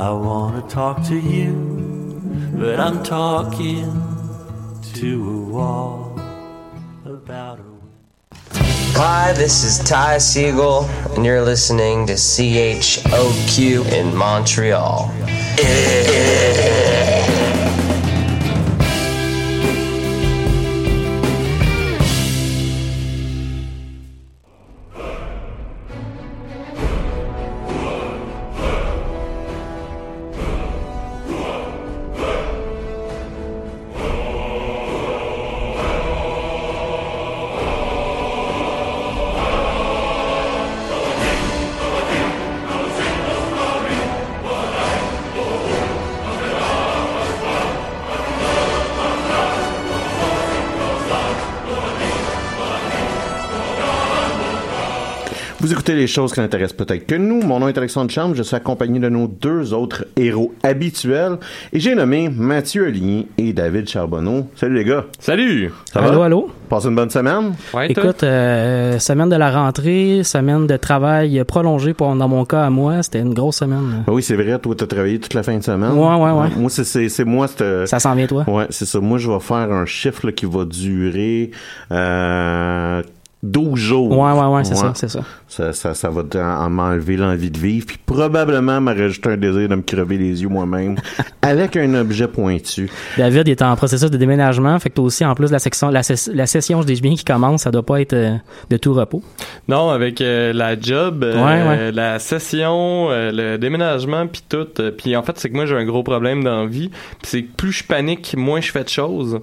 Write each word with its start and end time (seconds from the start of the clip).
I 0.00 0.12
wanna 0.12 0.62
talk 0.62 1.04
to 1.08 1.14
you, 1.14 1.52
but 2.54 2.80
I'm 2.80 3.02
talking 3.02 3.84
to 4.94 5.30
a 5.30 5.52
wall 5.52 6.18
about 7.04 7.58
a 7.60 7.64
Hi, 8.96 9.34
this 9.34 9.62
is 9.62 9.78
Ty 9.86 10.16
Siegel, 10.16 10.84
and 11.14 11.22
you're 11.26 11.42
listening 11.42 12.06
to 12.06 12.14
CHOQ 12.14 13.92
in 13.92 14.16
Montreal. 14.16 15.12
Les 56.00 56.06
choses 56.06 56.32
qui 56.32 56.40
n'intéressent 56.40 56.76
peut-être 56.76 57.06
que 57.06 57.14
nous. 57.14 57.42
Mon 57.42 57.60
nom 57.60 57.68
est 57.68 57.76
Alexandre 57.76 58.10
Charme. 58.10 58.34
Je 58.34 58.42
suis 58.42 58.56
accompagné 58.56 58.98
de 58.98 59.08
nos 59.10 59.28
deux 59.28 59.74
autres 59.74 60.06
héros 60.16 60.54
habituels. 60.62 61.36
Et 61.74 61.80
j'ai 61.80 61.94
nommé 61.94 62.30
Mathieu 62.30 62.86
Aligny 62.86 63.26
et 63.36 63.52
David 63.52 63.86
Charbonneau. 63.86 64.46
Salut 64.56 64.76
les 64.76 64.84
gars. 64.84 65.04
Salut! 65.18 65.70
Ça 65.92 66.00
allô, 66.00 66.20
va? 66.20 66.24
allô? 66.24 66.50
Passez 66.70 66.88
une 66.88 66.94
bonne 66.94 67.10
semaine? 67.10 67.52
Ouais? 67.74 67.90
Écoute, 67.90 68.22
euh, 68.22 68.98
semaine 68.98 69.28
de 69.28 69.36
la 69.36 69.50
rentrée, 69.50 70.22
semaine 70.24 70.66
de 70.66 70.76
travail 70.78 71.44
prolongé 71.44 71.92
pour 71.92 72.14
dans 72.16 72.28
mon 72.28 72.46
cas 72.46 72.62
à 72.64 72.70
moi, 72.70 73.02
c'était 73.02 73.20
une 73.20 73.34
grosse 73.34 73.56
semaine. 73.56 74.02
Ben 74.06 74.12
oui, 74.12 74.22
c'est 74.22 74.36
vrai. 74.36 74.58
Toi, 74.58 74.74
t'as 74.76 74.86
travaillé 74.86 75.20
toute 75.20 75.34
la 75.34 75.42
fin 75.42 75.58
de 75.58 75.62
semaine. 75.62 75.92
Ouais, 75.92 76.14
ouais, 76.14 76.30
ouais. 76.30 76.48
Moi, 76.56 76.70
c'est, 76.70 76.84
c'est, 76.84 77.10
c'est 77.10 77.24
moi, 77.24 77.46
c'est, 77.46 77.86
Ça 77.86 77.98
s'en 77.98 78.14
vient 78.14 78.26
toi? 78.26 78.44
Ouais, 78.48 78.66
c'est 78.70 78.86
ça. 78.86 79.00
Moi, 79.00 79.18
je 79.18 79.30
vais 79.30 79.40
faire 79.40 79.70
un 79.70 79.84
chiffre 79.84 80.26
là, 80.26 80.32
qui 80.32 80.46
va 80.46 80.64
durer 80.64 81.50
euh, 81.92 83.02
12 83.42 83.78
jours. 83.78 84.10
Ouais, 84.18 84.32
ouais, 84.32 84.46
ouais, 84.54 84.64
c'est 84.64 84.74
ça, 84.74 84.92
c'est 84.94 85.08
ça. 85.08 85.20
Ça, 85.48 85.72
ça, 85.72 85.94
ça 85.94 86.10
va 86.10 86.22
en- 86.34 86.38
en 86.66 86.70
m'enlever 86.70 87.16
l'envie 87.16 87.50
de 87.50 87.58
vivre, 87.58 87.86
puis 87.86 87.98
probablement 88.04 88.80
me 88.80 88.92
rajouter 88.94 89.30
un 89.30 89.36
désir 89.36 89.68
de 89.68 89.74
me 89.74 89.82
crever 89.82 90.18
les 90.18 90.42
yeux 90.42 90.48
moi-même 90.48 90.96
avec 91.42 91.74
un 91.76 91.94
objet 91.94 92.28
pointu. 92.28 92.90
David 93.16 93.48
il 93.48 93.52
est 93.52 93.62
en 93.62 93.74
processus 93.76 94.10
de 94.10 94.16
déménagement, 94.18 94.78
fait 94.78 94.90
que 94.90 94.94
toi 94.96 95.04
aussi 95.06 95.24
en 95.24 95.34
plus 95.34 95.50
la 95.50 95.58
section 95.58 95.88
la, 95.88 96.02
ses- 96.02 96.32
la 96.34 96.46
session 96.46 96.82
je 96.82 96.86
dis 96.86 97.00
bien 97.00 97.14
qui 97.14 97.24
commence, 97.24 97.62
ça 97.62 97.70
doit 97.70 97.84
pas 97.84 98.00
être 98.00 98.12
euh, 98.12 98.36
de 98.68 98.76
tout 98.76 98.92
repos. 98.92 99.22
Non, 99.68 99.88
avec 99.90 100.20
euh, 100.20 100.52
la 100.52 100.78
job, 100.78 101.24
euh, 101.24 101.34
Ouais, 101.44 101.68
ouais. 101.68 101.92
la 101.92 102.18
session, 102.18 103.08
euh, 103.10 103.30
le 103.32 103.56
déménagement, 103.58 104.26
puis 104.26 104.42
tout. 104.48 104.66
euh, 104.80 104.90
Puis 104.90 105.16
en 105.16 105.22
fait, 105.22 105.38
c'est 105.38 105.48
que 105.48 105.54
moi, 105.54 105.64
j'ai 105.66 105.76
un 105.76 105.84
gros 105.84 106.02
problème 106.02 106.44
dans 106.44 106.62
la 106.62 106.66
vie. 106.66 106.88
Puis 106.90 107.30
c'est 107.30 107.42
que 107.42 107.52
plus 107.56 107.72
je 107.72 107.84
panique, 107.84 108.34
moins 108.36 108.60
je 108.60 108.70
fais 108.70 108.84
de 108.84 108.88
choses. 108.88 109.38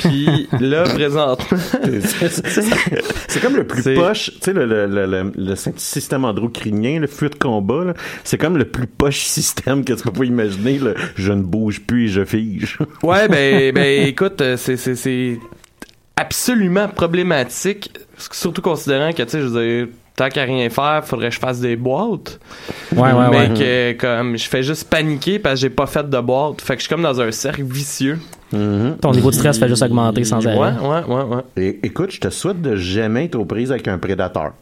Puis 0.00 0.48
là, 0.60 0.82
présentement... 0.82 1.58
C'est 3.38 3.46
comme 3.46 3.56
le 3.56 3.66
plus 3.66 3.94
poche, 3.94 4.32
tu 4.34 4.38
sais, 4.40 4.52
le, 4.52 4.66
le, 4.66 4.86
le, 4.86 5.06
le, 5.06 5.32
le 5.36 5.54
système 5.56 6.24
endocrinien, 6.24 7.00
le 7.00 7.06
fuite 7.06 7.34
de 7.34 7.38
combat, 7.38 7.84
là, 7.84 7.94
c'est 8.24 8.38
comme 8.38 8.58
le 8.58 8.64
plus 8.64 8.86
poche 8.88 9.20
système 9.20 9.84
que 9.84 9.92
tu 9.92 10.02
peux 10.02 10.10
pas 10.10 10.24
imaginer, 10.24 10.80
je 11.14 11.32
ne 11.32 11.42
bouge 11.42 11.82
plus 11.82 12.06
et 12.06 12.08
je 12.08 12.24
fige. 12.24 12.78
Ouais, 13.02 13.28
ben, 13.28 13.72
ben 13.72 14.06
écoute, 14.08 14.40
euh, 14.40 14.56
c'est, 14.56 14.76
c'est, 14.76 14.96
c'est 14.96 15.38
absolument 16.16 16.88
problématique, 16.88 17.96
surtout 18.32 18.60
considérant 18.60 19.12
que, 19.12 19.22
tu 19.22 19.30
sais, 19.30 19.40
je 19.40 19.46
veux 19.46 19.64
dire, 19.64 19.88
tant 20.16 20.28
qu'à 20.28 20.42
rien 20.42 20.68
faire, 20.68 21.02
faudrait 21.04 21.28
que 21.28 21.34
je 21.34 21.40
fasse 21.40 21.60
des 21.60 21.76
boîtes. 21.76 22.40
Ouais, 22.92 23.12
ouais, 23.12 23.30
mais 23.30 23.48
ouais. 23.50 23.54
que, 23.54 24.00
comme, 24.00 24.36
je 24.36 24.48
fais 24.48 24.64
juste 24.64 24.90
paniquer 24.90 25.38
parce 25.38 25.54
que 25.54 25.60
j'ai 25.60 25.70
pas 25.70 25.86
fait 25.86 26.08
de 26.08 26.20
boîte. 26.20 26.60
Fait 26.60 26.74
que 26.74 26.80
je 26.80 26.86
suis 26.86 26.90
comme 26.90 27.02
dans 27.02 27.20
un 27.20 27.30
cercle 27.30 27.62
vicieux. 27.62 28.18
Ton 28.50 29.12
niveau 29.12 29.30
de 29.30 29.34
stress 29.34 29.58
fait 29.58 29.68
juste 29.68 29.82
augmenter 29.82 30.24
sans 30.24 30.46
arrêt. 30.46 30.56
ouais, 30.56 31.04
ouais, 31.06 31.42
ouais. 31.56 31.78
Écoute, 31.82 32.10
je 32.12 32.20
te 32.20 32.30
souhaite 32.30 32.62
de 32.62 32.76
jamais 32.76 33.26
être 33.26 33.34
aux 33.36 33.44
prises 33.44 33.70
avec 33.72 33.88
un 33.88 33.98
prédateur. 33.98 34.52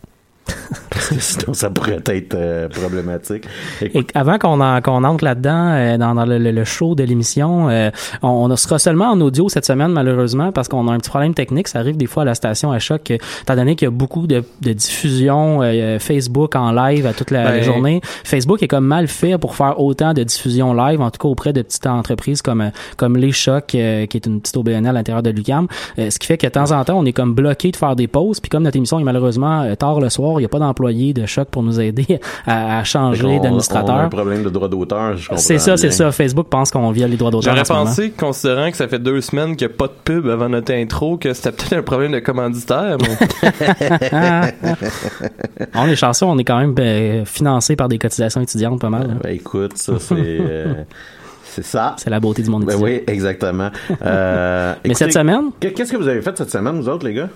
Parce 1.09 1.34
que 1.37 1.41
sinon, 1.43 1.55
ça 1.55 1.71
pourrait 1.71 2.00
être 2.06 2.34
euh, 2.34 2.69
problématique. 2.69 3.44
Et 3.83 4.05
avant 4.15 4.39
qu'on 4.39 4.61
en- 4.61 4.81
qu'on 4.81 5.05
entre 5.05 5.25
là-dedans, 5.25 5.69
euh, 5.72 5.99
dans, 5.99 6.15
dans 6.15 6.25
le, 6.27 6.39
le- 6.39 6.65
show 6.65 6.94
de 6.94 7.05
l'émission, 7.05 7.69
euh, 7.69 7.91
on, 8.22 8.50
on 8.50 8.56
sera 8.56 8.78
seulement 8.78 9.11
en 9.12 9.21
audio 9.21 9.49
cette 9.49 9.65
semaine, 9.66 9.93
malheureusement, 9.93 10.50
parce 10.53 10.69
qu'on 10.69 10.89
a 10.89 10.93
un 10.93 10.99
petit 10.99 11.11
problème 11.11 11.34
technique. 11.34 11.69
Ça 11.69 11.78
arrive 11.78 11.97
des 11.97 12.06
fois 12.06 12.22
à 12.22 12.27
la 12.27 12.34
station 12.34 12.72
à 12.72 12.78
choc, 12.78 13.11
euh, 13.11 13.19
étant 13.43 13.55
donné 13.56 13.77
qu'il 13.77 13.87
y 13.87 13.89
a 13.89 13.93
beaucoup 13.93 14.27
de, 14.27 14.43
de 14.62 14.72
diffusion 14.72 15.61
euh, 15.62 15.99
Facebook 15.99 16.56
en 16.56 16.72
live 16.72 17.06
à 17.06 17.12
toute 17.12 17.31
la, 17.31 17.45
Ben- 17.53 17.62
journée. 17.62 18.00
Facebook 18.25 18.62
est 18.62 18.69
comme 18.69 18.87
mal 18.87 19.06
fait 19.09 19.39
pour 19.39 19.55
faire 19.55 19.81
autant 19.81 20.12
de 20.12 20.22
diffusion 20.25 20.75
live, 20.75 21.00
en 21.00 21.11
tout 21.11 21.19
cas 21.19 21.28
auprès 21.28 21.53
de 21.53 21.62
petites 21.62 21.87
entreprises 21.87 22.43
comme 22.43 22.61
euh, 22.62 22.71
comme 22.97 23.16
Les 23.16 23.33
Chocs, 23.33 23.75
euh, 23.75 24.06
qui 24.06 24.16
est 24.16 24.27
une 24.27 24.41
petite 24.41 24.56
OBNL 24.56 24.87
à 24.89 24.93
l'intérieur 24.93 25.22
de 25.22 25.31
l'UQAM. 25.31 25.66
Euh, 25.99 26.11
ce 26.11 26.19
qui 26.19 26.27
fait 26.27 26.39
que 26.39 26.47
de 26.47 26.53
temps 26.53 26.72
en 26.72 26.83
temps, 26.84 26.99
on 26.99 27.05
est 27.05 27.12
comme 27.12 27.34
bloqué 27.34 27.71
de 27.71 27.77
faire 27.77 27.95
des 27.97 28.09
pauses. 28.09 28.41
Puis 28.41 28.49
comme 28.50 28.62
notre 28.65 28.77
émission 28.77 28.99
est 28.99 29.05
malheureusement 29.05 29.62
euh, 29.62 29.75
tard 29.75 30.00
le 30.00 30.09
soir, 30.11 30.34
il 30.34 30.39
n'y 30.39 30.45
a 30.47 30.49
pas 30.49 30.59
d'employé 30.59 30.96
de 31.15 31.27
Choc 31.27 31.49
pour 31.49 31.62
nous 31.62 31.81
aider 31.81 32.21
à, 32.47 32.79
à 32.79 32.84
changer 32.84 33.39
d'administrateur. 33.41 33.97
un 33.97 34.09
problème 34.09 34.43
de 34.43 34.51
droit 34.51 34.69
d'auteur, 34.69 35.17
je 35.17 35.29
comprends. 35.29 35.43
C'est 35.43 35.59
ça, 35.59 35.77
c'est 35.77 35.91
ça. 35.91 36.11
Facebook 36.12 36.49
pense 36.49 36.71
qu'on 36.71 36.91
viole 36.91 37.11
les 37.11 37.17
droits 37.17 37.31
d'auteur. 37.31 37.55
J'aurais 37.55 37.69
moment. 37.69 37.91
pensé, 37.91 38.11
considérant 38.11 38.71
que 38.71 38.77
ça 38.77 38.89
fait 38.89 38.99
deux 38.99 39.21
semaines 39.21 39.57
qu'il 39.57 39.67
n'y 39.67 39.73
a 39.75 39.77
pas 39.77 39.87
de 39.87 39.93
pub 40.05 40.29
avant 40.29 40.49
notre 40.49 40.73
intro, 40.73 41.17
que 41.17 41.33
c'était 41.33 41.53
peut-être 41.53 41.73
un 41.75 41.83
problème 41.83 42.12
de 42.12 42.21
commanditaire. 42.21 42.97
Mais... 43.01 44.55
on 45.75 45.87
est 45.87 45.97
chanceux, 45.97 46.27
on 46.27 46.39
est 46.39 46.45
quand 46.45 46.59
même 46.59 46.75
ben, 46.75 47.25
financé 47.25 47.77
par 47.77 47.89
des 47.89 47.99
cotisations 47.99 48.41
étudiantes 48.41 48.81
pas 48.81 48.91
mal. 48.91 49.09
hein. 49.11 49.19
Ben, 49.23 49.34
écoute, 49.34 49.77
ça, 49.77 49.95
c'est... 49.99 50.15
euh, 50.19 50.75
c'est 51.56 51.65
ça. 51.65 51.94
C'est 51.99 52.11
la 52.11 52.21
beauté 52.21 52.43
du 52.43 52.50
monde 52.50 52.65
Ben 52.65 52.77
oui, 52.81 53.00
exactement. 53.06 53.71
Euh, 54.03 54.75
Mais 54.84 54.91
écoutez, 54.91 54.94
cette 55.05 55.12
semaine, 55.12 55.50
qu- 55.61 55.71
Qu'est-ce 55.72 55.93
que 55.93 55.97
vous 55.97 56.06
avez 56.09 56.21
fait 56.22 56.37
cette 56.37 56.50
semaine, 56.50 56.78
vous 56.81 56.89
autres, 56.89 57.06
les 57.06 57.15
gars? 57.15 57.28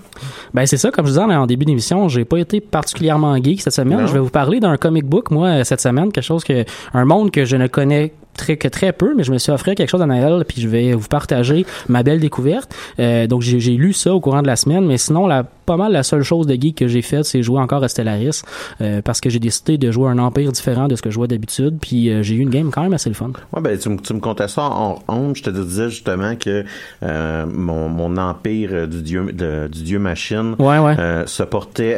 ben 0.54 0.66
c'est 0.66 0.76
ça, 0.76 0.90
comme 0.90 1.06
je 1.06 1.10
disais 1.12 1.22
en 1.22 1.46
début 1.46 1.64
d'émission, 1.64 2.08
j'ai 2.08 2.24
pas 2.24 2.36
été 2.38 2.60
particulièrement 2.60 3.34
geek 3.42 3.62
cette 3.62 3.72
semaine. 3.72 4.00
Non. 4.00 4.06
Je 4.06 4.12
vais 4.12 4.18
vous 4.18 4.30
parler 4.30 4.60
d'un 4.60 4.76
comic 4.76 5.04
book, 5.06 5.30
moi, 5.30 5.48
euh, 5.48 5.64
cette 5.64 5.80
semaine, 5.80 6.12
quelque 6.12 6.24
chose 6.24 6.44
que, 6.44 6.64
un 6.94 7.04
monde 7.04 7.30
que 7.30 7.44
je 7.44 7.56
ne 7.56 7.66
connais 7.66 8.12
très, 8.36 8.56
que 8.56 8.68
très 8.68 8.92
peu, 8.92 9.14
mais 9.16 9.24
je 9.24 9.32
me 9.32 9.38
suis 9.38 9.50
offert 9.52 9.74
quelque 9.74 9.88
chose 9.90 10.02
à 10.02 10.06
Noël, 10.06 10.44
puis 10.46 10.60
je 10.60 10.68
vais 10.68 10.92
vous 10.92 11.08
partager 11.08 11.66
ma 11.88 12.02
belle 12.02 12.20
découverte. 12.20 12.74
Euh, 12.98 13.26
donc 13.26 13.42
j'ai 13.42 13.58
j'ai 13.60 13.72
lu 13.72 13.92
ça 13.92 14.14
au 14.14 14.20
courant 14.20 14.42
de 14.42 14.46
la 14.46 14.56
semaine, 14.56 14.86
mais 14.86 14.98
sinon, 14.98 15.26
la, 15.26 15.44
pas 15.70 15.76
mal 15.76 15.92
la 15.92 16.02
seule 16.02 16.24
chose 16.24 16.48
de 16.48 16.54
geek 16.60 16.74
que 16.78 16.88
j'ai 16.88 17.00
faite, 17.00 17.24
c'est 17.26 17.44
jouer 17.44 17.60
encore 17.60 17.84
à 17.84 17.88
Stellaris, 17.88 18.42
euh, 18.80 19.02
parce 19.02 19.20
que 19.20 19.30
j'ai 19.30 19.38
décidé 19.38 19.78
de 19.78 19.92
jouer 19.92 20.08
un 20.08 20.18
empire 20.18 20.50
différent 20.50 20.88
de 20.88 20.96
ce 20.96 21.02
que 21.02 21.10
je 21.10 21.14
jouais 21.14 21.28
d'habitude, 21.28 21.78
puis 21.80 22.10
euh, 22.10 22.24
j'ai 22.24 22.34
eu 22.34 22.40
une 22.40 22.50
game 22.50 22.70
quand 22.72 22.82
même 22.82 22.92
assez 22.92 23.08
le 23.08 23.14
fun. 23.14 23.30
Ouais, 23.52 23.60
ben, 23.62 23.78
tu, 23.78 23.88
me- 23.88 23.98
tu 24.00 24.12
me 24.14 24.18
contais 24.18 24.48
ça 24.48 24.62
en 24.62 24.98
honte. 25.06 25.36
Je 25.36 25.42
te 25.44 25.50
disais 25.50 25.88
justement 25.88 26.34
que 26.34 26.64
euh, 27.04 27.46
mon, 27.46 27.88
mon 27.88 28.16
empire 28.16 28.88
du 28.88 29.00
dieu 29.02 29.30
de- 29.32 29.68
du 29.68 29.82
dieu 29.84 29.98
machine 30.00 30.56
Ouais, 30.58 30.78
ouais. 30.78 30.96
se 31.26 31.44
portait. 31.44 31.96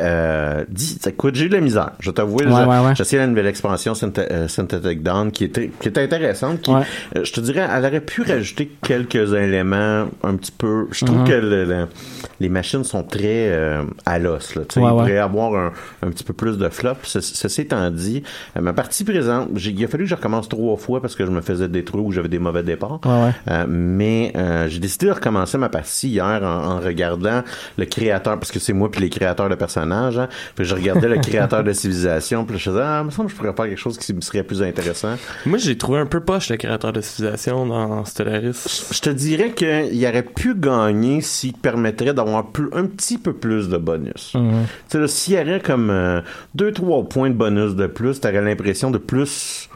Dis, 0.69 0.99
écoute, 1.07 1.35
j'ai 1.35 1.47
eu 1.47 1.49
de 1.49 1.55
la 1.55 1.61
misère. 1.63 1.93
Je 2.01 2.11
vais 2.11 2.15
t'avouer, 2.15 2.45
Ouais, 2.47 2.93
essayé 3.01 3.19
la 3.21 3.27
nouvelle 3.27 3.47
expansion 3.47 3.95
Synthe- 3.95 4.49
Synthetic 4.49 5.03
Dawn 5.03 5.31
qui 5.33 5.45
était, 5.45 5.71
qui 5.81 5.89
était 5.89 6.03
intéressante. 6.03 6.61
Qui, 6.61 6.73
je 7.15 7.33
te 7.33 7.41
dirais, 7.41 7.67
elle 7.75 7.85
aurait 7.87 8.01
pu 8.03 8.21
rajouter 8.23 8.71
quelques 8.87 9.33
éléments 9.33 10.07
un 10.23 10.37
petit 10.37 10.53
peu. 10.53 10.89
Je 10.93 11.07
trouve 11.07 11.21
Mhm. 11.21 11.27
que 11.27 11.33
le- 11.33 11.65
le- 11.65 11.87
les 12.41 12.49
machines 12.49 12.85
sont 12.85 13.03
très 13.03 13.49
euh, 13.63 13.83
à 14.07 14.19
l'os. 14.19 14.55
Là, 14.55 14.63
tu 14.69 14.75
sais. 14.75 14.81
Ouais, 14.81 14.87
il 14.87 14.93
ouais. 14.93 14.99
pourrait 14.99 15.15
y 15.15 15.19
avoir 15.19 15.55
un, 15.55 15.73
un 16.03 16.11
petit 16.11 16.25
peu 16.25 16.33
plus 16.33 16.59
de 16.59 16.69
flop. 16.69 16.95
Ce- 17.03 17.21
Ceci 17.21 17.63
étant 17.63 17.91
dit, 17.91 18.23
euh, 18.57 18.61
ma 18.61 18.73
partie 18.73 19.05
présente, 19.05 19.49
j'ai- 19.55 19.71
il 19.71 19.85
a 19.85 19.89
fallu 19.89 20.05
que 20.05 20.11
je 20.11 20.15
recommence 20.15 20.49
trois 20.49 20.77
fois 20.77 21.01
parce 21.01 21.15
que 21.15 21.25
je 21.25 21.31
me 21.31 21.41
faisais 21.41 21.69
détruire 21.69 22.05
ou 22.05 22.13
j'avais 22.13 22.29
des 22.29 22.39
mauvais 22.39 22.63
départs. 22.63 23.01
Ouais, 23.05 23.11
ouais. 23.11 23.33
Euh, 23.49 23.65
mais 23.69 24.33
euh, 24.37 24.69
j'ai 24.69 24.79
décidé 24.79 25.07
de 25.07 25.13
recommencer 25.13 25.59
ma 25.59 25.69
partie 25.69 26.09
hier 26.09 26.25
en, 26.43 26.77
en 26.77 26.81
regardant 26.81 27.43
le 27.79 27.85
créateur, 27.87 28.39
parce 28.39 28.51
que 28.53 28.59
c'est 28.59 28.73
moi 28.73 28.91
puis 28.91 29.01
les 29.01 29.11
créateurs 29.11 29.49
de 29.49 29.55
personnages. 29.55 30.19
Hein, 30.19 30.29
puis 30.55 30.65
je 30.65 30.75
regardais 30.75 31.09
le 31.09 31.17
créateur 31.21 31.63
de 31.65 31.73
civilisation, 31.73 32.45
puis 32.45 32.59
je 32.59 32.71
me 32.71 32.75
disais, 32.77 32.85
ah, 32.87 33.01
il 33.03 33.07
me 33.07 33.11
semble 33.11 33.29
que 33.29 33.33
je 33.35 33.39
pourrais 33.39 33.53
faire 33.55 33.67
quelque 33.67 33.79
chose 33.79 33.99
qui 33.99 34.13
me 34.15 34.21
serait 34.21 34.43
plus 34.43 34.63
intéressant. 34.63 35.15
Moi, 35.47 35.59
j'ai 35.59 35.77
trouvé 35.79 35.99
un 36.01 36.07
peu 36.07 36.21
poche 36.21 36.51
le 36.51 36.57
créateur 36.57 36.93
de 36.93 37.01
civilisation 37.01 37.67
dans 37.67 38.05
Stellaris. 38.05 38.89
Je 38.93 39.01
te 39.01 39.11
dirais 39.11 39.53
qu'il 39.53 40.05
aurait 40.07 40.23
pu 40.23 40.55
gagner 40.55 41.21
s'il 41.21 41.53
permettrait 41.55 42.15
d'avoir 42.15 42.47
plus- 42.49 42.69
un 42.73 42.87
petit 42.87 43.19
peu 43.19 43.33
plus 43.43 43.69
de 43.69 43.77
bonus. 43.77 44.33
Mhm. 44.35 44.65
Tu 44.89 44.99
sais, 44.99 45.09
s'il 45.09 45.35
y 45.35 45.39
aurait 45.43 45.61
comme 45.61 45.91
euh, 45.91 46.21
deux, 46.55 46.73
trois 46.73 47.03
points 47.07 47.31
de 47.31 47.35
bonus 47.35 47.75
de 47.77 47.87
plus, 47.89 48.21
t'aurais 48.21 48.41
l'impression 48.41 48.91
de 48.91 48.99
plus... 48.99 49.69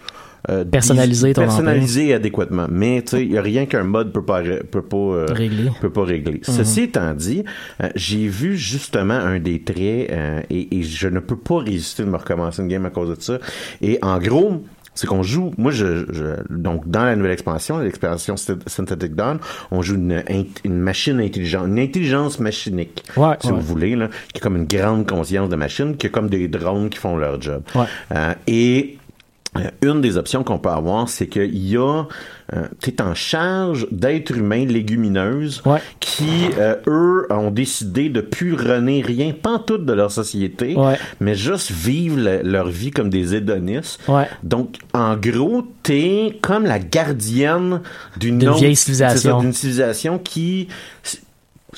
euh, 0.48 0.64
Personnaliser 0.64 1.32
ton 1.34 1.42
personnaliser 1.42 2.14
adéquatement 2.14 2.68
mais 2.70 3.02
tu 3.02 3.10
sais 3.16 3.22
il 3.26 3.32
y 3.32 3.38
a 3.38 3.42
rien 3.42 3.66
qu'un 3.66 3.82
mode 3.82 4.12
peut 4.12 4.24
pas 4.24 4.42
peut 4.70 4.82
pas 4.92 4.96
euh, 4.96 5.26
Régler. 5.28 5.70
peut 5.80 5.90
pas 5.90 6.04
régler 6.04 6.38
ceci 6.44 6.82
étant 6.82 7.14
dit 7.14 7.42
euh, 7.82 7.88
j'ai 7.96 8.28
vu 8.28 8.56
justement 8.56 9.14
un 9.32 9.40
des 9.40 9.58
traits 9.70 10.08
euh, 10.12 10.40
et, 10.48 10.78
et 10.78 10.82
je 10.84 11.08
ne 11.08 11.18
peux 11.18 11.36
pas 11.36 11.58
résister 11.58 12.04
de 12.04 12.10
me 12.10 12.16
recommencer 12.16 12.62
une 12.62 12.68
game 12.68 12.86
à 12.86 12.90
cause 12.90 13.10
de 13.16 13.20
ça 13.20 13.38
et 13.82 13.98
en 14.02 14.18
gros 14.20 14.62
c'est 14.96 15.06
qu'on 15.06 15.22
joue. 15.22 15.52
Moi, 15.56 15.70
je, 15.70 16.04
je- 16.12 16.52
donc 16.52 16.88
dans 16.88 17.04
la 17.04 17.14
nouvelle 17.14 17.30
expansion, 17.32 17.78
l'expansion 17.78 18.34
Synth- 18.34 18.66
Synthetic 18.68 19.14
Dawn, 19.14 19.38
on 19.70 19.80
joue 19.82 19.94
une, 19.94 20.24
une 20.64 20.78
machine 20.78 21.20
intelligente, 21.20 21.68
une 21.68 21.78
intelligence 21.78 22.40
machinique, 22.40 23.04
Ouais, 23.16 23.36
si 23.40 23.46
ouais. 23.46 23.52
vous 23.52 23.60
voulez, 23.60 23.94
là, 23.94 24.08
qui 24.32 24.38
est 24.38 24.40
comme 24.40 24.56
une 24.56 24.64
grande 24.66 25.08
conscience 25.08 25.48
de 25.48 25.54
machine, 25.56 25.96
qui 25.96 26.08
est 26.08 26.10
comme 26.10 26.28
des 26.28 26.48
drones 26.48 26.90
qui 26.90 26.98
font 26.98 27.16
leur 27.16 27.40
job. 27.40 27.62
Ouais. 27.76 27.84
Euh, 28.12 28.34
et 28.48 28.98
euh, 29.56 29.70
une 29.82 30.00
des 30.00 30.16
options 30.16 30.42
qu'on 30.42 30.58
peut 30.58 30.68
avoir, 30.70 31.08
c'est 31.08 31.28
qu'il 31.28 31.56
y 31.56 31.76
a, 31.76 32.04
tu 32.80 32.90
es 32.90 33.02
en 33.02 33.14
charge 33.14 33.86
d'êtres 33.90 34.36
humains 34.36 34.64
légumineuses 34.64 35.62
Ouais. 35.66 35.80
qui, 36.00 36.46
euh, 36.58 36.76
eux, 36.86 37.26
ont 37.30 37.50
décidé 37.50 38.08
de 38.08 38.20
plus 38.20 38.54
runner 38.54 39.02
rien, 39.02 39.32
pas 39.32 39.58
tout 39.58 39.78
de 39.78 39.92
leur 39.92 40.10
société, 40.12 40.76
Ouais. 40.76 40.96
mais 41.20 41.34
juste 41.34 41.72
vivre 41.72 42.18
le- 42.18 42.42
leur 42.42 42.68
vie 42.68 42.90
comme 42.92 43.10
des 43.10 43.34
hédonistes. 43.34 44.00
Ouais. 44.08 44.28
Donc, 44.42 44.76
en 44.94 45.16
gros, 45.16 45.66
t'es 45.82 46.38
comme 46.40 46.64
la 46.64 46.78
gardienne 46.78 47.80
d'une 48.16 48.48
vieille 48.54 48.76
civilisation. 48.76 49.40
D'une 49.40 49.52
civilisation 49.52 50.18
qui 50.18 50.68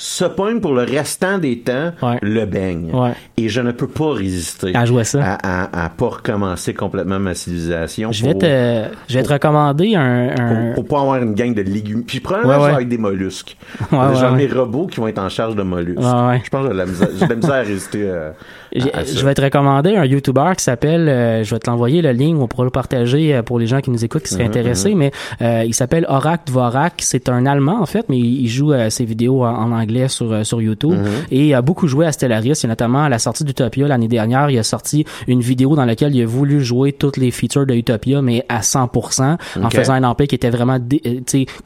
se 0.01 0.23
pogne 0.23 0.61
pour 0.61 0.73
le 0.73 0.83
restant 0.83 1.37
des 1.39 1.59
temps 1.59 1.91
Ouais. 2.01 2.17
le 2.21 2.45
baigne. 2.45 2.89
Ouais. 2.93 3.11
Et 3.35 3.49
je 3.49 3.59
ne 3.59 3.71
peux 3.73 3.87
pas 3.87 4.13
résister 4.13 4.71
À 4.73 4.85
jouer 4.85 5.03
ça. 5.03 5.21
à, 5.21 5.63
à, 5.65 5.85
à 5.85 5.89
pas 5.89 6.07
recommencer 6.07 6.73
complètement 6.73 7.19
ma 7.19 7.33
civilisation. 7.33 8.09
Je 8.13 8.23
vais 8.23 8.31
pour, 8.31 8.39
te, 8.41 8.83
je 9.09 9.13
vais 9.13 9.23
te 9.23 9.33
recommander 9.33 9.95
un, 9.95 10.29
un- 10.39 10.73
pour, 10.73 10.85
pour 10.85 10.87
pas 10.87 11.01
avoir 11.01 11.21
une 11.21 11.33
gang 11.33 11.53
de 11.53 11.61
légumes. 11.61 12.03
Puis 12.05 12.21
probablement 12.21 12.63
Ouais, 12.63 12.71
avec 12.71 12.87
des 12.87 12.97
mollusques. 12.97 13.57
Ouais. 13.91 14.37
des 14.37 14.47
robots 14.47 14.87
qui 14.87 15.01
vont 15.01 15.07
être 15.09 15.19
en 15.19 15.27
charge 15.29 15.55
de 15.55 15.63
mollusques. 15.63 15.99
Je 15.99 16.49
pense 16.49 16.61
que 16.63 16.67
j'ai 16.67 16.73
de 16.73 16.77
la 16.77 16.85
misère, 16.85 17.09
j'ai 17.19 17.25
de 17.25 17.29
la 17.29 17.35
misère 17.35 17.53
à 17.53 17.59
résister 17.59 18.03
euh, 18.03 18.29
à. 18.29 18.33
Je 18.75 19.25
vais 19.25 19.33
te 19.33 19.41
recommander 19.41 19.95
un 19.95 20.05
YouTuber 20.05 20.51
qui 20.57 20.63
s'appelle, 20.63 21.07
euh, 21.09 21.43
je 21.43 21.55
vais 21.55 21.59
te 21.59 21.69
l'envoyer 21.69 22.01
le 22.01 22.11
lien, 22.11 22.35
on 22.39 22.47
pourra 22.47 22.63
le 22.65 22.69
partager 22.69 23.33
euh, 23.35 23.41
pour 23.43 23.57
les 23.59 23.67
gens 23.67 23.81
qui 23.81 23.89
nous 23.89 24.03
écoutent 24.05 24.23
qui 24.23 24.33
Mhm, 24.33 24.37
seraient 24.39 24.47
intéressés, 24.49 24.95
mais 24.95 25.11
euh, 25.41 25.63
il 25.65 25.73
s'appelle 25.73 26.05
Orak 26.07 26.41
Dvorak, 26.47 26.93
c'est 26.99 27.29
un 27.29 27.45
Allemand 27.45 27.81
en 27.81 27.85
fait, 27.85 28.05
mais 28.09 28.17
il 28.19 28.47
joue 28.47 28.73
euh, 28.73 28.89
ses 28.89 29.05
vidéos 29.05 29.43
en, 29.43 29.49
en 29.55 29.71
anglais 29.71 30.07
sur, 30.07 30.31
euh, 30.31 30.43
sur 30.43 30.61
YouTube 30.61 30.91
Mhm. 30.93 31.05
et 31.31 31.47
il 31.47 31.53
a 31.53 31.61
beaucoup 31.61 31.87
joué 31.87 32.05
à 32.05 32.11
Stellaris, 32.11 32.61
et 32.63 32.67
notamment 32.67 33.03
à 33.03 33.09
la 33.09 33.19
sortie 33.19 33.43
d'Utopia 33.43 33.87
l'année 33.87 34.07
dernière, 34.07 34.49
il 34.49 34.57
a 34.59 34.63
sorti 34.63 35.05
une 35.27 35.41
vidéo 35.41 35.75
dans 35.75 35.85
laquelle 35.85 36.15
il 36.15 36.21
a 36.23 36.25
voulu 36.25 36.63
jouer 36.63 36.91
toutes 36.93 37.17
les 37.17 37.31
features 37.31 37.65
de 37.65 37.73
Utopia, 37.73 38.21
mais 38.21 38.45
à 38.49 38.61
100%, 38.61 39.37
en 39.61 39.69
faisant 39.69 39.93
un 39.93 40.03
empire 40.03 40.27
qui 40.27 40.35
était 40.35 40.49
vraiment 40.49 40.77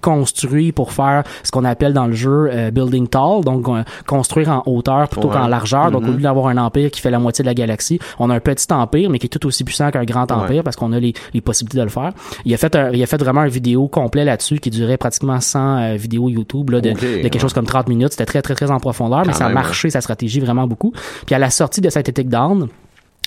construit 0.02 0.72
pour 0.72 0.92
faire 0.92 1.24
ce 1.44 1.52
qu'on 1.52 1.66
appelle 1.66 1.94
dans 1.94 2.08
le 2.08 2.14
jeu 2.14 2.50
euh, 2.52 2.72
building 2.72 3.08
tall, 3.08 3.44
donc 3.44 3.68
construire 4.08 4.50
en 4.50 4.64
hauteur 4.66 5.08
plutôt 5.10 5.28
Ouais. 5.30 5.34
qu'en 5.34 5.48
largeur. 5.48 5.92
Donc, 5.92 6.04
Mhm. 6.04 6.10
au 6.10 6.12
lieu 6.14 6.22
d'avoir 6.22 6.48
un 6.48 6.58
empire 6.58 6.92
qui 6.94 7.02
fait 7.02 7.12
la 7.12 7.20
moitié 7.20 7.44
de 7.44 7.48
la 7.50 7.54
galaxie, 7.54 8.00
on 8.20 8.30
a 8.30 8.36
un 8.36 8.40
petit 8.40 8.66
empire, 8.72 9.10
mais 9.10 9.20
qui 9.20 9.26
est 9.26 9.30
tout 9.30 9.46
aussi 9.46 9.64
puissant 9.66 9.92
qu'un 9.92 10.06
grand 10.06 10.32
empire 10.32 10.58
Ouais. 10.58 10.64
parce 10.64 10.76
qu'on 10.76 10.94
a 10.94 11.00
les, 11.00 11.14
les 11.34 11.42
possibilités 11.42 11.78
de 11.80 11.84
le 11.84 11.90
faire. 11.90 12.12
Il 12.46 12.54
a 12.54 12.58
fait 12.58 12.76
un- 12.76 12.92
il 12.92 13.02
a 13.02 13.06
fait 13.06 13.22
vraiment 13.22 13.44
une 13.44 13.50
vidéo 13.50 13.88
complet 13.88 14.24
là-dessus 14.24 14.60
qui 14.60 14.70
durait 14.70 14.98
pratiquement 14.98 15.40
100 15.42 15.78
euh, 15.78 15.96
vidéos 15.96 16.30
YouTube 16.30 16.70
là, 16.70 16.80
de, 16.82 16.92
quelque 16.94 17.34
ouais. 17.34 17.40
chose 17.40 17.54
comme 17.54 17.66
30 17.66 17.88
minutes. 17.90 18.12
C'était 18.12 18.26
très, 18.26 18.42
très, 18.42 18.56
très 18.56 18.72
en 18.72 18.80
profondeur, 18.80 19.24
mais 19.26 19.34
ça 19.34 19.46
a 19.48 19.50
marché, 19.50 19.90
sa 19.90 20.02
stratégie, 20.02 20.40
vraiment 20.40 20.68
beaucoup. 20.68 20.94
Puis 21.26 21.36
à 21.36 21.40
la 21.40 21.50
sortie 21.50 21.82
de 21.82 21.90
Synthetic 21.90 22.30
Down, 22.30 22.68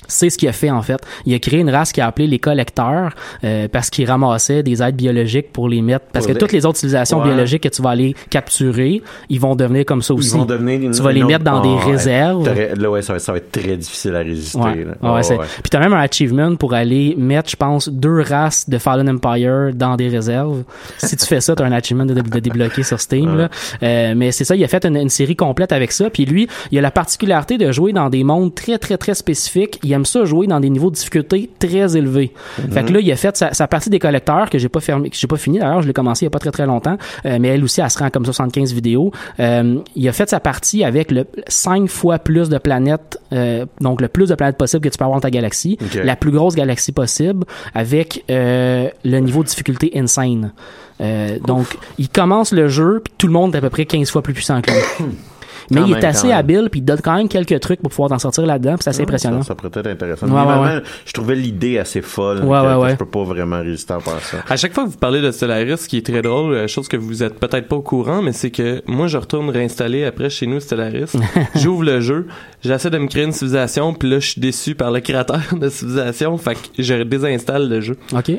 c'est 0.07 0.29
ce 0.29 0.37
qu'il 0.37 0.47
a 0.47 0.53
fait 0.53 0.69
en 0.69 0.81
fait. 0.81 0.99
Il 1.25 1.33
a 1.33 1.39
créé 1.39 1.59
une 1.59 1.69
race 1.69 1.91
qu'il 1.91 2.01
a 2.03 2.07
appelée 2.07 2.27
les 2.27 2.39
collecteurs 2.39 3.11
euh, 3.43 3.67
parce 3.69 3.89
qu'il 3.89 4.09
ramassait 4.09 4.63
des 4.63 4.81
êtres 4.81 4.95
biologiques 4.95 5.51
pour 5.51 5.67
les 5.67 5.81
mettre. 5.81 6.05
Parce 6.13 6.25
que 6.27 6.33
toutes 6.33 6.51
les 6.53 6.65
autres 6.65 6.77
civilisations 6.77 7.17
Ouais. 7.19 7.25
biologiques 7.25 7.63
que 7.63 7.67
tu 7.69 7.81
vas 7.81 7.89
aller 7.89 8.15
capturer, 8.29 9.01
ils 9.29 9.39
vont 9.39 9.55
devenir 9.55 9.85
comme 9.85 10.01
ça 10.01 10.13
Ils 10.13 10.19
aussi. 10.19 10.37
vont 10.37 10.45
devenir 10.45 10.79
une- 10.81 10.91
tu 10.91 11.01
vas 11.01 11.11
les 11.11 11.21
autre- 11.23 11.31
mettre 11.31 11.43
dans 11.43 11.61
des 11.61 11.69
Ah, 11.69 11.85
ouais. 11.85 11.91
réserves. 11.91 12.49
Là, 12.79 12.89
ouais, 12.91 13.01
ça 13.01 13.13
va, 13.13 13.19
ça 13.19 13.31
va 13.31 13.39
être 13.39 13.51
très 13.51 13.75
difficile 13.75 14.15
à 14.15 14.19
résister. 14.19 14.57
Ouais. 14.59 14.85
là. 15.01 15.13
Ouais. 15.13 15.21
Puis 15.61 15.69
t'as 15.69 15.79
même 15.79 15.93
un 15.93 15.99
achievement 15.99 16.55
pour 16.55 16.73
aller 16.73 17.15
mettre, 17.17 17.49
je 17.49 17.55
pense, 17.55 17.89
deux 17.89 18.21
races 18.21 18.69
de 18.69 18.77
Fallen 18.77 19.09
Empire 19.09 19.71
dans 19.73 19.95
des 19.97 20.07
réserves. 20.09 20.63
si 20.97 21.17
tu 21.17 21.25
fais 21.25 21.41
ça, 21.41 21.55
t'as 21.55 21.65
un 21.65 21.71
achievement 21.71 22.05
de, 22.05 22.13
de 22.13 22.39
débloquer 22.39 22.83
sur 22.83 22.99
Steam. 23.01 23.35
Là. 23.35 23.49
Euh, 23.83 24.13
mais 24.15 24.31
c'est 24.31 24.43
ça, 24.45 24.55
il 24.55 24.63
a 24.63 24.67
fait 24.67 24.85
une, 24.85 24.95
une 24.95 25.09
série 25.09 25.35
complète 25.35 25.71
avec 25.71 25.91
ça. 25.91 26.09
Puis 26.09 26.25
lui, 26.25 26.47
il 26.71 26.77
a 26.77 26.81
la 26.81 26.91
particularité 26.91 27.57
de 27.57 27.71
jouer 27.71 27.91
dans 27.93 28.09
des 28.09 28.23
mondes 28.23 28.53
très, 28.55 28.77
très, 28.77 28.97
très 28.97 29.13
spécifiques. 29.15 29.79
Il 29.87 29.93
aime 29.93 30.05
ça 30.05 30.25
jouer 30.25 30.47
dans 30.47 30.59
des 30.59 30.69
niveaux 30.69 30.89
de 30.89 30.95
difficulté 30.95 31.49
très 31.59 31.95
élevés. 31.95 32.33
Fait 32.71 32.83
que 32.83 32.91
là, 32.91 32.99
il 32.99 33.09
a 33.09 33.15
fait 33.15 33.37
sa, 33.37 33.53
sa 33.53 33.67
partie 33.67 33.89
des 33.89 33.99
collecteurs 33.99 34.49
que 34.49 34.57
j'ai 34.57 34.67
pas 34.67 34.81
fermé, 34.81 35.09
que 35.09 35.15
j'ai 35.15 35.27
pas 35.27 35.37
fini. 35.37 35.59
D'ailleurs, 35.59 35.81
je 35.81 35.87
l'ai 35.87 35.93
commencé 35.93 36.25
il 36.25 36.27
y 36.27 36.27
a 36.27 36.31
pas 36.31 36.39
très, 36.39 36.51
très 36.51 36.65
longtemps. 36.65 36.97
Euh, 37.25 37.37
mais 37.39 37.49
elle 37.49 37.63
aussi, 37.63 37.79
elle 37.79 37.89
se 37.89 37.97
rend 37.97 38.09
comme 38.09 38.25
75 38.25 38.73
vidéos. 38.73 39.11
Euh, 39.39 39.79
il 39.95 40.07
a 40.09 40.11
fait 40.11 40.29
sa 40.29 40.41
partie 40.41 40.83
avec 40.83 41.09
le 41.09 41.25
5 41.47 41.87
fois 41.87 42.19
plus 42.19 42.49
de 42.49 42.57
planètes, 42.57 43.17
euh, 43.31 43.65
donc 43.79 44.01
le 44.01 44.09
plus 44.09 44.27
de 44.27 44.35
planètes 44.35 44.57
possible 44.57 44.83
que 44.83 44.89
tu 44.89 44.97
peux 44.97 45.05
avoir 45.05 45.19
dans 45.19 45.21
ta 45.21 45.31
galaxie, 45.31 45.77
la 46.03 46.17
plus 46.17 46.31
grosse 46.31 46.55
galaxie 46.55 46.91
possible, 46.91 47.45
avec 47.73 48.25
le 48.27 49.19
niveau 49.19 49.43
de 49.43 49.47
difficulté 49.47 49.91
insane. 49.95 50.51
Donc, 50.99 51.77
il 51.97 52.09
commence 52.09 52.51
le 52.51 52.67
jeu, 52.67 53.01
puis 53.03 53.13
tout 53.17 53.27
le 53.27 53.33
monde 53.33 53.55
est 53.55 53.59
à 53.59 53.61
peu 53.61 53.69
près 53.69 53.85
15 53.85 54.09
fois 54.09 54.21
plus 54.21 54.33
puissant 54.33 54.61
que 54.61 54.71
lui. 54.71 55.07
Mais 55.69 55.81
Quand 55.81 55.87
il 55.87 55.93
même, 55.93 56.03
est 56.03 56.05
assez 56.05 56.31
habile, 56.31 56.69
puis 56.71 56.79
il 56.79 56.83
donne 56.83 56.99
quand 57.03 57.15
même 57.15 57.27
quelques 57.27 57.59
trucs 57.59 57.81
pour 57.81 57.89
pouvoir 57.89 58.09
t'en 58.09 58.19
sortir 58.19 58.45
là-dedans, 58.45 58.75
puis 58.75 58.83
c'est 58.83 58.89
assez 58.91 59.01
impressionnant. 59.01 59.41
Ça, 59.41 59.49
ça 59.49 59.55
pourrait 59.55 59.69
être 59.75 59.87
intéressant. 59.87 60.25
Ouais, 60.27 60.31
Mais 60.33 60.39
ouais, 60.39 60.45
vraiment, 60.45 60.63
ouais. 60.77 60.81
Je 61.05 61.13
trouvais 61.13 61.35
l'idée 61.35 61.77
assez 61.77 62.01
folle. 62.01 62.39
Ouais, 62.43 62.43
que, 62.59 62.65
ouais, 62.65 62.73
que 62.73 62.79
ouais. 62.79 62.89
Je 62.91 62.95
peux 62.95 63.05
pas 63.05 63.23
vraiment 63.23 63.59
résister 63.61 63.93
à 63.93 63.99
faire 63.99 64.19
ça. 64.21 64.37
À 64.47 64.55
chaque 64.57 64.73
fois 64.73 64.85
que 64.85 64.89
vous 64.89 64.97
parlez 64.97 65.21
de 65.21 65.31
Stellaris, 65.31 65.77
ce 65.77 65.87
qui 65.87 65.97
est 65.97 66.05
très 66.05 66.21
drôle, 66.21 66.53
euh, 66.53 66.67
chose 66.67 66.87
que 66.87 66.97
vous 66.97 67.23
êtes 67.23 67.39
peut-être 67.39 67.67
pas 67.67 67.75
au 67.75 67.81
courant, 67.81 68.21
mais 68.21 68.31
c'est 68.33 68.51
que 68.51 68.81
moi, 68.87 69.07
je 69.07 69.17
retourne 69.17 69.49
réinstaller 69.49 70.05
après 70.05 70.29
chez 70.29 70.47
nous 70.47 70.59
Stellaris. 70.59 71.11
J'ouvre 71.55 71.83
le 71.83 71.99
jeu, 72.01 72.27
j'essaie 72.63 72.89
de 72.89 72.97
me 72.97 73.07
créer 73.07 73.23
une 73.23 73.31
civilisation, 73.33 73.93
puis 73.93 74.09
là, 74.09 74.19
je 74.19 74.27
suis 74.31 74.41
déçu 74.41 74.75
par 74.75 74.91
le 74.91 74.99
créateur 75.01 75.39
de 75.59 75.69
civilisation, 75.69 76.37
fait 76.37 76.55
que 76.55 76.59
je 76.81 77.03
désinstalle 77.03 77.67
le 77.69 77.81
jeu. 77.81 77.97
OK. 78.13 78.31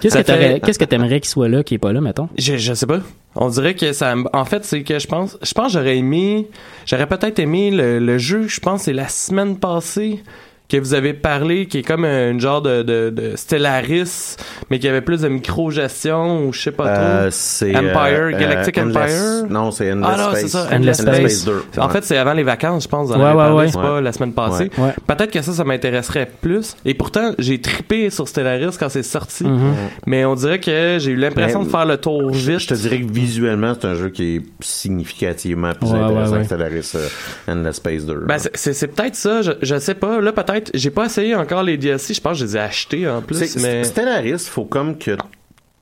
Qu'est-ce 0.00 0.08
Ça 0.10 0.22
que 0.22 0.26
t'aurais- 0.32 0.52
fait- 0.54 0.60
qu'est-ce 0.60 0.78
que 0.78 0.84
t'aimerais 0.84 1.20
qu'il 1.20 1.28
soit 1.30 1.48
là, 1.48 1.62
qui 1.62 1.74
est 1.74 1.78
pas 1.78 1.92
là, 1.92 2.00
mettons? 2.00 2.28
Je, 2.38 2.56
je 2.56 2.74
sais 2.74 2.86
pas. 2.86 3.00
On 3.36 3.48
dirait 3.48 3.74
que 3.74 3.92
ça. 3.92 4.14
En 4.32 4.44
fait, 4.44 4.64
c'est 4.64 4.82
que 4.82 4.98
je 4.98 5.06
pense. 5.06 5.38
Je 5.42 5.52
pense 5.52 5.72
j'aurais 5.72 5.98
aimé. 5.98 6.48
J'aurais 6.86 7.06
peut-être 7.06 7.38
aimé 7.38 7.70
le, 7.70 7.98
le 7.98 8.18
jeu. 8.18 8.48
Je 8.48 8.60
pense 8.60 8.82
c'est 8.82 8.92
la 8.92 9.08
semaine 9.08 9.58
passée 9.58 10.22
que 10.68 10.76
vous 10.78 10.94
avez 10.94 11.14
parlé, 11.14 11.66
qui 11.66 11.78
est 11.78 11.82
comme 11.82 12.04
un, 12.04 12.30
une 12.32 12.40
genre 12.40 12.60
de, 12.60 12.82
de, 12.82 13.10
de 13.10 13.36
Stellaris, 13.36 14.36
mais 14.70 14.78
qui 14.80 14.88
avait 14.88 15.00
plus 15.00 15.20
de 15.22 15.28
micro-gestion 15.28 16.44
ou 16.46 16.52
je 16.52 16.60
sais 16.60 16.72
pas 16.72 16.86
Euh, 16.88 17.20
trop. 17.22 17.30
c'est 17.30 17.76
Empire, 17.76 17.94
euh, 17.94 18.30
Galactic 18.32 18.78
Endless- 18.78 18.96
Empire? 19.42 19.50
Non, 19.50 19.70
c'est 19.70 19.92
Endless 19.92 20.10
Ah 20.12 20.16
non, 20.16 20.28
Space. 20.30 20.40
c'est 20.40 20.48
ça, 20.48 20.68
Endless 20.72 20.96
Space. 21.02 21.44
2. 21.44 21.62
En 21.78 21.88
fait, 21.88 22.02
c'est 22.04 22.16
avant 22.16 22.32
les 22.32 22.42
vacances, 22.42 22.84
je 22.84 22.88
pense. 22.88 23.08
Dans 23.10 23.16
Ouais, 23.18 23.32
ouais, 23.32 23.52
ouais. 23.56 23.68
C'est 23.68 23.80
pas 23.80 24.00
la 24.00 24.12
semaine 24.12 24.32
passée. 24.32 24.70
Ouais. 24.78 24.92
Peut-être 25.06 25.30
que 25.30 25.40
ça, 25.42 25.52
ça 25.52 25.64
m'intéresserait 25.64 26.28
plus. 26.40 26.76
Et 26.84 26.94
pourtant, 26.94 27.32
j'ai 27.38 27.60
trippé 27.60 28.10
sur 28.10 28.26
Stellaris 28.26 28.76
quand 28.78 28.88
c'est 28.88 29.02
sorti. 29.02 29.44
Mhm. 29.44 29.72
Mais 30.06 30.24
on 30.24 30.34
dirait 30.34 30.58
que 30.60 30.96
j'ai 30.98 31.12
eu 31.12 31.16
l'impression 31.16 31.62
de 31.62 31.68
faire 31.68 31.86
le 31.86 31.96
tour 31.96 32.30
vite. 32.32 32.58
je 32.60 32.66
te 32.68 32.74
dirais 32.74 33.00
que 33.00 33.12
visuellement, 33.12 33.74
c'est 33.80 33.86
un 33.86 33.94
jeu 33.94 34.08
qui 34.08 34.36
est 34.36 34.42
significativement 34.60 35.72
plus 35.74 35.90
Ouais, 35.90 35.98
intéressant 35.98 36.30
ouais, 36.32 36.36
ouais. 36.36 36.38
que 36.40 36.44
Stellaris 36.46 36.92
euh, 36.94 37.08
Endless 37.52 37.76
Space 37.76 38.04
2. 38.06 38.24
Ben, 38.26 38.38
c'est- 38.38 38.50
c'est 38.54 38.72
c'est 38.72 38.88
peut-être 38.88 39.14
ça, 39.16 39.42
je, 39.42 39.52
je 39.62 39.78
sais 39.78 39.94
pas. 39.94 40.20
Là, 40.20 40.32
peut-être, 40.32 40.55
j'ai 40.74 40.90
pas 40.90 41.06
essayé 41.06 41.34
encore 41.34 41.62
les 41.62 41.76
DLC, 41.76 42.14
je 42.14 42.20
pense 42.20 42.32
que 42.34 42.38
je 42.40 42.44
les 42.44 42.56
ai 42.56 42.60
achetés 42.60 43.08
en 43.08 43.22
plus, 43.22 43.44
C'est- 43.46 43.60
mais... 43.60 43.84
Stellaris, 43.84 44.38
faut 44.48 44.64
comme 44.64 44.98
que 44.98 45.16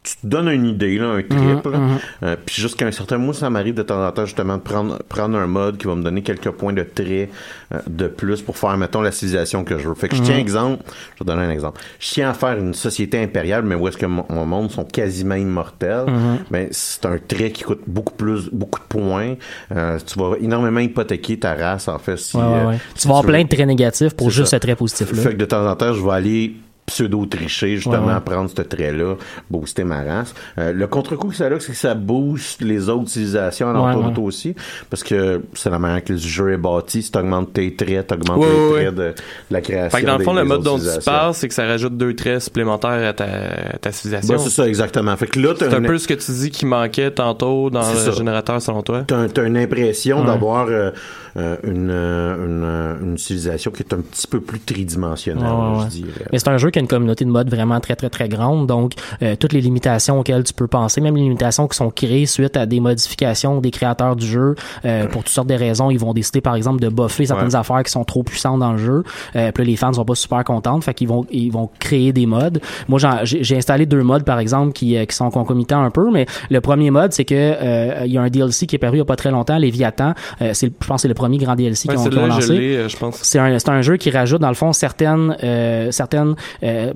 tu 0.04 0.16
te 0.16 0.26
donnes 0.26 0.48
une 0.50 0.66
idée, 0.66 0.98
là, 0.98 1.06
un 1.06 1.22
trip, 1.22 1.64
là. 1.64 1.80
Euh, 2.22 2.36
puis 2.44 2.60
jusqu'à 2.60 2.86
un 2.86 2.92
certain 2.92 3.16
moment, 3.16 3.32
ça 3.32 3.48
m'arrive 3.48 3.72
de 3.74 3.82
temps 3.82 4.06
en 4.06 4.12
temps 4.12 4.26
justement 4.26 4.58
de 4.58 4.62
prendre, 4.62 5.02
prendre 5.08 5.38
un 5.38 5.46
mode 5.46 5.78
qui 5.78 5.86
va 5.86 5.94
me 5.94 6.02
donner 6.02 6.20
quelques 6.22 6.50
points 6.50 6.74
de 6.74 6.82
trait 6.82 7.30
euh, 7.72 7.78
de 7.88 8.06
plus 8.08 8.42
pour 8.42 8.58
faire, 8.58 8.76
mettons, 8.76 9.00
la 9.00 9.12
civilisation 9.12 9.64
que 9.64 9.78
je 9.78 9.88
veux. 9.88 9.94
Fait 9.94 10.08
que 10.08 10.16
je 10.16 10.22
tiens 10.22 10.36
exemple, 10.36 10.82
je 11.18 11.24
vais 11.24 11.30
donner 11.32 11.46
un 11.46 11.50
exemple. 11.50 11.80
Je 11.98 12.10
tiens 12.10 12.28
à 12.28 12.34
faire 12.34 12.58
une 12.58 12.74
société 12.74 13.18
impériale, 13.22 13.62
mais 13.64 13.74
où 13.74 13.88
est-ce 13.88 13.96
que 13.96 14.04
mon, 14.06 14.26
mon 14.28 14.44
monde 14.44 14.70
sont 14.70 14.84
quasiment 14.84 15.36
immortels. 15.36 16.04
Ben, 16.50 16.68
c'est 16.70 17.06
un 17.06 17.16
trait 17.16 17.50
qui 17.50 17.64
coûte 17.64 17.80
beaucoup 17.86 18.14
plus, 18.14 18.50
beaucoup 18.52 18.80
de 18.80 18.84
points. 18.86 19.34
Euh, 19.74 19.98
tu 20.04 20.18
vas 20.18 20.34
énormément 20.38 20.80
hypothéquer 20.80 21.38
ta 21.38 21.54
race, 21.54 21.88
en 21.88 21.98
fait. 21.98 22.18
Si, 22.18 22.36
Ouais, 22.36 22.42
ouais, 22.42 22.64
ouais. 22.66 22.78
si 22.94 23.02
Tu 23.02 23.08
vas 23.08 23.14
avoir 23.16 23.24
plein 23.24 23.42
de 23.42 23.48
traits 23.48 23.66
négatifs 23.66 24.14
pour 24.14 24.28
juste 24.28 24.48
ça. 24.50 24.58
ce 24.58 24.60
trait 24.60 24.76
positif-là. 24.76 25.22
Fait 25.22 25.30
que 25.32 25.36
de 25.38 25.44
temps 25.46 25.66
en 25.66 25.74
temps, 25.76 25.94
je 25.94 26.02
vais 26.04 26.10
aller 26.12 26.54
pseudo-tricher, 26.86 27.76
justement, 27.76 28.06
Ouais, 28.06 28.14
ouais. 28.14 28.20
prendre 28.24 28.50
ce 28.50 28.62
trait-là, 28.62 29.14
booster 29.50 29.84
ma 29.84 30.02
race. 30.02 30.34
Euh, 30.58 30.72
le 30.72 30.86
contre-coup 30.86 31.28
que 31.28 31.34
ça 31.34 31.46
a, 31.46 31.60
c'est 31.60 31.72
que 31.72 31.78
ça 31.78 31.94
booste 31.94 32.60
les 32.62 32.88
autres 32.88 33.08
civilisations 33.08 33.70
alentour 33.70 33.96
Ouais, 33.98 34.02
de 34.04 34.08
ouais. 34.08 34.14
toi 34.14 34.24
aussi, 34.24 34.54
parce 34.90 35.02
que 35.02 35.42
c'est 35.54 35.70
la 35.70 35.78
manière 35.78 36.04
que 36.04 36.12
le 36.12 36.18
jeu 36.18 36.52
est 36.52 36.56
bâti. 36.58 37.02
Si 37.02 37.10
t'augmentes 37.10 37.52
tes 37.52 37.74
traits, 37.74 38.06
t'augmentes 38.08 38.38
Ouais, 38.38 38.48
les 38.48 38.72
ouais, 38.72 38.82
traits 38.84 38.94
de, 38.94 39.02
de 39.02 39.14
la 39.50 39.60
création 39.60 39.96
Fait 39.98 40.02
que 40.02 40.06
dans 40.06 40.12
le 40.14 40.18
des- 40.18 40.24
fond, 40.24 40.34
le 40.34 40.44
mode 40.44 40.62
dont 40.62 40.78
tu 40.78 40.84
parles, 41.04 41.34
c'est 41.34 41.48
que 41.48 41.54
ça 41.54 41.66
rajoute 41.66 41.96
deux 41.96 42.14
traits 42.14 42.40
supplémentaires 42.42 43.08
à 43.08 43.12
ta, 43.12 43.24
à 43.24 43.78
ta 43.78 43.92
civilisation. 43.92 44.34
Ben, 44.36 44.40
c'est 44.42 44.50
ça, 44.50 44.68
exactement. 44.68 45.16
Fait 45.16 45.26
que 45.26 45.40
là, 45.40 45.54
t'as 45.58 45.70
c'est 45.70 45.76
un 45.76 45.82
peu 45.82 45.98
ce 45.98 46.08
que 46.08 46.14
tu 46.14 46.32
dis 46.32 46.50
qui 46.50 46.66
manquait 46.66 47.10
tantôt 47.10 47.70
dans 47.70 47.80
le 47.90 47.96
ça. 47.96 48.10
générateur, 48.12 48.60
selon 48.60 48.82
toi. 48.82 49.04
T'as, 49.06 49.28
t'as 49.28 49.46
une 49.46 49.56
impression 49.56 50.20
Ouais. 50.20 50.26
d'avoir 50.26 50.66
euh, 50.68 50.90
euh, 51.36 51.56
une, 51.64 51.90
euh, 51.90 52.36
une, 52.46 52.62
euh, 52.64 52.94
une 53.02 53.18
civilisation 53.18 53.70
qui 53.70 53.82
est 53.82 53.92
un 53.92 54.00
petit 54.00 54.26
peu 54.26 54.40
plus 54.40 54.60
tridimensionnelle, 54.60 55.44
Ouais, 55.44 55.50
ouais, 55.50 55.78
je 55.78 55.84
ouais. 55.84 55.88
dirais. 55.90 56.26
Mais 56.32 56.38
c'est 56.38 56.48
un 56.48 56.58
jeu 56.58 56.70
qu'il 56.74 56.80
y 56.80 56.82
a 56.82 56.84
une 56.84 56.88
communauté 56.88 57.24
de 57.24 57.30
mode 57.30 57.48
vraiment 57.48 57.80
très, 57.80 57.96
très, 57.96 58.10
très 58.10 58.28
grande. 58.28 58.66
Donc, 58.66 58.92
euh, 59.22 59.36
toutes 59.36 59.52
les 59.52 59.60
limitations 59.60 60.20
auxquelles 60.20 60.44
tu 60.44 60.52
peux 60.52 60.66
penser, 60.66 61.00
même 61.00 61.16
les 61.16 61.22
limitations 61.22 61.68
qui 61.68 61.76
sont 61.76 61.90
créées 61.90 62.26
suite 62.26 62.56
à 62.56 62.66
des 62.66 62.80
modifications 62.80 63.60
des 63.60 63.70
créateurs 63.70 64.16
du 64.16 64.26
jeu, 64.26 64.54
euh, 64.84 65.06
pour 65.06 65.22
toutes 65.24 65.32
sortes 65.32 65.48
de 65.48 65.54
raisons, 65.54 65.90
ils 65.90 65.98
vont 65.98 66.12
décider, 66.12 66.40
par 66.40 66.54
exemple, 66.56 66.80
de 66.80 66.88
buffer 66.88 67.26
certaines 67.26 67.48
Ouais. 67.48 67.56
affaires 67.56 67.82
qui 67.82 67.90
sont 67.92 68.04
trop 68.04 68.22
puissantes 68.22 68.60
dans 68.60 68.72
le 68.72 68.78
jeu. 68.78 69.02
Euh, 69.36 69.52
puis 69.52 69.64
là, 69.64 69.70
les 69.70 69.76
fans 69.76 69.92
sont 69.92 70.04
pas 70.04 70.14
super 70.14 70.42
contents. 70.44 70.80
Fait 70.80 70.94
qu'ils 70.94 71.08
vont, 71.08 71.24
ils 71.30 71.50
vont 71.50 71.70
créer 71.78 72.12
des 72.12 72.26
modes. 72.26 72.60
Moi, 72.88 72.98
j'ai 73.24 73.56
installé 73.56 73.86
deux 73.86 74.02
modes, 74.02 74.24
par 74.24 74.38
exemple, 74.38 74.72
qui, 74.72 74.96
euh, 74.96 75.04
qui 75.04 75.14
sont 75.16 75.30
concomitants 75.30 75.82
un 75.82 75.90
peu. 75.90 76.10
Mais 76.10 76.26
le 76.50 76.60
premier 76.60 76.90
mode, 76.90 77.12
c'est 77.12 77.24
que 77.24 77.34
euh, 77.34 78.02
il 78.06 78.12
y 78.12 78.18
a 78.18 78.22
un 78.22 78.28
DLC 78.30 78.66
qui 78.66 78.76
est 78.76 78.78
paru 78.78 78.96
il 78.96 78.98
y 78.98 79.02
a 79.02 79.04
pas 79.04 79.16
très 79.16 79.30
longtemps, 79.30 79.56
Léviathan. 79.58 80.14
Euh, 80.42 80.50
c'est, 80.54 80.66
je 80.80 80.86
pense 80.86 81.02
c'est 81.02 81.08
le 81.08 81.14
premier 81.14 81.38
grand 81.38 81.54
DLC 81.54 81.88
Ouais, 81.88 81.94
qu'ils 81.96 82.18
ont, 82.18 82.26
lancé. 82.26 82.52
l'ai, 82.58 82.88
je 82.88 82.96
pense. 82.96 83.18
C'est 83.22 83.38
un, 83.38 83.58
c'est 83.58 83.68
un 83.68 83.82
jeu 83.82 83.96
qui 83.96 84.10
rajoute 84.10 84.40
dans 84.40 84.48
le 84.48 84.54
fond 84.54 84.72
certaines 84.72 85.36
euh, 85.44 85.90
certaines 85.90 86.34
euh, 86.64 86.92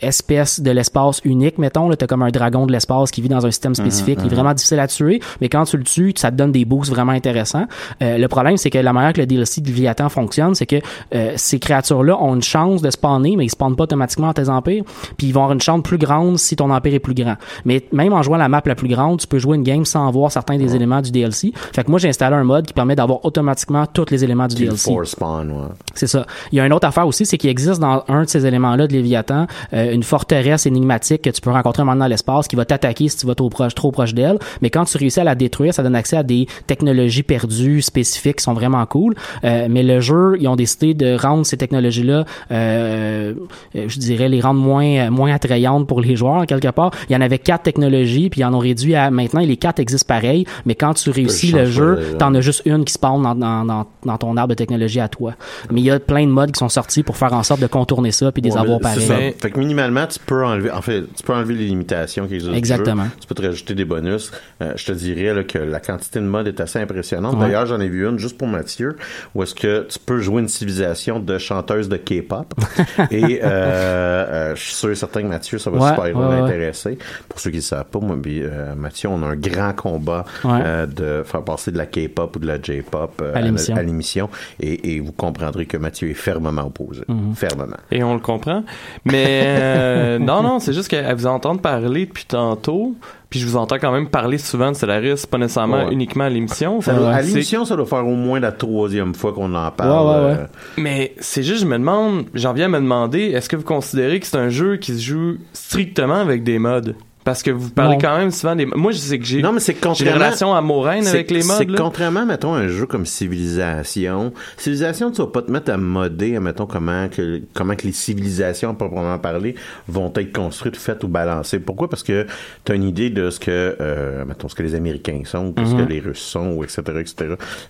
espèces 0.00 0.60
de 0.60 0.70
l'espace 0.70 1.20
unique 1.24 1.58
mettons 1.58 1.88
là 1.88 1.96
t'as 1.96 2.06
comme 2.06 2.22
un 2.22 2.30
dragon 2.30 2.66
de 2.66 2.72
l'espace 2.72 3.10
qui 3.10 3.22
vit 3.22 3.28
dans 3.28 3.46
un 3.46 3.50
système 3.50 3.74
spécifique 3.74 4.18
il 4.22 4.26
est 4.30 4.34
vraiment 4.34 4.52
difficile 4.52 4.80
à 4.80 4.86
tuer 4.86 5.20
mais 5.40 5.48
quand 5.48 5.64
tu 5.64 5.76
le 5.76 5.84
tues 5.84 6.12
ça 6.16 6.30
te 6.30 6.36
donne 6.36 6.52
des 6.52 6.64
boosts 6.64 6.90
vraiment 6.90 7.12
intéressants. 7.12 7.66
Euh, 8.02 8.18
le 8.18 8.28
problème 8.28 8.56
c'est 8.56 8.70
que 8.70 8.78
la 8.78 8.92
manière 8.92 9.12
que 9.12 9.20
le 9.20 9.26
DLC 9.26 9.60
de 9.60 9.66
Léviathan 9.66 10.08
fonctionne 10.08 10.54
c'est 10.54 10.66
que 10.66 10.76
euh, 11.14 11.32
ces 11.36 11.58
créatures 11.58 12.02
là 12.02 12.20
ont 12.20 12.34
une 12.34 12.42
chance 12.42 12.82
de 12.82 12.90
spawner 12.90 13.36
mais 13.36 13.46
ils 13.46 13.50
spawnent 13.50 13.76
pas 13.76 13.84
automatiquement 13.84 14.28
dans 14.28 14.32
tes 14.34 14.48
empires 14.48 14.84
puis 15.16 15.28
ils 15.28 15.32
vont 15.32 15.42
avoir 15.42 15.54
une 15.54 15.60
chance 15.60 15.82
plus 15.82 15.98
grande 15.98 16.38
si 16.38 16.56
ton 16.56 16.70
empire 16.70 16.94
est 16.94 16.98
plus 16.98 17.14
grand. 17.14 17.36
Mais 17.64 17.86
même 17.92 18.12
en 18.12 18.22
jouant 18.22 18.36
la 18.36 18.48
map 18.48 18.62
la 18.64 18.74
plus 18.74 18.88
grande 18.88 19.20
tu 19.20 19.26
peux 19.26 19.38
jouer 19.38 19.56
une 19.56 19.62
game 19.62 19.84
sans 19.84 20.10
voir 20.10 20.30
certains 20.30 20.58
des 20.58 20.74
éléments 20.76 21.00
du 21.00 21.10
DLC 21.10 21.52
fait 21.72 21.84
que 21.84 21.90
moi 21.90 21.98
j'ai 21.98 22.08
installé 22.08 22.36
un 22.36 22.44
mode 22.44 22.66
qui 22.66 22.72
permet 22.72 22.96
d'avoir 22.96 23.24
automatiquement 23.24 23.86
tous 23.86 24.10
les 24.10 24.24
éléments 24.24 24.46
du 24.46 24.56
DLC 24.56 24.92
Spawn, 25.04 25.50
ouais. 25.50 25.68
c'est 25.94 26.06
ça. 26.06 26.26
Il 26.50 26.58
y 26.58 26.60
a 26.60 26.66
une 26.66 26.72
autre 26.72 26.86
affaire 26.86 27.06
aussi, 27.06 27.26
c'est 27.26 27.38
qu'il 27.38 27.50
existe 27.50 27.80
dans 27.80 28.04
un 28.08 28.24
de 28.24 28.28
ces 28.28 28.46
éléments-là 28.46 28.86
de 28.86 28.92
Léviathan 28.92 29.46
euh, 29.72 29.92
une 29.92 30.02
forteresse 30.02 30.66
énigmatique 30.66 31.22
que 31.22 31.30
tu 31.30 31.40
peux 31.40 31.50
rencontrer 31.50 31.82
moment 31.84 31.96
dans 31.96 32.06
l'espace 32.06 32.48
qui 32.48 32.56
va 32.56 32.64
t'attaquer 32.64 33.08
si 33.08 33.16
tu 33.18 33.26
vas 33.26 33.34
trop 33.34 33.48
proche, 33.50 33.74
trop 33.74 33.90
proche 33.90 34.14
d'elle. 34.14 34.38
Mais 34.60 34.70
quand 34.70 34.84
tu 34.84 34.96
réussis 34.98 35.20
à 35.20 35.24
la 35.24 35.34
détruire, 35.34 35.74
ça 35.74 35.82
donne 35.82 35.94
accès 35.94 36.16
à 36.16 36.22
des 36.22 36.46
technologies 36.66 37.22
perdues 37.22 37.82
spécifiques 37.82 38.36
qui 38.36 38.44
sont 38.44 38.54
vraiment 38.54 38.84
cool. 38.86 39.14
Euh, 39.44 39.66
mais 39.70 39.82
le 39.82 40.00
jeu, 40.00 40.36
ils 40.40 40.48
ont 40.48 40.56
décidé 40.56 40.94
de 40.94 41.16
rendre 41.16 41.44
ces 41.44 41.56
technologies-là, 41.56 42.24
euh, 42.50 43.34
euh, 43.76 43.84
je 43.88 43.98
dirais, 43.98 44.28
les 44.28 44.40
rendre 44.40 44.60
moins 44.60 45.10
moins 45.10 45.32
attrayantes 45.32 45.86
pour 45.86 46.00
les 46.00 46.16
joueurs 46.16 46.46
quelque 46.46 46.68
part. 46.68 46.90
Il 47.08 47.12
y 47.12 47.16
en 47.16 47.20
avait 47.20 47.38
quatre 47.38 47.62
technologies, 47.62 48.30
puis 48.30 48.40
ils 48.40 48.44
en 48.44 48.54
ont 48.54 48.58
réduit 48.58 48.94
à 48.94 49.10
maintenant 49.10 49.40
les 49.40 49.56
quatre 49.56 49.80
existent 49.80 50.06
pareil. 50.12 50.46
Mais 50.66 50.74
quand 50.74 50.94
tu 50.94 51.10
réussis 51.10 51.48
changer 51.50 51.64
le 51.64 51.70
jeu, 51.70 51.98
t'en 52.18 52.34
as 52.34 52.40
juste 52.40 52.62
une 52.64 52.84
qui 52.84 52.92
spawn 52.92 53.22
dans, 53.22 53.34
dans, 53.34 53.64
dans, 53.64 53.86
dans 54.04 54.18
ton 54.18 54.36
arbre 54.36 54.50
de 54.50 54.54
technologie 54.54 55.00
à 55.00 55.08
toi. 55.08 55.34
Mais 55.70 55.80
il 55.80 55.84
y 55.84 55.90
a 55.90 55.98
plein 56.00 56.24
de 56.26 56.30
modes 56.30 56.52
qui 56.52 56.58
sont 56.58 56.68
sortis 56.68 57.02
pour 57.02 57.16
faire 57.16 57.32
en 57.32 57.42
sorte 57.42 57.60
de 57.60 57.66
contourner 57.66 58.12
ça 58.12 58.30
puis 58.32 58.42
des 58.42 58.52
Ouais, 58.52 58.58
avoir 58.58 58.80
pareil. 58.80 59.06
ça. 59.06 59.16
Fait 59.38 59.50
que 59.52 59.58
minimalement, 59.58 60.06
tu 60.06 60.18
peux 60.18 60.44
enlever, 60.44 60.70
en 60.70 60.82
fait, 60.82 61.02
tu 61.14 61.22
peux 61.22 61.32
enlever 61.32 61.54
les 61.54 61.66
limitations 61.66 62.26
qui 62.26 62.34
existent. 62.34 62.54
Exactement. 62.56 63.04
jeu. 63.04 63.10
Tu 63.20 63.26
peux 63.26 63.34
te 63.34 63.42
rajouter 63.42 63.74
des 63.74 63.84
bonus. 63.84 64.32
Euh, 64.60 64.72
je 64.76 64.84
te 64.86 64.92
dirais 64.92 65.34
là, 65.34 65.44
que 65.44 65.58
la 65.58 65.80
quantité 65.80 66.18
de 66.20 66.24
modes 66.24 66.48
est 66.48 66.60
assez 66.60 66.78
impressionnante. 66.78 67.34
Ouais. 67.34 67.40
D'ailleurs, 67.46 67.66
j'en 67.66 67.80
ai 67.80 67.88
vu 67.88 68.06
une 68.08 68.18
juste 68.18 68.36
pour 68.38 68.48
Mathieu, 68.48 68.96
où 69.34 69.42
est-ce 69.42 69.54
que 69.54 69.86
tu 69.88 69.98
peux 69.98 70.18
jouer 70.20 70.42
une 70.42 70.48
civilisation 70.48 71.20
de 71.20 71.38
chanteuses 71.38 71.88
de 71.88 71.96
K-pop. 71.96 72.52
et 73.10 73.40
euh, 73.42 73.46
euh, 73.46 74.54
je 74.56 74.60
suis 74.60 74.74
sûr 74.74 74.90
et 74.90 74.94
certain 74.94 75.22
que 75.22 75.26
Mathieu, 75.28 75.58
ça 75.58 75.70
va 75.70 75.78
Ouais, 75.78 75.88
super 75.90 76.04
ouais, 76.16 76.26
ouais. 76.26 76.40
l'intéresser. 76.40 76.98
Pour 77.28 77.40
ceux 77.40 77.50
qui 77.50 77.56
ne 77.58 77.62
savent 77.62 77.84
pas, 77.86 77.98
moi, 78.00 78.16
puis, 78.20 78.42
euh, 78.42 78.74
Mathieu, 78.74 79.08
on 79.08 79.22
a 79.22 79.26
un 79.26 79.36
grand 79.36 79.72
combat 79.74 80.24
Ouais. 80.44 80.60
euh, 80.64 80.86
de 80.86 81.22
faire 81.24 81.42
passer 81.42 81.70
de 81.72 81.78
la 81.78 81.86
K-pop 81.86 82.36
ou 82.36 82.38
de 82.38 82.46
la 82.46 82.60
J-pop 82.60 83.20
euh, 83.22 83.34
À 83.34 83.40
l'émission. 83.40 83.76
à 83.76 83.82
l'émission. 83.82 84.30
Et, 84.60 84.94
et 84.94 85.00
vous 85.00 85.12
comprendrez 85.12 85.66
que 85.66 85.76
Mathieu 85.76 86.10
est 86.10 86.14
fermement 86.14 86.66
opposé. 86.66 87.02
Mm-hmm. 87.08 87.34
Fermement. 87.34 87.76
Et 87.90 88.02
on 88.02 88.14
le 88.14 88.20
comprend. 88.20 88.64
Mais 89.04 89.41
euh, 89.46 90.18
non, 90.18 90.42
non, 90.42 90.58
c'est 90.58 90.72
juste 90.72 90.88
qu'à 90.88 91.14
vous 91.14 91.26
entendre 91.26 91.60
parler 91.60 92.06
depuis 92.06 92.24
tantôt, 92.24 92.94
puis 93.30 93.40
je 93.40 93.46
vous 93.46 93.56
entends 93.56 93.76
quand 93.78 93.92
même 93.92 94.08
parler 94.08 94.38
souvent 94.38 94.70
de 94.72 94.76
Solaris, 94.76 95.24
pas 95.30 95.38
nécessairement 95.38 95.86
Ouais. 95.86 95.92
uniquement 95.92 96.24
à 96.24 96.28
l'émission. 96.28 96.80
À 96.86 97.22
l'émission, 97.22 97.64
ça 97.64 97.76
doit 97.76 97.86
faire 97.86 98.06
au 98.06 98.14
moins 98.14 98.40
la 98.40 98.52
troisième 98.52 99.14
fois 99.14 99.32
qu'on 99.32 99.54
en 99.54 99.70
parle. 99.70 99.90
Ouais, 99.90 100.14
ouais, 100.26 100.32
ouais. 100.32 100.38
euh, 100.40 100.46
Mais 100.76 101.14
c'est 101.18 101.42
juste, 101.42 101.60
je 101.62 101.66
me 101.66 101.78
demande, 101.78 102.24
j'en 102.34 102.52
viens 102.52 102.66
à 102.66 102.68
me 102.68 102.78
demander, 102.78 103.30
est-ce 103.30 103.48
que 103.48 103.56
vous 103.56 103.62
considérez 103.64 104.20
que 104.20 104.26
c'est 104.26 104.36
un 104.38 104.48
jeu 104.50 104.76
qui 104.76 104.94
se 104.94 105.00
joue 105.02 105.36
strictement 105.52 106.16
avec 106.20 106.44
des 106.44 106.58
modes? 106.58 106.94
Parce 107.24 107.42
que 107.42 107.50
vous 107.52 107.70
parlez 107.70 107.94
Non. 107.94 108.00
quand 108.00 108.16
même 108.18 108.30
souvent 108.32 108.56
des... 108.56 108.66
Moi, 108.66 108.90
je 108.92 108.98
sais 108.98 109.18
que 109.18 109.24
j'ai 109.24 109.42
Non, 109.42 109.52
mais 109.52 109.60
c'est 109.60 109.76
j'ai 109.94 110.06
une 110.06 110.14
relation 110.14 110.54
amoureuse 110.54 111.04
c'est- 111.04 111.10
avec 111.10 111.30
les 111.30 111.42
C'est 111.42 111.58
modes. 111.58 111.70
là. 111.70 111.78
contrairement, 111.78 112.26
mettons, 112.26 112.54
à 112.54 112.58
un 112.58 112.68
jeu 112.68 112.86
comme 112.86 113.06
Civilisation. 113.06 114.32
Civilisation, 114.56 115.10
tu 115.10 115.18
vas 115.22 115.28
pas 115.28 115.42
te 115.42 115.50
mettre 115.50 115.70
à 115.70 115.76
modder, 115.76 116.38
mettons, 116.40 116.66
comment 116.66 117.08
que, 117.08 117.40
comment 117.54 117.74
que 117.76 117.86
les 117.86 117.92
civilisations, 117.92 118.74
proprement 118.74 119.18
parler, 119.18 119.54
vont 119.88 120.12
être 120.16 120.32
construites, 120.32 120.76
faites 120.76 121.04
ou 121.04 121.08
balancées. 121.08 121.60
Pourquoi? 121.60 121.88
Parce 121.88 122.02
que 122.02 122.26
tu 122.64 122.72
as 122.72 122.74
une 122.74 122.84
idée 122.84 123.10
de 123.10 123.30
ce 123.30 123.38
que, 123.38 123.76
euh, 123.80 124.24
mettons, 124.24 124.48
ce 124.48 124.54
que 124.54 124.62
les 124.62 124.74
Américains 124.74 125.22
sont, 125.24 125.54
ou 125.58 125.64
ce 125.64 125.74
Mhm. 125.74 125.86
que 125.86 125.92
les 125.92 126.00
Russes 126.00 126.18
sont, 126.18 126.52
ou 126.52 126.64
etc., 126.64 126.82
etc. 126.98 127.14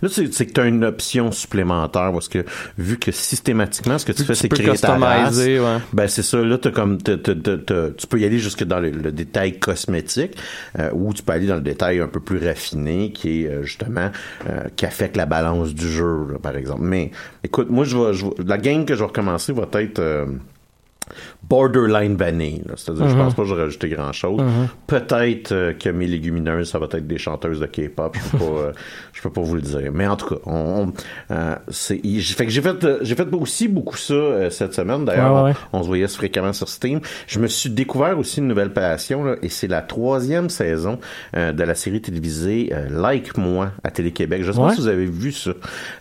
Là, 0.00 0.08
c'est 0.10 0.32
c'est 0.32 0.46
que 0.46 0.52
tu 0.52 0.60
as 0.60 0.66
une 0.66 0.84
option 0.84 1.30
supplémentaire, 1.30 2.10
parce 2.12 2.28
que, 2.28 2.44
vu 2.78 2.98
que 2.98 3.12
systématiquement, 3.12 3.98
ce 3.98 4.06
que 4.06 4.12
tu 4.12 4.24
fais, 4.24 4.34
c'est 4.34 4.48
créer 4.48 4.72
ta 4.78 4.96
race. 4.96 5.36
ouais. 5.36 5.58
Ben 5.92 6.06
c'est 6.08 6.22
ça. 6.22 6.38
Là, 6.42 6.58
t'as 6.58 6.70
comme 6.70 6.98
tu 7.02 8.06
peux 8.08 8.18
y 8.20 8.24
aller 8.24 8.38
jusque 8.38 8.64
dans 8.64 8.80
le, 8.80 8.90
le 8.90 9.12
cosmétique, 9.50 10.36
euh, 10.78 10.90
ou 10.92 11.12
tu 11.12 11.22
peux 11.22 11.32
aller 11.32 11.46
dans 11.46 11.56
le 11.56 11.60
détail 11.60 12.00
un 12.00 12.08
peu 12.08 12.20
plus 12.20 12.38
raffiné, 12.46 13.12
qui 13.12 13.42
est 13.44 13.48
euh, 13.48 13.62
justement 13.62 14.10
euh, 14.48 14.68
qui 14.76 14.86
affecte 14.86 15.16
la 15.16 15.26
balance 15.26 15.74
du 15.74 15.88
jeu, 15.88 16.38
par 16.42 16.56
exemple. 16.56 16.82
Mais 16.82 17.10
écoute, 17.44 17.70
moi, 17.70 17.84
je 17.84 17.96
vais, 17.98 18.14
je 18.14 18.26
vais- 18.26 18.32
la 18.46 18.58
game 18.58 18.84
que 18.86 18.94
je 18.94 19.00
vais 19.00 19.06
recommencer 19.06 19.52
va 19.52 19.66
être 19.80 19.98
euh, 19.98 20.26
borderline 21.48 22.16
vanille. 22.16 22.62
C'est-à-dire, 22.76 23.08
je 23.08 23.14
pense 23.16 23.34
pas 23.34 23.42
que 23.42 23.48
je 23.48 23.54
vais 23.54 23.62
rajouter 23.62 23.88
grand-chose. 23.88 24.40
Peut-être 24.86 25.52
euh, 25.52 25.72
que 25.72 25.88
mes 25.88 26.06
légumineuses, 26.06 26.70
ça 26.70 26.78
va 26.78 26.86
être 26.92 27.06
des 27.06 27.18
chanteuses 27.18 27.60
de 27.60 27.66
K-pop. 27.66 28.16
Je 28.16 28.30
peux 28.30 28.38
pas, 28.38 28.44
euh, 28.60 28.72
je 29.12 29.22
peux 29.22 29.30
pas 29.30 29.40
vous 29.42 29.54
le 29.56 29.60
dire. 29.62 29.90
Mais 29.92 30.06
en 30.06 30.16
tout 30.16 30.26
cas, 30.34 30.40
on, 30.46 30.52
on, 30.52 30.92
euh, 31.34 31.54
j'ai 31.68 32.20
fait 32.22 32.46
que 32.46 32.50
j'ai 32.52 32.62
fait, 32.62 32.84
euh, 32.84 32.98
j'ai 33.02 33.14
fait 33.14 33.28
aussi 33.32 33.68
beaucoup 33.68 33.96
ça 33.96 34.14
euh, 34.14 34.50
cette 34.50 34.74
semaine. 34.74 35.04
D'ailleurs, 35.04 35.32
Ouais, 35.34 35.40
ouais, 35.42 35.48
ouais. 35.50 35.56
on, 35.72 35.78
on 35.80 35.82
se 35.82 35.88
voyait 35.88 36.08
fréquemment 36.08 36.52
sur 36.52 36.68
Steam. 36.68 37.00
Je 37.26 37.38
me 37.38 37.46
suis 37.46 37.70
découvert 37.70 38.18
aussi 38.18 38.38
une 38.40 38.48
nouvelle 38.48 38.72
passion, 38.72 39.24
là, 39.24 39.36
et 39.42 39.48
c'est 39.48 39.68
la 39.68 39.82
troisième 39.82 40.48
saison 40.50 40.98
euh, 41.36 41.52
de 41.52 41.62
la 41.64 41.74
série 41.74 42.00
télévisée 42.00 42.70
euh, 42.72 42.88
Like 42.90 43.36
Moi 43.36 43.70
à 43.84 43.90
Télé-Québec. 43.90 44.42
Je 44.44 44.52
sais 44.52 44.58
pas 44.58 44.74
si 44.74 44.80
vous 44.80 44.88
avez 44.88 45.06
vu 45.06 45.32
ça. 45.32 45.50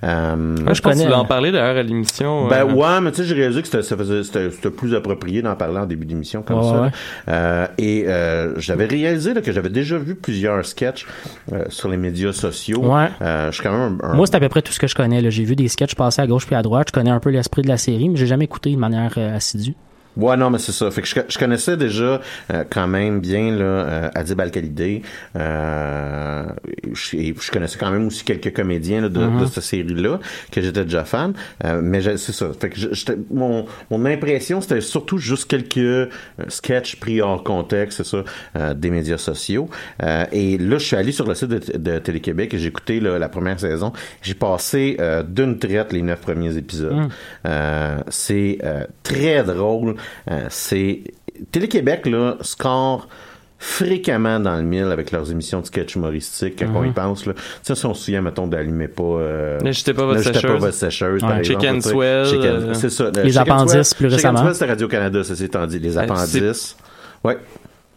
Euh, 0.04 0.36
Moi, 0.36 0.74
je 0.74 0.82
pense 0.82 0.96
que 0.96 1.08
tu 1.08 1.14
en 1.14 1.22
hein. 1.22 1.26
parler 1.26 1.52
d'ailleurs 1.52 1.78
à 1.78 1.84
l'émission. 1.84 2.48
ben 2.48 2.68
euh, 2.68 2.74
ouais, 2.74 3.02
mais 3.02 3.12
tu 3.12 3.18
sais, 3.18 3.24
j'ai 3.26 3.36
réalisé 3.36 3.62
que 3.62 3.82
c'était 3.82 4.70
plus 4.70 4.96
approprié 5.02 5.42
d'en 5.42 5.56
parler 5.56 5.78
en 5.80 5.86
début 5.86 6.06
d'émission 6.06 6.42
comme 6.42 6.64
ça. 6.64 6.82
ouais. 6.84 6.90
Euh, 7.28 7.68
et 7.78 8.06
euh, 8.08 8.58
j'avais 8.60 8.86
réalisé 8.86 9.34
là, 9.34 9.42
que 9.42 9.52
j'avais 9.52 9.70
déjà 9.70 9.98
vu 9.98 10.16
plusieurs 10.16 10.66
sketchs 10.66 11.06
euh, 11.52 11.66
sur 11.70 11.90
les 11.90 11.98
médias 11.98 12.32
sociaux. 12.34 12.80
Ouais. 12.86 13.10
Je 13.20 13.50
suis 13.52 13.64
quand 13.64 13.72
même 13.78 14.00
un, 14.02 14.12
un- 14.12 14.16
Moi, 14.16 14.26
c'est 14.28 14.36
à 14.36 14.40
peu 14.40 14.50
près 14.50 14.62
tout 14.62 14.72
ce 14.72 14.80
que 14.80 14.88
je 14.88 14.96
connais. 14.96 15.30
J'ai 15.30 15.44
vu 15.44 15.56
des 15.56 15.68
sketchs 15.68 15.96
passer 15.96 16.22
à 16.22 16.28
gauche 16.28 16.46
puis 16.46 16.56
à 16.56 16.62
droite. 16.62 16.88
Je 16.90 16.94
connais 16.94 17.12
un 17.12 17.20
peu 17.20 17.30
l'esprit 17.30 17.62
de 17.62 17.68
la 17.68 17.78
série, 17.78 18.08
mais 18.10 18.16
j'ai 18.16 18.28
jamais 18.28 18.46
écouté 18.46 18.72
de 18.72 18.78
manière 18.78 19.18
assidue. 19.18 19.76
Ouais, 20.18 20.36
non, 20.38 20.50
mais 20.50 20.60
c'est 20.60 20.72
ça. 20.74 20.92
Fait 20.92 21.02
que 21.02 21.08
je, 21.08 21.16
je 21.28 21.38
connaissais 21.40 21.78
déjà 21.78 22.20
euh, 22.54 22.64
quand 22.70 22.88
même 22.88 23.20
bien 23.22 23.52
là, 23.56 23.64
euh, 23.64 24.10
Adib 24.14 24.40
Al-Khalidé. 24.42 25.02
Euh, 25.36 26.44
je, 26.94 27.18
et 27.18 27.36
je 27.40 27.52
connaissais 27.52 27.78
quand 27.80 27.92
même 27.92 28.08
aussi 28.08 28.24
quelques 28.24 28.54
comédiens 28.54 29.02
là, 29.02 29.10
de, 29.10 29.20
de 29.40 29.46
cette 29.46 29.64
série-là 29.64 30.20
que 30.52 30.62
j'étais 30.62 30.84
déjà 30.84 31.04
fan. 31.06 31.34
Euh, 31.66 31.80
mais 31.84 32.02
c'est 32.18 32.32
ça. 32.34 32.48
Fait 32.60 32.70
que 32.70 32.80
je- 32.80 33.12
mon, 33.32 33.66
mon 33.90 34.06
impression, 34.06 34.62
c'était 34.62 34.82
surtout 34.82 35.18
juste 35.18 35.46
quelques 35.50 36.10
sketchs 36.48 36.98
pris 36.98 37.22
hors 37.22 37.44
contexte, 37.44 38.04
c'est 38.04 38.24
ça, 38.58 38.74
des 38.74 38.90
médias 38.90 39.18
sociaux. 39.18 39.70
Et 40.32 40.58
là, 40.58 40.78
je 40.78 40.86
suis 40.86 40.96
allé 40.96 41.12
sur 41.12 41.28
le 41.28 41.36
site 41.36 41.50
de, 41.50 41.78
de 41.78 42.00
Télé-Québec 42.00 42.54
et 42.54 42.58
j'ai 42.60 42.68
écouté 42.68 43.00
là, 43.00 43.18
la 43.20 43.30
première 43.30 43.60
saison. 43.60 43.94
J'ai 44.22 44.34
passé 44.34 44.98
d'une 45.28 45.58
traite 45.58 45.94
les 45.94 46.02
neuf 46.02 46.22
premiers 46.22 46.58
épisodes. 46.58 47.10
Euh, 47.46 47.98
c'est 48.10 48.58
très 49.04 49.44
drôle. 49.44 49.96
Euh, 50.30 50.46
c'est 50.50 51.02
Télé-Québec 51.52 52.06
là 52.08 52.38
score 52.42 53.08
fréquemment 53.64 54.40
dans 54.40 54.56
le 54.56 54.64
mille 54.64 54.86
avec 54.92 55.12
leurs 55.12 55.30
émissions 55.30 55.62
de 55.62 55.68
sketch 55.68 55.96
humoristiques 55.96 56.56
quand 56.60 56.66
on 56.76 56.84
y 56.84 56.90
pense 56.92 57.28
là. 57.28 57.34
Tu 57.36 57.42
sais 57.62 57.76
si 57.76 57.86
on 57.86 57.94
se 57.94 58.06
souvient 58.06 58.22
mettons 58.22 58.48
d'allumer 58.48 58.88
pas 58.88 59.04
euh, 59.04 59.60
pas 59.94 60.06
votre 60.06 60.24
sécheuse. 60.24 60.60
votre 60.60 60.74
Ouais. 61.24 61.40
exemple, 61.40 61.44
Chicken 61.62 61.82
sais. 61.82 61.90
Swell, 61.90 62.26
Chicken- 62.26 62.46
euh, 62.46 62.74
c'est 62.74 62.90
ça 62.90 63.04
le 63.06 63.22
Les 63.22 63.30
Chicken 63.30 63.42
appendices, 63.42 63.72
Swell- 63.90 63.98
plus 63.98 64.06
Chicken 64.10 64.16
récemment. 64.16 64.40
Swell, 64.40 64.54
c'était 64.56 64.66
Radio 64.66 64.88
Canada 64.88 65.24
ça 65.24 65.36
s'est 65.36 65.50
dit 65.68 65.78
les 65.80 65.96
Euh, 65.98 66.02
appendices 66.02 66.76
ouais 67.24 67.38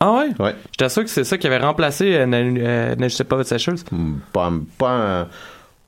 Ah 0.01 0.13
ouais? 0.13 0.29
ouais 0.39 0.55
J'étais 0.73 0.89
sûr 0.91 1.03
que 1.05 1.09
c'est 1.11 1.25
ça 1.25 1.39
qui 1.39 1.47
avait 1.47 1.57
remplacé 1.59 2.15
euh, 2.15 2.27
N'a- 2.27 2.37
euh, 2.39 2.95
N'ajoutez 2.97 3.25
pas 3.25 3.37
votre 3.37 3.49
sécheuse. 3.49 3.85
Hmm, 3.91 4.17
pas 4.35 4.53
pas 4.77 5.29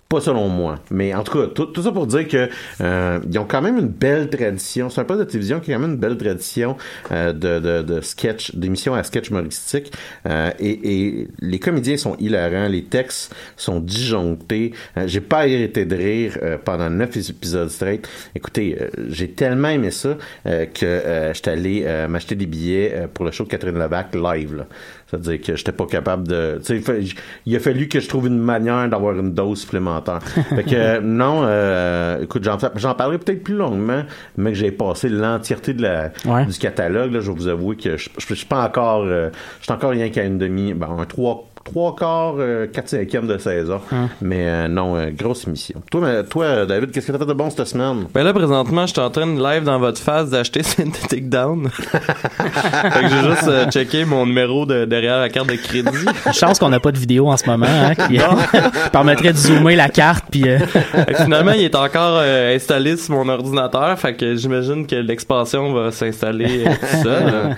Pas 0.09 0.21
selon 0.21 0.49
moi. 0.49 0.77
Mais 0.93 1.13
en 1.15 1.25
tout 1.25 1.33
cas, 1.37 1.47
tout, 1.49 1.67
tout 1.67 1.83
ça 1.83 1.91
pour 1.91 2.07
dire 2.07 2.29
que 2.29 2.49
euh, 2.81 3.19
ils 3.29 3.39
ont 3.41 3.45
quand 3.45 3.61
même 3.61 3.77
une 3.77 3.89
belle 3.89 4.31
tradition. 4.31 4.89
C'est 4.89 5.01
un 5.01 5.05
poste 5.05 5.19
de 5.19 5.25
télévision 5.25 5.59
qui 5.59 5.73
a 5.73 5.75
quand 5.75 5.81
même 5.81 5.91
une 5.93 5.97
belle 5.97 6.17
tradition 6.17 6.77
euh, 7.11 7.33
de, 7.33 7.59
de, 7.59 7.83
de 7.83 8.01
sketch, 8.01 8.55
d'émissions 8.55 8.95
à 8.95 9.03
sketch 9.03 9.31
humoristique. 9.31 9.93
Euh, 10.27 10.53
et, 10.61 11.27
les 11.41 11.59
comédiens 11.59 11.97
sont 11.97 12.15
hilarants, 12.21 12.69
les 12.69 12.85
textes 12.85 13.35
sont 13.57 13.81
disjonctés. 13.81 14.73
Euh, 14.97 15.09
j'ai 15.09 15.21
pas 15.21 15.39
arrêté 15.39 15.85
de 15.85 15.97
rire 15.97 16.39
pendant 16.65 16.89
neuf 16.89 17.17
épisodes 17.17 17.69
straight. 17.69 18.09
Écoutez, 18.37 18.79
j'ai 19.09 19.31
tellement 19.31 19.69
aimé 19.69 19.91
ça 19.91 20.17
que 20.45 21.33
j'étais 21.35 21.51
allé 21.51 22.07
m'acheter 22.09 22.35
des 22.35 22.47
billets 22.47 23.09
pour 23.13 23.25
le 23.25 23.33
show 23.33 23.45
Catherine 23.45 23.79
Levac 23.79 24.15
live. 24.15 24.65
C'est-à-dire 25.09 25.41
que 25.41 25.55
j'étais 25.55 25.71
pas 25.73 25.87
capable 25.87 26.27
de. 26.27 26.61
Tu 26.65 26.83
sais, 26.83 27.01
il 27.47 27.55
a 27.57 27.61
fallu 27.61 27.87
que 27.89 28.01
je 28.01 28.09
trouve 28.09 28.27
une 28.27 28.39
manière 28.41 28.89
d'avoir 28.89 29.17
une 29.17 29.33
dose 29.33 29.61
supplémentaire. 29.61 30.21
fait 30.49 30.65
que 30.65 30.75
euh, 30.75 31.01
non, 31.01 31.43
euh, 31.45 32.23
écoute, 32.23 32.43
j'en, 32.43 32.59
j'en 32.75 32.95
parlerai 32.95 33.19
peut-être 33.19 33.45
plus 33.45 33.55
longuement, 33.55 34.03
mais 34.37 34.51
que 34.51 34.59
j'ai 34.59 34.73
passé 34.73 35.09
l'entièreté 35.09 35.75
de 35.75 35.83
la 35.83 36.11
Ouais. 36.25 36.45
du 36.47 36.59
catalogue. 36.59 37.13
Là, 37.13 37.21
je 37.21 37.31
vais 37.31 37.37
vous 37.39 37.47
avouer 37.49 37.77
que 37.77 37.97
je, 37.97 38.09
je, 38.19 38.27
je 38.29 38.35
suis 38.35 38.47
pas 38.47 38.65
encore. 38.67 39.05
euh, 39.05 39.31
je 39.61 39.65
suis 39.65 39.73
encore 39.73 39.91
rien 39.91 40.09
qu'à 40.11 40.25
une 40.25 40.39
demi. 40.39 40.75
Bon, 40.75 40.99
un 40.99 41.05
trois 41.05 41.49
trois 41.67 41.95
quarts, 41.95 42.37
euh, 42.39 42.67
quatre 42.67 42.89
cinquièmes 42.89 43.27
de 43.27 43.37
saison. 43.39 43.81
Mais 44.23 44.47
euh, 44.49 44.69
non, 44.69 44.97
euh, 44.97 45.11
grosse 45.11 45.47
émission. 45.47 45.83
Toi, 45.91 46.01
mais- 46.03 46.25
toi, 46.25 46.65
David, 46.65 46.93
qu'est-ce 46.93 47.09
que 47.09 47.13
t'as 47.13 47.19
fait 47.19 47.27
de 47.27 47.33
bon 47.33 47.51
cette 47.51 47.67
semaine? 47.67 48.07
Ben 48.15 48.23
là, 48.23 48.33
présentement, 48.33 48.87
je 48.87 48.93
suis 48.93 49.01
en 49.01 49.11
train 49.11 49.27
de 49.27 49.43
live 49.43 49.65
dans 49.65 49.79
votre 49.79 50.01
face 50.01 50.31
d'acheter 50.31 50.63
Synthetic 50.63 51.29
Down. 51.29 51.69
fait 51.81 53.01
que 53.03 53.09
j'ai 53.09 53.29
juste 53.31 53.49
euh, 53.49 53.71
checké 53.71 54.05
mon 54.05 54.25
numéro 54.27 54.65
de, 54.65 54.85
derrière 54.85 55.19
la 55.19 55.29
carte 55.29 55.49
de 55.49 55.57
crédit. 55.57 55.89
Chance 56.33 56.59
qu'on 56.59 56.69
n'a 56.69 56.81
pas 56.81 56.93
de 56.93 56.99
vidéo 56.99 57.29
en 57.29 57.37
ce 57.37 57.47
moment, 57.49 57.67
hein, 57.69 57.95
qui 57.95 58.19
permettrait 58.93 59.33
de 59.33 59.39
zoomer 59.39 59.75
la 59.77 59.89
carte, 59.89 60.27
puis 60.31 60.49
euh, 60.49 60.59
Fait 60.59 61.15
que 61.15 61.25
finalement, 61.25 61.53
il 61.53 61.63
est 61.65 61.75
encore 61.75 62.19
euh, 62.21 62.55
installé 62.55 62.97
sur 62.97 63.15
mon 63.15 63.29
ordinateur. 63.29 63.99
Fait 63.99 64.15
que 64.15 64.37
j'imagine 64.37 64.87
que 64.87 64.97
l'expansion 64.97 65.73
va 65.73 65.91
s'installer 65.91 66.65
euh, 66.65 66.71
tout 66.81 67.03
seul. 67.03 67.57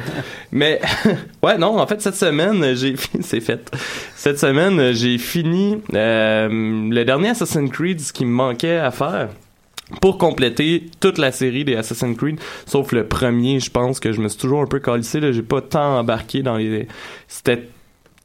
Mais, 0.51 0.81
ouais, 1.43 1.59
non, 1.59 1.79
en 1.79 1.87
fait, 1.87 2.01
cette 2.01 2.17
semaine, 2.17 2.75
j'ai 2.75 2.97
fini, 2.97 3.23
c'est 3.23 3.41
fait. 3.41 3.71
Cette 4.17 4.39
semaine, 4.39 4.93
j'ai 4.93 5.19
fini 5.19 5.79
euh, 5.95 6.49
le 6.49 7.05
dernier 7.05 7.31
Assassin's 7.31 7.71
Creed, 7.71 8.01
ce 8.01 8.13
qui 8.13 8.25
me 8.25 8.33
manquait 8.33 8.79
à 8.79 8.91
faire. 8.91 9.29
Pour 10.03 10.19
compléter 10.19 10.91
toute 11.01 11.17
la 11.17 11.33
série 11.33 11.65
des 11.65 11.75
Assassin's 11.75 12.17
Creed, 12.17 12.39
sauf 12.67 12.93
le 12.93 13.07
premier, 13.07 13.59
je 13.59 13.71
pense 13.71 14.01
que 14.01 14.13
je 14.13 14.21
me 14.21 14.29
suis 14.29 14.39
toujours 14.39 14.61
un 14.61 14.67
peu 14.67 14.81
calissé, 14.81 15.19
là, 15.21 15.33
j'ai 15.33 15.43
pas 15.43 15.63
tant 15.63 15.99
embarqué 15.99 16.43
dans 16.43 16.57
les... 16.57 16.87
C'était... 17.27 17.69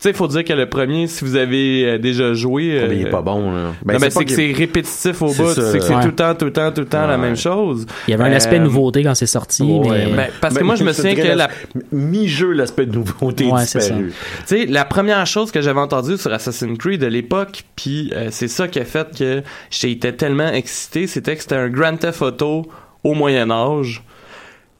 Tu 0.04 0.10
sais, 0.10 0.14
faut 0.14 0.28
dire 0.28 0.44
que 0.44 0.52
le 0.52 0.68
premier, 0.68 1.08
si 1.08 1.24
vous 1.24 1.38
avez 1.38 1.86
euh, 1.86 1.98
déjà 1.98 2.34
joué... 2.34 2.86
Mais 2.90 2.98
il 2.98 3.02
est 3.04 3.08
euh, 3.08 3.10
pas 3.10 3.22
bon, 3.22 3.54
là? 3.54 3.72
Ben, 3.86 3.94
non, 3.94 4.00
mais 4.02 4.10
c'est 4.10 4.26
que 4.26 4.34
c'est 4.34 4.52
répétitif 4.52 5.22
au 5.22 5.28
bout. 5.28 5.34
C'est 5.54 5.62
que 5.62 5.80
c'est 5.80 5.96
ouais. 5.96 6.02
tout 6.02 6.10
le 6.10 6.14
temps, 6.16 6.36
tout 6.36 6.44
le 6.44 6.52
temps, 6.52 6.72
tout 6.74 6.82
le 6.82 6.88
temps 6.88 7.08
la 7.08 7.18
même 7.18 7.38
chose. 7.38 7.86
il 8.10 8.12
y 8.12 8.14
avait 8.14 8.26
un 8.26 8.34
aspect 8.34 8.58
Euh, 8.58 8.64
nouveauté 8.64 9.02
quand 9.02 9.16
c'est 9.16 9.26
sorti, 9.28 9.64
Ouais, 9.64 10.08
mais 10.08 10.16
ben, 10.16 10.28
parce 10.42 10.58
que 10.58 10.64
moi, 10.66 10.76
je 10.76 10.84
me 10.84 10.92
souviens 10.92 11.16
que 11.16 11.22
la, 11.22 11.48
Mi-jeu, 11.94 12.52
l'aspect 12.52 12.86
de 12.86 12.96
nouveauté 12.96 13.46
Ouais, 13.46 13.64
est 13.64 13.66
c'est 13.66 13.80
disparu. 13.80 14.12
tu 14.46 14.46
sais, 14.46 14.66
la 14.66 14.84
première 14.84 15.26
chose 15.26 15.52
que 15.54 15.62
j'avais 15.62 15.80
entendue 15.80 16.18
sur 16.18 16.34
Assassin's 16.34 16.78
Creed 16.78 17.00
de 17.00 17.08
l'époque, 17.08 17.64
puis 17.78 18.12
euh, 18.14 18.28
c'est 18.30 18.50
ça 18.50 18.68
qui 18.68 18.82
a 18.82 18.86
fait 18.86 19.08
que 19.18 19.42
j'étais 19.72 20.12
tellement 20.12 20.50
excité, 20.50 21.08
c'était 21.08 21.38
que 21.38 21.44
c'était 21.44 21.56
un 21.56 21.70
Grand 21.70 21.96
Theft 21.96 22.22
Auto 22.22 22.66
au 23.06 23.14
Moyen 23.14 23.50
Âge. 23.52 24.04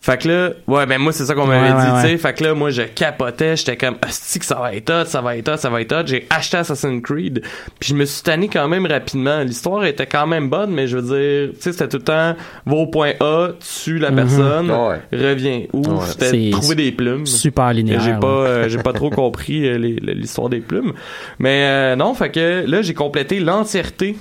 Fait 0.06 0.22
que 0.22 0.28
là, 0.28 0.50
ouais, 0.68 0.86
ben 0.86 0.98
moi 1.00 1.14
c'est 1.14 1.24
ça 1.26 1.34
qu'on 1.34 1.48
m'avait 1.48 1.62
Ouais, 1.74 1.82
dit, 1.82 1.88
ouais, 1.92 1.96
tu 2.02 2.08
sais. 2.08 2.12
ouais. 2.12 2.18
Fait 2.18 2.34
que 2.34 2.44
là, 2.44 2.54
moi 2.54 2.70
je 2.72 2.82
capotais, 2.82 3.56
j'étais 3.56 3.78
comme, 3.78 3.96
asti 4.02 4.38
que 4.38 4.44
ça 4.46 4.56
va 4.56 4.76
être 4.76 4.90
hot, 4.90 5.06
ça 5.06 5.22
va 5.22 5.38
être 5.38 5.48
hot, 5.48 5.56
ça 5.56 5.70
va 5.70 5.80
être 5.80 5.94
hot. 5.94 6.06
J'ai 6.06 6.28
acheté 6.30 6.58
Assassin's 6.58 7.02
Creed, 7.02 7.42
puis 7.80 7.90
je 7.92 7.96
me 7.96 8.04
suis 8.04 8.22
tanné 8.22 8.50
quand 8.50 8.68
même 8.68 8.86
rapidement. 8.86 9.40
L'histoire 9.44 9.86
était 9.86 10.06
quand 10.06 10.28
même 10.28 10.50
bonne, 10.50 10.72
mais 10.72 10.88
je 10.88 10.98
veux 10.98 11.04
dire, 11.48 11.54
tu 11.56 11.62
sais, 11.62 11.72
c'était 11.72 11.88
tout 11.88 12.00
le 12.00 12.04
temps, 12.04 12.36
va 12.66 12.76
au 12.76 12.88
point 12.88 13.14
A, 13.22 13.52
tue 13.84 13.98
la 13.98 14.12
personne, 14.12 14.70
Ouais. 14.70 15.00
reviens. 15.14 15.62
Ou 15.72 15.88
Ouais. 15.88 16.06
c'était 16.06 16.50
trouver 16.52 16.76
des 16.76 16.92
plumes. 16.92 17.26
super 17.26 17.72
linéaire. 17.72 18.02
J'ai 18.02 18.14
pas, 18.20 18.28
euh, 18.28 18.68
j'ai 18.68 18.80
pas 18.80 18.92
trop 18.92 19.10
compris 19.10 19.66
euh, 19.70 19.78
l'histoire 19.78 20.50
des 20.50 20.60
plumes. 20.60 20.92
Mais 21.40 21.64
euh, 21.64 21.96
non, 21.96 22.14
fait 22.14 22.30
que 22.30 22.66
là, 22.68 22.82
j'ai 22.82 22.94
complété 22.94 23.40
l'entièreté 23.40 24.18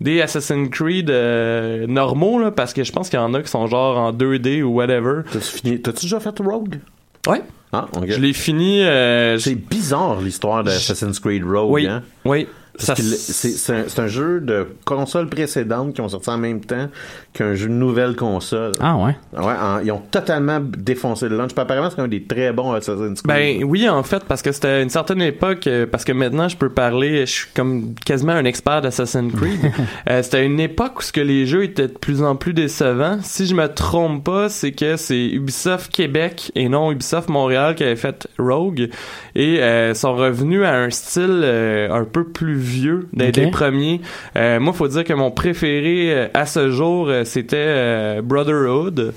des 0.00 0.20
Assassin's 0.20 0.68
Creed 0.70 1.08
euh, 1.10 1.86
normaux, 1.86 2.38
là, 2.40 2.50
parce 2.50 2.72
que 2.72 2.84
je 2.84 2.92
pense 2.92 3.08
qu'il 3.08 3.18
y 3.18 3.22
en 3.22 3.32
a 3.34 3.42
qui 3.42 3.48
sont 3.48 3.66
genre 3.66 3.96
en 3.98 4.12
2D 4.12 4.62
ou 4.62 4.70
whatever. 4.74 5.22
T'as-tu 5.30 5.44
fini- 5.58 5.80
T'as-tu 5.80 6.06
déjà 6.06 6.20
fait 6.20 6.34
Rogue? 6.40 6.80
Ouais. 7.26 7.42
Ah. 7.72 7.86
Je 8.06 8.20
l'ai 8.20 8.32
fini. 8.32 8.82
euh, 8.82 9.38
C'est 9.38 9.54
bizarre 9.54 10.20
l'histoire 10.20 10.62
d'Assassin's 10.64 11.18
Creed 11.20 11.42
Rogue, 11.44 11.70
oui, 11.72 11.86
hein? 11.86 12.02
oui. 12.24 12.46
C'est 12.76 13.98
un, 14.00 14.06
jeu 14.06 14.40
de 14.40 14.66
console 14.84 15.28
précédente 15.28 15.94
qui 15.94 16.00
ont 16.00 16.08
sorti 16.08 16.30
en 16.30 16.38
même 16.38 16.60
temps 16.60 16.88
qu'un 17.32 17.54
jeu 17.54 17.68
de 17.68 17.72
nouvelle 17.72 18.16
console. 18.16 18.72
Ah 18.80 18.96
ouais. 18.96 19.16
Ouais, 19.32 19.52
en- 19.52 19.80
ils 19.80 19.92
ont 19.92 20.02
totalement 20.10 20.60
défoncé 20.60 21.28
le 21.28 21.36
launch. 21.36 21.52
Apparemment, 21.56 21.90
c'est 21.90 22.00
un 22.00 22.08
des 22.08 22.24
très 22.24 22.52
bons 22.52 22.72
Assassin's 22.72 23.22
Creed. 23.22 23.26
Ben 23.26 23.64
oui, 23.64 23.88
en 23.88 24.02
fait, 24.02 24.24
parce 24.24 24.42
que 24.42 24.52
c'était 24.52 24.82
une 24.82 24.90
certaine 24.90 25.22
époque, 25.22 25.66
euh, 25.66 25.86
parce 25.86 26.04
que 26.04 26.12
maintenant 26.12 26.48
je 26.48 26.56
peux 26.56 26.68
parler, 26.68 27.20
je 27.26 27.30
suis 27.32 27.48
comme 27.54 27.94
quasiment 28.04 28.32
un 28.32 28.44
expert 28.44 28.82
d'Assassin's 28.82 29.32
Creed. 29.32 29.60
Euh, 30.10 30.22
c'était 30.22 30.44
une 30.44 30.60
époque 30.60 30.98
où 30.98 31.02
ce 31.02 31.12
que 31.12 31.20
les 31.20 31.46
jeux 31.46 31.64
étaient 31.64 31.88
de 31.88 31.92
plus 31.92 32.22
en 32.22 32.36
plus 32.36 32.52
décevants. 32.52 33.18
Si 33.22 33.46
je 33.46 33.54
me 33.54 33.66
trompe 33.68 34.24
pas, 34.24 34.48
c'est 34.48 34.72
que 34.72 34.96
c'est 34.96 35.26
Ubisoft 35.28 35.90
Québec 35.90 36.52
et 36.54 36.68
non 36.68 36.92
Ubisoft 36.92 37.28
Montréal 37.28 37.74
qui 37.74 37.84
avait 37.84 37.96
fait 37.96 38.28
Rogue 38.38 38.88
et 39.34 39.62
euh, 39.62 39.94
sont 39.94 40.14
revenus 40.14 40.64
à 40.64 40.74
un 40.74 40.90
style 40.90 41.40
euh, 41.42 41.90
un 41.90 42.04
peu 42.04 42.24
plus 42.24 42.63
vieux 42.64 43.06
des, 43.12 43.26
Ok. 43.28 43.32
des 43.32 43.46
premiers. 43.50 44.00
Euh, 44.36 44.58
moi, 44.60 44.72
faut 44.72 44.88
dire 44.88 45.04
que 45.04 45.12
mon 45.12 45.30
préféré 45.30 46.12
euh, 46.12 46.28
à 46.34 46.46
ce 46.46 46.70
jour, 46.70 47.08
euh, 47.08 47.24
c'était 47.24 47.56
euh, 47.58 48.22
Brotherhood 48.22 49.12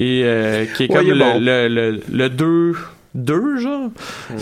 et 0.00 0.22
euh, 0.24 0.64
qui 0.76 0.84
est 0.84 0.90
Ouais, 0.90 0.96
comme 0.96 1.06
est 1.06 1.14
le, 1.14 1.18
bon. 1.18 1.38
le, 1.40 1.68
le, 1.68 2.00
le 2.10 2.28
2 2.30 2.72
deux 3.18 3.56
genre? 3.58 3.88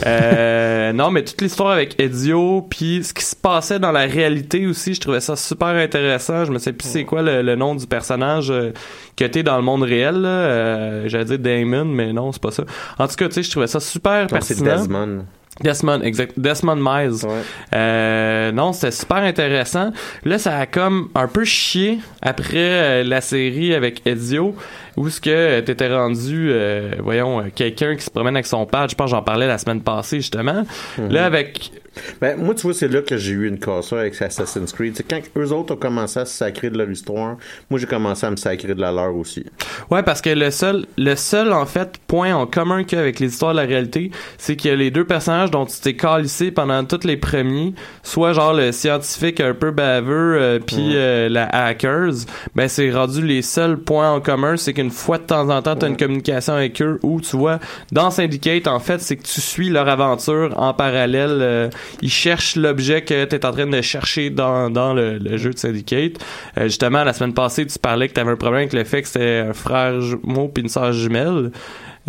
Euh, 0.05 0.93
non 0.93 1.12
mais 1.12 1.23
toute 1.23 1.40
l'histoire 1.40 1.71
avec 1.71 1.95
Ezio 2.01 2.67
puis 2.69 3.05
ce 3.05 3.14
qui 3.14 3.25
se 3.25 3.37
passait 3.37 3.79
dans 3.79 3.93
la 3.93 4.01
réalité 4.07 4.67
aussi 4.67 4.95
je 4.95 5.01
trouvais 5.01 5.21
ça 5.21 5.37
super 5.37 5.69
intéressant 5.69 6.45
je 6.45 6.51
me 6.51 6.59
sais 6.59 6.73
plus 6.73 6.88
c'est 6.88 7.05
quoi 7.05 7.23
le, 7.23 7.43
le 7.43 7.55
nom 7.55 7.77
du 7.77 7.87
personnage 7.87 8.51
euh, 8.51 8.73
que 9.17 9.25
t'es 9.27 9.45
dans 9.45 9.57
le 9.59 9.62
monde 9.62 9.85
réel. 9.85 10.25
Euh, 10.27 11.05
j'allais 11.09 11.25
dire 11.25 11.38
Damon 11.38 11.85
mais 11.85 12.12
non 12.12 12.33
c'est 12.33 12.43
pas 12.43 12.51
ça 12.51 12.64
en 12.99 13.07
tout 13.07 13.14
cas 13.14 13.29
tu 13.29 13.35
sais 13.35 13.43
je 13.45 13.51
trouvais 13.53 13.69
ça 13.69 13.79
super 13.79 14.23
Non, 14.33 14.38
c'est 14.40 14.61
pertinent 14.61 15.23
Desmond. 15.62 16.01
Exact 16.03 16.33
Desmond 16.37 16.77
Miles 16.77 17.25
Ouais. 17.25 17.43
euh, 17.75 18.53
non, 18.53 18.73
c'était 18.73 18.90
super 18.90 19.19
intéressant. 19.19 19.93
Là, 20.25 20.38
ça 20.38 20.59
a 20.59 20.67
comme 20.67 21.11
un 21.14 21.29
peu 21.29 21.45
chié 21.45 21.99
après 22.23 22.57
euh, 22.57 23.05
la 23.05 23.21
série 23.21 23.73
avec 23.75 24.05
Ezio, 24.07 24.57
où 24.97 25.09
ce 25.09 25.21
que 25.21 25.61
t'étais 25.61 25.95
rendu, 25.95 26.49
euh, 26.51 26.93
voyons, 26.99 27.40
euh, 27.40 27.45
quelqu'un 27.55 27.95
qui 27.95 28.03
se 28.05 28.11
promène 28.11 28.35
avec 28.37 28.47
son 28.47 28.67
pad. 28.67 28.90
Je 28.90 28.95
pense 28.97 29.11
que 29.11 29.17
j'en 29.17 29.23
parlais 29.23 29.47
la 29.47 29.59
semaine 29.59 29.81
passée 29.81 30.17
justement. 30.17 30.64
Là, 30.99 31.25
avec 31.27 31.71
Ben, 32.20 32.37
moi, 32.38 32.54
tu 32.54 32.62
vois, 32.62 32.74
c'est 32.74 32.88
là 32.88 33.02
que 33.02 33.16
j'ai 33.16 33.33
eu 33.33 33.48
une 33.48 33.59
cassure 33.59 33.98
avec 33.98 34.20
Assassin's 34.20 34.72
Creed. 34.72 34.94
C'est 34.96 35.07
quand 35.09 35.20
eux 35.37 35.52
autres 35.52 35.74
ont 35.74 35.76
commencé 35.76 36.20
à 36.20 36.24
se 36.24 36.35
sacrer 36.37 36.70
de 36.70 36.78
leur 36.78 36.90
histoire, 36.90 37.37
moi, 37.70 37.78
j'ai 37.80 37.87
commencé 37.87 38.26
à 38.26 38.30
me 38.30 38.37
sacrer 38.37 38.74
de 38.74 38.80
la 38.80 38.92
leur 38.92 39.14
aussi. 39.14 39.44
Ouais, 39.90 40.02
parce 40.02 40.20
que 40.20 40.30
le 40.30 40.50
seul, 40.50 40.87
le 40.96 41.14
seul 41.14 41.52
en 41.52 41.66
fait 41.66 41.98
point 42.07 42.35
en 42.35 42.46
commun 42.46 42.85
qu'il 42.85 42.96
y 42.96 42.98
a 42.98 43.02
avec 43.02 43.20
les 43.20 43.28
histoires 43.28 43.52
de 43.52 43.61
la 43.61 43.66
réalité, 43.66 44.11
c'est 44.38 44.57
que 44.57 44.68
les 44.68 44.90
deux 44.90 45.04
personnages 45.04 45.50
dont 45.50 45.66
tu 45.66 45.78
t'es 45.80 45.94
calissé 45.94 46.50
pendant 46.50 46.85
tous 46.85 47.07
les 47.07 47.16
premiers, 47.16 47.74
soit 48.02 48.33
genre 48.33 48.54
le 48.54 48.72
scientifique 48.72 49.40
un 49.40 49.54
peu 49.54 49.70
baveux, 49.70 50.37
euh, 50.40 50.59
puis 50.64 50.92
euh, 50.96 51.28
la 51.28 51.46
hackers, 51.46 52.12
ben 52.54 52.68
c'est 52.68 52.90
rendu 52.90 53.24
les 53.24 53.42
seuls 53.42 53.78
points 53.78 54.11
en 54.11 54.20
commun, 54.20 54.57
c'est 54.57 54.72
qu'une 54.72 54.90
fois 54.90 55.18
de 55.18 55.24
temps 55.24 55.48
en 55.50 55.62
temps 55.62 55.76
t'as 55.76 55.88
une 55.88 55.96
communication 55.96 56.54
avec 56.54 56.80
eux, 56.83 56.98
ou 57.02 57.20
tu 57.20 57.37
vois 57.37 57.59
dans 57.92 58.11
Syndicate 58.11 58.66
en 58.66 58.80
fait, 58.80 59.00
c'est 59.00 59.16
que 59.16 59.22
tu 59.22 59.40
suis 59.40 59.68
leur 59.68 59.88
aventure 59.88 60.52
en 60.57 60.74
parallèle. 60.74 61.38
euh, 61.40 61.68
ils 62.03 62.11
cherchent 62.11 62.57
l'objet 62.57 63.03
que 63.03 63.25
t'es 63.25 63.44
en 63.47 63.53
train 63.53 63.66
de 63.66 63.81
chercher 63.81 64.31
dans 64.31 64.70
dans 64.70 64.94
le, 64.94 65.18
le 65.18 65.37
jeu 65.37 65.51
de 65.51 65.59
Syndicate. 65.59 66.12
Euh, 66.59 66.64
justement, 66.64 67.05
la 67.05 67.12
semaine 67.12 67.35
passée, 67.35 67.66
tu 67.66 67.79
parlais 67.79 68.09
que 68.09 68.14
t'avais 68.14 68.33
un 68.33 68.37
problème 68.37 68.61
avec 68.61 68.73
le 68.73 68.85
fait 68.85 69.03
que 69.03 69.09
c'était 69.09 69.44
un 69.49 69.53
frère 69.53 70.01
jumeau 70.01 70.49
puis 70.49 70.62
une 70.62 70.68
sœur 70.68 70.92
jumelle. 70.92 71.51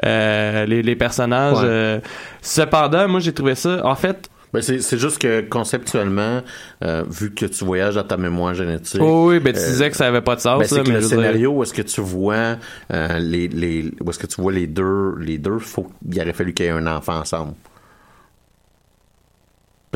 Euh, 0.05 0.65
les, 0.65 0.81
les 0.81 0.95
personnages. 0.95 1.57
Ouais. 1.59 1.63
euh, 1.65 1.99
cependant, 2.41 3.07
moi, 3.07 3.19
j'ai 3.21 3.33
trouvé 3.33 3.55
ça. 3.55 3.79
En 3.85 3.95
fait, 3.95 4.29
Ben, 4.53 4.61
c'est 4.61 4.97
juste 4.97 5.19
que 5.19 5.41
conceptuellement, 5.41 6.41
euh, 6.83 7.03
vu 7.09 7.33
que 7.33 7.45
tu 7.45 7.65
voyages 7.65 7.95
dans 7.95 8.03
ta 8.03 8.17
mémoire 8.17 8.53
génétique, 8.53 9.01
oh 9.01 9.29
oui, 9.29 9.39
ben 9.39 9.53
tu 9.53 9.59
euh, 9.59 9.65
disais 9.65 9.89
que 9.89 9.97
ça 9.97 10.07
avait 10.07 10.21
pas 10.21 10.35
de 10.35 10.41
sens. 10.41 10.69
ben, 10.69 10.83
mais 10.87 10.93
le 10.95 11.01
scénario 11.01 11.51
où 11.51 11.63
est-ce 11.63 11.73
que 11.73 11.81
tu 11.81 12.01
vois 12.01 12.57
euh, 12.93 13.19
les, 13.19 13.47
les 13.49 13.91
où 14.01 14.09
est-ce 14.09 14.19
que 14.19 14.27
tu 14.27 14.41
vois 14.41 14.51
les 14.53 14.67
deux 14.67 15.15
les 15.19 15.37
deux 15.37 15.59
faut 15.59 15.87
il 16.09 16.19
aurait 16.21 16.33
fallu 16.33 16.53
qu'il 16.53 16.65
y 16.65 16.69
ait 16.69 16.71
un 16.71 16.87
enfant 16.87 17.19
ensemble 17.19 17.53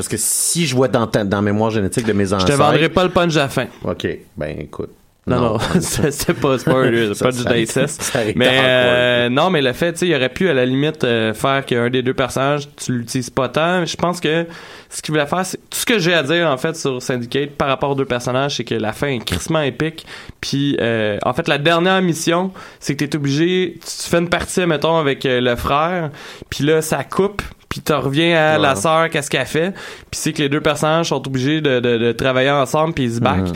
parce 0.00 0.08
que 0.08 0.16
si 0.18 0.66
je 0.66 0.74
vois 0.74 0.88
dans 0.88 1.06
ta, 1.06 1.24
dans 1.24 1.38
la 1.38 1.42
mémoire 1.42 1.70
génétique 1.70 2.06
de 2.06 2.12
mes 2.12 2.26
Je 2.26 2.34
ancêtres 2.34 2.52
te 2.52 2.56
vendrai 2.56 2.88
pas 2.88 3.04
le 3.04 3.10
punch 3.10 3.36
à 3.36 3.40
la 3.42 3.48
fin. 3.48 3.66
ok 3.84 4.06
ben 4.36 4.56
écoute 4.60 4.90
Non, 5.26 5.36
non, 5.36 5.52
Non. 5.52 5.58
c'est 5.80 6.10
c'est 6.10 6.32
pas, 6.34 6.58
c'est 6.58 6.64
pas, 6.64 6.90
du 6.90 7.14
ça 7.14 7.28
aurait- 7.28 7.62
inceste. 7.62 8.02
ça 8.02 8.18
aurait 8.20 8.30
été 8.30 8.38
Mais 8.38 8.48
euh, 8.62 9.28
non, 9.28 9.50
mais 9.50 9.60
le 9.62 9.72
fait, 9.74 9.92
tu 9.92 9.98
sais, 10.00 10.06
il 10.08 10.14
aurait 10.14 10.30
pu 10.30 10.48
à 10.48 10.54
la 10.54 10.64
limite 10.64 11.04
euh, 11.04 11.34
faire 11.34 11.64
qu'un 11.66 11.90
des 11.90 12.02
deux 12.02 12.14
personnages, 12.14 12.68
tu 12.76 12.92
l'utilises 12.92 13.30
pas 13.30 13.48
tant. 13.50 13.84
Je 13.84 13.96
pense 13.96 14.18
que 14.20 14.46
ce 14.88 15.02
qu'il 15.02 15.12
voulait 15.12 15.26
faire, 15.26 15.44
c'est 15.46 15.58
tout 15.58 15.78
ce 15.78 15.86
que 15.86 15.98
j'ai 15.98 16.14
à 16.14 16.22
dire 16.22 16.48
en 16.48 16.56
fait 16.56 16.74
sur 16.74 17.00
Syndicate 17.02 17.50
par 17.50 17.68
rapport 17.68 17.90
aux 17.90 17.94
deux 17.94 18.06
personnages, 18.06 18.56
c'est 18.56 18.64
que 18.64 18.74
la 18.74 18.92
fin 18.92 19.08
est 19.08 19.24
crissement 19.24 19.60
épique. 19.60 20.06
Puis 20.40 20.76
euh, 20.80 21.18
en 21.24 21.32
fait, 21.34 21.46
la 21.48 21.58
dernière 21.58 22.00
mission, 22.02 22.50
c'est 22.80 22.96
que 22.96 23.04
t'es 23.04 23.14
obligé, 23.16 23.78
tu 23.84 24.08
fais 24.08 24.18
une 24.18 24.30
partie, 24.30 24.64
mettons, 24.66 24.96
avec 24.96 25.20
le 25.24 25.54
frère, 25.56 26.10
puis 26.48 26.64
là, 26.64 26.80
ça 26.82 27.04
coupe. 27.04 27.42
Puis 27.70 27.80
tu 27.80 27.92
reviens 27.94 28.36
à 28.36 28.58
la 28.58 28.74
sœur, 28.76 29.08
qu'est-ce 29.08 29.30
qu'elle 29.30 29.46
fait? 29.46 29.70
Puis 30.10 30.20
c'est 30.20 30.32
que 30.34 30.42
les 30.42 30.48
deux 30.50 30.60
personnages 30.60 31.06
sont 31.06 31.26
obligés 31.26 31.62
de, 31.62 31.80
de, 31.80 31.96
de 31.96 32.12
travailler 32.12 32.50
ensemble, 32.50 32.92
puis 32.92 33.04
ils 33.04 33.14
se 33.14 33.20
back 33.20 33.38
Mhm. 33.40 33.52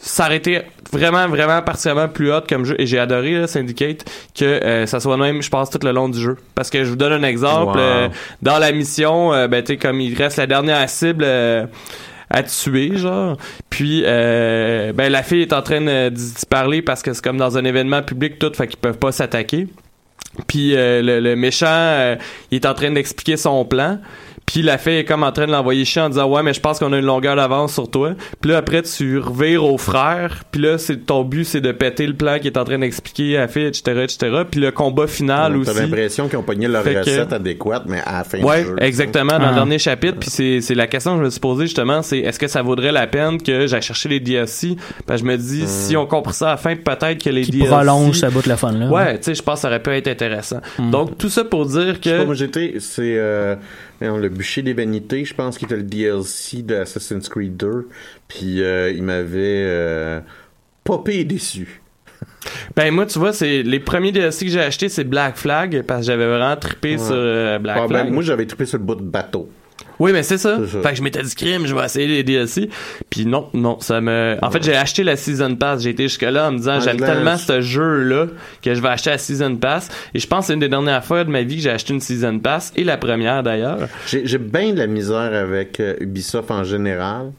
ça 0.00 0.24
aurait 0.26 0.36
été 0.38 0.62
vraiment, 0.92 1.28
vraiment 1.28 1.60
particulièrement 1.60 2.08
plus 2.08 2.32
hot 2.32 2.42
comme 2.48 2.64
jeu. 2.64 2.74
Et 2.78 2.86
j'ai 2.86 2.98
adoré 2.98 3.32
là, 3.40 3.46
Syndicate 3.46 4.04
que 4.38 4.44
euh, 4.44 4.86
ça 4.86 4.98
soit 5.00 5.16
même, 5.18 5.42
je 5.42 5.50
pense, 5.50 5.68
tout 5.68 5.80
le 5.84 5.90
long 5.92 6.08
du 6.08 6.18
jeu. 6.18 6.36
Parce 6.54 6.70
que 6.70 6.84
je 6.84 6.88
vous 6.90 6.96
donne 6.96 7.12
un 7.12 7.22
exemple. 7.28 7.76
Wow. 7.76 7.82
euh, 7.84 8.08
dans 8.40 8.58
la 8.58 8.72
mission, 8.72 9.34
euh, 9.34 9.46
ben, 9.48 9.62
tu 9.62 9.76
comme 9.76 10.00
il 10.00 10.16
reste 10.16 10.38
la 10.38 10.46
dernière 10.46 10.88
cible... 10.88 11.24
euh, 11.26 11.66
à 12.32 12.44
tuer 12.44 12.92
genre 12.96 13.36
puis 13.70 14.04
euh, 14.06 14.92
ben 14.92 15.10
la 15.10 15.24
fille 15.24 15.42
est 15.42 15.52
en 15.52 15.62
train 15.62 15.80
de- 15.80 16.10
d'y 16.10 16.32
parler 16.48 16.80
parce 16.80 17.02
que 17.02 17.12
c'est 17.12 17.24
comme 17.24 17.38
dans 17.38 17.58
un 17.58 17.64
événement 17.64 18.02
public 18.04 18.38
tout 18.38 18.52
fait 18.54 18.68
qu'ils 18.68 18.76
peuvent 18.78 18.98
pas 18.98 19.10
s'attaquer 19.10 19.66
puis 20.46 20.76
euh, 20.76 21.20
le, 21.20 21.36
méchant 21.36 21.66
euh, 21.68 22.16
il 22.50 22.56
est 22.56 22.66
en 22.66 22.74
train 22.74 22.90
d'expliquer 22.90 23.36
son 23.36 23.64
plan 23.64 23.98
puis 24.52 24.62
la 24.62 24.78
fille 24.78 24.96
est 24.98 25.04
comme 25.04 25.22
en 25.22 25.32
train 25.32 25.46
de 25.46 25.52
l'envoyer 25.52 25.84
chier 25.84 26.02
en 26.02 26.08
disant 26.08 26.28
ouais 26.28 26.42
mais 26.42 26.52
je 26.52 26.60
pense 26.60 26.78
qu'on 26.78 26.92
a 26.92 26.98
une 26.98 27.04
longueur 27.06 27.36
d'avance 27.36 27.72
sur 27.74 27.90
toi 27.90 28.14
puis 28.40 28.50
là 28.50 28.58
après 28.58 28.82
tu 28.82 29.18
revires 29.18 29.64
au 29.64 29.78
frère 29.78 30.42
puis 30.50 30.60
là 30.62 30.78
c'est 30.78 30.96
ton 31.06 31.22
but 31.22 31.44
c'est 31.44 31.60
de 31.60 31.72
péter 31.72 32.06
le 32.06 32.14
plan 32.14 32.38
qu'il 32.38 32.48
est 32.48 32.58
en 32.58 32.64
train 32.64 32.78
d'expliquer 32.78 33.36
à 33.36 33.40
la 33.42 33.48
fille 33.48 33.66
etc 33.66 34.00
etc 34.02 34.42
puis 34.50 34.60
le 34.60 34.70
combat 34.72 35.06
final 35.06 35.52
T'as 35.64 35.70
aussi 35.72 35.80
l'impression 35.80 36.28
qu'ils 36.28 36.38
ont 36.38 36.42
pogné 36.42 36.66
leur 36.68 36.82
Fait 36.82 36.94
que- 36.94 36.98
recette 37.00 37.32
adéquate, 37.32 37.84
mais 37.86 38.00
à 38.04 38.18
la 38.18 38.24
fin 38.24 38.40
Ouais, 38.40 38.62
du 38.62 38.68
jeu. 38.70 38.76
exactement, 38.80 39.38
dans 39.38 39.44
Ah. 39.46 39.48
le 39.50 39.54
dernier 39.54 39.78
chapitre. 39.78 40.16
Puis 40.18 40.30
c'est, 40.30 40.60
c'est 40.60 40.74
la 40.74 40.86
question 40.86 41.12
que 41.12 41.18
je 41.20 41.24
me 41.24 41.30
suis 41.30 41.40
posée 41.40 41.66
justement, 41.66 42.02
c'est 42.02 42.18
est-ce 42.18 42.38
que 42.38 42.46
ça 42.48 42.62
vaudrait 42.62 42.92
la 42.92 43.06
peine 43.06 43.40
que 43.40 43.66
j'aille 43.66 43.82
chercher 43.82 44.08
les 44.08 44.20
DLC? 44.20 44.76
Parce 45.06 45.20
que 45.20 45.26
je 45.26 45.30
me 45.32 45.36
dis, 45.38 45.64
si 45.66 45.96
on 45.96 46.06
comprend 46.06 46.32
ça 46.32 46.48
à 46.48 46.50
la 46.52 46.56
fin, 46.56 46.74
peut-être 46.76 47.22
que 47.22 47.30
les 47.30 47.42
Qui 47.42 47.52
DLC... 47.52 47.66
prolonge 47.68 48.16
ce 48.16 48.26
bout 48.26 48.42
de 48.42 48.48
la 48.48 48.56
fun 48.56 48.72
là. 48.72 48.88
Ouais, 48.88 49.18
tu 49.18 49.24
sais, 49.24 49.34
je 49.34 49.42
pense 49.42 49.56
que 49.56 49.60
ça 49.62 49.68
aurait 49.68 49.82
pu 49.82 49.90
être 49.90 50.08
intéressant. 50.08 50.60
Donc, 50.78 51.18
tout 51.18 51.28
ça 51.28 51.44
pour 51.44 51.66
dire 51.66 51.96
sais 52.02 52.10
pas, 52.18 52.24
moi 52.24 52.34
que... 52.34 52.34
j'étais, 52.34 52.74
c'est 52.78 53.16
euh, 53.18 53.54
voyons, 54.00 54.18
le 54.18 54.28
bûcher 54.28 54.62
des 54.62 54.72
vanités, 54.72 55.24
je 55.24 55.34
pense 55.34 55.58
qu'il 55.58 55.66
était 55.66 55.76
le 55.76 55.82
DLC 55.82 56.62
de 56.62 56.74
Assassin's 56.76 57.28
Creed 57.28 57.56
2, 57.56 57.88
puis 58.28 58.62
euh, 58.62 58.90
il 58.90 59.02
m'avait 59.02 59.64
euh, 59.66 60.20
popé 60.84 61.24
déçu. 61.24 61.80
Ben 62.76 62.90
moi, 62.94 63.04
tu 63.06 63.18
vois, 63.18 63.32
c'est 63.32 63.62
les 63.62 63.80
premiers 63.80 64.12
DLC 64.12 64.46
que 64.46 64.50
j'ai 64.50 64.60
achetés, 64.60 64.88
c'est 64.88 65.04
Black 65.04 65.36
Flag, 65.36 65.82
parce 65.82 66.00
que 66.00 66.06
j'avais 66.06 66.26
vraiment 66.26 66.56
trippé 66.56 66.92
Ouais. 66.92 66.98
sur 66.98 67.14
euh, 67.14 67.58
Black 67.58 67.76
Ah, 67.78 67.86
ben, 67.88 67.88
Flag. 68.00 68.10
moi 68.12 68.22
j'avais 68.22 68.46
trippé 68.46 68.64
sur 68.66 68.78
le 68.78 68.84
bout 68.84 68.94
de 68.94 69.02
bateau. 69.02 69.50
Oui, 70.00 70.12
mais 70.12 70.22
c'est 70.22 70.38
ça. 70.38 70.58
Ça. 70.66 70.80
Fait 70.82 70.90
que 70.90 70.96
je 70.96 71.02
m'étais 71.02 71.22
dit 71.22 71.34
crime, 71.34 71.66
je 71.66 71.74
vais 71.74 71.84
essayer 71.84 72.06
les 72.06 72.22
DLC. 72.22 72.70
Puis 73.10 73.26
non, 73.26 73.48
non, 73.54 73.78
ça 73.80 74.00
me. 74.00 74.36
En 74.42 74.50
fait, 74.50 74.62
j'ai 74.62 74.74
acheté 74.74 75.04
la 75.04 75.16
Season 75.16 75.54
Pass. 75.54 75.82
J'ai 75.82 75.90
été 75.90 76.04
jusque-là 76.04 76.48
en 76.48 76.52
me 76.52 76.56
disant 76.58 76.80
j'aime 76.80 76.96
l'ai 76.96 77.06
tellement 77.06 77.36
ce 77.36 77.60
jeu-là 77.60 78.26
que 78.62 78.74
je 78.74 78.80
vais 78.80 78.88
acheter 78.88 79.10
la 79.10 79.18
Season 79.18 79.54
Pass. 79.56 79.90
Et 80.14 80.18
je 80.18 80.26
pense 80.26 80.40
que 80.40 80.46
c'est 80.48 80.54
une 80.54 80.60
des 80.60 80.68
dernières 80.68 81.04
fois 81.04 81.22
de 81.24 81.30
ma 81.30 81.42
vie 81.42 81.56
que 81.56 81.62
j'ai 81.62 81.70
acheté 81.70 81.92
une 81.92 82.00
Season 82.00 82.38
Pass 82.38 82.72
et 82.76 82.84
la 82.84 82.96
première 82.96 83.42
d'ailleurs. 83.42 83.88
J'ai 84.06 84.26
j'ai 84.26 84.38
bien 84.38 84.72
de 84.72 84.78
la 84.78 84.86
misère 84.86 85.34
avec 85.34 85.78
euh, 85.80 85.94
Ubisoft 86.00 86.50
en 86.50 86.64
général. 86.64 87.32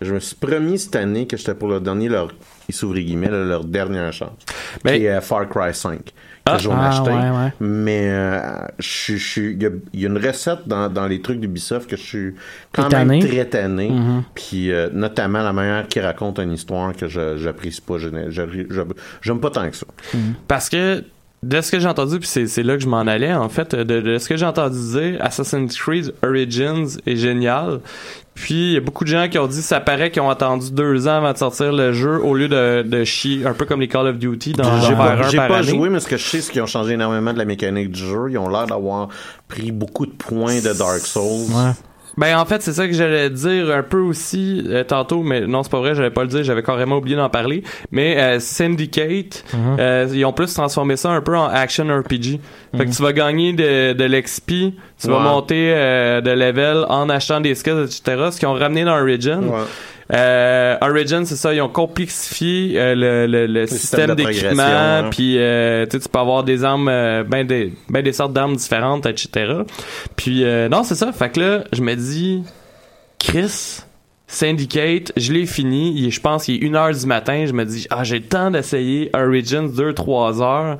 Je 0.00 0.14
me 0.14 0.20
suis 0.20 0.36
promis 0.36 0.78
cette 0.78 0.96
année 0.96 1.26
que 1.26 1.36
j'étais 1.36 1.54
pour 1.54 1.68
leur 1.68 1.80
donner 1.80 2.08
leur, 2.08 2.28
ils 2.68 2.74
guillemets, 3.02 3.28
leur 3.30 3.64
dernière 3.64 4.12
chance. 4.12 4.30
Mais- 4.84 4.98
qui 4.98 5.04
est 5.06 5.10
euh, 5.10 5.20
Far 5.20 5.48
Cry 5.48 5.72
5. 5.74 5.98
Que 6.04 6.12
Ah. 6.52 6.58
je 6.58 6.68
vais 6.68 6.74
Ah, 6.76 6.80
m'acheter. 6.82 7.10
ouais, 7.10 7.30
ouais. 7.30 7.52
Mais 7.60 8.08
euh, 8.08 8.40
je 8.78 9.16
il 9.52 9.62
y, 9.62 9.66
a- 9.66 9.70
il 9.94 10.00
y 10.00 10.04
a 10.04 10.08
une 10.08 10.18
recette 10.24 10.60
dans, 10.66 10.88
dans 10.88 11.06
les 11.08 11.20
trucs 11.20 11.40
d'Ubisoft 11.40 11.90
que 11.90 11.96
je 11.96 12.02
suis 12.02 12.34
quand 12.72 12.82
même 12.92 13.08
tanné? 13.08 13.18
très 13.20 13.44
tanné. 13.46 13.88
Mhm. 13.90 14.22
Puis 14.34 14.70
euh, 14.70 14.88
notamment 14.92 15.42
la 15.42 15.52
manière 15.52 15.88
qu'il 15.88 16.02
raconte 16.02 16.38
une 16.38 16.52
histoire 16.52 16.94
que 16.94 17.08
je 17.08 17.36
j'apprécie 17.38 17.80
pas. 17.80 17.98
Je 17.98 18.08
n'ai- 18.10 18.30
je- 18.30 18.42
je- 18.70 18.82
J'aime 19.22 19.40
pas 19.40 19.50
tant 19.50 19.68
que 19.68 19.76
ça. 19.76 19.86
Parce 20.46 20.68
que 20.68 21.02
de 21.42 21.60
ce 21.60 21.70
que 21.70 21.78
j'ai 21.78 21.86
entendu, 21.86 22.18
puis 22.18 22.28
c'est, 22.28 22.46
c'est 22.46 22.62
là 22.62 22.76
que 22.76 22.82
je 22.82 22.88
m'en 22.88 23.00
allais, 23.00 23.32
en 23.32 23.48
fait, 23.48 23.74
de, 23.74 24.00
de 24.00 24.18
ce 24.18 24.28
que 24.28 24.36
j'ai 24.36 24.46
entendu 24.46 24.78
dire, 24.78 25.18
Assassin's 25.20 25.76
Creed 25.78 26.12
Origins 26.24 26.86
est 27.06 27.16
génial. 27.16 27.80
Puis 28.34 28.54
il 28.54 28.72
y 28.72 28.76
a 28.76 28.80
beaucoup 28.80 29.04
de 29.04 29.08
gens 29.08 29.28
qui 29.30 29.38
ont 29.38 29.46
dit 29.46 29.62
ça 29.62 29.80
paraît 29.80 30.10
qu'ils 30.10 30.20
ont 30.20 30.28
attendu 30.28 30.70
deux 30.70 31.08
ans 31.08 31.16
avant 31.16 31.32
de 31.32 31.38
sortir 31.38 31.72
le 31.72 31.92
jeu 31.94 32.20
au 32.22 32.34
lieu 32.34 32.48
de, 32.48 32.82
de 32.82 33.02
chier 33.04 33.46
un 33.46 33.54
peu 33.54 33.64
comme 33.64 33.80
les 33.80 33.88
Call 33.88 34.08
of 34.08 34.18
Duty 34.18 34.52
dans 34.52 34.78
J'ai 34.82 34.94
pas, 34.94 35.12
un 35.14 35.16
par 35.32 35.48
pas 35.48 35.56
année. 35.58 35.68
joué, 35.68 35.88
mais 35.88 36.00
ce 36.00 36.06
que 36.08 36.18
je 36.18 36.22
sais, 36.24 36.40
c'est 36.42 36.52
qu'ils 36.52 36.60
ont 36.60 36.66
changé 36.66 36.92
énormément 36.94 37.32
de 37.32 37.38
la 37.38 37.46
mécanique 37.46 37.92
du 37.92 38.00
jeu. 38.00 38.26
Ils 38.30 38.36
ont 38.36 38.50
l'air 38.50 38.66
d'avoir 38.66 39.08
pris 39.48 39.72
beaucoup 39.72 40.04
de 40.04 40.12
points 40.12 40.60
de 40.60 40.72
Dark 40.76 41.00
Souls. 41.00 41.50
Ouais. 41.50 41.70
Ben 42.18 42.38
en 42.38 42.44
fait 42.46 42.62
c'est 42.62 42.72
ça 42.72 42.86
que 42.86 42.94
j'allais 42.94 43.28
dire 43.30 43.70
un 43.70 43.82
peu 43.82 43.98
aussi 43.98 44.62
euh, 44.68 44.84
tantôt 44.84 45.22
mais 45.22 45.42
non 45.46 45.62
c'est 45.62 45.70
pas 45.70 45.80
vrai 45.80 45.94
j'allais 45.94 46.10
pas 46.10 46.22
le 46.22 46.28
dire 46.28 46.42
j'avais 46.44 46.62
carrément 46.62 46.96
oublié 46.96 47.16
d'en 47.16 47.28
parler. 47.28 47.62
Mais 47.90 48.16
euh, 48.18 48.40
Syndicate 48.40 49.44
Mhm. 49.52 49.76
euh, 49.78 50.06
ils 50.12 50.24
ont 50.24 50.32
plus 50.32 50.52
transformé 50.54 50.96
ça 50.96 51.10
un 51.10 51.20
peu 51.20 51.36
en 51.36 51.46
action 51.48 51.84
RPG 51.86 52.40
fait 52.76 52.86
que 52.86 52.94
tu 52.94 53.02
vas 53.02 53.12
gagner 53.12 53.52
de, 53.52 53.92
de 53.92 54.04
l'XP 54.04 54.50
tu 55.00 55.08
vas 55.08 55.18
monter 55.18 55.72
euh, 55.74 56.20
de 56.20 56.30
level 56.30 56.84
en 56.88 57.08
achetant 57.08 57.40
des 57.40 57.54
skills 57.54 57.84
etc 57.84 58.28
ce 58.32 58.38
qu'ils 58.38 58.48
ont 58.48 58.54
ramené 58.54 58.84
dans 58.84 58.98
Origin. 59.00 59.40
Ouais. 59.44 59.60
Euh, 60.12 60.76
Origin, 60.80 61.24
c'est 61.24 61.36
ça, 61.36 61.52
ils 61.52 61.60
ont 61.60 61.68
complexifié 61.68 62.74
euh, 62.76 62.94
le, 62.94 63.26
le, 63.26 63.46
le 63.46 63.66
système 63.66 64.14
d'équipement, 64.14 64.62
hein. 64.62 65.10
puis 65.10 65.36
euh, 65.38 65.86
tu 65.86 65.98
peux 65.98 66.18
avoir 66.18 66.44
des 66.44 66.62
armes, 66.64 66.88
euh, 66.88 67.24
ben 67.24 67.46
des, 67.46 67.72
ben 67.88 68.02
des 68.02 68.12
sortes 68.12 68.32
d'armes 68.32 68.56
différentes, 68.56 69.06
etc. 69.06 69.62
Puis 70.14 70.44
euh, 70.44 70.68
non, 70.68 70.84
c'est 70.84 70.94
ça. 70.94 71.12
Fait 71.12 71.30
que 71.30 71.40
là, 71.40 71.64
je 71.72 71.82
me 71.82 71.94
dis, 71.94 72.44
Chris, 73.18 73.80
Syndicate, 74.28 75.12
je 75.16 75.32
l'ai 75.32 75.46
fini. 75.46 76.10
Je 76.10 76.20
pense 76.20 76.44
qu'il 76.44 76.62
est 76.62 76.66
1 76.68 76.74
heure 76.74 76.92
du 76.92 77.06
matin. 77.06 77.44
Je 77.46 77.52
me 77.52 77.64
dis, 77.64 77.86
ah, 77.90 78.02
j'ai 78.02 78.18
le 78.18 78.24
temps 78.24 78.50
d'essayer 78.50 79.10
Origins 79.14 79.68
2-3 79.68 80.42
heures. 80.42 80.78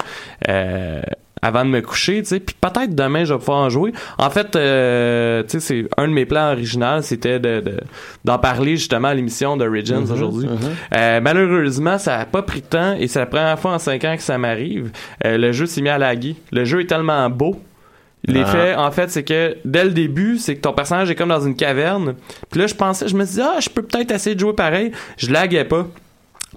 Euh, 0.49 1.01
avant 1.43 1.65
de 1.65 1.71
me 1.71 1.81
coucher, 1.83 2.23
tu 2.23 2.29
sais, 2.29 2.41
puis 2.41 2.57
peut-être 2.61 2.95
demain 2.95 3.25
je 3.25 3.33
vais 3.35 3.39
pouvoir 3.39 3.59
en 3.59 3.69
jouer. 3.69 3.93
En 4.19 4.31
fait, 4.31 4.57
euh, 4.57 5.43
tu 5.43 5.51
sais, 5.51 5.61
c'est 5.61 5.89
un 5.97 6.09
de 6.09 6.13
mes 6.13 6.25
plans 6.27 6.53
originaux, 6.53 7.03
c'était 7.03 7.39
de 7.39 7.61
de- 7.61 7.81
d'en 8.25 8.39
parler 8.39 8.77
justement 8.77 9.09
à 9.09 9.15
l'émission 9.15 9.57
d'Origins 9.57 10.03
aujourd'hui. 10.11 10.49
Euh, 10.97 11.21
malheureusement, 11.21 11.99
ça 11.99 12.17
a 12.19 12.25
pas 12.25 12.43
pris 12.43 12.63
de 12.63 12.67
temps 12.67 12.95
et 12.99 13.07
c'est 13.07 13.19
la 13.19 13.27
première 13.27 13.59
fois 13.59 13.73
en 13.73 13.79
cinq 13.79 14.05
ans 14.05 14.17
que 14.17 14.23
ça 14.23 14.39
m'arrive. 14.39 14.91
Euh, 15.25 15.37
le 15.37 15.53
jeu 15.53 15.67
s'est 15.67 15.83
mis 15.83 15.89
à 15.91 15.99
laguer. 15.99 16.37
Le 16.53 16.65
jeu 16.65 16.81
est 16.81 16.87
tellement 16.87 17.29
beau. 17.31 17.61
L'effet, 18.29 18.75
en 18.75 18.91
fait, 18.91 19.09
c'est 19.11 19.23
que 19.23 19.57
dès 19.65 19.85
le 19.85 19.91
début, 19.93 20.39
c'est 20.39 20.57
que 20.57 20.61
ton 20.63 20.73
personnage 20.73 21.09
est 21.11 21.15
comme 21.15 21.29
dans 21.29 21.41
une 21.47 21.55
caverne. 21.55 22.15
Puis 22.51 22.59
là, 22.61 22.67
je 22.67 22.75
pensais, 22.75 23.07
je 23.07 23.15
me 23.15 23.25
suis 23.25 23.37
dit, 23.37 23.41
ah, 23.43 23.61
je 23.61 23.69
peux 23.69 23.83
peut-être 23.83 24.11
essayer 24.11 24.35
de 24.35 24.41
jouer 24.41 24.53
pareil. 24.55 24.91
Je 25.17 25.31
laguais 25.31 25.65
pas. 25.65 25.87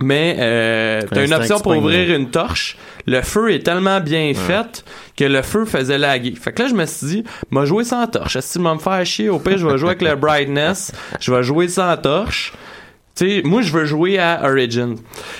Mais 0.01 0.35
euh, 0.39 1.01
t'as 1.09 1.25
une 1.25 1.33
option 1.33 1.59
pour 1.59 1.77
ouvrir 1.77 2.15
une 2.15 2.29
torche. 2.29 2.77
Le 3.05 3.21
feu 3.21 3.51
est 3.53 3.65
tellement 3.65 3.99
bien 3.99 4.33
fait 4.33 4.83
que 5.17 5.25
le 5.25 5.41
feu 5.41 5.65
faisait 5.65 5.97
laguer. 5.97 6.33
Fait 6.35 6.53
que 6.53 6.63
là, 6.63 6.69
je 6.69 6.75
me 6.75 6.85
suis 6.85 7.07
dit, 7.07 7.23
m'a 7.49 7.65
jouer 7.65 7.83
sans 7.83 8.05
torche. 8.07 8.35
Est-ce 8.35 8.53
que 8.53 8.59
tu 8.59 8.65
me 8.65 8.77
faire 8.77 9.05
chier? 9.05 9.29
Au 9.29 9.39
pire, 9.39 9.57
je 9.57 9.67
vais 9.67 9.77
jouer 9.77 9.89
avec 9.89 10.01
le 10.01 10.15
brightness. 10.15 10.91
Je 11.19 11.33
vais 11.33 11.43
jouer 11.43 11.67
sans 11.67 11.95
torche. 11.97 12.53
Sais, 13.19 13.41
moi, 13.43 13.61
je 13.61 13.73
veux 13.73 13.83
jouer 13.83 14.17
à 14.17 14.39
Origin. 14.45 14.95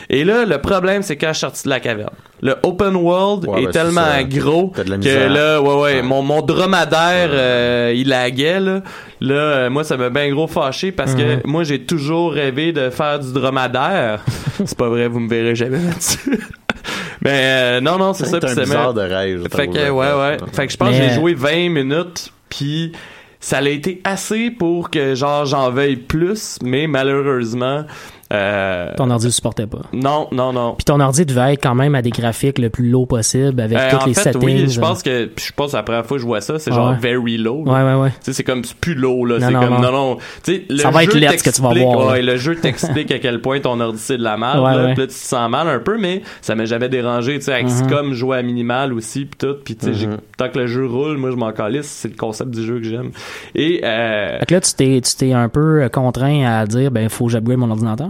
Et 0.10 0.26
là, 0.26 0.44
le 0.44 0.58
problème, 0.60 1.02
c'est 1.02 1.16
quand 1.16 1.30
je 1.30 1.34
suis 1.36 1.40
sorti 1.40 1.64
de 1.64 1.70
la 1.70 1.80
caverne. 1.80 2.10
Le 2.42 2.56
open 2.64 2.94
world 2.98 3.48
Ouais, 3.48 3.62
est 3.62 3.66
ben, 3.68 3.72
tellement 3.72 4.22
gros 4.30 4.68
que 4.72 4.82
là, 4.82 5.62
ouais, 5.62 5.68
ouais, 5.68 5.76
Ouais. 5.80 6.02
mon, 6.02 6.22
mon 6.22 6.42
dromadaire, 6.42 7.30
euh, 7.32 7.94
il 7.96 8.10
laguait, 8.10 8.60
là. 8.60 8.82
Là, 9.22 9.34
euh, 9.36 9.70
moi, 9.70 9.86
ça 9.86 9.96
m'a 9.96 10.10
bien 10.10 10.30
gros 10.30 10.48
fâché 10.48 10.92
parce 10.92 11.16
que 11.16 11.46
moi, 11.48 11.64
j'ai 11.64 11.86
toujours 11.86 12.34
rêvé 12.34 12.74
de 12.74 12.90
faire 12.90 13.18
du 13.20 13.32
dromadaire. 13.32 14.26
c'est 14.66 14.78
pas 14.78 14.90
vrai, 14.90 15.08
vous 15.08 15.22
me 15.22 15.30
verrez 15.30 15.56
jamais 15.56 15.80
là-dessus. 15.80 16.38
Mais 17.22 17.32
euh, 17.78 17.82
non, 17.82 17.98
non, 17.98 18.14
c'est 18.14 18.26
ça. 18.26 18.40
C'est 18.42 18.60
un 18.60 18.64
bizarre 18.64 18.94
de 18.94 19.02
rêve. 19.02 19.44
je 19.50 19.56
fait 19.56 19.68
que, 19.68 19.90
ouais, 19.90 20.14
ouais. 20.14 20.38
Fait 20.54 20.66
que 20.68 20.72
je 20.74 20.78
pense 20.78 20.90
que 20.90 20.96
Mais- 20.96 21.10
j'ai 21.10 21.16
joué 21.16 21.34
20 21.34 21.70
minutes, 21.70 22.32
puis 22.50 22.92
ça 23.40 23.60
a 23.60 23.70
été 23.70 24.02
assez 24.04 24.52
pour 24.52 24.90
que, 24.90 25.16
genre, 25.16 25.46
j'en 25.46 25.72
veuille 25.72 25.96
plus, 25.98 26.58
mais 26.62 26.88
malheureusement, 26.88 27.86
euh, 28.32 28.92
Ton 28.96 29.10
ordi 29.10 29.26
le 29.26 29.32
supportait 29.32 29.66
pas. 29.68 29.80
non, 29.94 30.28
non, 30.32 30.54
non. 30.54 30.76
Puis 30.78 30.86
ton 30.86 31.00
ordi 31.00 31.26
devait 31.26 31.54
être 31.54 31.64
quand 31.64 31.74
même 31.76 31.96
à 31.96 32.02
des 32.02 32.12
graphiques 32.12 32.60
le 32.60 32.70
plus 32.70 32.90
low 32.90 33.06
possible 33.06 33.60
avec 33.60 33.78
Euh, 33.78 33.90
toutes 33.92 34.02
en 34.04 34.06
les 34.06 34.14
fait, 34.14 34.22
settings. 34.34 34.44
oui, 34.46 34.70
je 34.70 34.80
euh. 34.80 34.82
pense 34.84 35.02
que, 35.04 35.26
puis 35.26 35.46
je 35.48 35.54
pense 35.54 35.72
que 35.72 35.78
la 35.78 35.84
première 35.84 36.06
fois 36.06 36.18
que 36.18 36.22
je 36.22 36.28
vois 36.28 36.42
ça, 36.42 36.60
c'est 36.60 36.72
genre 36.72 36.92
Ouais. 36.92 36.98
very 37.02 37.38
low. 37.38 37.64
là. 37.66 37.72
Ouais, 37.74 37.84
ouais, 37.96 38.02
ouais. 38.02 38.10
Tu 38.12 38.16
sais, 38.22 38.34
c'est 38.34 38.44
comme 38.44 38.64
c'est 38.64 38.78
plus 38.78 38.94
low 38.96 39.26
là, 39.26 39.40
Non, 39.40 39.48
c'est 39.48 39.54
non, 39.54 39.60
comme 39.62 39.70
non. 39.76 39.82
non 39.82 39.92
non, 39.92 40.16
tu 40.44 40.54
sais 40.56 40.64
le 40.70 40.78
Ça 40.78 40.92
va 40.92 41.04
être 41.04 41.12
jeu 41.12 41.20
ce 41.38 41.44
que 41.44 41.50
tu 41.50 41.62
vas 41.62 41.74
voir. 41.74 42.08
Ouais, 42.12 42.22
le 42.22 42.38
jeu 42.38 42.56
t'explique 42.56 43.12
à 43.12 43.20
quel 43.20 43.42
point 43.42 43.60
ton 43.60 43.80
ordi 43.80 44.00
c'est 44.00 44.18
de 44.18 44.24
la 44.24 44.38
merde 44.38 44.60
Ouais, 44.64 44.76
là, 44.76 44.86
ouais. 44.86 44.94
puis 44.94 45.02
là 45.02 45.08
tu 45.08 45.14
te 45.14 45.20
sens 45.20 45.50
mal 45.50 45.68
un 45.68 45.80
peu 45.80 45.98
mais 45.98 46.22
ça 46.42 46.56
m'a 46.56 46.66
jamais 46.66 46.90
dérangé, 46.90 47.36
tu 47.40 47.46
sais 47.46 47.54
avec 47.54 47.68
Mhm. 47.68 47.88
comme 47.90 48.14
jouer 48.14 48.38
à 48.38 48.42
minimal 48.44 48.94
aussi 48.94 49.26
puis 49.26 49.38
tout, 49.40 49.56
puis 49.64 49.76
tu 49.76 49.88
sais 49.88 49.94
j'ai- 49.94 50.08
Mhm. 50.08 50.18
tant 50.38 50.50
que 50.50 50.60
le 50.60 50.68
jeu 50.68 50.86
roule, 50.86 51.18
moi 51.18 51.32
je 51.32 51.36
m'en 51.36 51.52
calisse, 51.52 51.88
c'est 51.88 52.10
le 52.10 52.16
concept 52.16 52.52
du 52.52 52.64
jeu 52.66 52.78
que 52.80 52.84
j'aime. 52.86 53.12
Et 53.56 53.82
euh, 53.84 54.40
Fait 54.40 54.46
que 54.46 54.54
là, 54.54 54.62
tu 54.62 54.74
t'es, 54.74 55.02
tu 55.02 55.16
t'es 55.16 55.34
un 55.34 55.50
peu 55.50 55.82
euh, 55.84 55.90
contraint 55.90 56.46
à 56.46 56.66
dire, 56.66 56.92
ben, 56.92 57.10
faut 57.10 57.26
que 57.26 57.32
j'upgrade 57.32 57.58
mon 57.58 57.70
ordinateur? 57.72 58.10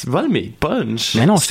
tu 0.00 0.08
voles 0.10 0.28
mes 0.30 0.52
punch. 0.58 1.14
Mais 1.16 1.26
non, 1.26 1.36
je 1.36 1.48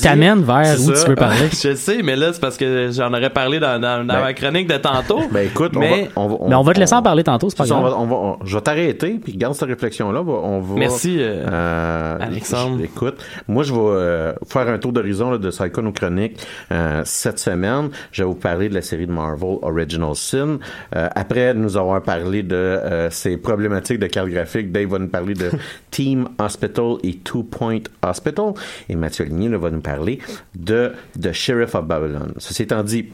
t'amène- 0.00 0.42
vers 0.42 0.78
où 0.80 0.94
ça. 0.94 1.02
tu 1.04 1.08
veux 1.10 1.14
parler. 1.16 1.48
je 1.52 1.74
sais, 1.74 2.02
mais 2.02 2.16
là, 2.16 2.32
c'est 2.32 2.40
parce 2.40 2.56
que 2.56 2.90
j'en 2.92 3.08
aurais 3.12 3.30
parlé 3.30 3.58
dans, 3.60 3.80
dans, 3.80 4.06
dans 4.06 4.14
Ben- 4.14 4.20
ma 4.20 4.34
chronique 4.34 4.68
de 4.68 4.76
tantôt. 4.76 5.22
Ben 5.32 5.46
écoute, 5.46 5.72
on 5.74 5.80
Mais- 5.80 6.02
va, 6.04 6.08
on 6.16 6.28
va, 6.28 6.36
Mais 6.48 6.54
on 6.54 6.62
va 6.62 6.74
te 6.74 6.80
laisser 6.80 6.94
en 6.94 7.02
parler 7.02 7.24
tantôt, 7.24 7.48
c'est 7.50 7.56
pas 7.56 7.64
c'est 7.64 7.70
ça, 7.70 7.76
on 7.76 7.80
grave. 7.80 7.92
va, 7.92 7.98
on 7.98 8.06
va- 8.06 8.16
on- 8.16 8.38
je 8.44 8.54
vais 8.56 8.60
t'arrêter, 8.62 9.18
puis 9.22 9.32
garde 9.36 9.54
cette 9.54 9.68
réflexion-là. 9.68 10.20
On 10.22 10.60
va, 10.60 10.74
Merci, 10.76 11.16
euh, 11.18 11.46
euh, 11.50 12.18
Alexandre. 12.20 12.82
Écoute, 12.82 13.16
moi, 13.48 13.62
je 13.62 13.72
vais 13.72 13.78
euh, 13.80 14.32
faire 14.46 14.68
un 14.68 14.78
tour 14.78 14.92
d'horizon 14.92 15.36
de 15.36 15.48
Psycho 15.50 15.80
nos 15.82 15.92
chroniques 15.92 16.38
euh, 16.72 17.02
cette 17.04 17.38
semaine. 17.38 17.88
Je 18.12 18.22
vais 18.22 18.28
vous 18.28 18.34
parler 18.34 18.68
de 18.68 18.74
la 18.74 18.82
série 18.82 19.06
de 19.06 19.12
Marvel 19.12 19.56
Original 19.62 20.14
Sin. 20.14 20.58
Euh, 20.94 21.08
après 21.14 21.54
nous 21.54 21.76
avoir 21.76 22.02
parlé 22.02 22.42
de 22.42 22.54
euh, 22.54 23.10
ces 23.10 23.36
problématiques 23.36 23.98
de 23.98 24.06
carte 24.06 24.28
graphique, 24.28 24.72
Dave 24.72 24.88
va 24.88 24.98
nous 24.98 25.08
parler 25.08 25.34
de 25.34 25.50
Team 25.90 26.28
Hospital 26.38 26.96
et 27.02 27.14
Two 27.14 27.42
Point 27.44 27.77
Hospital. 28.02 28.52
Et 28.88 28.96
Mathieu 28.96 29.24
Ligny 29.24 29.48
va 29.48 29.70
nous 29.70 29.80
parler 29.80 30.18
de 30.54 30.92
The 31.20 31.32
Sheriff 31.32 31.74
of 31.74 31.84
Babylon. 31.86 32.32
Ceci 32.38 32.62
étant 32.62 32.82
dit, 32.82 33.06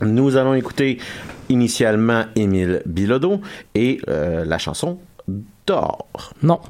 nous 0.00 0.36
allons 0.36 0.54
écouter 0.54 0.98
initialement 1.48 2.24
Émile 2.36 2.82
Bilodeau 2.86 3.40
et 3.74 4.00
euh, 4.08 4.44
la 4.44 4.58
chanson 4.58 4.98
Dehors. 5.66 6.08
Non. 6.42 6.60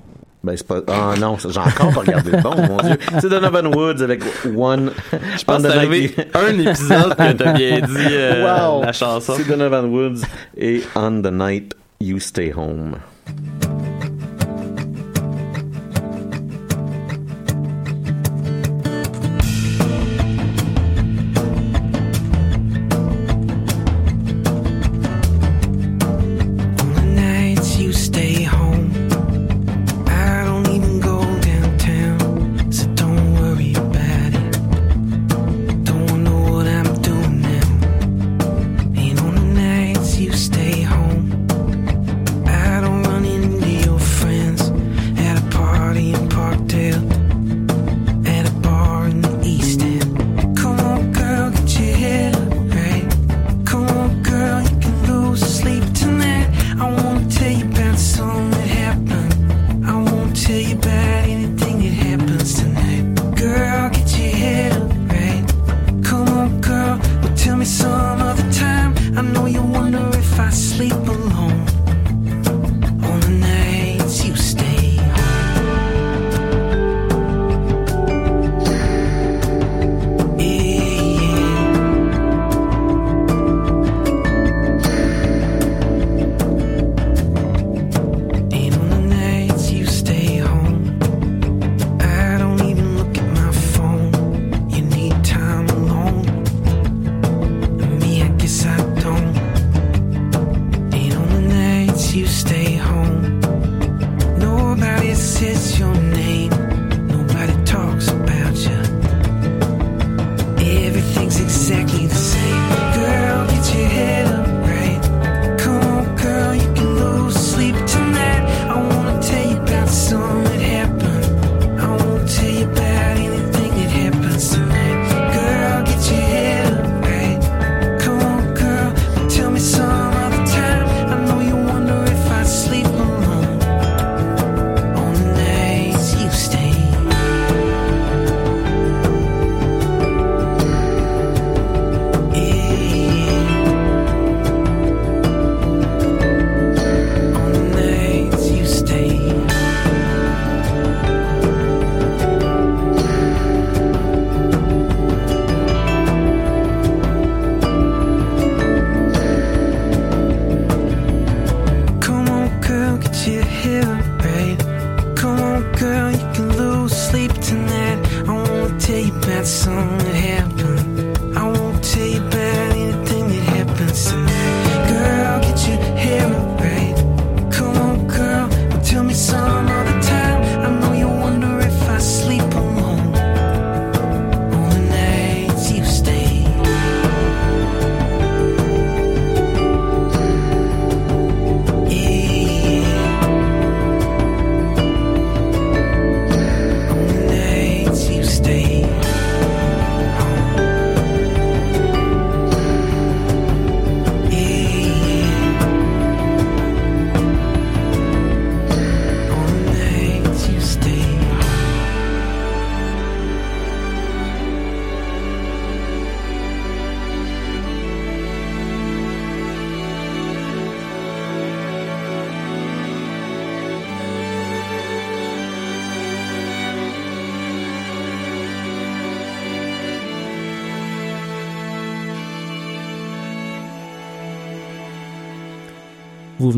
Ben, 0.42 0.56
c'est 0.56 0.66
pas. 0.66 0.80
Ah 0.88 1.14
non, 1.18 1.36
ça, 1.36 1.48
j'ai 1.50 1.58
encore 1.60 1.92
pas 1.92 2.00
regardé 2.00 2.30
le 2.30 2.40
bon, 2.40 2.54
mon 2.56 2.76
Dieu. 2.78 2.96
C'est 3.20 3.28
Donovan 3.28 3.66
Woods 3.74 4.02
avec 4.02 4.22
One. 4.56 4.92
Je 5.36 5.44
pense 5.44 5.62
que 5.62 5.68
c'est 5.68 5.76
arrivé 5.76 6.14
un 6.34 6.58
épisode 6.58 7.14
que 7.16 7.32
t'as 7.32 7.52
bien 7.52 7.80
dit 7.80 8.06
euh, 8.12 8.68
Wow. 8.70 8.82
la 8.84 8.92
chanson. 8.92 9.34
C'est 9.36 9.46
Donovan 9.48 9.86
Woods 9.86 10.20
et 10.56 10.82
On 10.94 11.20
the 11.22 11.32
Night 11.32 11.74
You 12.00 12.18
Stay 12.20 12.52
Home. 12.56 12.96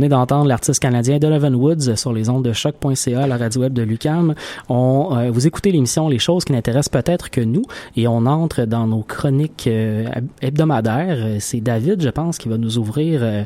Venez 0.00 0.08
d'entendre 0.08 0.46
l'artiste 0.46 0.80
canadien 0.80 1.18
Donovan 1.18 1.54
Woods 1.54 1.94
sur 1.96 2.14
les 2.14 2.30
ondes 2.30 2.42
de 2.42 2.54
choc.ca, 2.54 3.26
la 3.26 3.36
radio 3.36 3.60
web 3.60 3.74
de 3.74 3.82
Lucam. 3.82 4.34
On, 4.70 5.10
euh, 5.14 5.30
vous 5.30 5.46
écoutez 5.46 5.70
l'émission 5.72 6.08
Les 6.08 6.18
choses 6.18 6.46
qui 6.46 6.52
n'intéressent 6.52 6.88
peut-être 6.88 7.28
que 7.30 7.42
nous 7.42 7.64
et 7.98 8.08
on 8.08 8.24
entre 8.24 8.64
dans 8.64 8.86
nos 8.86 9.02
chroniques 9.02 9.66
euh, 9.66 10.06
heb- 10.06 10.24
hebdomadaires. 10.40 11.36
C'est 11.40 11.60
David, 11.60 12.00
je 12.02 12.08
pense, 12.08 12.38
qui 12.38 12.48
va 12.48 12.56
nous 12.56 12.78
ouvrir 12.78 13.20
euh, 13.22 13.42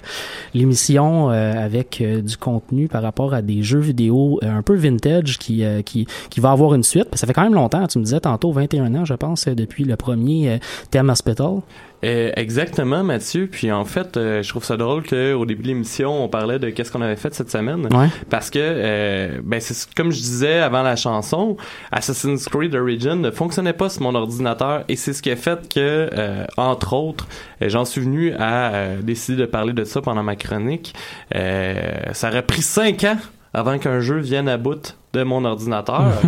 l'émission 0.55 1.29
avec 1.31 2.01
du 2.25 2.37
contenu 2.37 2.87
par 2.87 3.03
rapport 3.03 3.35
à 3.35 3.43
des 3.43 3.62
jeux 3.62 3.81
vidéo 3.81 4.38
un 4.43 4.62
peu 4.62 4.75
vintage 4.77 5.38
qui, 5.38 5.64
qui, 5.85 6.07
qui 6.31 6.40
va 6.40 6.53
avoir 6.53 6.75
une 6.75 6.83
suite. 6.85 7.09
Ça 7.14 7.27
fait 7.27 7.33
quand 7.33 7.43
même 7.43 7.55
longtemps, 7.55 7.85
tu 7.88 7.99
me 7.99 8.05
disais 8.05 8.21
tantôt 8.21 8.53
21 8.53 8.95
ans, 8.95 9.05
je 9.05 9.14
pense, 9.14 9.47
depuis 9.49 9.83
le 9.85 9.97
premier 9.97 10.61
Thème 10.90 11.11
Hospital. 11.11 11.62
Exactement, 12.03 13.03
Mathieu. 13.03 13.49
Puis 13.51 13.73
en 13.73 13.85
fait, 13.87 14.11
je 14.14 14.47
trouve 14.49 14.64
ça 14.64 14.77
drôle 14.77 15.05
qu'au 15.05 15.47
début 15.47 15.62
de 15.62 15.69
l'émission, 15.69 16.23
on 16.23 16.29
parlait 16.45 16.59
de 16.59 16.69
qu'est-ce 16.69 16.93
qu'on 16.93 17.01
avait 17.01 17.17
fait 17.17 17.33
cette 17.35 17.51
semaine. 17.51 17.89
Ouais. 17.91 18.09
Parce 18.29 18.51
que, 18.51 18.59
euh, 18.61 19.41
ben, 19.43 19.61
c'est 19.61 19.95
comme 19.95 20.13
je 20.13 20.19
disais 20.19 20.59
avant 20.59 20.83
la 20.83 20.95
chanson, 20.95 21.57
Assassin's 21.91 22.47
Creed 22.51 22.75
Origin 22.75 23.17
ne 23.17 23.31
fonctionnait 23.31 23.73
pas 23.73 23.89
sur 23.89 24.03
mon 24.03 24.15
ordinateur 24.15 24.85
et 24.89 24.97
c'est 24.97 25.15
ce 25.15 25.23
qui 25.23 25.31
a 25.31 25.37
fait 25.37 25.67
que, 25.73 26.11
euh, 26.13 26.45
entre 26.59 26.93
autres, 26.93 27.27
euh, 27.63 27.71
j'en 27.71 27.87
suis 27.87 28.03
venu 28.03 28.35
à 28.35 28.75
euh, 28.75 29.01
décider 29.01 29.39
de 29.39 29.47
parler 29.47 29.73
de 29.73 29.85
ça 29.85 30.03
pendant 30.03 30.23
ma 30.23 30.37
chronique. 30.37 30.95
Euh, 31.35 32.13
ça 32.13 32.29
aurait 32.29 32.43
pris 32.43 32.61
cinq 32.63 33.05
ans 33.05 33.17
avant 33.55 33.79
qu'un 33.79 34.01
jeu 34.01 34.19
vienne 34.19 34.49
à 34.49 34.57
bout 34.59 34.97
de 35.14 35.23
mon 35.23 35.45
ordinateur. 35.45 36.12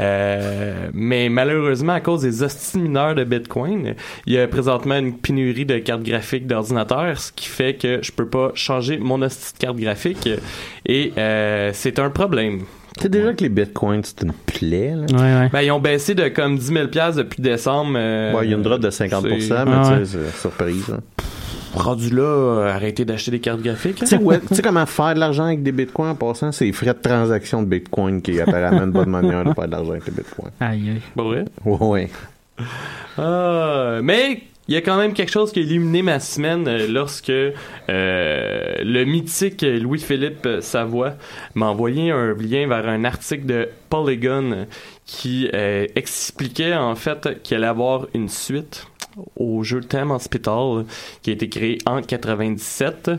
Euh, 0.00 0.88
mais 0.92 1.30
malheureusement, 1.30 1.94
à 1.94 2.00
cause 2.00 2.20
des 2.20 2.42
hosties 2.42 2.78
mineurs 2.78 3.14
de 3.14 3.24
Bitcoin, 3.24 3.94
il 4.26 4.32
y 4.34 4.38
a 4.38 4.46
présentement 4.46 4.96
une 4.98 5.16
pénurie 5.16 5.64
de 5.64 5.78
cartes 5.78 6.02
graphiques 6.02 6.46
d'ordinateur, 6.46 7.18
ce 7.18 7.32
qui 7.32 7.48
fait 7.48 7.74
que 7.74 8.00
je 8.02 8.12
peux 8.12 8.26
pas 8.28 8.50
changer 8.54 8.98
mon 8.98 9.22
hostie 9.22 9.54
de 9.54 9.58
carte 9.58 9.76
graphique. 9.78 10.28
Et 10.84 11.12
euh, 11.16 11.70
c'est 11.72 11.98
un 11.98 12.10
problème. 12.10 12.60
Tu 12.98 13.02
sais 13.04 13.08
déjà 13.08 13.32
que 13.32 13.42
les 13.44 13.48
bitcoins, 13.50 14.02
c'est 14.04 14.22
une 14.22 14.32
plaie, 14.32 14.94
là. 14.94 15.06
Ouais, 15.12 15.40
ouais. 15.44 15.48
Ben, 15.50 15.60
ils 15.62 15.70
ont 15.70 15.80
baissé 15.80 16.14
de 16.14 16.28
comme 16.28 16.56
10 16.58 16.66
000 16.66 16.88
piastres 16.88 17.18
depuis 17.22 17.42
décembre. 17.42 17.92
euh, 17.96 18.32
Ouais, 18.34 18.44
il 18.46 18.50
y 18.50 18.54
a 18.54 18.56
une 18.56 18.62
drop 18.62 18.80
de 18.80 18.90
50%, 18.90 19.22
mais 19.22 19.40
c'est- 19.40 19.48
tu 19.48 19.48
sais, 19.48 20.16
ouais. 20.18 20.24
c'est 20.32 20.40
surprise. 20.40 20.90
hein. 20.94 21.00
Rendu 21.76 22.10
là, 22.10 22.22
euh, 22.22 22.74
arrêtez 22.74 23.04
d'acheter 23.04 23.30
des 23.30 23.40
cartes 23.40 23.60
graphiques. 23.60 23.96
Tu 23.96 24.06
sais 24.06 24.16
ouais, 24.16 24.40
tu 24.40 24.54
sais 24.54 24.62
comment 24.62 24.86
faire 24.86 25.14
de 25.14 25.20
l'argent 25.20 25.44
avec 25.44 25.62
des 25.62 25.72
bitcoins 25.72 26.10
en 26.10 26.14
passant? 26.14 26.50
C'est 26.50 26.64
les 26.64 26.72
frais 26.72 26.94
de 26.94 27.00
transaction 27.00 27.62
de 27.62 27.68
bitcoin 27.68 28.22
qui 28.22 28.32
est 28.32 28.40
apparemment 28.40 28.84
une 28.84 28.92
bonne 28.92 29.10
manière 29.10 29.44
de 29.44 29.52
faire 29.52 29.66
de 29.66 29.72
l'argent 29.72 29.90
avec 29.90 30.06
les 30.06 30.12
bitcoins. 30.12 30.50
Aïe, 30.58 30.90
aïe. 30.90 31.02
Pas 31.14 31.22
vrai? 31.22 31.44
Ouais. 31.64 32.10
Ah, 33.18 33.98
mais 34.02 34.42
il 34.68 34.74
y 34.74 34.76
a 34.76 34.80
quand 34.80 34.96
même 34.96 35.12
quelque 35.12 35.30
chose 35.30 35.52
qui 35.52 35.60
a 35.60 35.62
illuminé 35.62 36.02
ma 36.02 36.18
semaine 36.18 36.66
euh, 36.66 36.88
lorsque 36.88 37.30
euh, 37.30 37.52
le 37.88 39.04
mythique 39.04 39.62
Louis-Philippe 39.62 40.48
Savoie 40.60 41.14
m'a 41.54 41.66
envoyé 41.66 42.10
un 42.10 42.34
lien 42.34 42.66
vers 42.66 42.88
un 42.88 43.04
article 43.04 43.46
de 43.46 43.68
Polygon 43.88 44.66
qui 45.04 45.48
euh, 45.54 45.86
expliquait 45.94 46.74
en 46.74 46.96
fait 46.96 47.42
qu'il 47.42 47.58
allait 47.58 47.66
avoir 47.68 48.06
une 48.12 48.28
suite 48.28 48.88
au 49.36 49.62
jeu 49.62 49.80
Thème 49.80 50.10
Hospital 50.10 50.84
qui 51.22 51.30
a 51.30 51.32
été 51.34 51.48
créé 51.48 51.78
en 51.86 52.02
97. 52.02 53.10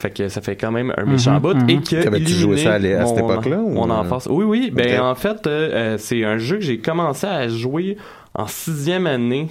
Fait 0.00 0.10
que 0.10 0.28
ça 0.28 0.40
fait 0.40 0.54
quand 0.54 0.70
même 0.70 0.92
un 0.96 1.04
méchant 1.04 1.34
Mhm, 1.34 1.40
bout. 1.40 1.54
mhm. 1.56 1.70
Et 1.70 1.80
que 1.80 2.02
T'avais-tu 2.04 2.32
joué 2.32 2.58
ça 2.58 2.74
à 2.74 2.80
cette 2.80 3.18
époque-là, 3.18 3.58
enfance. 3.90 4.28
Oui, 4.30 4.44
oui. 4.44 4.70
Ben, 4.72 5.00
en 5.00 5.14
fait, 5.16 5.46
euh, 5.46 5.70
euh, 5.94 5.98
c'est 5.98 6.24
un 6.24 6.38
jeu 6.38 6.56
que 6.58 6.62
j'ai 6.62 6.78
commencé 6.78 7.26
à 7.26 7.48
jouer 7.48 7.96
en 8.34 8.46
sixième 8.46 9.06
année. 9.08 9.48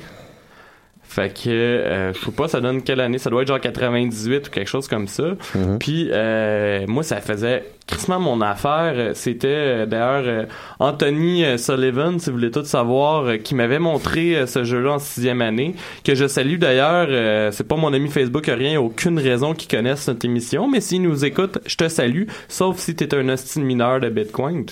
Fait 1.18 1.34
que, 1.34 1.50
euh, 1.50 2.14
je 2.14 2.26
sais 2.26 2.32
pas, 2.32 2.48
ça 2.48 2.62
donne 2.62 2.84
quelle 2.84 3.00
année? 3.00 3.18
Ça 3.18 3.32
doit 3.32 3.42
être 3.42 3.48
genre 3.48 3.60
98 3.60 4.50
ou 4.50 4.52
quelque 4.52 4.68
chose 4.68 4.88
comme 4.88 5.08
ça. 5.08 5.30
Mhm. 5.56 5.80
Puis, 5.80 6.10
euh, 6.12 6.86
moi, 6.88 7.02
ça 7.02 7.22
faisait 7.22 7.64
crissement 7.88 8.20
mon 8.20 8.40
affaire. 8.42 9.16
C'était, 9.16 9.48
euh, 9.48 9.86
d'ailleurs, 9.88 10.24
euh, 10.28 10.46
Anthony 10.78 11.44
euh, 11.44 11.58
Sullivan, 11.58 12.20
si 12.20 12.30
vous 12.30 12.36
voulez 12.36 12.52
tout 12.52 12.64
savoir, 12.66 13.40
qui 13.44 13.56
m'avait 13.56 13.80
montré 13.80 14.46
ce 14.46 14.64
jeu-là 14.64 14.92
en 14.92 15.00
sixième 15.00 15.42
année, 15.42 15.74
que 16.04 16.14
je 16.14 16.28
salue 16.28 16.60
d'ailleurs. 16.60 17.08
c'est 17.52 17.68
pas 17.68 17.78
mon 17.78 17.94
ami 17.94 18.10
Facebook, 18.10 18.46
rien, 18.46 18.80
aucune 18.80 19.18
raison 19.18 19.56
qu'il 19.56 19.76
connaisse 19.76 20.08
notre 20.08 20.24
émission, 20.24 20.70
mais 20.70 20.82
s'il 20.82 21.02
nous 21.02 21.26
écoute, 21.26 21.58
je 21.66 21.78
te 21.78 21.88
salue, 21.88 22.26
sauf 22.48 22.78
si 22.78 22.96
t'es 22.96 23.16
un 23.16 23.28
hostile 23.30 23.64
mineur 23.64 24.00
de 24.00 24.10
Bitcoin. 24.10 24.66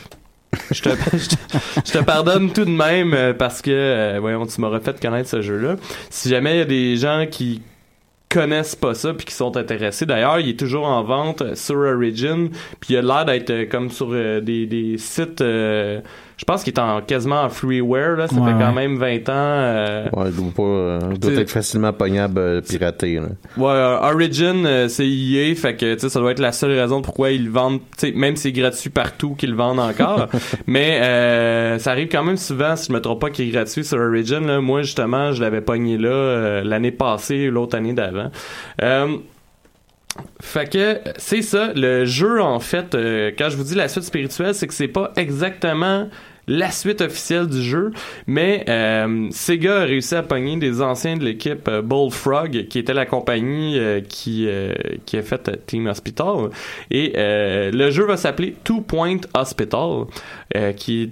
Je 0.72 1.92
te, 1.92 2.04
pardonne 2.04 2.52
tout 2.52 2.66
de 2.66 2.72
même 2.72 3.14
euh, 3.14 3.34
parce 3.34 3.62
que, 3.62 3.72
euh, 3.72 4.18
voyons, 4.20 4.46
tu 4.46 4.60
m'auras 4.62 4.80
fait 4.80 5.00
connaître 5.00 5.30
ce 5.30 5.42
jeu-là. 5.42 5.76
Si 6.10 6.30
jamais 6.30 6.56
il 6.56 6.58
y 6.58 6.62
a 6.62 6.66
des 6.66 6.98
gens 6.98 7.26
qui 7.30 7.62
connaissent 8.30 8.76
pas 8.76 8.94
ça 8.94 9.14
puis 9.14 9.26
qui 9.26 9.34
sont 9.34 9.56
intéressés. 9.56 10.06
D'ailleurs, 10.06 10.40
il 10.40 10.50
est 10.50 10.60
toujours 10.60 10.86
en 10.86 11.04
vente 11.04 11.56
sur 11.56 11.78
Origin, 11.78 12.50
puis 12.80 12.96
il 12.96 12.98
a 12.98 13.02
l'air 13.02 13.26
d'être 13.26 13.50
euh, 13.50 13.66
comme 13.66 13.90
sur 13.90 14.10
des, 14.10 14.96
sites 14.98 15.44
je 16.38 16.44
pense 16.46 16.64
qu'il 16.64 16.74
est 16.74 16.80
en 16.80 17.02
quasiment 17.02 17.42
en 17.44 17.50
freeware 17.50 18.18
là, 18.18 18.28
ça 18.28 18.36
Ouais, 18.36 18.52
fait 18.52 18.58
quand 18.60 18.74
même 18.74 18.98
20 18.98 19.30
ans. 19.30 19.34
euh, 19.36 20.06
Ouais, 20.14 20.26
il 20.30 20.36
doit, 20.36 20.52
pas, 20.56 20.64
euh, 20.64 21.00
il 21.14 21.20
doit 21.20 21.32
T'sais- 21.32 21.42
être 21.42 21.50
facilement 21.52 21.94
pognable, 21.94 22.40
euh, 22.40 22.62
piraté. 22.62 23.16
Là. 23.16 23.28
Ouais, 23.58 23.72
euh, 23.72 23.98
Origin, 24.14 24.66
euh, 24.66 24.88
c'est 24.88 25.08
EA, 25.08 25.56
fait 25.56 25.76
que 25.76 25.94
tu 25.94 26.00
sais, 26.02 26.10
ça 26.10 26.20
doit 26.20 26.32
être 26.32 26.40
la 26.40 26.52
seule 26.52 26.72
raison 26.78 27.02
pourquoi 27.02 27.32
ils 27.32 27.46
le 27.46 27.52
vendent, 27.52 27.80
tu 27.98 28.08
sais, 28.08 28.12
même 28.12 28.36
si 28.36 28.44
c'est 28.44 28.52
gratuit 28.52 28.90
partout 28.90 29.36
qu'ils 29.36 29.52
le 29.52 29.56
vendent 29.56 29.80
encore. 29.80 30.28
mais 30.68 31.00
euh, 31.02 31.80
ça 31.80 31.92
arrive 31.92 32.10
quand 32.10 32.24
même 32.24 32.38
souvent, 32.38 32.76
si 32.76 32.88
je 32.90 32.94
me 32.94 33.00
trompe 33.02 33.22
pas, 33.22 33.30
qu'il 33.30 33.48
est 33.48 33.52
gratuit 33.52 33.84
sur 33.86 33.98
Origin. 34.00 34.46
Là. 34.46 34.60
Moi, 34.62 34.82
justement, 34.82 35.32
je 35.32 35.42
l'avais 35.42 35.62
pogné 35.62 35.98
là 35.98 36.10
euh, 36.10 36.64
l'année 36.64 36.92
passée 36.92 37.48
ou 37.50 37.52
l'autre 37.52 37.78
année 37.78 37.94
d'avant. 37.94 38.30
Fait 40.42 40.70
que 40.70 41.00
c'est 41.18 41.42
ça, 41.42 41.72
le 41.76 42.06
jeu 42.06 42.42
en 42.42 42.60
fait, 42.60 42.96
euh, 42.96 43.32
quand 43.38 43.50
je 43.50 43.58
vous 43.58 43.64
dis 43.64 43.76
la 43.76 43.88
suite 43.88 44.06
spirituelle, 44.06 44.56
c'est 44.56 44.68
que 44.68 44.74
c'est 44.74 44.88
pas 44.88 45.12
exactement 45.18 46.08
la 46.48 46.72
suite 46.72 47.02
officielle 47.02 47.48
du 47.48 47.62
jeu, 47.62 47.92
mais 48.28 48.66
euh, 48.70 49.28
Sega 49.32 49.82
a 49.82 49.86
réussi 49.86 50.16
à 50.16 50.24
pogner 50.24 50.58
des 50.58 50.82
anciens 50.82 51.18
de 51.18 51.24
l'équipe 51.24 51.68
euh, 51.68 51.82
Bullfrog, 51.82 52.68
qui 52.68 52.80
était 52.80 52.94
la 52.94 53.06
compagnie 53.06 53.80
euh, 53.80 54.02
qui 54.02 54.48
euh, 54.48 54.74
qui 55.06 55.18
a 55.18 55.24
fait 55.24 55.66
Team 55.66 55.88
Hospital, 55.88 56.50
et 56.92 57.14
le 57.16 57.90
jeu 57.90 58.06
va 58.06 58.18
s'appeler 58.18 58.56
Two 58.64 58.82
Point 58.82 59.22
Hospital, 59.34 60.06
qui 60.76 61.04
est 61.04 61.10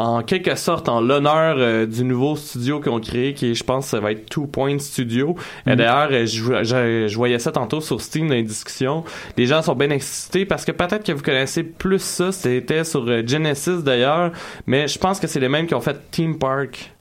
en 0.00 0.22
quelque 0.22 0.54
sorte 0.54 0.88
en 0.88 1.00
l'honneur 1.00 1.56
euh, 1.58 1.84
du 1.86 2.04
nouveau 2.04 2.34
studio 2.36 2.80
qu'ils 2.80 2.90
ont 2.92 3.00
créé 3.00 3.34
qui 3.34 3.54
je 3.54 3.62
pense 3.62 3.88
ça 3.88 4.00
va 4.00 4.12
être 4.12 4.28
Two 4.30 4.46
Point 4.46 4.78
Studio. 4.78 5.36
Euh, 5.68 5.76
d'ailleurs 5.76 6.08
euh, 6.10 6.26
je, 6.26 6.64
je- 6.64 7.06
je 7.08 7.16
voyais 7.16 7.38
ça 7.38 7.52
tantôt 7.52 7.80
sur 7.80 8.00
Steam 8.00 8.28
dans 8.28 8.34
les 8.34 8.42
discussions. 8.42 9.04
Les 9.36 9.46
gens 9.46 9.60
sont 9.62 9.74
bien 9.74 9.90
excités 9.90 10.46
parce 10.46 10.64
que 10.64 10.72
peut-être 10.72 11.04
que 11.04 11.12
vous 11.12 11.22
connaissez 11.22 11.62
plus 11.62 12.00
ça. 12.02 12.32
C'était 12.32 12.84
sur 12.84 13.06
euh, 13.08 13.22
Genesis 13.26 13.82
d'ailleurs. 13.84 14.32
Mais 14.66 14.88
je 14.88 14.98
pense 14.98 15.20
que 15.20 15.26
c'est 15.26 15.40
les 15.40 15.48
mêmes 15.48 15.66
qui 15.66 15.74
ont 15.74 15.80
fait 15.80 15.96
Team 16.10 16.38
Park 16.38 16.92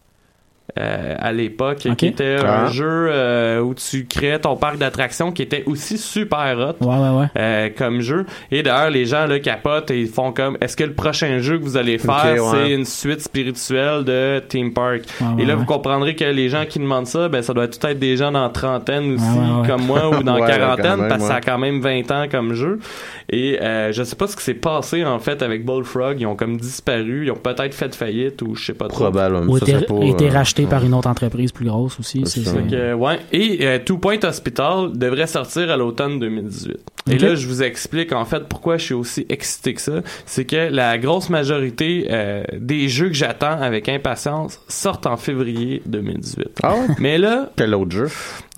euh, 0.80 1.16
à 1.20 1.32
l'époque 1.32 1.78
qui 1.98 2.06
était 2.08 2.38
Ah. 2.44 2.64
un 2.66 2.68
jeu 2.72 2.86
euh, 3.12 3.60
où 3.60 3.74
tu 3.74 4.06
créais 4.06 4.40
ton 4.40 4.56
parc 4.56 4.78
d'attractions 4.78 5.32
qui 5.32 5.42
était 5.42 5.64
aussi 5.66 5.98
super 5.98 6.56
hot 6.80 6.86
Ouais, 6.86 6.96
ouais, 6.98 7.20
ouais. 7.20 7.26
euh, 7.38 7.70
comme 7.78 8.02
jeu. 8.02 8.26
Et 8.52 8.64
d'ailleurs, 8.64 8.90
les 8.90 9.06
gens 9.06 9.26
là 9.26 9.40
capotent 9.40 9.92
et 9.92 10.00
ils 10.02 10.08
font 10.08 10.32
comme 10.32 10.58
est-ce 10.62 10.76
que 10.78 10.84
le 10.84 10.94
prochain 10.94 11.40
jeu 11.40 11.58
que 11.58 11.64
vous 11.64 11.78
allez 11.78 11.98
faire, 11.98 12.38
c'est 12.52 12.72
une 12.72 12.86
suite 12.86 13.22
spirituelle 13.22 14.04
de 14.04 14.40
Theme 14.48 14.74
Park? 14.74 15.02
Ouais, 15.22 15.44
et 15.44 15.46
là, 15.46 15.54
ouais, 15.54 15.60
vous 15.60 15.66
comprendrez 15.66 16.16
que 16.16 16.26
les 16.26 16.50
gens 16.50 16.66
qui 16.68 16.80
demandent 16.80 17.08
ça, 17.08 17.28
ben 17.30 17.42
ça 17.42 17.54
doit 17.54 17.68
tout 17.68 17.86
être 17.86 18.00
des 18.00 18.18
gens 18.18 18.32
dans 18.32 18.50
trentaine 18.50 19.14
aussi, 19.16 19.24
Ouais, 19.24 19.38
ouais, 19.56 19.62
ouais. 19.62 19.68
comme 19.68 19.86
moi, 19.86 20.10
ou 20.10 20.24
dans 20.24 20.36
Ouais, 20.40 20.48
quarantaine, 20.48 21.00
même, 21.02 21.10
parce 21.10 21.22
que 21.24 21.28
ça 21.28 21.36
a 21.36 21.42
quand 21.42 21.58
même 21.58 21.82
20 21.82 22.12
ans 22.12 22.26
comme 22.32 22.54
jeu. 22.54 22.80
Et 23.32 23.60
euh, 23.62 23.92
je 23.92 24.04
sais 24.04 24.16
pas 24.16 24.28
ce 24.28 24.36
qui 24.36 24.44
s'est 24.44 24.54
passé 24.54 25.04
en 25.06 25.20
fait 25.20 25.42
avec 25.42 25.66
Bullfrog. 25.66 26.20
Ils 26.20 26.26
ont 26.26 26.36
comme 26.36 26.58
disparu, 26.58 27.26
ils 27.26 27.32
ont 27.32 27.36
peut-être 27.36 27.74
fait 27.74 27.94
faillite 27.94 28.42
ou 28.42 28.56
je 28.56 28.66
sais 28.68 28.74
pas 28.74 28.88
trop. 28.88 29.06
Probablement. 29.06 29.52
Ou 29.52 29.58
Ça, 29.60 29.66
été, 29.68 30.28
euh, 30.30 30.32
racheté. 30.32 30.66
Par 30.70 30.84
une 30.84 30.94
autre 30.94 31.10
entreprise 31.10 31.52
plus 31.52 31.66
grosse 31.66 32.00
aussi. 32.00 32.24
C'est 32.26 32.44
ça. 32.44 32.62
que, 32.62 32.94
ouais. 32.94 33.20
Et 33.32 33.66
euh, 33.66 33.80
Two 33.84 33.98
Point 33.98 34.20
Hospital 34.24 34.92
devrait 34.94 35.28
sortir 35.28 35.70
à 35.72 35.78
l'automne 35.78 36.20
2018. 36.20 36.78
Et 37.10 37.18
là, 37.18 37.34
je 37.36 37.48
vous 37.48 37.64
explique 37.64 38.12
en 38.14 38.26
fait 38.26 38.48
pourquoi 38.48 38.78
je 38.78 38.84
suis 38.86 38.94
aussi 38.94 39.26
excité 39.30 39.74
que 39.74 39.82
ça. 39.82 40.02
C'est 40.26 40.46
que 40.46 40.70
la 40.72 40.98
grosse 40.98 41.30
majorité 41.30 42.08
euh, 42.12 42.44
des 42.58 42.88
jeux 42.88 43.08
que 43.08 43.14
j'attends 43.16 43.60
avec 43.60 43.90
impatience 43.90 44.60
sortent 44.68 45.08
en 45.08 45.18
février 45.18 45.82
2018. 45.88 46.48
Ah 46.62 46.76
ouais? 46.76 46.82
Mais 47.00 47.18
là, 47.18 47.50
Quel 47.56 47.74
autre 47.74 47.92
jeu? 47.92 48.08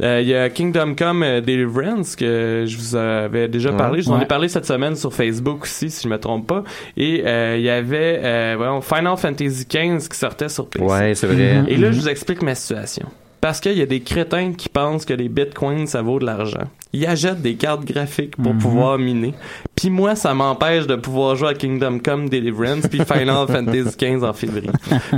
euh, 0.01 0.19
il 0.21 0.27
y 0.27 0.35
a 0.35 0.49
Kingdom 0.49 0.95
Come 0.95 1.23
euh, 1.23 1.39
Deliverance 1.41 2.15
que 2.15 2.65
je 2.67 2.77
vous 2.77 2.95
avais 2.95 3.47
déjà 3.47 3.71
Ouais. 3.71 3.77
parlé. 3.77 4.01
Je 4.01 4.07
vous 4.07 4.13
en 4.13 4.19
ai 4.21 4.25
parlé 4.25 4.49
cette 4.49 4.65
semaine 4.65 4.95
sur 4.95 5.13
Facebook 5.13 5.63
aussi, 5.63 5.89
si 5.89 6.03
je 6.03 6.09
me 6.09 6.17
trompe 6.17 6.47
pas. 6.47 6.63
Et 6.97 7.23
euh, 7.25 7.55
il 7.57 7.63
y 7.63 7.69
avait 7.69 8.19
euh, 8.23 8.55
voyons, 8.57 8.81
Final 8.81 9.15
Fantasy 9.17 9.65
XV 9.69 10.09
qui 10.09 10.17
sortait 10.17 10.49
sur 10.49 10.67
PC. 10.67 10.83
Ouais, 10.85 11.15
c'est 11.15 11.27
vrai. 11.27 11.63
Et 11.69 11.77
là, 11.77 11.91
je 11.91 11.99
vous 11.99 12.09
explique 12.09 12.41
ma 12.41 12.55
situation. 12.55 13.07
Parce 13.41 13.59
qu'il 13.59 13.77
y 13.77 13.81
a 13.81 13.87
des 13.87 14.01
crétins 14.01 14.53
qui 14.53 14.69
pensent 14.69 15.03
que 15.03 15.13
les 15.13 15.27
bitcoins, 15.27 15.87
ça 15.87 16.03
vaut 16.03 16.19
de 16.19 16.25
l'argent. 16.25 16.67
Ils 16.93 17.05
achètent 17.05 17.41
des 17.41 17.55
cartes 17.55 17.85
graphiques 17.85 18.35
pour 18.35 18.53
pouvoir 18.55 18.97
miner. 18.97 19.33
Puis 19.75 19.89
moi, 19.89 20.15
ça 20.15 20.33
m'empêche 20.33 20.87
de 20.87 20.95
pouvoir 20.95 21.35
jouer 21.35 21.49
à 21.49 21.53
Kingdom 21.53 21.99
Come 21.99 22.29
Deliverance 22.29 22.87
puis 22.87 22.99
Final 22.99 23.47
Fantasy 23.47 23.95
XV 23.97 24.23
en 24.23 24.33
février. 24.33 24.69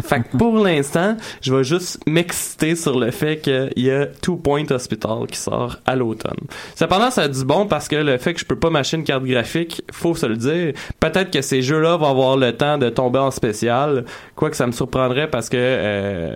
fait 0.03 0.21
que 0.21 0.37
pour 0.37 0.57
l'instant, 0.59 1.17
je 1.41 1.53
vais 1.53 1.63
juste 1.63 1.99
m'exciter 2.07 2.75
sur 2.75 2.99
le 2.99 3.11
fait 3.11 3.37
qu'il 3.37 3.71
y 3.77 3.89
a 3.89 4.05
Two 4.05 4.37
Point 4.37 4.69
Hospital 4.69 5.25
qui 5.29 5.37
sort 5.37 5.77
à 5.85 5.95
l'automne. 5.95 6.37
Cependant, 6.75 7.09
ça 7.09 7.23
a 7.23 7.27
du 7.27 7.43
bon 7.43 7.65
parce 7.65 7.87
que 7.87 7.95
le 7.95 8.17
fait 8.19 8.35
que 8.35 8.39
je 8.39 8.45
peux 8.45 8.59
pas 8.59 8.69
m'acheter 8.69 8.97
une 8.97 9.03
carte 9.03 9.25
graphique, 9.25 9.81
faut 9.91 10.15
se 10.15 10.27
le 10.27 10.37
dire, 10.37 10.73
peut-être 10.99 11.31
que 11.31 11.41
ces 11.41 11.63
jeux-là 11.63 11.97
vont 11.97 12.09
avoir 12.09 12.37
le 12.37 12.55
temps 12.55 12.77
de 12.77 12.89
tomber 12.89 13.19
en 13.19 13.31
spécial, 13.31 14.05
quoique 14.35 14.55
ça 14.55 14.67
me 14.67 14.71
surprendrait 14.71 15.27
parce 15.29 15.49
que 15.49 15.57
euh, 15.59 16.35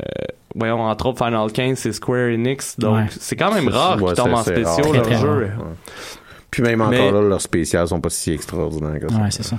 voyons, 0.57 0.81
entre 0.81 1.05
autres, 1.07 1.23
Final 1.25 1.51
15, 1.51 1.77
c'est 1.77 1.91
Square 1.93 2.29
Enix, 2.33 2.77
donc 2.79 2.95
Ouais. 2.95 3.05
c'est 3.09 3.35
quand 3.35 3.53
même 3.53 3.67
rare 3.67 3.97
qu'ils 3.97 4.13
tombent 4.13 4.33
en 4.33 4.43
spéciaux, 4.43 4.93
jeux. 4.93 5.29
Ouais. 5.39 5.49
Puis 6.51 6.63
même 6.63 6.81
encore 6.81 6.91
Mais- 6.91 7.11
là, 7.11 7.21
leurs 7.21 7.41
spéciales 7.41 7.87
sont 7.87 8.01
pas 8.01 8.09
si 8.09 8.31
extraordinaires 8.31 8.99
que 8.99 9.11
ça. 9.13 9.19
Ouais, 9.19 9.31
c'est 9.31 9.43
ça. 9.43 9.57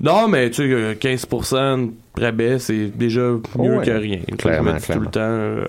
Non, 0.00 0.28
mais 0.28 0.48
tu 0.50 0.62
sais, 0.62 0.72
euh, 0.72 0.94
15% 0.94 1.78
de 2.16 2.22
rabais, 2.22 2.58
c'est 2.60 2.86
déjà 2.86 3.20
mieux 3.58 3.78
Ouais. 3.78 3.84
que 3.84 3.90
rien. 3.90 4.20
Clairement, 4.38 4.76
tout 4.78 5.00
le 5.00 5.06
temps, 5.06 5.20
euh, 5.20 5.64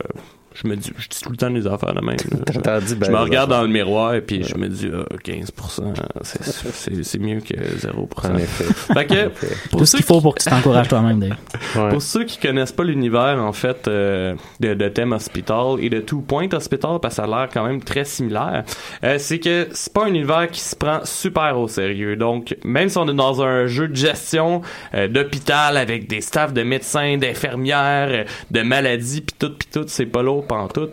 je 0.55 0.67
me 0.67 0.75
dis, 0.75 0.91
je 0.97 1.07
dis 1.07 1.19
tout 1.21 1.29
le 1.29 1.37
temps 1.37 1.49
des 1.49 1.67
affaires 1.67 1.93
de 1.93 2.01
même. 2.01 2.17
là. 2.31 2.39
Je- 2.53 2.59
ben, 2.59 2.79
je 3.05 3.11
me 3.11 3.17
regarde 3.17 3.49
dans 3.49 3.61
le 3.61 3.67
miroir 3.67 4.13
et 4.15 4.21
puis 4.21 4.43
je 4.43 4.55
me 4.55 4.67
dis 4.67 4.89
ah, 4.93 5.05
15%, 5.23 5.93
c'est- 6.23 6.43
c'est 6.73 7.03
c'est 7.03 7.19
mieux 7.19 7.39
que 7.39 7.53
0%. 7.53 8.31
En 8.31 8.35
effet. 8.37 8.63
Fait 8.93 9.05
que 9.05 9.29
pour 9.69 9.79
Tout 9.79 9.85
ce 9.85 9.95
qu'il 9.97 10.05
faut 10.05 10.21
pour 10.21 10.35
que 10.35 10.43
tu 10.43 10.49
t'encourages 10.49 10.87
toi-même, 10.87 11.19
d'ailleurs. 11.19 11.37
Ouais. 11.75 11.89
Pour 11.89 12.01
ceux 12.01 12.23
qui 12.25 12.37
connaissent 12.39 12.71
pas 12.71 12.83
l'univers 12.83 13.37
en 13.39 13.53
fait 13.53 13.87
euh, 13.87 14.35
de, 14.59 14.73
de 14.73 14.89
Thème 14.89 15.11
Hospital 15.13 15.75
et 15.79 15.89
de 15.89 15.99
Two 15.99 16.21
Point 16.21 16.49
Hospital 16.53 16.99
parce 17.01 17.15
que 17.15 17.21
ça 17.21 17.23
a 17.23 17.27
l'air 17.27 17.49
quand 17.53 17.65
même 17.65 17.81
très 17.83 18.05
similaire, 18.05 18.63
euh, 19.03 19.15
c'est 19.19 19.39
que 19.39 19.67
c'est 19.71 19.93
pas 19.93 20.05
un 20.05 20.09
univers 20.09 20.49
qui 20.49 20.59
se 20.61 20.75
prend 20.75 20.99
super 21.03 21.57
au 21.59 21.67
sérieux. 21.67 22.15
Donc 22.15 22.55
même 22.63 22.89
si 22.89 22.97
on 22.97 23.07
est 23.07 23.13
dans 23.15 23.41
un 23.41 23.67
jeu 23.67 23.87
de 23.87 23.95
gestion 23.95 24.61
euh, 24.93 25.07
d'hôpital 25.07 25.77
avec 25.77 26.07
des 26.07 26.21
staffs 26.21 26.53
de 26.53 26.63
médecins, 26.63 27.17
d'infirmières, 27.17 28.25
de 28.51 28.61
maladies 28.61 29.21
puis 29.21 29.35
tout 29.37 29.51
puis 29.57 29.67
tout, 29.71 29.85
c'est 29.87 30.05
pas 30.05 30.21
lourd 30.23 30.45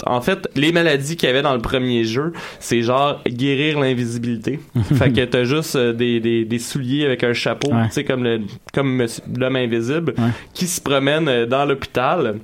En 0.07 0.21
fait, 0.21 0.49
les 0.55 0.73
maladies 0.73 1.17
qu'il 1.17 1.29
y 1.29 1.31
avait 1.31 1.43
dans 1.43 1.55
le 1.55 1.61
premier 1.61 2.05
jeu, 2.05 2.33
c'est 2.61 2.83
genre 2.83 3.21
guérir 3.27 3.81
l'invisibilité. 3.81 4.61
fait 4.95 5.11
que 5.13 5.25
t'as 5.25 5.45
juste 5.45 5.77
euh, 5.77 5.93
des, 5.93 6.21
des, 6.21 6.45
des 6.45 6.59
souliers 6.59 7.05
avec 7.07 7.25
un 7.25 7.33
chapeau, 7.33 7.73
Ouais. 7.73 7.87
tu 7.87 7.93
sais 7.93 8.05
comme 8.05 8.23
le 8.25 8.41
comme 8.73 9.07
l'homme 9.39 9.57
invisible 9.57 10.15
Ouais. 10.19 10.31
qui 10.55 10.67
se 10.67 10.81
promène 10.81 11.29
euh, 11.29 11.47
dans 11.47 11.65
l'hôpital. 11.65 12.37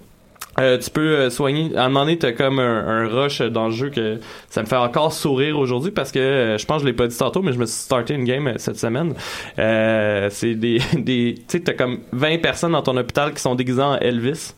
Euh, 0.60 0.76
tu 0.76 0.90
peux 0.90 1.30
soigner. 1.30 1.74
À 1.76 1.84
un 1.86 1.88
moment 1.88 2.00
donné, 2.04 2.18
t'as 2.18 2.32
comme 2.32 2.58
un, 2.58 2.86
un 2.86 3.08
rush 3.08 3.40
dans 3.40 3.66
le 3.68 3.72
jeu 3.72 3.88
que 3.88 4.18
ça 4.50 4.60
me 4.60 4.66
fait 4.66 4.76
encore 4.76 5.10
sourire 5.14 5.58
aujourd'hui 5.58 5.90
parce 5.90 6.12
que 6.12 6.18
euh, 6.18 6.58
je 6.58 6.66
pense 6.66 6.78
que 6.78 6.82
je 6.82 6.86
l'ai 6.88 6.92
pas 6.96 7.06
dit 7.06 7.16
tantôt, 7.16 7.40
mais 7.40 7.54
je 7.54 7.58
me 7.58 7.64
suis 7.64 7.78
starté 7.84 8.12
une 8.12 8.24
game 8.24 8.46
euh, 8.46 8.54
cette 8.58 8.78
semaine. 8.78 9.14
C'est 9.56 10.54
des, 10.54 10.78
des 10.98 11.36
tu 11.38 11.42
sais, 11.48 11.60
t'as 11.60 11.72
comme 11.72 12.00
20 12.12 12.42
personnes 12.42 12.72
dans 12.72 12.82
ton 12.82 12.96
hôpital 12.98 13.32
qui 13.32 13.40
sont 13.40 13.54
déguisées 13.54 13.80
en 13.82 13.96
Elvis. 13.98 14.52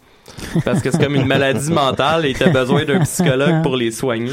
Parce 0.64 0.80
que 0.80 0.90
c'est 0.90 1.02
comme 1.02 1.14
une 1.14 1.26
maladie 1.26 1.72
mentale 1.72 2.26
et 2.26 2.34
t'as 2.34 2.50
besoin 2.50 2.84
d'un 2.84 3.00
psychologue 3.00 3.62
pour 3.62 3.76
les 3.76 3.90
soigner. 3.90 4.32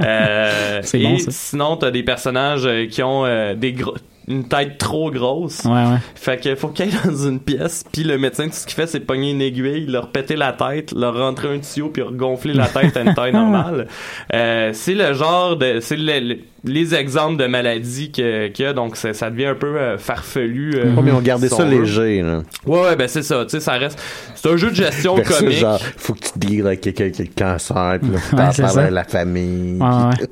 Euh, 0.00 0.80
C'est 0.82 1.00
et 1.00 1.04
bon, 1.04 1.16
sinon, 1.28 1.76
t'as 1.76 1.90
des 1.90 2.02
personnages 2.02 2.66
euh, 2.66 2.86
qui 2.86 3.02
ont 3.02 3.24
euh, 3.24 3.54
des 3.54 3.72
gros, 3.72 3.94
une 4.28 4.44
tête 4.48 4.78
trop 4.78 5.10
grosse. 5.10 5.64
Ouais, 5.64 5.72
ouais. 5.72 5.98
Fait 6.14 6.40
que 6.40 6.54
faut 6.54 6.68
qu'il 6.68 6.84
aille 6.86 6.94
dans 7.04 7.16
une 7.26 7.40
pièce, 7.40 7.84
puis 7.92 8.04
le 8.04 8.16
médecin, 8.18 8.44
tout 8.46 8.54
ce 8.54 8.66
qu'il 8.66 8.74
fait, 8.76 8.86
c'est 8.86 9.00
pogner 9.00 9.32
une 9.32 9.40
aiguille, 9.42 9.86
leur 9.86 10.08
péter 10.12 10.36
la 10.36 10.52
tête, 10.52 10.92
leur 10.92 11.16
rentrer 11.18 11.48
un 11.54 11.58
tuyau, 11.58 11.88
puis 11.88 12.02
regonfler 12.02 12.52
la 12.54 12.66
tête 12.66 12.96
à 12.96 13.00
une 13.02 13.14
taille 13.14 13.32
normale. 13.34 13.88
Euh, 14.32 14.70
c'est 14.72 14.94
le 14.94 15.12
genre 15.14 15.56
de... 15.56 15.78
C'est 15.80 15.96
le- 15.96 16.20
le- 16.20 16.38
les 16.62 16.94
exemples 16.94 17.38
de 17.38 17.46
maladies 17.46 18.12
que- 18.12 18.48
qu'il 18.48 18.66
y 18.66 18.68
a, 18.68 18.74
donc 18.74 18.94
ça, 18.96 19.30
devient 19.30 19.46
un 19.46 19.54
peu 19.54 19.78
euh, 19.78 19.96
farfelu. 19.96 20.74
euh, 20.76 20.92
Ouais, 20.94 21.02
mais 21.04 21.10
on 21.12 21.20
gardait 21.22 21.48
ça 21.48 21.64
léger, 21.64 22.20
là. 22.20 22.42
Ouais, 22.66 22.82
ouais, 22.82 22.96
ben 22.96 23.08
c'est 23.08 23.22
ça, 23.22 23.44
tu 23.44 23.52
sais, 23.52 23.60
ça 23.60 23.72
reste... 23.78 23.98
C'est 24.34 24.46
un 24.50 24.58
jeu 24.58 24.68
de 24.68 24.74
gestion 24.74 25.14
comique. 25.16 25.52
genre, 25.56 25.80
faut 25.96 26.12
que 26.12 26.18
tu 26.20 26.38
deals 26.38 26.66
avec 26.66 26.82
quelqu'un 26.82 27.08
qui 27.08 27.22
a 27.22 27.24
le 27.24 27.30
cancer, 27.34 27.98
puis 28.02 28.10
là, 28.10 28.18
faut 28.18 28.36
Ouais, 28.36 28.44
t'en 28.44 28.52
c'est 28.52 28.62
parler 28.62 28.74
ça. 28.74 28.84
à 28.84 28.90
la 28.90 29.04
famille. 29.04 29.80
Ouais, 29.80 29.88
puis- 29.88 30.20
ouais. 30.20 30.28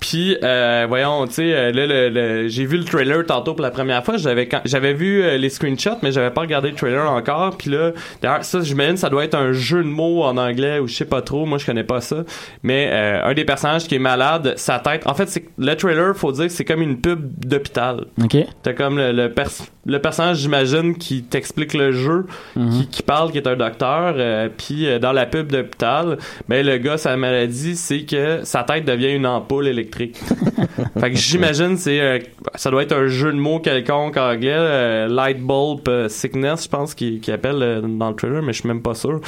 Puis, 0.00 0.36
euh, 0.42 0.84
voyons, 0.88 1.26
tu 1.26 1.34
sais, 1.34 1.72
là, 1.72 1.86
le, 1.86 2.08
le- 2.10 2.48
j'ai 2.48 2.64
vu 2.64 2.76
le 2.76 2.84
trailer 2.84 3.24
tantôt 3.32 3.54
pour 3.54 3.62
la 3.62 3.70
première 3.70 4.04
fois. 4.04 4.16
J'avais 4.16 4.48
j'avais 4.64 4.92
vu 4.92 5.22
euh, 5.22 5.36
les 5.38 5.48
screenshots, 5.48 5.98
mais 6.02 6.12
j'avais 6.12 6.30
pas 6.30 6.42
regardé 6.42 6.70
le 6.70 6.74
trailer 6.76 7.10
encore. 7.10 7.56
Puis 7.56 7.70
là, 7.70 7.92
d'ailleurs, 8.20 8.44
ça, 8.44 8.60
j'imagine, 8.60 8.96
ça 8.96 9.08
doit 9.08 9.24
être 9.24 9.34
un 9.34 9.52
jeu 9.52 9.82
de 9.82 9.88
mots 9.88 10.22
en 10.22 10.36
anglais 10.36 10.78
ou 10.78 10.86
je 10.88 10.94
sais 10.94 11.04
pas 11.04 11.22
trop. 11.22 11.46
Moi, 11.46 11.58
je 11.58 11.66
connais 11.66 11.84
pas 11.84 12.00
ça. 12.00 12.24
Mais 12.62 12.88
euh, 12.92 13.24
un 13.24 13.34
des 13.34 13.44
personnages 13.44 13.86
qui 13.88 13.94
est 13.94 13.98
malade, 14.00 14.54
sa 14.56 14.78
tête. 14.78 15.02
En 15.06 15.14
fait, 15.14 15.28
c'est 15.28 15.44
le 15.58 15.74
trailer, 15.76 16.14
faut 16.16 16.32
dire 16.32 16.46
que 16.46 16.52
c'est 16.52 16.64
comme 16.64 16.82
une 16.82 17.00
pub 17.00 17.20
d'hôpital. 17.46 18.06
OK. 18.22 18.36
T'as 18.62 18.72
comme 18.74 18.98
le, 18.98 19.12
le, 19.12 19.30
pers- 19.32 19.66
le 19.86 19.98
personnage, 19.98 20.38
j'imagine, 20.38 20.96
qui 20.96 21.22
t'explique 21.22 21.74
le 21.74 21.92
jeu, 21.92 22.26
qui, 22.54 22.88
qui 22.88 23.02
parle, 23.02 23.30
qui 23.32 23.38
est 23.38 23.46
un 23.46 23.56
docteur. 23.56 24.14
euh, 24.16 24.48
Puis 24.56 24.86
dans 25.00 25.12
la 25.12 25.26
pub 25.26 25.50
d'hôpital, 25.50 26.18
ben 26.48 26.64
le 26.64 26.76
gars, 26.78 26.98
sa 26.98 27.16
maladie, 27.16 27.76
c'est 27.76 28.02
que 28.02 28.40
sa 28.44 28.62
tête 28.64 28.84
devient 28.84 29.12
une 29.14 29.26
ampoule 29.26 29.68
électrique. 29.68 30.16
fait 31.00 31.10
que 31.10 31.16
j'imagine, 31.16 31.76
c'est 31.76 32.22
ça 32.54 32.70
doit 32.70 32.82
être 32.82 32.92
un 32.96 33.06
jeu 33.06 33.21
de 33.30 33.36
mots 33.38 33.60
quelconque 33.60 34.16
en 34.16 34.30
anglais, 34.32 34.54
euh, 34.56 35.06
light 35.08 35.38
bulb 35.40 35.88
euh, 35.88 36.08
sickness, 36.08 36.64
je 36.64 36.68
pense 36.68 36.94
qu'il 36.94 37.20
qu'il 37.20 37.32
appelle 37.34 37.62
euh, 37.62 37.80
dans 37.80 38.10
le 38.10 38.16
trailer, 38.16 38.42
mais 38.42 38.52
je 38.52 38.60
suis 38.60 38.68
même 38.68 38.82
pas 38.82 38.94
sûr. 38.94 39.20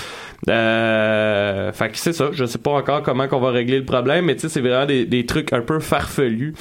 Euh, 0.48 1.72
fait 1.72 1.90
que 1.90 1.98
c'est 1.98 2.12
ça. 2.12 2.30
Je 2.32 2.44
sais 2.44 2.58
pas 2.58 2.72
encore 2.72 3.02
comment 3.02 3.28
qu'on 3.28 3.40
va 3.40 3.50
régler 3.50 3.78
le 3.78 3.84
problème, 3.84 4.24
mais 4.26 4.34
tu 4.34 4.42
sais, 4.42 4.48
c'est 4.48 4.60
vraiment 4.60 4.86
des, 4.86 5.04
des 5.04 5.26
trucs 5.26 5.52
un 5.52 5.60
peu 5.60 5.78
farfelus 5.80 6.54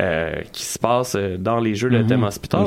euh, 0.00 0.32
qui 0.52 0.64
se 0.64 0.78
passent 0.78 1.16
dans 1.16 1.58
les 1.58 1.74
jeux 1.74 1.90
de 1.90 2.02
thème 2.02 2.24
hospital. 2.24 2.64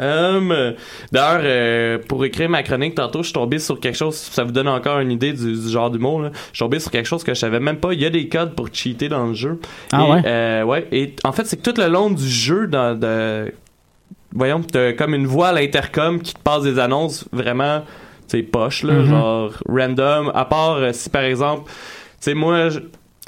Euh, 0.00 0.72
D'ailleurs, 1.12 1.40
euh, 1.44 1.98
pour 2.08 2.24
écrire 2.24 2.48
ma 2.48 2.62
chronique 2.62 2.94
tantôt, 2.94 3.18
je 3.20 3.24
suis 3.28 3.32
tombé 3.34 3.58
sur 3.58 3.78
quelque 3.78 3.96
chose. 3.98 4.14
Ça 4.16 4.44
vous 4.44 4.52
donne 4.52 4.68
encore 4.68 4.98
une 5.00 5.10
idée 5.12 5.32
du, 5.32 5.52
du 5.52 5.68
genre 5.68 5.90
d'humour. 5.90 6.22
là. 6.22 6.30
Je 6.32 6.56
suis 6.56 6.58
tombé 6.58 6.80
sur 6.80 6.90
quelque 6.90 7.06
chose 7.06 7.22
que 7.24 7.34
je 7.34 7.38
savais 7.40 7.60
même 7.60 7.76
pas. 7.76 7.92
Il 7.92 8.00
y 8.00 8.06
a 8.06 8.10
des 8.10 8.28
codes 8.28 8.54
pour 8.54 8.68
cheater 8.72 9.08
dans 9.08 9.26
le 9.26 9.34
jeu. 9.34 9.60
Ah 9.92 10.04
et, 10.06 10.10
ouais? 10.10 10.22
euh, 10.24 10.62
ouais. 10.64 10.88
Et 10.92 11.14
en 11.24 11.32
fait, 11.32 11.44
c'est 11.44 11.56
que 11.62 11.70
tout 11.70 11.80
le 11.80 11.88
long 11.88 12.10
du 12.10 12.26
jeu, 12.28 12.66
dans 12.66 12.98
de, 12.98 13.52
voyons, 14.32 14.60
t'as 14.62 14.92
comme 14.94 15.14
une 15.14 15.26
voix 15.26 15.48
à 15.48 15.52
l'intercom 15.52 16.20
qui 16.20 16.34
te 16.34 16.40
passe 16.40 16.62
des 16.62 16.78
annonces 16.78 17.26
vraiment, 17.32 17.82
sais, 18.28 18.42
poche 18.42 18.82
là, 18.84 18.94
Mhm. 18.94 19.04
genre 19.04 19.52
random. 19.68 20.30
À 20.34 20.44
part 20.44 20.76
euh, 20.76 20.90
si 20.92 21.10
par 21.10 21.22
exemple, 21.22 21.64
tu 21.68 21.72
sais, 22.20 22.34
moi, 22.34 22.68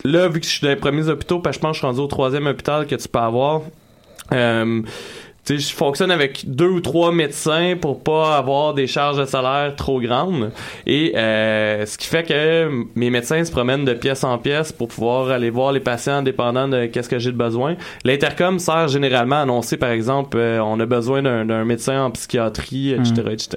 là, 0.04 0.28
vu 0.28 0.40
que 0.40 0.46
je 0.46 0.50
suis 0.52 0.62
dans 0.62 0.68
les 0.70 0.76
premiers 0.76 1.08
hôpitaux, 1.08 1.38
parce 1.40 1.56
que 1.56 1.60
je 1.60 1.66
pense 1.66 1.70
que 1.72 1.74
je 1.74 1.78
suis 1.80 1.86
rendu 1.86 2.00
au 2.00 2.06
troisième 2.06 2.46
hôpital 2.46 2.86
que 2.86 2.94
tu 2.94 3.08
peux 3.08 3.18
avoir. 3.18 3.62
Euh, 4.32 4.80
tu 5.44 5.58
sais, 5.58 5.68
je 5.70 5.74
fonctionne 5.74 6.10
avec 6.12 6.44
deux 6.46 6.68
ou 6.68 6.80
trois 6.80 7.10
médecins 7.12 7.74
pour 7.80 8.02
pas 8.02 8.36
avoir 8.36 8.74
des 8.74 8.86
charges 8.86 9.18
de 9.18 9.24
salaire 9.24 9.74
trop 9.76 10.00
grandes. 10.00 10.52
Et 10.86 11.12
euh, 11.16 11.84
ce 11.84 11.98
qui 11.98 12.06
fait 12.06 12.22
que 12.22 12.70
mes 12.94 13.10
médecins 13.10 13.44
se 13.44 13.50
promènent 13.50 13.84
de 13.84 13.94
pièce 13.94 14.22
en 14.22 14.38
pièce 14.38 14.70
pour 14.72 14.88
pouvoir 14.88 15.30
aller 15.30 15.50
voir 15.50 15.72
les 15.72 15.80
patients 15.80 16.22
dépendant 16.22 16.68
de 16.68 16.86
qu'est-ce 16.86 17.08
que 17.08 17.18
j'ai 17.18 17.32
de 17.32 17.36
besoin. 17.36 17.74
L'intercom 18.04 18.58
sert 18.60 18.86
généralement 18.88 19.36
à 19.36 19.40
annoncer, 19.40 19.76
par 19.76 19.90
exemple, 19.90 20.36
euh, 20.38 20.60
on 20.62 20.78
a 20.78 20.86
besoin 20.86 21.22
d'un 21.22 21.44
d'un 21.44 21.64
médecin 21.64 22.04
en 22.04 22.10
psychiatrie, 22.12 22.92
etc., 22.92 23.12
etc. 23.32 23.48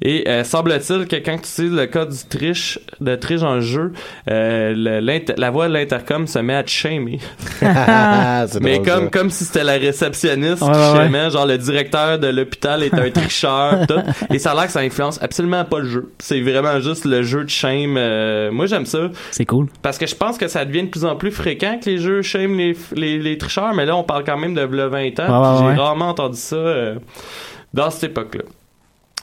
Et 0.00 0.26
euh, 0.28 0.42
semble-t-il 0.44 1.06
que 1.06 1.16
quand 1.16 1.36
tu 1.36 1.48
utilises 1.62 1.72
le 1.78 1.86
code 1.86 2.10
du 2.10 2.24
triche, 2.30 2.78
de 3.00 3.14
triche 3.16 3.42
le 3.42 3.60
jeu, 3.60 3.92
euh, 4.30 4.72
le- 4.74 5.34
la 5.36 5.50
voix 5.50 5.68
de 5.68 5.74
l'intercom 5.74 6.26
se 6.26 6.38
met 6.38 6.54
à 6.54 6.62
te 6.62 6.70
shamer. 6.70 7.18
Ah, 7.62 8.46
Mais 8.62 8.80
comme, 8.82 9.10
comme 9.10 9.30
si 9.30 9.44
c'était 9.44 9.64
la 9.64 9.74
réceptionniste 9.74 10.62
Ouais, 10.62 10.72
qui 10.72 10.98
ouais, 10.98 11.08
genre 11.30 11.46
le 11.46 11.58
directeur 11.58 12.18
de 12.18 12.28
l'hôpital 12.28 12.82
est 12.82 12.94
un 12.94 13.10
tricheur, 13.20 13.86
tout. 13.86 14.00
Et 14.32 14.38
ça 14.38 14.52
a 14.52 14.54
l'air 14.54 14.66
que 14.66 14.72
ça 14.72 14.80
influence 14.80 15.20
absolument 15.22 15.64
pas 15.64 15.78
le 15.80 15.86
jeu. 15.88 16.12
C'est 16.18 16.40
vraiment 16.40 16.78
juste 16.80 17.04
le 17.04 17.22
jeu 17.22 17.44
de 17.44 17.50
shame. 17.50 17.96
euh, 17.96 18.50
moi, 18.52 18.66
j'aime 18.66 18.86
ça. 18.86 19.08
C'est 19.30 19.44
cool. 19.46 19.66
Parce 19.82 19.98
que 19.98 20.06
je 20.06 20.14
pense 20.14 20.38
que 20.38 20.48
ça 20.48 20.64
devient 20.64 20.84
de 20.84 20.88
plus 20.88 21.04
en 21.04 21.16
plus 21.16 21.30
fréquent 21.30 21.78
que 21.82 21.90
les 21.90 21.98
jeux 21.98 22.22
shame 22.22 22.56
les, 22.56 22.76
les, 22.94 23.18
les 23.18 23.38
tricheurs, 23.38 23.74
mais 23.74 23.86
là, 23.86 23.96
on 23.96 24.04
parle 24.04 24.24
quand 24.24 24.38
même 24.38 24.54
de 24.54 24.62
v'là 24.62 24.88
20 24.88 24.98
ans. 25.20 25.52
Ouais, 25.52 25.58
J'ai 25.58 25.64
ouais. 25.66 25.74
rarement 25.74 26.08
entendu 26.10 26.38
ça 26.38 26.56
euh, 26.56 26.94
dans 27.74 27.90
cette 27.90 28.10
époque-là. 28.10 28.42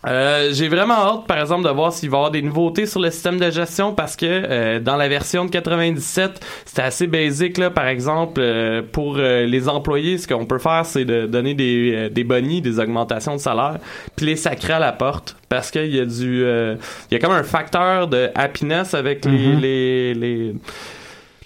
Euh, 0.05 0.49
j'ai 0.53 0.67
vraiment 0.67 0.93
hâte, 0.93 1.27
par 1.27 1.39
exemple, 1.39 1.63
de 1.67 1.69
voir 1.73 1.91
s'il 1.91 2.09
va 2.11 2.17
y 2.17 2.19
avoir 2.19 2.31
des 2.31 2.41
nouveautés 2.43 2.85
sur 2.85 2.99
le 3.01 3.09
système 3.09 3.39
de 3.39 3.49
gestion 3.49 3.93
parce 3.93 4.15
que 4.15 4.25
euh, 4.27 4.79
dans 4.79 4.95
la 4.95 5.07
version 5.07 5.45
de 5.45 5.49
97, 5.49 6.39
c'était 6.65 6.83
assez 6.83 7.07
basique. 7.07 7.57
Là, 7.57 7.71
par 7.71 7.87
exemple, 7.87 8.39
euh, 8.39 8.83
pour 8.91 9.15
euh, 9.17 9.45
les 9.45 9.67
employés, 9.67 10.19
ce 10.19 10.27
qu'on 10.27 10.45
peut 10.45 10.59
faire, 10.59 10.85
c'est 10.85 11.03
de 11.03 11.25
donner 11.25 11.55
des, 11.55 11.93
euh, 11.95 12.09
des 12.09 12.23
bonnies, 12.23 12.61
des 12.61 12.79
augmentations 12.79 13.33
de 13.35 13.41
salaire, 13.41 13.79
puis 14.15 14.27
les 14.27 14.35
sacrer 14.35 14.73
à 14.73 14.79
la 14.79 14.91
porte 14.91 15.35
parce 15.49 15.71
qu'il 15.71 15.93
y 15.93 15.99
a 15.99 16.05
du, 16.05 16.43
euh, 16.43 16.75
il 17.09 17.15
y 17.15 17.17
a 17.17 17.19
comme 17.19 17.35
un 17.35 17.43
facteur 17.43 18.07
de 18.07 18.29
happiness 18.35 18.93
avec 18.93 19.25
les, 19.25 19.31
Mhm. 19.31 19.59
les, 19.59 20.13
les, 20.13 20.55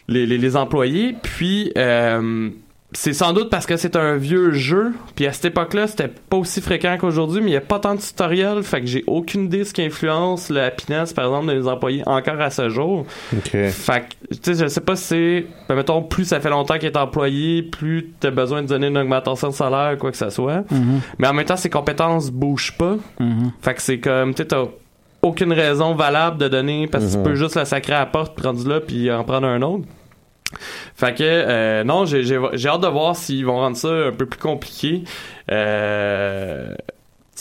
les, 0.10 0.26
les, 0.26 0.38
les 0.38 0.58
employés. 0.58 1.16
Puis 1.24 1.72
euh, 1.78 2.50
c'est 2.94 3.14
sans 3.14 3.32
doute 3.32 3.50
parce 3.50 3.66
que 3.66 3.78
c'est 3.78 3.96
un 3.96 4.18
vieux 4.18 4.52
jeu, 4.52 4.92
puis 5.16 5.26
à 5.26 5.32
cette 5.32 5.46
époque-là, 5.46 5.88
c'était 5.88 6.10
pas 6.10 6.36
aussi 6.36 6.60
fréquent 6.60 6.98
qu'aujourd'hui, 7.00 7.40
mais 7.42 7.52
il 7.52 7.54
y 7.54 7.58
a 7.58 7.62
pas 7.62 7.80
tant 7.80 7.96
de 7.96 8.02
tutoriels, 8.02 8.64
fait 8.64 8.82
que 8.82 8.88
j'ai 8.88 9.04
aucune 9.08 9.46
idée 9.46 9.64
ce 9.64 9.74
qui 9.74 9.82
influence 9.82 10.50
la 10.50 10.66
happiness, 10.66 11.14
par 11.14 11.26
exemple, 11.26 11.54
des 11.54 11.68
employés 11.68 12.04
encore 12.06 12.42
à 12.42 12.50
ce 12.50 12.68
jour. 12.70 13.06
OK. 13.34 13.52
Fait 13.70 14.02
que, 14.02 14.36
tu 14.36 14.40
sais, 14.42 14.64
je 14.64 14.68
sais 14.68 14.82
pas 14.82 14.98
si 14.98 15.04
c'est, 15.04 15.46
ben, 15.70 15.76
mettons, 15.76 16.02
plus 16.02 16.26
ça 16.26 16.42
fait 16.42 16.50
longtemps 16.50 16.78
qu'il 16.78 16.88
est 16.88 16.98
employé, 16.98 17.64
plus 17.64 18.12
t'as 18.20 18.32
besoin 18.32 18.62
de 18.62 18.68
donner 18.68 18.88
une 18.88 18.98
augmentation 18.98 19.50
de 19.50 19.54
salaire, 19.54 19.98
quoi 19.98 20.12
que 20.12 20.18
ce 20.18 20.30
soit. 20.30 20.70
Mhm. 20.70 21.00
Mais 21.18 21.28
en 21.28 21.34
même 21.34 21.46
temps, 21.46 21.58
ses 21.58 21.70
compétences 21.70 22.30
bougent 22.30 22.76
pas. 22.78 22.98
Mhm. 23.20 23.52
Fait 23.62 23.74
que 23.74 23.82
c'est 23.82 24.00
comme, 24.00 24.34
tu 24.34 24.44
sais, 24.44 24.48
t'as 24.50 24.66
aucune 25.22 25.54
raison 25.54 25.96
valable 25.96 26.38
de 26.40 26.48
donner 26.48 26.88
parce 26.88 27.06
que 27.06 27.18
tu 27.18 27.24
peux 27.24 27.36
juste 27.36 27.56
la 27.56 27.66
sacrer 27.66 27.94
à 27.94 28.00
la 28.00 28.06
porte, 28.08 28.40
rendu 28.42 28.68
là, 28.68 28.80
puis 28.82 29.12
en 29.12 29.24
prendre 29.24 29.48
un 29.48 29.62
autre. 29.62 29.86
Fait 30.96 31.14
que, 31.16 31.24
euh, 31.24 31.84
non, 31.84 32.06
j'ai 32.06 32.36
hâte 32.36 32.82
de 32.82 32.88
voir 32.88 33.16
s'ils 33.16 33.46
vont 33.46 33.58
rendre 33.58 33.78
ça 33.78 33.90
un 33.90 34.12
peu 34.12 34.26
plus 34.26 34.40
compliqué. 34.40 35.04
Euh, 35.52 36.74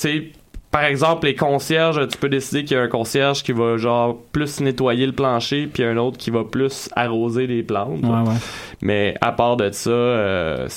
tu 0.01 0.33
par 0.71 0.85
exemple, 0.85 1.27
les 1.27 1.35
concierges, 1.35 2.07
tu 2.07 2.17
peux 2.17 2.29
décider 2.29 2.63
qu'il 2.63 2.77
y 2.77 2.81
a 2.81 2.83
un 2.85 2.89
concierge 2.89 3.43
qui 3.43 3.51
va, 3.51 3.77
genre, 3.77 4.17
plus 4.31 4.61
nettoyer 4.61 5.05
le 5.05 5.11
plancher, 5.13 5.67
puis 5.67 5.83
un 5.83 5.97
autre 5.97 6.17
qui 6.17 6.31
va 6.31 6.45
plus 6.45 6.89
arroser 6.95 7.49
les 7.49 7.65
plantes. 7.65 8.05
Ouais, 8.05 8.29
ouais. 8.31 8.37
Mais 8.81 9.17
à 9.21 9.33
part 9.33 9.57
de 9.57 9.73
ça, 9.73 9.91
euh, 9.91 10.69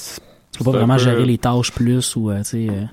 Tu 0.52 0.58
peux 0.64 0.72
pas 0.72 0.78
vraiment 0.80 0.96
peu- 0.96 1.04
gérer 1.04 1.26
les 1.26 1.38
tâches 1.38 1.72
plus 1.72 2.16
ou, 2.16 2.32
euh, 2.32 2.40
tu 2.40 2.44
sais, 2.44 2.68
euh, 2.72 2.86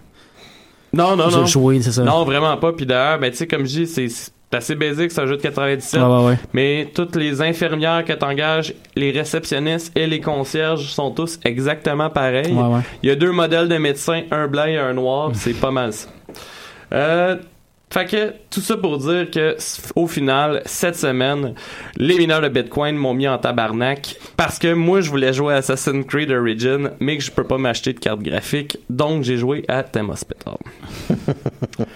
Non, 0.92 1.16
non, 1.16 1.30
non. 1.30 1.46
jouer, 1.46 1.80
ça. 1.80 2.02
Non, 2.04 2.24
vraiment 2.24 2.54
pas. 2.58 2.74
Puis 2.74 2.84
d'ailleurs, 2.84 3.18
ben, 3.18 3.30
tu 3.30 3.38
sais, 3.38 3.46
comme 3.46 3.64
je 3.64 3.84
dis, 3.84 3.86
c'est 3.86 4.08
c'est 4.50 4.56
assez 4.56 4.74
basique, 4.74 5.12
c'est 5.12 5.20
un 5.20 5.26
jeu 5.26 5.36
de 5.36 5.42
97. 5.42 6.00
Ouais, 6.00 6.06
ouais, 6.06 6.24
ouais. 6.26 6.38
Mais 6.52 6.88
toutes 6.92 7.14
les 7.14 7.40
infirmières 7.40 8.04
que 8.04 8.12
t'engages, 8.12 8.74
les 8.96 9.12
réceptionnistes 9.12 9.96
et 9.96 10.08
les 10.08 10.20
concierges 10.20 10.86
sont 10.92 11.12
tous 11.12 11.38
exactement 11.44 12.10
pareils. 12.10 12.52
Ouais. 12.52 12.80
Il 13.02 13.08
y 13.08 13.12
a 13.12 13.14
deux 13.14 13.30
modèles 13.30 13.68
de 13.68 13.76
médecins, 13.76 14.22
un 14.32 14.48
blanc 14.48 14.64
et 14.64 14.76
un 14.76 14.92
noir, 14.92 15.30
c'est 15.34 15.54
pas 15.54 15.70
mal 15.70 15.92
ça. 15.92 16.08
Euh, 16.92 17.36
fait 17.92 18.06
que 18.06 18.34
tout 18.50 18.60
ça 18.60 18.76
pour 18.76 18.98
dire 18.98 19.30
que 19.30 19.56
au 19.94 20.08
final, 20.08 20.62
cette 20.64 20.96
semaine, 20.96 21.54
les 21.96 22.18
mineurs 22.18 22.40
de 22.40 22.48
Bitcoin 22.48 22.96
m'ont 22.96 23.14
mis 23.14 23.28
en 23.28 23.38
tabarnak 23.38 24.16
parce 24.36 24.58
que 24.58 24.72
moi 24.72 25.00
je 25.00 25.10
voulais 25.10 25.32
jouer 25.32 25.54
à 25.54 25.56
Assassin's 25.58 26.04
Creed 26.06 26.32
Origin, 26.32 26.90
mais 26.98 27.18
que 27.18 27.22
je 27.22 27.30
peux 27.30 27.44
pas 27.44 27.58
m'acheter 27.58 27.92
de 27.92 28.00
carte 28.00 28.20
graphique, 28.20 28.78
donc 28.88 29.22
j'ai 29.22 29.36
joué 29.36 29.64
à 29.68 29.84
Theme 29.84 30.10
Hospital. 30.10 30.56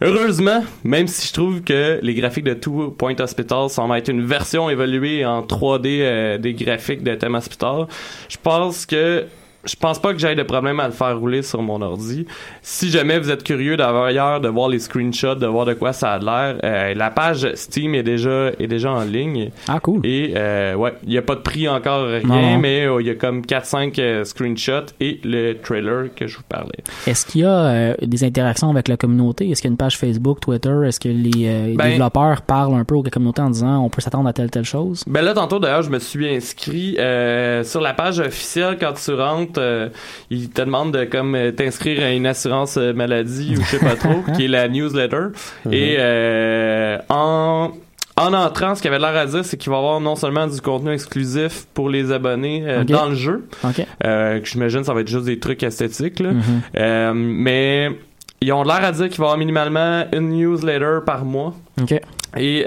Heureusement, 0.00 0.62
même 0.84 1.08
si 1.08 1.26
je 1.26 1.32
trouve 1.32 1.60
que 1.62 1.98
les 2.02 2.14
graphiques 2.14 2.44
de 2.44 2.54
Two 2.54 2.92
Point 2.92 3.18
Hospital 3.18 3.68
semblent 3.68 3.96
être 3.96 4.08
une 4.08 4.24
version 4.24 4.70
évoluée 4.70 5.26
en 5.26 5.42
3D 5.42 5.86
euh, 5.86 6.38
des 6.38 6.54
graphiques 6.54 7.02
de 7.02 7.16
Theme 7.16 7.34
Hospital, 7.34 7.88
je 8.28 8.36
pense 8.40 8.86
que 8.86 9.26
je 9.68 9.76
pense 9.76 9.98
pas 10.00 10.12
que 10.12 10.18
j'aille 10.18 10.36
de 10.36 10.42
problème 10.42 10.80
à 10.80 10.86
le 10.86 10.92
faire 10.92 11.18
rouler 11.18 11.42
sur 11.42 11.62
mon 11.62 11.80
ordi. 11.82 12.26
Si 12.62 12.90
jamais 12.90 13.18
vous 13.18 13.30
êtes 13.30 13.44
curieux 13.44 13.76
d'ailleurs 13.76 14.40
de 14.40 14.48
voir 14.48 14.68
les 14.68 14.78
screenshots, 14.78 15.34
de 15.34 15.46
voir 15.46 15.66
de 15.66 15.74
quoi 15.74 15.92
ça 15.92 16.12
a 16.12 16.18
l'air, 16.18 16.58
euh, 16.64 16.94
la 16.94 17.10
page 17.10 17.48
Steam 17.54 17.94
est 17.94 18.02
déjà 18.02 18.50
est 18.58 18.66
déjà 18.66 18.90
en 18.92 19.04
ligne 19.04 19.50
Ah, 19.68 19.80
cool. 19.80 20.00
et 20.04 20.32
euh, 20.36 20.74
ouais, 20.74 20.94
il 21.06 21.12
y 21.12 21.18
a 21.18 21.22
pas 21.22 21.34
de 21.34 21.40
prix 21.40 21.68
encore 21.68 22.06
rien, 22.06 22.20
Non. 22.24 22.58
mais 22.58 22.86
euh, 22.86 23.00
il 23.00 23.06
y 23.06 23.10
a 23.10 23.14
comme 23.14 23.44
4 23.44 23.66
5 23.66 24.00
screenshots 24.24 24.92
et 25.00 25.20
le 25.24 25.54
trailer 25.54 26.14
que 26.14 26.26
je 26.26 26.36
vous 26.36 26.42
parlais. 26.48 26.78
Est-ce 27.06 27.26
qu'il 27.26 27.42
y 27.42 27.44
a 27.44 27.50
euh, 27.50 27.94
des 28.02 28.24
interactions 28.24 28.70
avec 28.70 28.88
la 28.88 28.96
communauté? 28.96 29.48
Est-ce 29.50 29.60
qu'il 29.62 29.68
y 29.68 29.72
a 29.72 29.74
une 29.74 29.76
page 29.76 29.96
Facebook, 29.98 30.40
Twitter? 30.40 30.74
Est-ce 30.86 31.00
que 31.00 31.08
les 31.08 31.46
euh, 31.48 31.74
Ben- 31.76 31.90
développeurs 31.90 32.42
parlent 32.42 32.74
un 32.74 32.84
peu 32.84 32.94
aux 32.94 33.02
communautés 33.02 33.42
en 33.42 33.50
disant 33.50 33.84
on 33.84 33.88
peut 33.88 34.00
s'attendre 34.00 34.28
à 34.28 34.32
telle 34.32 34.50
telle 34.50 34.64
chose? 34.64 35.04
Ben 35.06 35.22
là, 35.24 35.34
tantôt, 35.34 35.58
d'ailleurs, 35.58 35.82
je 35.82 35.90
me 35.90 35.98
suis 35.98 36.28
inscrit 36.28 36.96
euh, 36.98 37.64
sur 37.64 37.80
la 37.80 37.92
page 37.94 38.20
officielle. 38.20 38.76
Quand 38.80 38.92
tu 38.92 39.12
rentres, 39.14 39.57
euh, 39.58 39.88
ils 40.30 40.50
te 40.50 40.62
demandent 40.62 40.92
de 40.92 41.04
comme 41.04 41.34
euh, 41.34 41.52
t'inscrire 41.52 42.02
à 42.02 42.10
une 42.10 42.26
assurance 42.26 42.76
euh, 42.76 42.92
maladie 42.92 43.56
ou 43.56 43.62
je 43.62 43.66
sais 43.66 43.78
pas 43.78 43.96
trop, 43.96 44.22
qui 44.36 44.46
est 44.46 44.48
la 44.48 44.68
newsletter. 44.68 45.28
Et 45.70 45.96
euh, 45.98 46.98
en 47.08 47.72
en 48.18 48.34
entrant, 48.34 48.74
ce 48.74 48.82
qu'il 48.82 48.92
avait 48.92 48.98
l'air 48.98 49.16
à 49.16 49.26
dire, 49.26 49.44
c'est 49.44 49.56
qu'il 49.56 49.70
va 49.70 49.76
y 49.76 49.78
avoir 49.78 50.00
non 50.00 50.16
seulement 50.16 50.46
du 50.46 50.60
contenu 50.60 50.92
exclusif 50.92 51.66
pour 51.72 51.88
les 51.88 52.10
abonnés 52.10 52.64
euh, 52.66 52.82
dans 52.84 53.06
le 53.06 53.14
jeu, 53.14 53.46
euh, 54.04 54.40
que 54.40 54.46
j'imagine 54.46 54.82
ça 54.82 54.92
va 54.92 55.02
être 55.02 55.08
juste 55.08 55.26
des 55.26 55.38
trucs 55.38 55.62
esthétiques, 55.62 56.18
là. 56.18 56.30
Euh, 56.76 57.12
mais 57.14 57.90
ils 58.40 58.52
ont 58.52 58.64
l'air 58.64 58.84
à 58.84 58.92
dire 58.92 59.08
qu'il 59.08 59.18
va 59.18 59.24
y 59.24 59.26
avoir 59.26 59.38
minimalement 59.38 60.04
une 60.12 60.30
newsletter 60.30 60.98
par 61.06 61.24
mois. 61.24 61.54
Et 62.36 62.64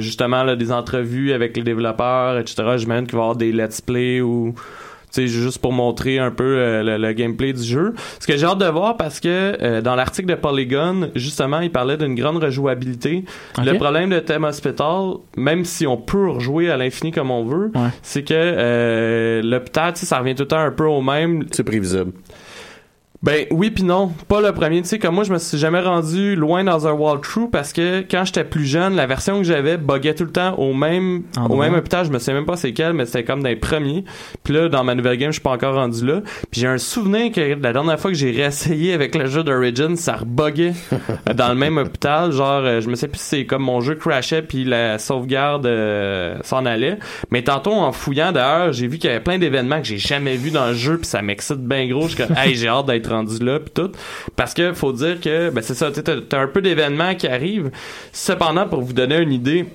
justement, 0.00 0.42
là, 0.42 0.56
des 0.56 0.72
entrevues 0.72 1.32
avec 1.32 1.56
les 1.56 1.62
développeurs, 1.62 2.38
etc. 2.38 2.62
J'imagine 2.76 3.06
qu'il 3.06 3.16
va 3.16 3.20
y 3.20 3.24
avoir 3.24 3.36
des 3.36 3.52
let's 3.52 3.80
play 3.80 4.20
ou 4.20 4.54
sais, 5.14 5.26
juste 5.26 5.58
pour 5.58 5.72
montrer 5.72 6.18
un 6.18 6.30
peu 6.30 6.44
euh, 6.44 6.82
le, 6.82 6.96
le 6.98 7.12
gameplay 7.12 7.52
du 7.52 7.62
jeu. 7.62 7.94
Ce 8.20 8.26
que 8.26 8.36
j'ai 8.36 8.44
hâte 8.46 8.58
de 8.58 8.66
voir 8.66 8.96
parce 8.96 9.20
que 9.20 9.28
euh, 9.28 9.80
dans 9.80 9.94
l'article 9.94 10.28
de 10.28 10.34
Polygon, 10.34 11.10
justement, 11.14 11.60
il 11.60 11.70
parlait 11.70 11.96
d'une 11.96 12.14
grande 12.14 12.42
rejouabilité. 12.42 13.24
Le 13.58 13.76
problème 13.78 14.10
de 14.10 14.20
Theme 14.20 14.44
Hospital, 14.44 15.14
même 15.36 15.64
si 15.64 15.86
on 15.86 15.96
peut 15.96 16.28
rejouer 16.30 16.70
à 16.70 16.76
l'infini 16.76 17.12
comme 17.12 17.30
on 17.30 17.44
veut, 17.44 17.70
Ouais. 17.74 17.88
c'est 18.02 18.22
que 18.22 18.34
euh, 18.34 19.42
l'hôpital, 19.42 19.92
tu 19.94 20.00
sais, 20.00 20.06
ça 20.06 20.18
revient 20.18 20.34
tout 20.34 20.42
le 20.42 20.48
temps 20.48 20.58
un 20.58 20.70
peu 20.70 20.84
au 20.86 21.00
même. 21.02 21.44
C'est 21.50 21.64
prévisible. 21.64 22.12
Ben 23.24 23.46
oui 23.50 23.70
puis 23.70 23.84
non, 23.84 24.12
pas 24.28 24.42
le 24.42 24.52
premier. 24.52 24.82
Tu 24.82 24.88
sais 24.88 24.98
comme 24.98 25.14
moi 25.14 25.24
je 25.24 25.32
me 25.32 25.38
suis 25.38 25.56
jamais 25.56 25.80
rendu 25.80 26.36
loin 26.36 26.62
dans 26.62 26.86
un 26.86 26.92
walkthrough 26.92 27.50
parce 27.50 27.72
que 27.72 28.00
quand 28.02 28.26
j'étais 28.26 28.44
plus 28.44 28.66
jeune, 28.66 28.96
la 28.96 29.06
version 29.06 29.38
que 29.38 29.44
j'avais 29.44 29.78
buguait 29.78 30.14
tout 30.14 30.24
le 30.24 30.30
temps 30.30 30.56
au 30.56 30.74
même 30.74 31.22
au 31.48 31.56
même 31.56 31.72
hôpital. 31.72 32.04
Je 32.04 32.10
me 32.10 32.18
sais 32.18 32.34
même 32.34 32.44
pas 32.44 32.56
c'est 32.56 32.74
quel, 32.74 32.92
mais 32.92 33.06
c'était 33.06 33.24
comme 33.24 33.42
dans 33.42 33.48
les 33.48 33.56
premiers. 33.56 34.04
Puis 34.42 34.52
là 34.52 34.68
dans 34.68 34.84
ma 34.84 34.94
nouvelle 34.94 35.16
game, 35.16 35.30
je 35.30 35.36
suis 35.36 35.40
pas 35.40 35.52
encore 35.52 35.74
rendu 35.74 36.04
là. 36.04 36.20
Puis 36.50 36.60
j'ai 36.60 36.66
un 36.66 36.76
souvenir 36.76 37.32
que 37.32 37.40
la 37.40 37.72
dernière 37.72 37.98
fois 37.98 38.10
que 38.10 38.16
j'ai 38.16 38.30
réessayé 38.30 38.92
avec 38.92 39.14
le 39.14 39.24
jeu 39.24 39.42
d'Origin, 39.42 39.96
ça 39.96 40.16
rebuguait 40.16 40.74
dans 41.34 41.48
le 41.48 41.54
même 41.54 41.78
hôpital. 41.78 42.30
Genre 42.30 42.60
euh, 42.62 42.82
je 42.82 42.90
me 42.90 42.94
sais 42.94 43.08
plus 43.08 43.20
si 43.20 43.24
c'est 43.24 43.46
comme 43.46 43.62
mon 43.62 43.80
jeu 43.80 43.94
crashait 43.94 44.42
puis 44.42 44.64
la 44.64 44.98
sauvegarde 44.98 45.64
euh, 45.64 46.36
s'en 46.42 46.66
allait. 46.66 46.98
Mais 47.30 47.42
tantôt 47.42 47.72
en 47.72 47.90
fouillant 47.90 48.32
d'ailleurs, 48.32 48.74
j'ai 48.74 48.86
vu 48.86 48.98
qu'il 48.98 49.08
y 49.08 49.14
avait 49.14 49.24
plein 49.24 49.38
d'événements 49.38 49.80
que 49.80 49.86
j'ai 49.86 49.96
jamais 49.96 50.36
vus 50.36 50.50
dans 50.50 50.66
le 50.66 50.74
jeu 50.74 50.98
puis 50.98 51.06
ça 51.06 51.22
m'excite 51.22 51.66
bien 51.66 51.88
gros. 51.88 52.02
Je 52.02 52.16
suis 52.16 52.26
comme 52.26 52.36
hey 52.36 52.54
j'ai 52.54 52.68
hâte 52.68 52.84
d'être 52.84 53.13
parce 54.36 54.54
que 54.54 54.72
faut 54.72 54.92
dire 54.92 55.20
que 55.20 55.50
ben 55.50 55.62
c'est 55.62 55.74
ça 55.74 55.90
tu 55.90 56.00
un 56.36 56.46
peu 56.46 56.60
d'événements 56.60 57.14
qui 57.14 57.26
arrivent. 57.28 57.70
Cependant 58.12 58.68
pour 58.68 58.82
vous 58.82 58.92
donner 58.92 59.18
une 59.18 59.32
idée 59.32 59.66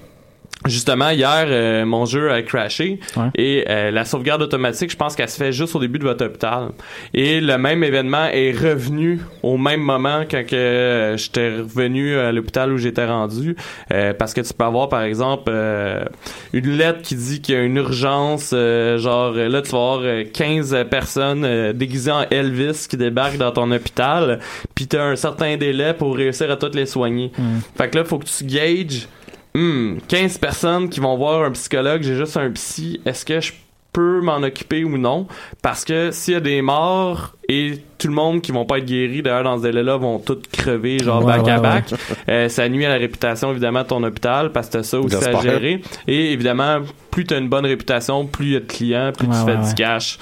Justement, 0.67 1.09
hier, 1.11 1.45
euh, 1.47 1.85
mon 1.85 2.05
jeu 2.05 2.29
a 2.33 2.41
crashé 2.41 2.99
Ouais. 3.15 3.27
et 3.35 3.63
euh, 3.69 3.91
la 3.91 4.03
sauvegarde 4.03 4.41
automatique, 4.41 4.91
je 4.91 4.97
pense 4.97 5.15
qu'elle 5.15 5.29
se 5.29 5.37
fait 5.37 5.53
juste 5.53 5.73
au 5.73 5.79
début 5.79 5.99
de 5.99 6.03
votre 6.03 6.25
hôpital. 6.25 6.71
Et 7.13 7.39
le 7.39 7.57
même 7.57 7.81
événement 7.81 8.25
est 8.25 8.51
revenu 8.51 9.21
au 9.41 9.55
même 9.57 9.79
moment 9.79 10.23
quand 10.29 10.45
que 10.45 10.55
euh, 10.57 11.15
j'étais 11.17 11.47
revenu 11.59 12.17
à 12.17 12.33
l'hôpital 12.33 12.73
où 12.73 12.77
j'étais 12.77 13.05
rendu. 13.05 13.55
Euh, 13.93 14.11
parce 14.13 14.33
que 14.33 14.41
tu 14.41 14.53
peux 14.53 14.65
avoir, 14.65 14.89
par 14.89 15.03
exemple, 15.03 15.43
euh, 15.47 16.03
une 16.51 16.71
lettre 16.75 17.03
qui 17.03 17.15
dit 17.15 17.39
qu'il 17.41 17.55
y 17.55 17.57
a 17.57 17.61
une 17.61 17.77
urgence, 17.77 18.51
euh, 18.53 18.97
genre 18.97 19.31
là, 19.31 19.61
tu 19.61 19.71
vas 19.71 19.77
avoir 19.77 19.99
euh, 20.03 20.25
15 20.25 20.75
personnes 20.91 21.71
déguisées 21.71 22.11
en 22.11 22.25
Elvis 22.29 22.85
qui 22.89 22.97
débarquent 22.97 23.37
dans 23.37 23.51
ton 23.51 23.71
hôpital, 23.71 24.39
puis 24.75 24.87
tu 24.87 24.97
as 24.97 25.03
un 25.05 25.15
certain 25.15 25.55
délai 25.55 25.93
pour 25.93 26.17
réussir 26.17 26.51
à 26.51 26.57
toutes 26.57 26.75
les 26.75 26.85
soigner. 26.85 27.31
Fait 27.77 27.89
que 27.89 27.97
là, 27.97 28.03
faut 28.03 28.19
que 28.19 28.25
tu 28.25 28.43
gages 28.43 29.07
Hmm, 29.55 29.97
15 30.07 30.37
personnes 30.37 30.89
qui 30.89 30.99
vont 30.99 31.17
voir 31.17 31.43
un 31.43 31.51
psychologue, 31.51 32.01
j'ai 32.03 32.15
juste 32.15 32.37
un 32.37 32.49
psy, 32.51 33.01
est-ce 33.05 33.25
que 33.25 33.41
je 33.41 33.51
peux 33.91 34.21
m'en 34.21 34.37
occuper 34.43 34.83
ou 34.83 34.97
non? 34.99 35.25
Parce 35.63 35.83
que 35.83 36.11
s'il 36.11 36.35
y 36.35 36.37
a 36.37 36.39
des 36.39 36.61
morts 36.61 37.33
et 37.49 37.79
tout 37.97 38.07
le 38.07 38.13
monde 38.13 38.41
qui 38.41 38.51
vont 38.51 38.65
pas 38.65 38.77
être 38.77 38.85
guéris, 38.85 39.23
d'ailleurs, 39.23 39.43
dans 39.43 39.57
ce 39.57 39.63
délai-là, 39.63 39.97
vont 39.97 40.19
tous 40.19 40.37
crever, 40.51 40.99
genre 40.99 41.25
Ouais, 41.25 41.33
back 41.37 41.45
ouais, 41.45 41.51
à 41.51 41.55
ouais. 41.55 41.61
back, 41.61 41.93
euh, 42.29 42.47
ça 42.49 42.69
nuit 42.69 42.85
à 42.85 42.89
la 42.89 42.95
réputation, 42.97 43.49
évidemment, 43.49 43.81
de 43.81 43.87
ton 43.87 44.03
hôpital, 44.03 44.51
parce 44.51 44.67
que 44.67 44.73
t'as 44.73 44.83
ça 44.83 44.99
aussi 44.99 45.15
à 45.15 45.41
gérer. 45.41 45.81
Et 46.07 46.31
évidemment, 46.31 46.81
plus 47.09 47.25
t'as 47.25 47.39
une 47.39 47.49
bonne 47.49 47.65
réputation, 47.65 48.27
plus 48.27 48.45
il 48.45 48.51
y 48.53 48.55
a 48.55 48.59
de 48.59 48.65
clients, 48.65 49.11
plus 49.17 49.27
tu 49.27 49.33
fais 49.45 49.57
du 49.57 49.73
cash. 49.73 50.19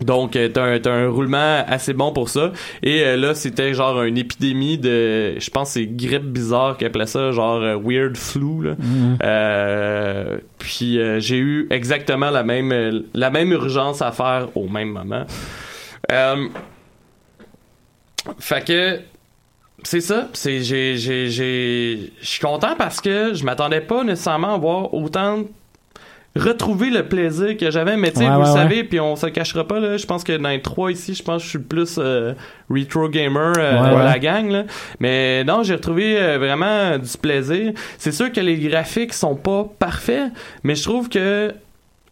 Donc, 0.00 0.36
euh, 0.36 0.48
t'as 0.48 0.62
un, 0.62 0.80
un 0.84 1.08
roulement 1.08 1.64
assez 1.66 1.92
bon 1.92 2.12
pour 2.12 2.28
ça. 2.28 2.52
Et 2.82 3.02
euh, 3.02 3.16
là, 3.16 3.34
c'était 3.34 3.74
genre 3.74 4.02
une 4.02 4.16
épidémie 4.16 4.78
de... 4.78 5.38
Je 5.38 5.50
pense 5.50 5.70
c'est 5.70 5.86
grippe 5.86 6.24
bizarre 6.24 6.76
qu'ils 6.76 6.86
appelaient 6.86 7.06
ça, 7.06 7.32
genre 7.32 7.60
euh, 7.62 7.76
weird 7.76 8.16
flu. 8.16 8.64
Là. 8.64 8.76
Mhm. 8.78 9.18
Euh, 9.22 10.38
puis 10.58 10.98
j'ai 11.18 11.38
eu 11.38 11.66
exactement 11.70 12.30
la 12.30 12.42
même, 12.42 13.04
la 13.14 13.30
même 13.30 13.52
urgence 13.52 14.02
à 14.02 14.12
faire 14.12 14.48
au 14.54 14.68
même 14.68 14.90
moment. 14.90 15.24
Fait 18.38 18.64
que... 18.64 19.00
C'est 19.84 20.00
ça, 20.00 20.28
c'est 20.32 20.62
j'ai 20.62 20.96
j'ai 20.96 21.30
j'ai 21.30 22.12
je 22.20 22.26
suis 22.26 22.40
content 22.40 22.74
parce 22.76 23.00
que 23.00 23.32
je 23.32 23.44
m'attendais 23.44 23.80
pas 23.80 24.02
nécessairement 24.02 24.54
à 24.54 24.58
voir 24.58 24.92
autant 24.92 25.44
retrouver 26.38 26.90
le 26.90 27.04
plaisir 27.08 27.56
que 27.56 27.70
j'avais 27.70 27.96
mais 27.96 28.10
tu 28.12 28.18
sais 28.20 28.24
Ouais, 28.28 28.34
vous 28.34 28.40
ouais, 28.40 28.46
le 28.46 28.52
savez 28.52 28.84
puis 28.84 29.00
on 29.00 29.16
se 29.16 29.26
cachera 29.26 29.66
pas 29.66 29.80
là 29.80 29.96
je 29.96 30.06
pense 30.06 30.24
que 30.24 30.36
dans 30.36 30.48
les 30.48 30.62
trois 30.62 30.90
ici 30.90 31.14
je 31.14 31.22
pense 31.22 31.38
que 31.42 31.44
je 31.44 31.48
suis 31.50 31.58
le 31.58 31.64
plus 31.64 31.96
euh, 31.98 32.34
retro 32.70 33.08
gamer 33.08 33.52
euh, 33.58 33.82
Ouais, 33.82 33.90
de 33.90 33.94
ouais. 33.96 34.04
la 34.04 34.18
gang 34.18 34.50
là 34.50 34.64
mais 35.00 35.44
non 35.44 35.62
j'ai 35.62 35.74
retrouvé 35.74 36.18
euh, 36.18 36.38
vraiment 36.38 36.98
du 36.98 37.16
plaisir 37.20 37.72
c'est 37.98 38.12
sûr 38.12 38.30
que 38.32 38.40
les 38.40 38.56
graphiques 38.58 39.12
sont 39.14 39.34
pas 39.36 39.66
parfaits 39.78 40.30
mais 40.62 40.74
je 40.74 40.82
trouve 40.82 41.08
que 41.08 41.52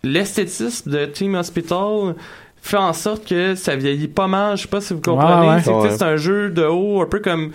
l'esthétisme 0.03 0.91
de 0.91 1.05
Team 1.07 1.35
Hospital 1.35 2.14
fait 2.61 2.77
en 2.77 2.93
sorte 2.93 3.29
que 3.29 3.55
ça 3.55 3.77
vieillit 3.77 4.09
pas 4.09 4.27
mal. 4.27 4.57
Je 4.57 4.62
sais 4.62 4.68
pas 4.68 4.81
si 4.81 4.93
vous 4.93 5.01
comprenez. 5.01 5.47
Ouais, 5.49 5.55
ouais. 5.55 5.62
C'est 5.62 5.70
que, 5.70 5.77
tu 5.77 5.83
sais, 5.83 5.89
Ouais. 5.93 5.97
c'est 5.99 6.05
un 6.05 6.16
jeu 6.16 6.51
de 6.51 6.64
haut, 6.64 7.01
un 7.01 7.07
peu 7.07 7.20
comme. 7.20 7.53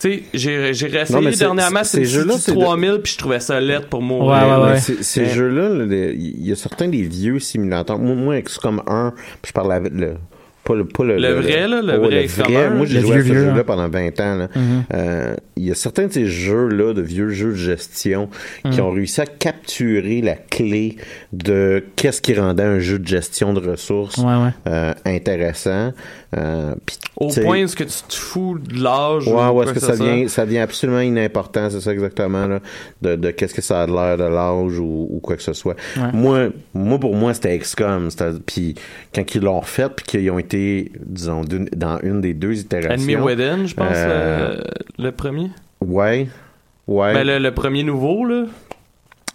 Tu 0.00 0.12
sais, 0.12 0.22
j'ai 0.32 0.86
réessayé 0.86 1.30
dernièrement, 1.36 1.84
ces 1.84 1.98
c'est 1.98 2.04
jeux-là, 2.06 2.32
une 2.34 2.38
c'est 2.40 2.52
de- 2.54 2.60
3000 2.60 3.00
puis 3.02 3.12
je 3.12 3.18
trouvais 3.18 3.40
ça 3.40 3.60
lettre 3.60 3.88
pour 3.88 4.00
mourir. 4.00 4.30
Ouais, 4.48 4.64
ouais, 4.64 4.70
ouais. 4.72 4.80
ces- 5.02 5.26
jeux-là, 5.26 5.84
il 6.14 6.46
y 6.46 6.52
a 6.52 6.56
certains 6.56 6.88
des 6.88 7.02
vieux 7.02 7.38
simulateurs. 7.38 7.98
Moi, 7.98 8.14
moi 8.14 8.40
XCOM 8.40 8.82
1, 8.86 9.12
puis 9.42 9.48
je 9.48 9.52
parle 9.52 9.72
avec 9.74 9.92
le. 9.92 10.14
Pas 10.62 10.74
le, 10.74 10.84
pas 10.84 11.04
le, 11.04 11.16
Le 11.16 11.32
vrai, 11.40 11.66
là, 11.66 11.80
le 11.80 11.96
vrai 11.96 12.26
XCOM 12.26 12.54
1, 12.54 12.70
Moi, 12.70 12.86
j'ai 12.86 13.00
le 13.00 13.06
joué 13.06 13.16
à 13.16 13.18
ce 13.18 13.24
vieux, 13.24 13.34
jeu-là 13.34 13.54
hein. 13.60 13.64
pendant 13.66 13.88
20 13.88 14.20
ans. 14.20 14.48
Mhm. 14.54 14.84
Euh, 14.92 15.34
Il 15.56 15.64
y 15.66 15.70
a 15.70 15.74
certains 15.74 16.06
de 16.06 16.12
ces 16.12 16.26
jeux-là, 16.26 16.92
de 16.94 17.00
vieux 17.02 17.30
jeux 17.30 17.50
de 17.50 17.54
gestion, 17.56 18.28
qui 18.70 18.80
ont 18.80 18.90
réussi 18.90 19.20
à 19.22 19.26
capturer 19.26 20.20
la 20.22 20.34
clé 20.34 20.96
de 21.32 21.82
qu'est-ce 21.96 22.20
qui 22.22 22.34
rendait 22.34 22.62
un 22.62 22.78
jeu 22.78 22.98
de 22.98 23.06
gestion 23.06 23.52
de 23.54 23.60
ressources 23.70 24.18
Ouais, 24.18 24.24
ouais. 24.26 24.50
euh, 24.68 24.92
intéressant. 25.06 25.92
Euh, 26.36 26.74
Au 27.16 27.28
point 27.28 27.56
est-ce 27.56 27.74
que 27.74 27.82
tu 27.82 28.02
te 28.08 28.14
fous 28.14 28.56
de 28.58 28.80
l'âge. 28.82 29.26
Ouais, 29.26 29.32
ou 29.32 29.36
ouais, 29.36 29.52
quoi 29.52 29.64
est-ce 29.64 29.72
que 29.74 29.80
ce 29.80 29.86
ça 29.86 30.28
ça 30.28 30.46
devient 30.46 30.58
absolument 30.58 31.00
inimportant, 31.00 31.68
c'est 31.70 31.80
ça 31.80 31.92
exactement, 31.92 32.46
là, 32.46 32.60
de, 33.02 33.16
de 33.16 33.30
qu'est-ce 33.32 33.52
que 33.52 33.62
ça 33.62 33.82
a 33.82 33.86
de 33.86 33.92
l'air 33.92 34.16
de 34.16 34.22
l'âge 34.32 34.78
ou, 34.78 35.08
ou 35.10 35.18
quoi 35.20 35.34
que 35.36 35.42
ce 35.42 35.52
soit. 35.52 35.74
Ouais. 35.96 36.12
Moi, 36.12 36.48
moi, 36.72 37.00
pour 37.00 37.16
moi, 37.16 37.34
c'était 37.34 37.58
XCOM. 37.58 38.08
Puis 38.46 38.76
quand 39.12 39.34
ils 39.34 39.42
l'ont 39.42 39.62
fait, 39.62 39.88
puis 39.88 40.04
qu'ils 40.06 40.30
ont 40.30 40.38
été, 40.38 40.92
disons, 41.04 41.42
dans 41.44 41.98
une 42.02 42.20
des 42.20 42.34
deux 42.34 42.60
itérations. 42.60 42.92
Enemy 43.08 43.16
Within, 43.16 43.66
je 43.66 43.74
pense, 43.74 43.88
Euh, 43.92 44.60
le, 44.98 45.04
le 45.06 45.12
premier? 45.12 45.50
Ouais. 45.80 46.28
Ouais. 46.86 47.12
Ben, 47.12 47.26
le, 47.26 47.38
le 47.38 47.54
premier 47.54 47.82
nouveau, 47.82 48.24
là. 48.24 48.44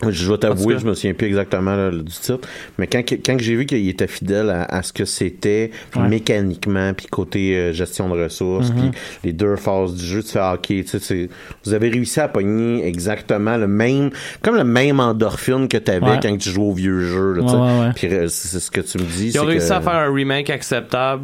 Je 0.10 0.28
tout 0.28 0.38
t'avouer, 0.38 0.78
je 0.78 0.86
me 0.86 0.94
souviens 0.94 1.14
plus 1.14 1.28
exactement 1.28 1.74
là, 1.76 1.90
du 1.90 2.04
titre, 2.04 2.48
mais 2.78 2.86
quand, 2.86 3.00
quand 3.26 3.38
j'ai 3.40 3.56
vu 3.56 3.66
qu'il 3.66 3.88
était 3.88 4.08
fidèle 4.08 4.50
à, 4.50 4.64
à 4.64 4.84
ce 4.84 4.92
que 4.92 5.06
c'était 5.06 5.72
Ouais. 5.96 6.08
mécaniquement, 6.10 6.94
puis 6.94 7.08
côté 7.08 7.56
euh, 7.56 7.72
gestion 7.74 8.10
de 8.14 8.22
ressources, 8.24 8.70
Mhm. 8.72 8.92
puis 8.92 9.00
les 9.24 9.32
deux 9.34 9.56
phases 9.56 9.96
du 9.96 10.04
jeu, 10.06 10.22
tu 10.22 10.32
fais 10.32 10.40
ah, 10.40 10.56
ok, 10.56 10.62
tu 10.68 10.86
sais, 11.00 11.30
vous 11.64 11.74
avez 11.74 11.90
réussi 11.90 12.20
à 12.20 12.28
pogner 12.28 12.86
exactement 12.86 13.56
le 13.58 13.68
même, 13.68 14.10
comme 14.42 14.56
le 14.58 14.66
même 14.66 15.00
endorphine 15.00 15.68
que 15.70 15.78
tu 15.78 15.92
avais 15.92 16.06
Ouais. 16.06 16.20
quand 16.22 16.38
tu 16.38 16.50
jouais 16.50 16.66
au 16.66 16.74
vieux 16.74 17.00
jeu. 17.02 17.36
Sais. 17.48 17.56
Ouais. 17.56 17.90
Puis 17.96 18.08
euh, 18.14 18.28
c'est 18.28 18.60
ce 18.60 18.70
que 18.70 18.82
tu 18.82 18.98
me 18.98 19.04
dis. 19.04 19.30
Ils 19.30 19.40
ont 19.40 19.46
réussi 19.46 19.70
que- 19.70 19.74
à 19.76 19.82
faire 19.82 19.96
un 19.96 20.14
remake 20.14 20.50
acceptable. 20.50 21.24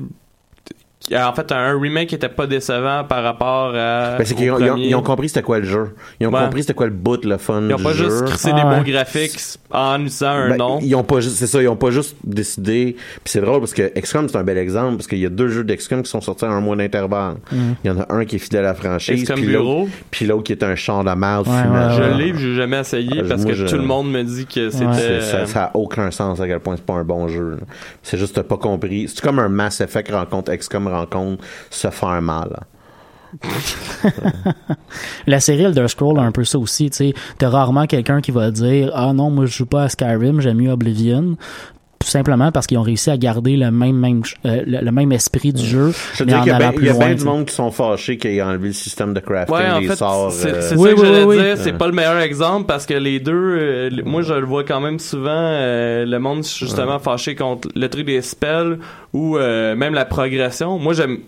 En 1.13 1.33
fait, 1.33 1.51
un 1.51 1.79
remake 1.79 2.09
qui 2.09 2.15
était 2.15 2.29
pas 2.29 2.45
décevant 2.45 3.03
par 3.03 3.23
rapport 3.23 3.69
à. 3.75 4.17
Ben, 4.17 4.23
c'est 4.23 4.35
qu'ils 4.35 4.51
ont, 4.51 4.77
ils 4.77 4.93
ont- 4.95 5.01
compris 5.01 5.29
c'était 5.29 5.41
quoi 5.41 5.57
le 5.57 5.65
jeu. 5.65 5.95
Ils 6.19 6.27
ont 6.27 6.31
Ouais. 6.31 6.39
compris 6.43 6.61
c'était 6.61 6.75
quoi 6.75 6.85
le 6.85 6.91
bout, 6.93 7.25
le 7.25 7.37
fun 7.37 7.63
Ils 7.67 7.73
ont 7.73 7.77
du 7.77 7.83
pas 7.83 7.93
jeu. 7.93 8.05
juste 8.09 8.25
crissé 8.25 8.51
Ah, 8.53 8.55
des 8.61 8.61
ouais. 8.69 8.77
beaux 8.77 8.91
graphiques 8.91 9.39
en 9.71 9.95
utilisant 9.95 10.29
un 10.29 10.49
Ben, 10.51 10.57
nom. 10.57 10.79
Ils 10.81 10.93
ont 10.95 11.03
pas 11.03 11.19
juste, 11.19 11.37
c'est 11.37 11.47
ça, 11.47 11.59
ils 11.61 11.67
ont 11.67 11.75
pas 11.75 11.89
juste 11.89 12.15
décidé. 12.23 12.95
Puis 12.95 13.31
c'est 13.31 13.41
drôle 13.41 13.59
parce 13.59 13.73
que 13.73 13.91
XCOM 13.99 14.29
c'est 14.29 14.37
un 14.37 14.43
bel 14.43 14.59
exemple 14.59 14.97
parce 14.97 15.07
qu'il 15.07 15.17
y 15.17 15.25
a 15.25 15.29
deux 15.29 15.47
jeux 15.47 15.63
d'XCOM 15.63 16.03
qui 16.03 16.09
sont 16.09 16.21
sortis 16.21 16.45
en 16.45 16.51
un 16.51 16.61
mois 16.61 16.75
d'intervalle. 16.75 17.35
Il 17.51 17.87
y 17.87 17.89
en 17.89 17.99
a 17.99 18.05
un 18.13 18.23
qui 18.23 18.35
est 18.35 18.39
fidèle 18.39 18.65
à 18.65 18.69
la 18.69 18.73
franchise, 18.75 19.23
XCOM 19.23 19.37
puis 19.37 19.47
Bureau. 19.47 19.79
l'autre, 19.81 19.91
puis 20.11 20.25
l'autre 20.27 20.43
qui 20.43 20.51
est 20.51 20.63
un 20.63 20.75
champ 20.75 21.03
de 21.03 21.11
mal 21.13 21.39
Ouais, 21.39 21.45
fumant. 21.63 21.87
ouais, 21.87 21.95
Je 21.97 22.17
l'ai, 22.17 22.33
j'ai 22.37 22.55
jamais 22.55 22.79
essayé 22.79 23.09
Ah, 23.21 23.23
parce 23.27 23.41
moi, 23.41 23.51
que 23.51 23.57
je- 23.57 23.65
tout 23.65 23.75
le 23.75 23.81
monde 23.83 24.11
me 24.11 24.21
dit 24.23 24.45
que 24.45 24.69
c'était. 24.69 24.93
C'est- 24.93 25.21
ça, 25.21 25.45
ça 25.47 25.63
a 25.65 25.71
aucun 25.75 26.11
sens 26.11 26.39
à 26.39 26.47
quel 26.47 26.59
point 26.59 26.75
c'est 26.75 26.85
pas 26.85 26.93
un 26.93 27.03
bon 27.03 27.27
jeu. 27.27 27.57
C'est 28.03 28.19
juste 28.19 28.35
t'as 28.35 28.43
pas 28.43 28.57
compris. 28.57 29.07
C'est 29.07 29.21
comme 29.21 29.39
un 29.39 29.49
Mass 29.49 29.81
Effect 29.81 30.11
rencontre 30.11 30.51
XCOM 30.53 30.90
rencontre 30.91 31.43
se 31.69 31.89
faire 31.89 32.21
mal. 32.21 32.65
La 35.27 35.39
série 35.39 35.63
Elder 35.63 35.87
Scroll 35.87 36.19
a 36.19 36.23
un 36.23 36.31
peu 36.31 36.43
ça 36.43 36.59
aussi, 36.59 36.89
tu 36.89 36.97
sais. 36.97 37.13
T'as 37.37 37.49
rarement 37.49 37.87
quelqu'un 37.87 38.21
qui 38.21 38.31
va 38.31 38.51
dire 38.51 38.91
Ah 38.93 39.13
non, 39.13 39.29
moi 39.29 39.45
je 39.45 39.53
joue 39.53 39.65
pas 39.65 39.83
à 39.83 39.89
Skyrim, 39.89 40.41
j'aime 40.41 40.57
mieux 40.57 40.71
Oblivion. 40.71 41.37
Tout 42.01 42.07
simplement 42.09 42.51
parce 42.51 42.67
qu'ils 42.67 42.77
ont 42.77 42.81
réussi 42.83 43.09
à 43.09 43.17
garder 43.17 43.55
le 43.57 43.71
même, 43.71 43.95
même 43.97 44.21
euh, 44.45 44.63
le, 44.65 44.79
le 44.81 44.91
même 44.91 45.11
esprit 45.11 45.53
du 45.53 45.63
jeu, 45.63 45.93
Je 46.15 46.23
mais 46.23 46.33
en 46.33 46.39
qu'il 46.41 46.47
y 46.47 46.51
a 46.51 46.55
allant 46.57 46.71
bien- 46.71 46.79
il 46.81 46.87
y 46.87 46.89
a 46.89 46.93
bien 46.93 47.09
tu 47.09 47.15
du 47.15 47.23
monde 47.25 47.45
qui 47.45 47.53
sont 47.55 47.71
fâchés 47.71 48.17
qu'il 48.17 48.31
ait 48.31 48.41
enlevé 48.41 48.67
le 48.67 48.73
système 48.73 49.13
de 49.13 49.19
crafting 49.19 49.55
Ouais, 49.55 49.69
en 49.69 49.79
des 49.79 49.87
fait, 49.87 49.95
sorts. 49.95 50.31
c'est 50.31 50.49
euh, 50.53 50.61
c'est 50.61 50.75
Oui, 50.75 50.89
ça 50.89 50.95
que 50.95 51.01
oui, 51.01 51.07
j'allais 51.07 51.23
oui, 51.25 51.37
dire. 51.37 51.57
C'est 51.57 51.73
pas 51.77 51.87
le 51.87 51.93
meilleur 51.93 52.19
exemple 52.19 52.65
parce 52.65 52.85
que 52.85 52.95
les 52.95 53.19
deux, 53.19 53.31
euh, 53.33 53.89
moi 54.03 54.21
je 54.23 54.33
le 54.33 54.45
vois 54.45 54.63
quand 54.63 54.79
même 54.81 54.99
souvent, 54.99 55.29
euh, 55.31 56.05
le 56.05 56.19
monde 56.19 56.43
justement 56.43 56.99
fâché 56.99 57.35
contre 57.35 57.69
le 57.75 57.87
truc 57.87 58.05
des 58.07 58.21
spells 58.21 58.79
ou 59.13 59.37
euh, 59.37 59.75
même 59.75 59.93
la 59.93 60.05
progression. 60.05 60.79
Moi 60.79 60.93
j'aime 60.93 61.19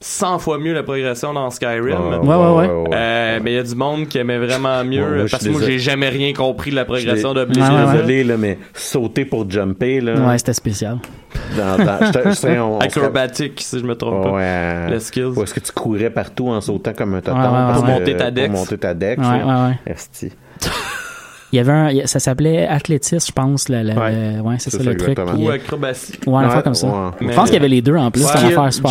100 0.00 0.38
fois 0.40 0.58
mieux 0.58 0.74
la 0.74 0.82
progression 0.82 1.32
dans 1.32 1.48
Skyrim. 1.50 1.86
ouais, 1.86 2.16
Ouais, 2.18 2.36
ouais, 2.36 2.52
ouais. 2.68 2.84
Euh, 2.94 3.40
mais 3.42 3.52
il 3.52 3.54
y 3.54 3.58
a 3.58 3.62
du 3.62 3.74
monde 3.74 4.06
qui 4.08 4.18
aimait 4.18 4.38
vraiment 4.38 4.84
mieux 4.84 5.00
moi, 5.16 5.24
parce 5.30 5.44
que 5.44 5.48
moi 5.50 5.60
j'ai 5.64 5.78
jamais 5.78 6.08
rien 6.10 6.32
compris 6.34 6.70
de 6.70 6.76
la 6.76 6.84
progression 6.84 7.32
ouais, 7.32 7.40
ouais. 7.40 7.46
désolé, 7.92 8.24
là, 8.24 8.36
mais 8.36 8.58
sauter 8.74 9.24
pour 9.24 9.50
jumper, 9.50 10.00
là. 10.02 10.14
Ouais, 10.14 10.36
c'était 10.38 10.52
spécial. 10.52 10.98
dans, 11.56 11.82
dans- 11.82 12.06
je 12.06 12.12
te- 12.12 12.28
je 12.28 12.34
serais- 12.34 12.58
on- 12.58 12.76
on 12.76 12.80
serait- 12.80 12.86
Acrobatique 13.00 13.60
si 13.62 13.78
je 13.78 13.84
me 13.84 13.94
trompe 13.94 14.22
pas. 14.24 14.30
Ouais. 14.32 14.90
Le 14.90 15.00
skills. 15.00 15.32
Ou 15.36 15.42
est-ce 15.42 15.54
que 15.54 15.60
tu 15.60 15.72
courais 15.72 16.10
partout 16.10 16.48
en 16.48 16.60
sautant 16.60 16.92
comme 16.92 17.14
un 17.14 17.20
toton 17.20 17.36
Ouais, 17.38 17.44
ouais, 17.44 17.50
parce 17.50 17.80
ouais. 17.80 17.86
que- 17.86 17.90
Pour 17.92 17.98
monter 18.00 18.16
ta 18.16 18.30
dex. 18.30 18.48
Pour 18.50 18.58
monter 18.58 18.78
ta 18.78 18.94
dex. 18.94 19.22
Ouais, 19.22 19.42
ouais, 19.42 19.68
ouais. 19.86 19.96
Il 21.56 21.60
y 21.60 21.60
avait 21.60 21.72
un, 22.02 22.06
ça 22.06 22.18
s'appelait 22.20 22.66
athlétisme, 22.66 23.26
je 23.26 23.32
pense. 23.32 23.70
Le, 23.70 23.82
le- 23.82 23.94
Ouais. 23.98 24.34
le- 24.36 24.40
ouais, 24.42 24.56
c'est 24.58 24.68
ça, 24.68 24.76
ça, 24.78 24.84
le 24.84 24.94
truc. 24.94 25.18
Ou 25.38 25.48
acrobatie. 25.48 26.12
ouais, 26.26 26.32
une 26.32 26.44
affaire 26.44 26.56
Ouais, 26.58 26.62
comme 26.62 26.74
ça. 26.74 26.86
ouais. 26.86 27.28
Je 27.30 27.34
pense 27.34 27.44
qu'il 27.46 27.54
y 27.54 27.56
avait 27.58 27.68
les 27.68 27.80
deux 27.80 27.96
en 27.96 28.10
plus. 28.10 28.20
Une 28.22 28.28
affaire 28.28 28.70
super 28.72 28.90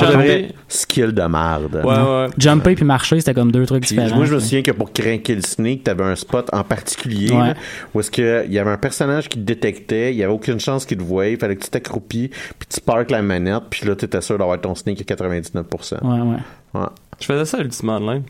skill 0.68 1.12
de 1.12 1.22
marde. 1.24 1.82
Ouais, 1.84 1.94
ouais. 1.94 2.28
Jumper 2.40 2.74
puis 2.76 2.86
marcher, 2.86 3.20
c'était 3.20 3.36
comme 3.36 3.52
deux 3.52 3.68
trucs 3.68 3.84
Puis 3.86 3.96
différents. 3.96 4.16
moi, 4.16 4.26
je 4.26 4.34
me 4.34 4.40
souviens 4.40 4.64
que 4.64 4.72
pour 4.72 4.92
craquer 4.92 5.36
le 5.36 5.42
snake, 5.42 5.84
t'avais 5.84 6.04
un 6.06 6.16
spot 6.16 6.50
en 6.54 6.64
particulier 6.64 7.28
là, 7.28 7.54
où 7.94 8.00
est-ce 8.00 8.10
que 8.10 8.44
il 8.48 8.54
y 8.54 8.58
avait 8.58 8.72
un 8.72 8.78
personnage 8.78 9.30
qui 9.30 9.38
te 9.38 9.44
détectait, 9.44 10.12
il 10.12 10.18
y 10.18 10.24
avait 10.24 10.34
aucune 10.34 10.60
chance 10.60 10.86
qu'il 10.88 10.98
te 10.98 11.04
voyait, 11.04 11.34
il 11.34 11.38
fallait 11.38 11.56
que 11.56 11.64
tu 11.64 11.70
t'accroupis, 11.70 12.30
puis 12.58 12.68
tu 12.68 12.82
parques 12.82 13.12
la 13.12 13.22
manette, 13.22 13.64
puis 13.70 13.88
là, 13.88 13.96
t'étais 13.96 14.22
sûr 14.22 14.38
d'avoir 14.40 14.60
ton 14.60 14.74
snake 14.74 15.02
à 15.02 15.04
99%. 15.04 16.02
Ouais, 16.02 16.20
ouais. 16.22 16.36
Ouais. 16.82 16.88
Je 17.20 17.26
faisais 17.26 17.46
ça 17.46 17.60
ultimement 17.60 17.98
online. 17.98 18.24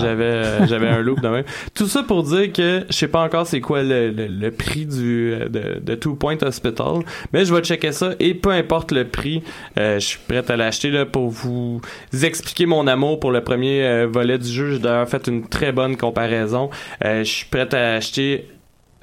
J'avais 0.00 0.24
euh, 0.24 0.66
j'avais 0.68 0.88
un 0.88 1.00
loop 1.00 1.20
de 1.20 1.28
même. 1.28 1.44
Tout 1.74 1.86
ça 1.86 2.02
pour 2.02 2.22
dire 2.22 2.52
que 2.52 2.84
je 2.88 2.94
sais 2.94 3.08
pas 3.08 3.22
encore 3.22 3.46
c'est 3.46 3.60
quoi 3.60 3.82
le, 3.82 4.10
le, 4.10 4.26
le 4.26 4.50
prix 4.50 4.86
du 4.86 5.32
euh, 5.32 5.48
de, 5.48 5.80
de 5.80 5.94
Two 5.94 6.14
Point 6.14 6.38
Hospital, 6.42 7.00
mais 7.32 7.44
je 7.44 7.54
vais 7.54 7.62
checker 7.62 7.92
ça 7.92 8.12
et 8.20 8.34
peu 8.34 8.50
importe 8.50 8.92
le 8.92 9.04
prix, 9.06 9.42
euh, 9.78 9.98
je 9.98 10.06
suis 10.06 10.18
prêt 10.28 10.50
à 10.50 10.56
l'acheter 10.56 10.90
là 10.90 11.06
pour 11.06 11.30
vous 11.30 11.80
expliquer 12.22 12.66
mon 12.66 12.86
amour 12.86 13.20
pour 13.20 13.30
le 13.30 13.42
premier 13.42 13.84
euh, 13.84 14.06
volet 14.06 14.38
du 14.38 14.48
jeu. 14.48 14.72
J'ai 14.72 14.78
d'ailleurs 14.78 15.08
fait 15.08 15.26
une 15.26 15.46
très 15.46 15.72
bonne 15.72 15.96
comparaison. 15.96 16.70
Euh, 17.04 17.24
je 17.24 17.30
suis 17.30 17.46
prêt 17.46 17.72
à 17.74 17.94
acheter 17.94 18.48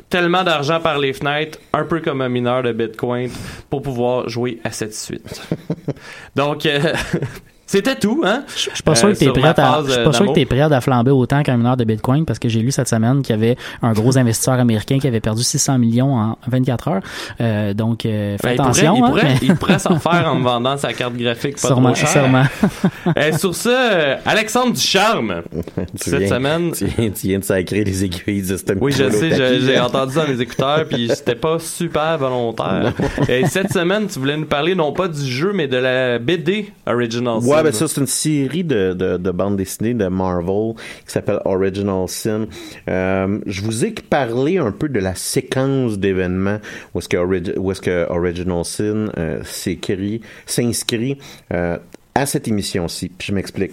tellement 0.10 0.44
d'argent 0.44 0.80
par 0.80 1.00
les 1.00 1.14
fenêtres, 1.14 1.58
un 1.74 1.86
peu 1.86 2.02
comme 2.02 2.22
un 2.22 2.30
mineur 2.30 2.64
de 2.64 2.74
Bitcoin, 2.74 3.30
pour 3.70 3.82
pouvoir 3.82 4.28
jouer 4.28 4.60
à 4.64 4.72
cette 4.72 4.94
suite. 4.94 5.42
Donc, 6.36 6.66
euh, 6.66 6.94
c'était 7.72 7.96
tout, 7.96 8.22
hein? 8.26 8.44
Je 8.48 8.70
je 8.70 8.76
suis 8.76 8.84
pas 8.84 8.92
Euh, 8.92 8.96
sûr 8.96 9.10
que 9.10 9.14
t'es 9.16 9.30
prête 9.30 9.60
à, 9.60 9.64
phase, 9.74 9.86
je 9.88 9.92
suis 9.92 10.00
euh, 10.02 10.04
pas 10.06 10.12
sûr 10.12 10.20
que 10.20 10.24
d'amour. 10.26 10.36
t'es 10.36 10.46
prête 10.46 10.72
à 10.72 10.82
flamber 10.82 11.12
autant 11.12 11.42
qu'un 11.44 11.58
mineur 11.58 11.78
de 11.78 11.84
Bitcoin 11.84 12.26
parce 12.26 12.40
que 12.40 12.50
j'ai 12.50 12.60
lu 12.60 12.72
cette 12.72 12.88
semaine 12.90 13.22
qu'il 13.22 13.36
y 13.36 13.38
avait 13.40 13.56
un 13.82 13.94
gros 13.94 14.18
investisseur 14.18 14.56
américain 14.56 15.00
qui 15.00 15.08
avait 15.08 15.20
perdu 15.20 15.44
600 15.44 15.78
millions 15.78 16.16
en 16.16 16.38
24 16.48 16.88
heures. 16.90 17.02
Euh, 17.40 17.74
donc, 17.74 18.06
euh, 18.06 18.38
fais 18.42 18.48
Ben, 18.48 18.52
il 18.54 18.58
pourrait, 18.58 18.70
attention. 18.70 18.96
il 18.96 19.04
hein, 19.04 19.08
pourrait, 19.08 19.24
mais- 19.24 19.40
il 19.42 19.56
pourrait 19.56 19.80
s'en 19.80 20.00
faire 20.00 20.28
en 20.32 20.36
me 20.36 20.44
vendant 20.52 20.78
sa 20.78 20.94
carte 20.94 21.16
graphique 21.16 21.62
pas 21.62 21.68
sûrement, 21.70 21.92
trop 21.94 21.96
cher. 22.06 22.10
sûrement. 22.10 22.44
Euh, 23.18 23.32
sur 23.38 23.54
ce, 23.56 23.70
euh, 23.70 24.16
Alexandre 24.26 24.74
Ducharme, 24.74 25.42
cette 25.96 26.16
viens- 26.20 26.30
semaine. 26.30 26.72
Tu 26.72 26.86
viens, 26.86 27.10
tu 27.10 27.28
viens 27.28 27.40
de 27.40 27.44
sacrer 27.44 27.84
les 27.84 28.06
aiguilles 28.06 28.42
de 28.44 28.58
ce 28.58 28.64
Oui, 28.80 28.92
je 28.92 29.10
sais, 29.10 29.60
j'ai 29.62 29.80
entendu 29.80 30.14
ça 30.14 30.26
dans 30.26 30.32
mes 30.32 30.40
écouteurs, 30.42 30.86
puis 30.90 31.10
c'était 31.14 31.36
pas 31.36 31.58
super 31.60 32.18
volontaire. 32.18 32.94
Et 33.28 33.46
cette 33.48 33.72
semaine, 33.74 34.08
tu 34.08 34.20
voulais 34.20 34.38
nous 34.38 34.46
parler 34.46 34.76
non 34.76 34.92
pas 34.94 35.08
du 35.08 35.26
jeu, 35.26 35.52
mais 35.54 35.68
de 35.68 35.78
la 35.78 36.20
BD 36.20 36.72
Original 36.86 37.38
Ouais, 37.42 37.61
Sin. 37.62 37.72
ben 37.72 37.72
ça, 37.74 37.88
c'est 37.88 38.02
une 38.02 38.08
série 38.08 38.64
de, 38.64 38.94
de, 38.94 39.18
de 39.18 39.32
bandes 39.32 39.58
dessinées 39.58 39.94
de 39.94 40.08
Marvel 40.08 40.74
qui 41.06 41.12
s'appelle 41.12 41.40
Original 41.46 42.08
Sin. 42.08 42.48
Euh, 42.90 43.40
je 43.46 43.62
vous 43.62 43.86
ai 43.86 43.92
parlé 43.92 44.58
un 44.58 44.72
peu 44.72 44.90
de 44.90 45.00
la 45.00 45.16
séquence 45.16 45.98
d'événements 45.98 46.60
où 46.94 47.00
est-ce 47.00 47.10
que, 47.10 47.18
Origi- 47.18 47.54
Original 48.10 48.66
Sin 48.66 49.12
euh, 49.18 49.42
s'écrit- 49.44 50.22
s'inscrit 50.46 51.18
euh, 51.54 51.78
à 52.16 52.26
cette 52.26 52.48
émission-ci. 52.48 53.10
Puis 53.18 53.28
je 53.30 53.34
m'explique. 53.34 53.72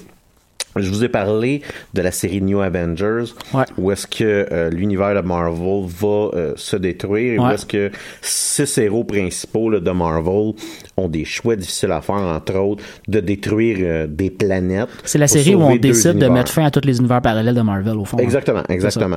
Je 0.80 0.90
vous 0.90 1.04
ai 1.04 1.08
parlé 1.08 1.62
de 1.94 2.02
la 2.02 2.10
série 2.12 2.40
New 2.42 2.60
Avengers, 2.60 3.24
Ouais. 3.54 3.64
où 3.76 3.90
est-ce 3.90 4.06
que 4.06 4.46
euh, 4.52 4.70
l'univers 4.70 5.14
de 5.14 5.26
Marvel 5.26 5.84
va 5.86 6.08
euh, 6.34 6.52
se 6.56 6.76
détruire, 6.76 7.34
et 7.34 7.38
où 7.38 7.48
est-ce 7.50 7.66
que 7.66 7.90
six 8.20 8.78
héros 8.78 9.04
principaux 9.04 9.70
là, 9.70 9.80
de 9.80 9.90
Marvel 9.90 10.52
ont 10.96 11.08
des 11.08 11.24
choix 11.24 11.56
difficiles 11.56 11.92
à 11.92 12.00
faire, 12.00 12.16
entre 12.16 12.56
autres, 12.56 12.82
de 13.06 13.20
détruire 13.20 13.78
euh, 13.80 14.06
des 14.06 14.30
planètes. 14.30 14.88
C'est 15.04 15.18
la 15.18 15.28
série 15.28 15.54
où 15.54 15.62
on 15.62 15.76
décide 15.76 16.18
de 16.18 16.28
mettre 16.28 16.52
fin 16.52 16.64
à 16.64 16.70
tous 16.70 16.84
les 16.84 16.98
univers 16.98 17.20
parallèles 17.22 17.54
de 17.54 17.60
Marvel, 17.62 17.96
au 17.96 18.04
fond. 18.04 18.18
hein. 18.18 18.22
Exactement, 18.22 18.62
exactement. 18.68 19.16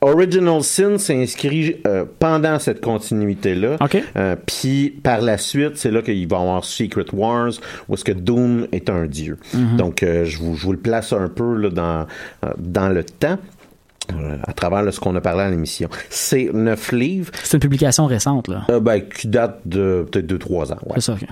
Original 0.00 0.62
Sin 0.62 0.98
s'inscrit 0.98 1.76
pendant 2.18 2.58
cette 2.58 2.80
continuité-là. 2.80 3.76
Puis 4.46 4.90
par 5.02 5.20
la 5.20 5.38
suite, 5.38 5.76
c'est 5.76 5.90
là 5.90 6.02
qu'il 6.02 6.26
va 6.28 6.36
y 6.38 6.40
avoir 6.40 6.64
Secret 6.64 7.04
Wars, 7.12 7.52
où 7.88 7.94
est-ce 7.94 8.04
que 8.04 8.12
Doom 8.12 8.66
est 8.72 8.90
un 8.90 9.06
dieu. 9.06 9.38
Mhm. 9.54 9.76
Donc 9.76 10.00
je, 10.02 10.36
vous, 10.38 10.56
je 10.56 10.64
vous 10.66 10.72
le 10.72 10.78
place 10.78 10.99
un 11.12 11.28
peu 11.28 11.54
là, 11.56 11.70
dans, 11.70 12.06
euh, 12.44 12.52
dans 12.58 12.88
le 12.88 13.04
temps. 13.04 13.38
euh, 14.12 14.36
à 14.44 14.52
travers 14.52 14.82
là, 14.82 14.90
ce 14.92 14.98
qu'on 15.00 15.14
a 15.16 15.20
parlé 15.20 15.42
à 15.42 15.50
l'émission. 15.50 15.88
C'est 16.08 16.50
neuf 16.52 16.90
livres 16.92 17.30
C'est 17.44 17.56
une 17.56 17.60
publication 17.60 18.06
récente, 18.06 18.48
là. 18.48 18.62
euh, 18.70 18.80
ben, 18.80 19.00
qui 19.00 19.28
date 19.28 19.60
de 19.66 20.06
peut-être 20.10 20.26
2-3 20.26 20.72
ans. 20.72 20.78
ouais. 20.86 20.94
C'est 20.96 21.00
ça. 21.02 21.12
ok. 21.14 21.26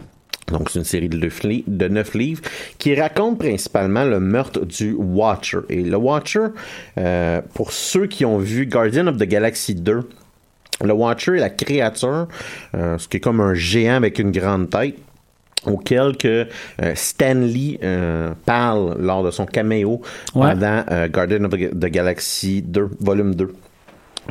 Donc, 0.53 0.71
c'est 0.71 0.79
une 0.79 0.85
série 0.87 1.09
de 1.11 1.19
neuf, 1.19 1.43
li- 1.43 1.65
de 1.67 1.89
neuf 1.89 2.15
livres 2.15 2.41
qui 2.79 2.95
raconte 2.99 3.39
principalement 3.39 4.05
le 4.05 4.19
meurtre 4.19 4.65
du 4.65 4.95
Watcher. 4.95 5.59
Et 5.69 5.83
le 5.83 5.97
Watcher, 5.97 6.47
euh, 6.99 7.43
pour 7.53 7.73
ceux 7.73 8.07
qui 8.07 8.25
ont 8.25 8.39
vu 8.39 8.65
Guardian 8.67 9.09
of 9.09 9.19
the 9.19 9.25
Galaxy 9.25 9.75
2, 9.75 10.09
le 10.85 10.93
Watcher 10.93 11.33
est 11.37 11.41
la 11.41 11.51
créature, 11.51 12.29
euh, 12.75 12.97
ce 12.97 13.09
qui 13.09 13.17
est 13.19 13.21
comme 13.21 13.41
un 13.43 13.53
géant 13.55 13.97
avec 13.97 14.19
une 14.21 14.31
grande 14.31 14.71
tête 14.71 14.95
auquel 15.67 16.17
que 16.17 16.47
euh, 16.83 16.93
Stan 16.95 17.35
Lee 17.35 17.79
euh, 17.83 18.31
parle 18.47 18.97
lors 19.01 19.25
de 19.25 19.31
son 19.31 19.45
caméo 19.47 20.01
Ouais. 20.35 20.53
pendant 20.53 20.85
euh, 20.91 21.09
Guardian 21.09 21.45
of 21.45 21.51
the 21.53 21.87
Galaxy 21.87 22.63
2, 22.63 22.91
volume 23.01 23.35
2. 23.35 23.53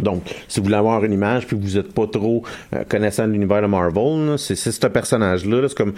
Donc, 0.02 0.24
si 0.48 0.60
vous 0.60 0.66
voulez 0.66 0.78
avoir 0.78 1.04
une 1.04 1.12
image, 1.14 1.48
puis 1.48 1.58
que 1.58 1.62
vous 1.64 1.76
n'êtes 1.76 1.92
pas 1.92 2.06
trop 2.06 2.44
euh, 2.76 2.84
connaissant 2.88 3.28
de 3.28 3.32
l'univers 3.34 3.64
de 3.64 3.68
Marvel, 3.68 4.38
c'est 4.38 4.56
ce 4.56 4.86
personnage-là. 4.88 5.62
là, 5.62 5.68
c'est 5.70 5.78
comme 5.78 5.94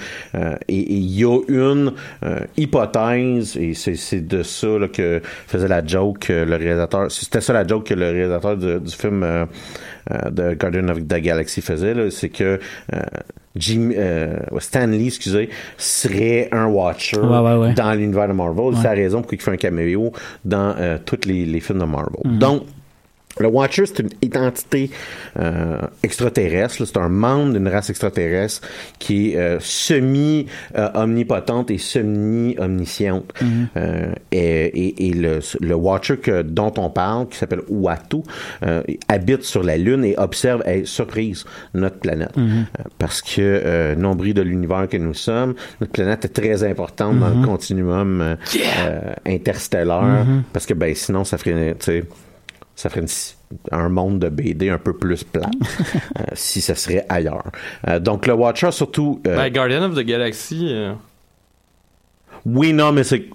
et 0.70 0.94
il 0.94 1.12
y 1.20 1.26
a 1.26 1.38
une 1.50 1.92
hypothèse, 2.56 3.58
et 3.58 3.74
c'est 3.74 4.26
de 4.26 4.42
ça 4.42 4.68
là, 4.80 4.88
que 4.88 5.22
faisait 5.48 5.68
la 5.68 5.86
joke 5.86 6.30
le 6.30 6.56
réalisateur. 6.56 7.12
C'était 7.12 7.42
ça 7.42 7.52
la 7.52 7.68
joke 7.68 7.88
que 7.88 7.94
le 7.94 8.10
réalisateur 8.10 8.56
du, 8.56 8.80
du 8.80 8.96
film 8.96 9.26
de 10.32 10.54
Guardian 10.54 10.88
of 10.88 11.00
the 11.06 11.16
Galaxy 11.20 11.62
faisait, 11.62 12.10
c'est 12.10 12.30
que 12.30 12.58
Jim, 13.60 13.92
euh, 13.96 14.38
Stan 14.60 14.88
Lee, 14.88 15.08
excusez, 15.08 15.50
serait 15.78 16.48
un 16.52 16.66
Watcher 16.68 17.20
Ouais, 17.20 17.40
ouais, 17.40 17.56
ouais. 17.56 17.74
dans 17.74 17.94
l'univers 17.94 18.28
de 18.28 18.34
Marvel. 18.34 18.74
C'est 18.78 18.84
la 18.84 18.92
raison 18.92 19.22
pour 19.22 19.30
qu'il 19.30 19.42
fait 19.42 19.52
un 19.52 19.58
caméo 19.58 20.12
dans 20.46 20.74
euh, 20.78 20.98
tous 21.06 21.28
les, 21.28 21.46
les 21.46 21.60
films 21.60 21.80
de 21.80 21.86
Marvel. 21.86 22.40
Donc, 22.40 22.64
le 23.40 23.48
Watcher, 23.48 23.86
c'est 23.86 24.00
une 24.00 24.10
identité 24.22 24.90
euh, 25.40 25.78
extraterrestre. 26.04 26.84
C'est 26.86 26.98
un 26.98 27.10
membre 27.10 27.54
d'une 27.54 27.68
race 27.68 27.90
extraterrestre 27.90 28.68
qui 28.98 29.32
est 29.32 29.38
euh, 29.38 29.60
semi-omnipotente 29.60 31.72
et 31.72 31.78
semi-omnisciente. 31.78 33.32
Euh, 33.78 34.12
et 34.32 34.66
et- 34.66 35.08
et 35.10 35.14
le, 35.14 35.40
le 35.62 35.76
Watcher 35.76 36.18
que, 36.18 36.42
dont 36.42 36.74
on 36.78 36.90
parle, 36.90 37.28
qui 37.30 37.38
s'appelle 37.38 37.62
Uatu, 37.70 38.18
euh, 38.66 38.82
habite 39.08 39.44
sur 39.44 39.64
la 39.64 39.78
Lune 39.78 40.04
et 40.04 40.18
observe, 40.18 40.62
hey, 40.66 40.86
surprise, 40.86 41.46
notre 41.74 42.00
planète. 42.00 42.34
Euh, 42.38 42.64
parce 42.98 43.22
que, 43.22 43.40
euh, 43.40 43.96
nombril 43.96 44.34
de 44.34 44.42
l'univers 44.42 44.88
que 44.90 44.98
nous 44.98 45.14
sommes, 45.14 45.54
notre 45.80 45.94
planète 45.94 46.26
est 46.26 46.30
très 46.30 46.64
importante 46.64 47.20
dans 47.20 47.30
le 47.30 47.46
continuum 47.46 48.22
euh, 48.22 48.36
euh, 48.86 49.14
interstellaire. 49.26 50.26
Parce 50.52 50.66
que, 50.66 50.74
ben, 50.74 50.94
sinon, 50.96 51.24
ça 51.24 51.38
ferait, 51.38 51.76
ça 52.80 52.90
ferait 52.90 53.02
une- 53.02 53.58
un 53.72 53.90
monde 53.90 54.20
de 54.20 54.30
BD 54.30 54.70
un 54.70 54.78
peu 54.78 54.94
plus 54.94 55.24
plat 55.24 55.50
euh, 56.20 56.24
si 56.34 56.62
ça 56.62 56.76
serait 56.76 57.06
ailleurs. 57.10 57.44
Euh, 57.88 58.00
donc 58.00 58.26
le 58.28 58.34
Watcher 58.34 58.72
surtout 58.72 59.22
euh, 59.28 59.36
Ben, 59.36 59.52
Guardian 59.52 59.84
of 59.84 59.96
the 59.96 60.00
Galaxy. 60.06 60.68
euh, 60.70 60.94
oui 62.46 62.72
non 62.72 62.94
mais 62.94 63.04
c'est 63.04 63.26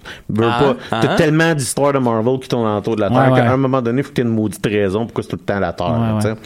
Ah, 0.41 0.75
pas 0.89 0.99
t'as 1.01 1.11
ah. 1.11 1.15
tellement 1.15 1.53
d'histoires 1.53 1.93
de 1.93 1.99
Marvel 1.99 2.39
qui 2.39 2.47
tournent 2.49 2.65
autour 2.77 2.95
de 2.95 3.01
la 3.01 3.09
Terre 3.09 3.31
ouais. 3.31 3.39
qu'à 3.39 3.51
un 3.53 3.57
moment 3.57 3.79
donné 3.81 3.99
il 3.99 4.03
faut 4.03 4.09
que 4.09 4.15
tu 4.15 4.21
aies 4.21 4.23
une 4.23 4.31
maudite 4.31 4.65
raison 4.65 5.05
pourquoi 5.05 5.21
c'est 5.23 5.29
tout 5.29 5.35
le 5.39 5.43
temps 5.45 5.59
la 5.59 5.73
Terre 5.73 5.91
Ouais, 5.91 5.99
là, 5.99 6.15
tu 6.15 6.21
sais. 6.27 6.31
ouais. 6.31 6.37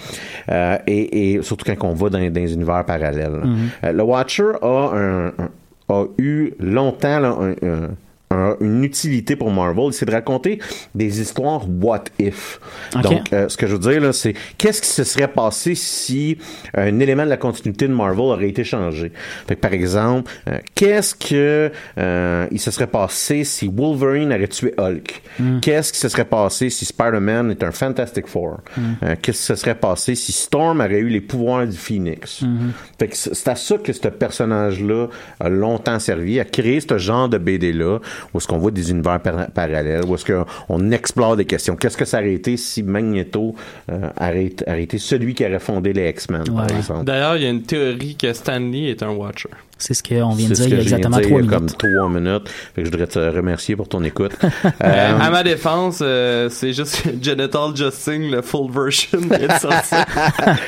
Euh, 0.50 0.78
et, 0.88 1.36
et 1.36 1.42
surtout 1.42 1.64
quand 1.74 1.88
on 1.88 1.94
va 1.94 2.10
dans, 2.10 2.20
dans 2.20 2.30
des 2.34 2.54
univers 2.54 2.84
parallèles. 2.86 3.32
Mm-hmm. 3.32 3.58
Euh, 3.86 3.92
le 3.94 4.04
Watcher 4.04 4.52
a 4.62 4.90
un, 4.94 5.28
un- 5.28 5.50
a 5.88 6.06
eu 6.18 6.52
longtemps 6.60 7.20
là, 7.20 7.30
un- 7.40 7.66
un- 7.66 7.90
un- 8.32 8.56
une 8.60 8.84
utilité 8.84 9.36
pour 9.36 9.52
Marvel, 9.52 9.92
c'est 9.92 10.06
de 10.06 10.12
raconter 10.12 10.60
des 10.94 11.20
histoires 11.22 11.64
what 11.82 12.04
if. 12.20 12.60
Ok. 12.96 13.02
Donc, 13.02 13.34
euh, 13.34 13.50
ce 13.50 13.58
que 13.58 13.66
je 13.68 13.74
veux 13.74 13.80
dire, 13.92 14.02
là, 14.02 14.14
c'est 14.14 14.34
qu'est-ce 14.58 14.82
qui 14.82 14.88
se 14.90 15.04
serait 15.04 15.28
passé 15.28 15.74
si 15.76 16.38
un 16.76 17.00
élément 17.00 17.24
de 17.26 17.30
la 17.30 17.38
continuité 17.38 17.88
de 17.88 17.94
Marvel 17.94 18.20
aurait 18.26 18.50
été 18.50 18.64
changé? 18.64 19.12
Fait 19.48 19.56
que, 19.56 19.60
par 19.62 19.74
exemple, 19.74 20.32
euh, 20.48 20.58
qu'est-ce 20.76 21.16
que 21.16 21.72
euh, 21.98 22.48
il 22.52 22.60
se 22.60 22.70
serait 22.72 22.88
passé 22.88 23.44
si 23.44 23.68
Wolverine 23.68 24.32
aurait 24.32 24.48
tué 24.48 24.74
Hulk? 24.78 25.22
Qu'est-ce 25.62 25.94
qui 25.94 26.00
se 26.00 26.10
serait 26.10 26.26
passé 26.26 26.70
si 26.70 26.86
Spider-Man 26.86 27.52
est 27.52 27.64
un 27.64 27.72
Fantastic 27.72 28.28
Four? 28.28 28.60
Euh, 29.04 29.16
qu'est-ce 29.22 29.40
qui 29.40 29.46
se 29.46 29.56
serait 29.56 29.76
passé 29.76 30.14
si 30.16 30.32
Storm 30.32 30.82
aurait 30.82 31.00
eu 31.00 31.10
les 31.10 31.22
pouvoirs 31.22 31.66
du 31.66 31.78
Phoenix? 31.78 32.44
Fait 33.00 33.08
que 33.08 33.16
c'est 33.16 33.34
c'est 33.34 33.48
à 33.50 33.56
ça 33.56 33.78
que 33.78 33.94
ce 33.94 34.08
personnage-là 34.08 35.08
a 35.40 35.50
longtemps 35.50 36.00
servi, 36.00 36.40
à 36.40 36.46
créer 36.46 36.80
ce 36.82 36.98
genre 36.98 37.30
de 37.30 37.38
BD-là, 37.38 38.00
où 38.34 38.38
est-ce 38.38 38.48
qu'on 38.48 38.58
voit 38.58 38.72
des 38.72 38.92
univers 38.92 39.20
par- 39.20 39.48
parallèles, 39.52 40.04
où 40.06 40.16
est-ce 40.16 40.26
qu'on 40.26 40.92
explore 40.92 41.36
des 41.36 41.46
questions? 41.46 41.76
Qu'est-ce 41.76 41.98
que 41.98 42.06
ça 42.06 42.20
aurait 42.20 42.34
été 42.34 42.58
si 42.58 42.84
Magneto 42.84 43.56
euh, 43.92 44.10
aurait, 44.20 44.46
été- 44.46 44.66
aurait 44.68 44.84
été 44.84 44.98
celui 44.98 45.34
qui 45.34 45.46
aurait 45.46 45.60
fondé 45.60 45.94
les 45.94 46.10
X-Men, 46.10 46.44
par 46.46 46.70
exemple? 46.78 47.04
D'ailleurs, 47.06 47.36
il 47.38 47.44
y 47.44 47.46
a 47.46 47.50
une 47.50 47.64
théorie 47.64 48.16
que 48.16 48.32
Stanley 48.34 48.90
est 48.90 49.04
un 49.04 49.12
Watcher. 49.12 49.50
C'est 49.80 49.94
ce 49.94 50.04
qu'on 50.04 50.34
vient 50.34 50.50
de 50.50 50.54
dire 50.54 50.66
il 50.68 50.74
y 50.74 50.78
a 50.78 50.82
exactement 50.82 51.20
trois 51.20 51.38
minutes. 51.40 51.50
comme 51.50 51.66
trois 51.68 52.10
minutes. 52.10 52.50
Fait 52.76 52.82
que 52.82 52.86
je 52.88 52.92
voudrais 52.92 53.08
te 53.08 53.18
remercier 53.20 53.76
pour 53.76 53.88
ton 53.88 54.04
écoute. 54.04 54.34
Euh, 54.44 54.50
Euh, 54.84 55.20
à 55.20 55.30
ma 55.30 55.44
défense, 55.44 56.00
euh, 56.02 56.50
c'est 56.50 56.74
juste 56.74 57.04
Genital 57.22 57.76
Justing, 57.76 58.30
le 58.32 58.42
full 58.42 58.72
version 58.72 59.20
qui 59.22 59.34
est 59.34 59.60
sorti. 59.60 59.96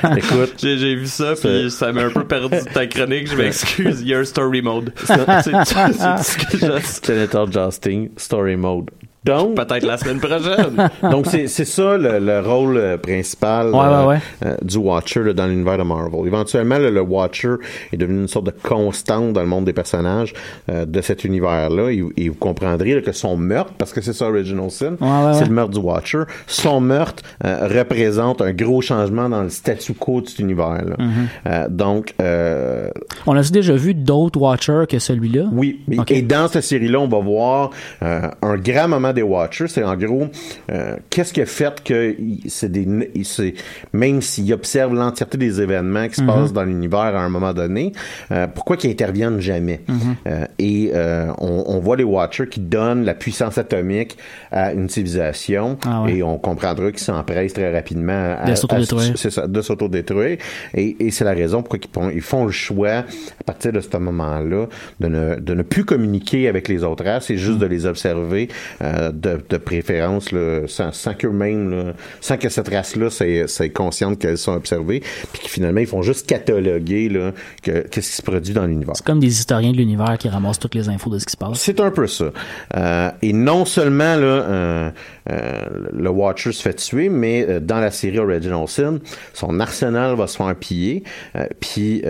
écoute, 0.18 0.54
J'ai 0.62 0.78
j'ai 0.78 0.96
vu 0.96 1.08
ça, 1.08 1.34
puis 1.36 1.70
ça 1.70 1.92
m'a 1.92 2.04
un 2.04 2.10
peu 2.10 2.24
perdu 2.24 2.58
ta 2.74 2.88
chronique. 2.88 3.30
Je 3.30 3.36
m'excuse, 3.36 4.02
il 4.02 4.08
y 4.08 4.14
a 4.14 4.20
un 4.20 4.24
story 4.26 4.62
mode. 4.62 4.94
C'est 5.06 5.14
c'est 5.44 5.52
tout 5.52 6.24
ce 6.24 6.38
que 6.38 6.58
j'ai. 6.58 7.14
Genital 7.14 7.52
Justing, 7.52 8.10
Story 8.18 8.56
Mode. 8.56 8.90
Donc, 9.24 9.56
Peut-être 9.56 9.86
la 9.86 9.98
semaine 9.98 10.20
prochaine. 10.20 10.90
Donc 11.12 11.28
c'est 11.28 11.48
ça 11.48 11.96
le, 11.98 12.18
le 12.20 12.40
rôle 12.40 12.78
euh, 12.78 12.98
principal 12.98 13.68
Ouais, 13.70 13.80
euh, 13.80 14.02
ouais, 14.02 14.08
ouais. 14.16 14.20
euh, 14.46 14.56
du 14.64 14.78
Watcher 14.78 15.22
là, 15.24 15.34
dans 15.34 15.46
l'univers 15.46 15.78
de 15.78 15.84
Marvel. 15.84 16.26
Éventuellement, 16.26 16.80
le, 16.80 16.90
le 16.90 17.02
Watcher 17.02 17.56
est 17.94 17.98
devenu 17.98 18.22
une 18.22 18.28
sorte 18.28 18.48
de 18.48 18.54
constante 18.64 19.34
dans 19.34 19.42
le 19.42 19.48
monde 19.48 19.66
des 19.66 19.74
personnages 19.74 20.34
euh, 20.72 20.86
de 20.86 21.02
cet 21.02 21.24
univers-là. 21.24 21.92
Et, 21.92 22.04
et 22.18 22.30
vous 22.30 22.36
comprendrez 22.36 22.96
là, 22.96 23.02
que 23.02 23.12
son 23.12 23.38
meurtre, 23.38 23.74
parce 23.78 23.94
que 23.94 24.02
c'est 24.02 24.14
ça 24.14 24.28
Original 24.28 24.72
Sin, 24.72 24.96
Ouais, 25.00 25.08
ouais, 25.08 25.34
c'est 25.34 25.42
ouais. 25.42 25.48
le 25.50 25.54
meurtre 25.54 25.72
du 25.80 25.86
Watcher. 25.86 26.24
Son 26.48 26.82
meurtre 26.82 27.22
euh, 27.46 27.68
représente 27.68 28.42
un 28.42 28.54
gros 28.54 28.82
changement 28.82 29.30
dans 29.30 29.44
le 29.44 29.50
statu 29.50 29.94
quo 29.94 30.22
de 30.22 30.30
cet 30.30 30.40
univers-là. 30.40 30.96
Mm-hmm. 30.98 31.10
Euh, 31.48 31.68
donc 31.70 32.16
euh, 32.22 32.90
On 33.28 33.36
a 33.38 33.42
déjà 33.44 33.74
vu 33.76 33.94
d'autres 33.94 34.40
Watchers 34.42 34.86
que 34.90 34.98
celui-là? 34.98 35.44
oui, 35.52 35.82
et- 36.10 36.22
dans 36.24 36.48
cette 36.48 36.64
série-là, 36.64 37.00
on 37.00 37.08
va 37.08 37.20
voir 37.20 37.70
euh, 38.02 38.22
un 38.42 38.56
grand 38.58 38.88
moment 38.88 39.11
des 39.14 39.22
Watchers. 39.22 39.68
C'est 39.68 39.84
en 39.84 39.96
gros, 39.96 40.28
euh, 40.72 40.96
qu'est-ce 41.10 41.34
qui 41.34 41.42
a 41.42 41.46
fait 41.46 41.82
que 41.84 42.16
c'est 42.48 42.72
des, 42.72 42.86
même 43.94 44.22
s'ils 44.22 44.54
observent 44.54 44.94
l'entièreté 44.94 45.38
des 45.38 45.62
événements 45.62 46.08
qui 46.08 46.16
se 46.16 46.24
passent 46.24 46.54
dans 46.54 46.64
l'univers 46.64 47.00
à 47.00 47.22
un 47.22 47.30
moment 47.30 47.54
donné, 47.54 47.92
euh, 48.32 48.48
pourquoi 48.48 48.78
qu'ils 48.78 48.92
interviennent 48.92 49.40
jamais? 49.40 49.82
Euh, 50.28 50.46
Et 50.60 50.92
on, 51.40 51.64
on 51.68 51.80
voit 51.80 51.96
les 51.98 52.04
Watchers 52.04 52.48
qui 52.48 52.60
donnent 52.60 53.04
la 53.06 53.14
puissance 53.14 53.58
atomique 53.58 54.18
à 54.52 54.74
une 54.74 54.90
civilisation, 54.90 55.78
Ah 55.86 56.04
ouais. 56.04 56.16
et 56.16 56.24
on 56.24 56.38
comprendra 56.38 56.92
qu'ils 56.92 57.00
s'empressent 57.00 57.54
très 57.54 57.74
rapidement 57.74 58.36
à, 58.40 58.46
De 58.52 59.62
s'autodétruire. 59.62 60.38
de. 60.38 60.80
Et, 60.80 60.96
et 61.08 61.12
c'est 61.12 61.24
la 61.26 61.34
raison 61.34 61.62
pourquoi 61.64 61.80
ils 61.84 61.90
font, 61.94 62.10
ils 62.10 62.22
font 62.22 62.46
le 62.46 62.52
choix, 62.52 62.90
à 63.40 63.44
partir 63.46 63.72
de 63.74 63.80
ce 63.80 63.98
moment-là, 63.98 64.68
de 65.00 65.08
ne, 65.08 65.36
de 65.40 65.54
ne 65.54 65.62
plus 65.64 65.86
communiquer 65.86 66.48
avec 66.48 66.68
les 66.68 66.84
autres 66.84 67.04
races, 67.04 67.26
c'est 67.28 67.38
juste 67.38 67.60
de 67.60 67.66
les 67.66 67.86
observer 67.86 68.48
euh, 69.02 69.12
de, 69.12 69.40
de 69.50 69.58
préférence, 69.58 70.32
là, 70.32 70.62
sans, 70.68 70.92
sans 70.92 71.14
qu'eux-mêmes, 71.14 71.94
sans 72.20 72.38
que 72.38 72.50
cette 72.50 72.70
race-là 72.70 73.10
soit, 73.10 73.70
consciente 73.74 74.20
qu'elles 74.20 74.38
sont 74.38 74.54
observées, 74.54 75.02
puis 75.34 75.44
que 75.44 75.50
finalement, 75.50 75.80
ils 75.80 75.88
font 75.88 76.02
juste 76.02 76.28
cataloguer 76.28 77.10
là, 77.10 77.32
que, 77.62 77.88
qu'est-ce 77.88 78.10
qui 78.10 78.16
se 78.18 78.22
produit 78.22 78.54
dans 78.54 78.66
l'univers. 78.66 78.96
C'est 78.96 79.06
comme 79.06 79.20
des 79.20 79.40
historiens 79.40 79.72
de 79.72 79.78
l'univers 79.78 80.18
qui 80.18 80.30
ramassent 80.30 80.60
toutes 80.60 80.76
les 80.76 80.90
infos 80.90 81.10
de 81.10 81.20
ce 81.20 81.26
qui 81.26 81.32
se 81.32 81.38
passe. 81.38 81.60
C'est 81.60 81.80
un 81.80 81.92
peu 81.92 82.08
ça. 82.08 82.32
Euh, 82.76 83.12
et 83.22 83.34
non 83.34 83.66
seulement 83.66 84.16
là, 84.16 84.26
euh, 84.26 84.92
euh, 85.30 85.62
le 85.94 86.10
Watcher 86.10 86.52
se 86.52 86.62
fait 86.62 86.74
tuer, 86.74 87.10
mais 87.10 87.60
dans 87.60 87.80
la 87.80 87.92
série 87.92 88.20
Original 88.20 88.68
Sin, 88.68 89.00
son 89.34 89.60
arsenal 89.60 90.16
va 90.16 90.28
se 90.28 90.38
faire 90.38 90.56
piller, 90.56 91.04
puis 91.60 92.04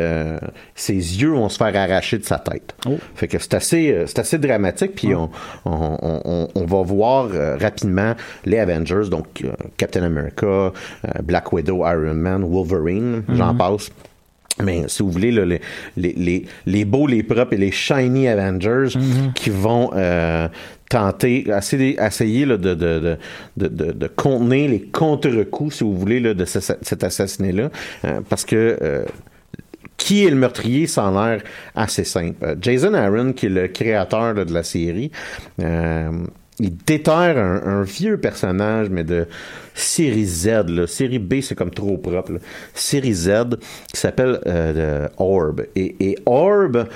ses 0.76 0.94
yeux 0.94 1.32
vont 1.32 1.50
se 1.50 1.58
faire 1.58 1.76
arracher 1.76 2.18
de 2.18 2.24
sa 2.24 2.40
tête. 2.40 2.76
Oh. 2.86 2.98
Fait 3.16 3.28
que 3.28 3.38
c'est 3.40 3.54
assez, 3.54 4.04
c'est 4.08 4.20
assez 4.20 4.38
dramatique, 4.38 4.96
puis 4.96 5.14
on, 5.14 5.30
on, 5.66 5.98
on, 6.26 6.48
on 6.54 6.66
va 6.66 6.81
voir 6.84 7.30
euh, 7.34 7.58
rapidement 7.58 8.14
les 8.46 8.60
Avengers, 8.60 9.10
donc 9.10 9.28
euh, 9.44 9.52
Captain 9.78 10.04
America, 10.04 10.46
euh, 10.46 10.72
Black 11.24 11.52
Widow, 11.54 11.78
Iron 11.86 12.14
Man, 12.14 12.44
Wolverine, 12.44 13.24
j'en 13.34 13.56
passe. 13.56 13.90
Mais 14.62 14.84
si 14.88 15.02
vous 15.02 15.10
voulez, 15.12 15.32
là, 15.32 15.46
les, 15.46 15.62
les, 15.98 16.14
les, 16.14 16.46
les 16.66 16.86
beaux, 16.86 17.08
les 17.08 17.24
propres 17.24 17.54
et 17.54 17.58
les 17.58 17.72
shiny 17.72 18.28
Avengers 18.28 18.90
qui 19.34 19.50
vont 19.50 19.90
tenter, 20.90 21.48
essayer, 21.50 21.98
essayer 22.00 22.46
là, 22.46 22.58
de, 22.58 22.74
de, 22.76 23.18
de, 23.58 24.08
contenir 24.08 24.70
les 24.70 24.82
contre-coups, 24.82 25.78
si 25.78 25.84
vous 25.86 25.98
voulez, 25.98 26.20
là, 26.20 26.34
de 26.34 26.46
ce- 26.46 26.60
cet 26.82 27.04
assassinat-là. 27.04 27.70
Parce 28.30 28.44
que 28.46 29.06
qui 29.98 30.26
est 30.26 30.30
le 30.32 30.36
meurtrier, 30.36 30.88
ça 30.88 31.08
a 31.08 31.12
l'air 31.12 31.44
assez 31.76 32.04
simple. 32.04 32.58
Jason 32.60 32.94
Aaron, 32.94 33.34
qui 33.34 33.46
est 33.46 33.50
le 33.50 33.68
créateur 33.68 34.34
là, 34.34 34.46
de 34.46 34.54
la 34.54 34.64
série, 34.64 35.12
euh, 35.62 36.10
il 36.62 36.78
déterre 36.78 37.38
un, 37.38 37.84
vieux 37.84 38.18
personnage, 38.18 38.90
mais 38.90 39.04
de 39.04 39.28
série 39.74 40.26
Z, 40.26 40.68
là. 40.68 40.88
Série 40.88 41.20
B, 41.20 41.42
c'est 41.42 41.56
comme 41.56 41.72
trop 41.72 41.98
propre. 41.98 42.34
Série 42.74 43.14
Z, 43.14 43.58
qui 43.92 44.00
s'appelle 44.00 44.40
euh, 44.46 45.08
Orb. 45.18 45.66
Et, 45.76 46.18
Orb, 46.26 46.88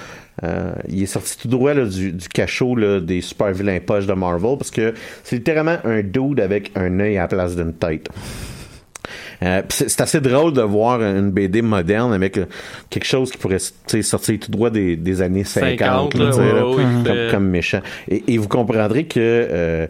euh, 0.43 0.74
il 0.88 1.03
est 1.03 1.07
sorti 1.07 1.38
tout 1.38 1.47
droit 1.47 1.74
du 1.74 2.30
cachot 2.34 2.76
là, 2.76 2.99
des 2.99 3.22
super 3.22 3.51
vilains 3.51 3.80
poches 3.80 4.05
de 4.05 4.13
Marvel, 4.13 4.57
parce 4.57 4.72
que 4.72 4.93
c'est 5.24 5.38
littéralement 5.38 5.78
un 5.84 6.01
dude 6.01 6.39
avec 6.39 6.72
un 6.76 6.99
œil 6.99 7.18
à 7.18 7.22
la 7.22 7.28
place 7.28 7.55
d'une 7.55 7.74
tête. 7.74 8.09
Euh, 9.43 9.61
c'est 9.69 10.01
assez 10.01 10.21
drôle 10.21 10.53
de 10.53 10.61
voir 10.61 11.01
une 11.01 11.31
BD 11.31 11.61
moderne 11.61 12.13
avec 12.13 12.37
euh, 12.37 12.45
quelque 12.89 13.05
chose 13.05 13.31
qui 13.31 13.37
pourrait 13.37 13.59
sortir 14.01 14.39
tout 14.39 14.51
droit 14.51 14.69
des, 14.69 14.95
des 14.95 15.21
années 15.21 15.43
50, 15.43 15.77
50, 15.79 16.13
là, 16.15 16.25
là, 16.25 16.31
tu 16.31 16.35
sais, 16.37 16.53
là, 16.53 16.67
ouais, 16.67 16.75
ouais, 16.75 16.83
comme, 16.83 17.05
fait- 17.05 17.31
comme 17.31 17.47
méchant. 17.49 17.81
Et, 18.09 18.23
et 18.33 18.37
vous 18.37 18.47
comprendrez 18.47 19.05
que 19.05 19.19
euh, 19.19 19.87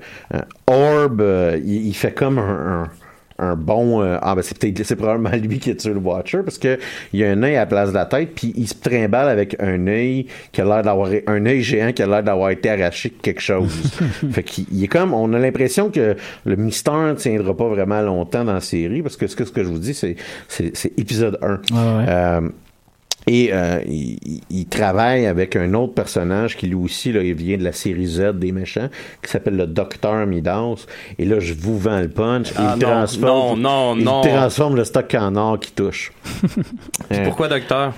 Orb, 0.67 1.23
il, 1.63 1.87
il 1.87 1.93
fait 1.95 2.13
comme 2.13 2.39
un, 2.39 2.83
un- 2.83 2.89
un 3.37 3.55
bon 3.55 4.01
euh, 4.01 4.17
ah 4.21 4.33
ben 4.35 4.41
c'est 4.41 4.57
peut-être 4.57 4.83
c'est 4.83 4.95
probablement 4.95 5.35
lui 5.35 5.59
qui 5.59 5.69
est 5.69 5.75
tué 5.75 5.93
le 5.93 5.99
Watcher 5.99 6.39
parce 6.43 6.57
que 6.57 6.79
il 7.11 7.23
a 7.23 7.31
un 7.31 7.43
œil 7.43 7.55
à 7.55 7.61
la 7.61 7.65
place 7.65 7.89
de 7.89 7.95
la 7.95 8.05
tête 8.05 8.31
puis 8.33 8.53
il 8.55 8.67
se 8.67 8.75
trimballe 8.75 9.27
avec 9.27 9.57
un 9.59 9.87
œil 9.87 10.27
qui 10.51 10.61
a 10.61 10.65
l'air 10.65 10.83
d'avoir 10.83 11.09
un 11.27 11.45
œil 11.45 11.61
géant 11.61 11.91
qui 11.91 12.01
a 12.01 12.07
l'air 12.07 12.23
d'avoir 12.23 12.51
été 12.51 12.69
arraché 12.69 13.09
de 13.09 13.21
quelque 13.21 13.41
chose 13.41 13.91
fait 14.31 14.43
qu'il 14.43 14.65
il 14.71 14.83
est 14.83 14.87
comme 14.87 15.13
on 15.13 15.33
a 15.33 15.39
l'impression 15.39 15.89
que 15.89 16.15
le 16.45 16.55
mystère 16.55 16.93
ne 16.93 17.13
tiendra 17.13 17.55
pas 17.55 17.67
vraiment 17.67 18.01
longtemps 18.01 18.45
dans 18.45 18.53
la 18.53 18.61
série 18.61 19.01
parce 19.01 19.17
que 19.17 19.27
ce 19.27 19.35
que, 19.35 19.43
ce 19.43 19.51
que 19.51 19.63
je 19.63 19.69
vous 19.69 19.79
dis 19.79 19.93
c'est 19.93 20.15
c'est, 20.47 20.75
c'est 20.75 20.97
épisode 20.97 21.37
1 21.41 21.53
ouais. 21.53 21.59
Euh, 22.07 22.41
et 23.27 23.49
euh, 23.53 23.79
il, 23.87 24.17
il- 24.25 24.41
il 24.49 24.65
travaille 24.67 25.25
avec 25.25 25.55
un 25.55 25.73
autre 25.73 25.93
personnage 25.93 26.55
qui 26.57 26.67
lui 26.67 26.75
aussi 26.75 27.11
là, 27.11 27.21
il 27.21 27.33
vient 27.33 27.57
de 27.57 27.63
la 27.63 27.71
série 27.71 28.05
Z 28.07 28.33
des 28.35 28.51
méchants, 28.51 28.89
qui 29.23 29.29
s'appelle 29.31 29.55
le 29.57 29.67
Docteur 29.67 30.25
Midas. 30.25 30.85
Et 31.19 31.25
là, 31.25 31.39
je 31.39 31.53
vous 31.53 31.77
vends 31.77 31.99
le 31.99 32.09
punch. 32.09 32.49
Ah, 32.55 32.75
il 32.75 32.81
non, 32.81 32.87
transforme, 32.89 33.59
non, 33.61 33.95
non, 33.95 34.21
il 34.23 34.29
transforme 34.29 34.75
le 34.75 34.83
stock 34.83 35.13
en 35.15 35.35
or 35.35 35.59
qui 35.59 35.71
touche. 35.71 36.11
Euh, 37.11 37.23
Pourquoi 37.25 37.47
docteur? 37.47 37.93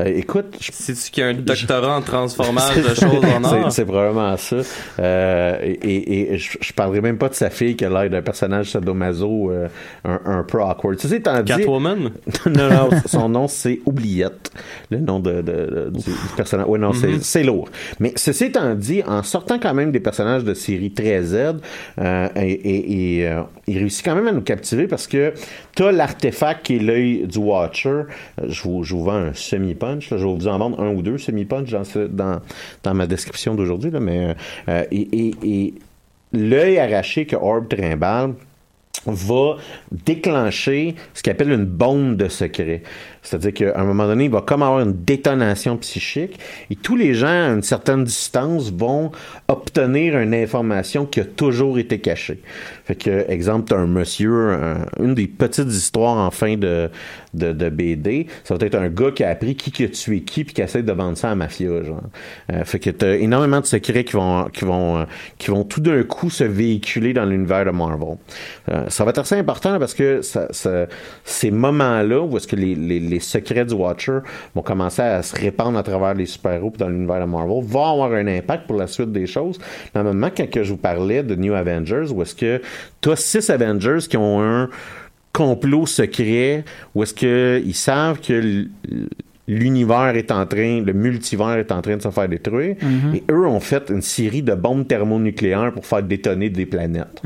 Euh, 0.00 0.12
écoute, 0.16 0.56
je 0.60 0.70
C'est-tu 0.72 1.10
qu'il 1.10 1.22
y 1.22 1.26
a 1.26 1.30
un 1.30 1.34
doctorat 1.34 1.96
en 1.96 2.02
transformage 2.02 2.76
de 2.88 2.94
choses 2.94 3.24
en 3.24 3.48
C'est- 3.48 3.56
or? 3.64 3.72
C'est 3.72 3.84
probablement 3.84 4.36
ça. 4.36 4.56
Euh, 4.98 5.58
et 5.62 5.72
et, 5.72 6.32
et 6.34 6.38
je, 6.38 6.58
je 6.60 6.72
parlerai 6.72 7.00
même 7.00 7.18
pas 7.18 7.28
de 7.28 7.34
sa 7.34 7.50
fille 7.50 7.76
qui 7.76 7.84
a 7.84 7.88
l'air 7.88 8.10
d'un 8.10 8.22
personnage 8.22 8.70
sadomaso 8.70 9.50
euh, 9.50 9.68
un, 10.04 10.20
un 10.24 10.42
peu 10.42 10.62
awkward. 10.62 10.96
Tu 10.98 11.08
sais, 11.08 11.16
étant 11.16 11.40
dit, 11.42 11.52
Catwoman? 11.52 12.10
non, 12.46 12.68
non, 12.70 12.90
son 13.06 13.28
nom 13.28 13.48
c'est 13.48 13.80
Oubliette, 13.86 14.50
le 14.90 14.98
nom 14.98 15.20
de, 15.20 15.40
de- 15.42 15.42
de- 15.42 15.90
du, 15.92 15.98
du 16.10 16.16
personnage. 16.36 16.66
Ouais, 16.68 16.78
non, 16.78 16.92
c'est- 16.92 17.22
c'est 17.22 17.42
lourd. 17.42 17.68
Mais 17.98 18.12
ceci 18.16 18.44
étant 18.46 18.74
dit, 18.74 19.02
en 19.06 19.22
sortant 19.22 19.58
quand 19.58 19.74
même 19.74 19.92
des 19.92 20.00
personnages 20.00 20.44
de 20.44 20.54
série 20.54 20.92
très 20.92 21.22
Z, 21.22 21.34
euh, 21.98 22.28
et, 22.36 23.18
et- 23.20 23.28
euh, 23.28 23.42
il 23.66 23.78
réussit 23.78 24.04
quand 24.04 24.14
même 24.14 24.26
à 24.28 24.32
nous 24.32 24.40
captiver 24.42 24.86
parce 24.86 25.06
que 25.06 25.32
t'as 25.74 25.92
l'artefact 25.92 26.66
qui 26.66 26.76
est 26.76 26.78
l'œil 26.80 27.26
du 27.26 27.38
Watcher. 27.38 27.88
Euh, 27.90 28.04
Je 28.48 28.62
vous, 28.62 28.82
je 28.82 28.94
vous 28.94 29.04
vends 29.04 29.12
un 29.14 29.32
Je 29.98 30.14
vais 30.14 30.22
vous 30.22 30.48
en 30.48 30.58
vendre 30.58 30.80
un 30.80 30.94
ou 30.94 31.02
deux 31.02 31.18
semi-punch 31.18 31.70
dans, 32.10 32.94
ma 32.94 33.06
description 33.06 33.54
d'aujourd'hui. 33.54 33.90
Mais 34.00 34.34
euh, 34.68 34.84
et, 34.92 35.74
l'œil 36.32 36.78
arraché 36.78 37.26
que 37.26 37.36
Orb 37.36 37.68
trimballe 37.68 38.34
va 39.06 39.56
déclencher 39.90 40.94
ce 41.14 41.22
qu'il 41.22 41.32
appelle 41.32 41.50
une 41.52 41.64
bombe 41.64 42.16
de 42.16 42.28
secret. 42.28 42.82
C'est-à-dire 43.22 43.52
qu'à 43.52 43.80
un 43.80 43.84
moment 43.84 44.06
donné, 44.06 44.24
il 44.24 44.30
va 44.30 44.40
comme 44.40 44.62
avoir 44.62 44.80
une 44.80 44.92
détonation 45.04 45.76
psychique 45.76 46.38
et 46.70 46.76
tous 46.76 46.96
les 46.96 47.14
gens 47.14 47.26
à 47.28 47.48
une 47.50 47.62
certaine 47.62 48.04
distance 48.04 48.72
vont 48.72 49.12
obtenir 49.48 50.18
une 50.18 50.34
information 50.34 51.04
qui 51.06 51.20
a 51.20 51.24
toujours 51.24 51.78
été 51.78 51.98
cachée. 51.98 52.40
Fait 52.84 52.94
que, 52.94 53.30
exemple, 53.30 53.68
t'as 53.68 53.76
un 53.76 53.86
monsieur, 53.86 54.50
un- 54.52 54.86
une 54.98 55.14
des 55.14 55.26
petites 55.26 55.68
histoires 55.68 56.16
en 56.16 56.30
fin 56.30 56.56
de, 56.56 56.90
de, 57.34 57.68
BD, 57.68 58.26
ça 58.44 58.54
va 58.54 58.66
être 58.66 58.74
un 58.74 58.88
gars 58.88 59.10
qui 59.12 59.22
a 59.22 59.28
appris 59.30 59.54
qui 59.54 59.84
a 59.84 59.88
tué 59.88 60.22
qui 60.22 60.44
puis 60.44 60.54
qui 60.54 60.62
essaie 60.62 60.82
de 60.82 60.92
vendre 60.92 61.16
ça 61.16 61.28
à 61.28 61.30
la 61.30 61.36
mafia, 61.36 61.82
genre. 61.82 62.00
Euh, 62.52 62.64
fait 62.64 62.78
que 62.78 62.90
t'as 62.90 63.16
énormément 63.16 63.60
de 63.60 63.66
secrets 63.66 64.04
qui 64.04 64.14
vont, 64.14 64.44
qui 64.52 64.64
vont, 64.64 64.98
euh, 64.98 65.04
qui 65.38 65.50
vont 65.50 65.62
tout 65.64 65.80
d'un 65.80 66.02
coup 66.02 66.30
se 66.30 66.44
véhiculer 66.44 67.12
dans 67.12 67.24
l'univers 67.24 67.64
de 67.64 67.70
Marvel. 67.70 68.16
Euh, 68.70 68.84
ça 68.88 69.04
va 69.04 69.10
être 69.10 69.18
assez 69.18 69.36
important 69.36 69.78
parce 69.78 69.94
que 69.94 70.20
ces 71.24 71.50
moments-là 71.50 72.20
où 72.22 72.36
est-ce 72.36 72.48
que 72.48 72.56
les, 72.56 72.74
les 73.10 73.20
secrets 73.20 73.64
du 73.64 73.74
Watcher 73.74 74.18
vont 74.54 74.62
commencer 74.62 75.02
à 75.02 75.22
se 75.22 75.36
répandre 75.36 75.78
à 75.78 75.82
travers 75.82 76.14
les 76.14 76.26
super-héros 76.26 76.72
dans 76.78 76.88
l'univers 76.88 77.20
de 77.20 77.26
Marvel 77.26 77.62
vont 77.62 77.84
avoir 77.84 78.12
un 78.12 78.26
impact 78.26 78.66
pour 78.66 78.76
la 78.76 78.86
suite 78.86 79.12
des 79.12 79.26
choses. 79.26 79.58
Normalement, 79.94 80.30
quand 80.34 80.48
que 80.48 80.62
je 80.62 80.70
vous 80.70 80.78
parlais 80.78 81.22
de 81.22 81.34
New 81.34 81.54
Avengers, 81.54 82.06
où 82.10 82.22
est-ce 82.22 82.34
que 82.34 82.60
tu 83.00 83.10
as 83.10 83.16
six 83.16 83.50
Avengers 83.50 84.06
qui 84.08 84.16
ont 84.16 84.40
un 84.40 84.68
complot 85.32 85.86
secret 85.86 86.64
où 86.94 87.02
est-ce 87.02 87.14
que 87.14 87.62
ils 87.64 87.74
savent 87.74 88.20
que 88.20 88.66
l'univers 89.50 90.14
est 90.14 90.30
en 90.30 90.46
train, 90.46 90.80
le 90.80 90.92
multivers 90.92 91.58
est 91.58 91.72
en 91.72 91.82
train 91.82 91.96
de 91.96 92.02
se 92.02 92.10
faire 92.10 92.28
détruire. 92.28 92.76
Et 93.12 93.24
eux 93.30 93.46
ont 93.46 93.60
fait 93.60 93.90
une 93.90 94.02
série 94.02 94.42
de 94.42 94.54
bombes 94.54 94.86
thermonucléaires 94.86 95.72
pour 95.72 95.84
faire 95.84 96.02
détonner 96.02 96.50
des 96.50 96.66
planètes. 96.66 97.20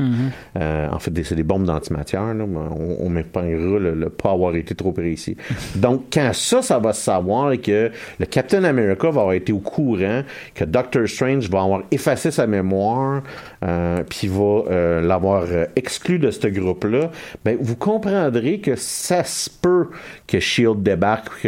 Euh, 0.57 0.89
en 0.89 0.99
fait, 0.99 1.11
c'est 1.23 1.35
des 1.35 1.43
bombes 1.43 1.65
d'antimatière. 1.65 2.23
On, 2.23 2.97
on 2.99 3.09
m'épinglera 3.09 3.79
le, 3.79 3.93
le 3.93 4.09
pas 4.09 4.31
avoir 4.31 4.55
été 4.55 4.73
trop 4.73 4.91
précis. 4.91 5.37
Donc, 5.75 6.05
quand 6.11 6.31
ça, 6.33 6.61
ça 6.61 6.79
va 6.79 6.93
se 6.93 7.03
savoir 7.03 7.51
et 7.51 7.59
que 7.59 7.91
le 8.19 8.25
Captain 8.25 8.63
America 8.63 9.09
va 9.09 9.21
avoir 9.21 9.33
été 9.33 9.53
au 9.53 9.59
courant, 9.59 10.23
que 10.55 10.63
Doctor 10.63 11.07
Strange 11.07 11.49
va 11.49 11.61
avoir 11.61 11.83
effacé 11.91 12.31
sa 12.31 12.47
mémoire, 12.47 13.21
euh, 13.63 14.03
puis 14.09 14.27
va 14.27 14.63
euh, 14.71 15.01
l'avoir 15.01 15.45
exclu 15.75 16.17
de 16.17 16.31
ce 16.31 16.47
groupe-là, 16.47 17.11
ben, 17.43 17.57
vous 17.59 17.75
comprendrez 17.75 18.59
que 18.59 18.75
ça 18.75 19.23
se 19.23 19.49
peut 19.49 19.89
que 20.27 20.39
Shield 20.39 20.81
débarque 20.81 21.47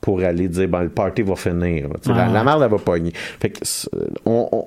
pour 0.00 0.20
aller 0.22 0.48
dire, 0.48 0.68
ben, 0.68 0.82
le 0.82 0.88
party 0.88 1.22
va 1.22 1.34
finir. 1.36 1.88
la, 2.06 2.44
merde, 2.44 2.62
elle 2.62 2.70
va 2.70 2.78
pogner. 2.78 3.12
Fait 3.14 3.50
que, 3.50 3.58
c'est- 3.62 3.88
on- 4.24 4.66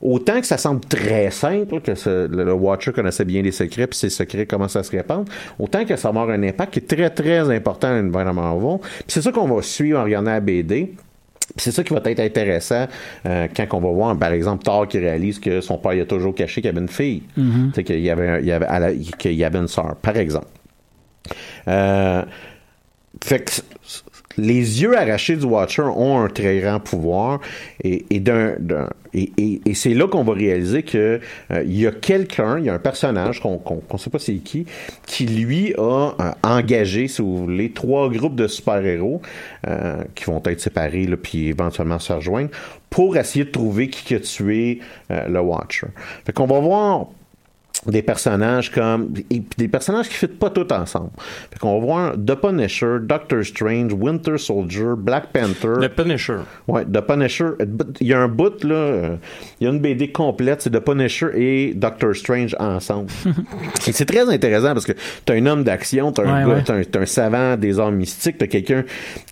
Autant 0.00 0.40
que 0.40 0.46
ça 0.46 0.58
semble 0.58 0.80
très 0.84 1.28
simple, 1.32 1.80
que 1.80 1.96
ce- 1.96 2.28
le, 2.28 2.44
le 2.44 2.52
Watcher 2.52 2.92
connaissait 2.92 3.24
bien 3.24 3.42
les 3.42 3.50
secrets, 3.50 3.88
puis 3.88 3.98
ces 3.98 4.10
secrets 4.10 4.46
commencent 4.46 4.76
à 4.76 4.84
se 4.84 4.92
répandre, 4.92 5.24
autant 5.58 5.84
que 5.84 5.96
ça 5.96 6.12
va 6.12 6.20
avoir 6.20 6.36
un 6.38 6.42
impact 6.44 6.74
qui 6.74 6.78
est 6.78 6.86
très, 6.96 7.10
très 7.10 7.40
important 7.52 7.96
de 7.96 8.02
Marvel. 8.08 8.78
Puis 8.80 9.04
c'est 9.08 9.22
ça 9.22 9.32
qu'on 9.32 9.48
va 9.52 9.60
suivre 9.60 9.98
en 9.98 10.04
regardant 10.04 10.30
la 10.30 10.38
BD. 10.38 10.92
C'est 11.56 11.72
ça 11.72 11.82
qui 11.82 11.92
va 11.94 12.00
être 12.04 12.20
intéressant 12.20 12.86
euh, 13.26 13.48
quand 13.56 13.66
on 13.72 13.80
va 13.80 13.90
voir, 13.90 14.16
par 14.16 14.30
exemple, 14.32 14.62
Thor 14.62 14.86
qui 14.86 15.00
réalise 15.00 15.40
que 15.40 15.60
son 15.60 15.78
père 15.78 15.94
il 15.94 16.02
a 16.02 16.06
toujours 16.06 16.32
caché 16.34 16.60
qu'il 16.60 16.66
y 16.70 16.72
avait 16.72 16.80
une 16.80 16.88
fille. 16.88 17.24
Sais, 17.74 17.82
qu'il 17.82 17.98
y 17.98 18.10
avait, 18.10 18.38
il 18.40 18.46
y 18.46 18.52
avait, 18.52 18.66
à 18.66 18.92
y 18.92 19.44
avait 19.44 19.58
une 19.58 19.66
sœur, 19.66 19.96
par 20.00 20.16
exemple. 20.16 20.46
Euh, 21.66 22.22
fait 23.24 23.40
que 23.40 23.50
les 24.38 24.82
yeux 24.82 24.96
arrachés 24.96 25.36
du 25.36 25.44
Watcher 25.44 25.82
ont 25.82 26.20
un 26.20 26.28
très 26.28 26.60
grand 26.60 26.80
pouvoir 26.80 27.40
et, 27.84 28.04
c'est 29.74 29.94
là 29.94 30.06
qu'on 30.06 30.22
va 30.22 30.34
réaliser 30.34 30.82
que 30.82 31.20
euh, 31.50 31.62
y 31.66 31.86
a 31.86 31.92
quelqu'un, 31.92 32.58
il 32.58 32.66
y 32.66 32.68
a 32.68 32.74
un 32.74 32.78
personnage 32.78 33.40
qu'on 33.40 33.58
qu'on 33.58 33.98
sait 33.98 34.10
pas 34.10 34.18
c'est 34.18 34.34
qui, 34.36 34.66
qui 35.06 35.26
lui 35.26 35.74
a 35.78 35.80
euh, 35.80 36.32
engagé, 36.42 37.08
si 37.08 37.22
vous 37.22 37.44
voulez, 37.44 37.70
trois 37.70 38.10
groupes 38.10 38.36
de 38.36 38.46
super-héros 38.46 39.22
euh, 39.66 40.02
qui 40.14 40.24
vont 40.24 40.42
être 40.44 40.60
séparés 40.60 41.04
là, 41.04 41.16
puis 41.16 41.48
éventuellement 41.48 41.98
se 41.98 42.12
rejoindre 42.12 42.50
pour 42.90 43.16
essayer 43.16 43.44
de 43.44 43.50
trouver 43.50 43.88
qui 43.88 44.14
a 44.14 44.20
tué 44.20 44.80
le 45.10 45.40
Watcher. 45.40 45.88
Fait 46.24 46.32
qu'on 46.32 46.46
va 46.46 46.58
voir 46.58 47.08
des 47.88 48.02
personnages 48.02 48.70
comme 48.70 49.12
et 49.30 49.42
des 49.56 49.68
personnages 49.68 50.08
qui 50.08 50.24
ne 50.24 50.30
pas 50.30 50.50
tous 50.50 50.72
ensemble. 50.72 51.10
Fait 51.50 51.58
qu'on 51.58 51.78
va 51.78 51.84
voir 51.86 52.12
The 52.14 52.34
Punisher, 52.34 52.96
Doctor 53.02 53.44
Strange, 53.44 53.92
Winter 53.92 54.36
Soldier, 54.38 54.94
Black 54.96 55.32
Panther. 55.32 55.80
Le 55.80 55.88
Punisher. 55.88 56.38
Ouais, 56.66 56.84
The 56.84 57.00
Punisher. 57.00 57.48
Il 58.00 58.06
y 58.06 58.12
a 58.14 58.20
un 58.20 58.28
bout 58.28 58.62
là, 58.64 59.10
il 59.60 59.64
y 59.64 59.66
a 59.66 59.70
une 59.72 59.80
BD 59.80 60.12
complète, 60.12 60.62
c'est 60.62 60.70
The 60.70 60.80
Punisher 60.80 61.28
et 61.34 61.74
Doctor 61.74 62.14
Strange 62.14 62.54
ensemble. 62.58 63.08
et 63.86 63.92
c'est 63.92 64.04
très 64.06 64.28
intéressant 64.32 64.72
parce 64.74 64.86
que 64.86 64.92
t'as 65.24 65.34
un 65.34 65.46
homme 65.46 65.64
d'action, 65.64 66.12
t'as 66.12 66.22
un 66.24 66.44
Ouais, 66.46 66.62
gars, 66.64 66.74
ouais. 66.74 66.84
t'as 66.84 67.00
un, 67.00 67.06
savant 67.06 67.56
des 67.56 67.78
arts 67.80 67.90
mystiques, 67.90 68.38
t'as 68.38 68.46
quelqu'un, 68.46 68.82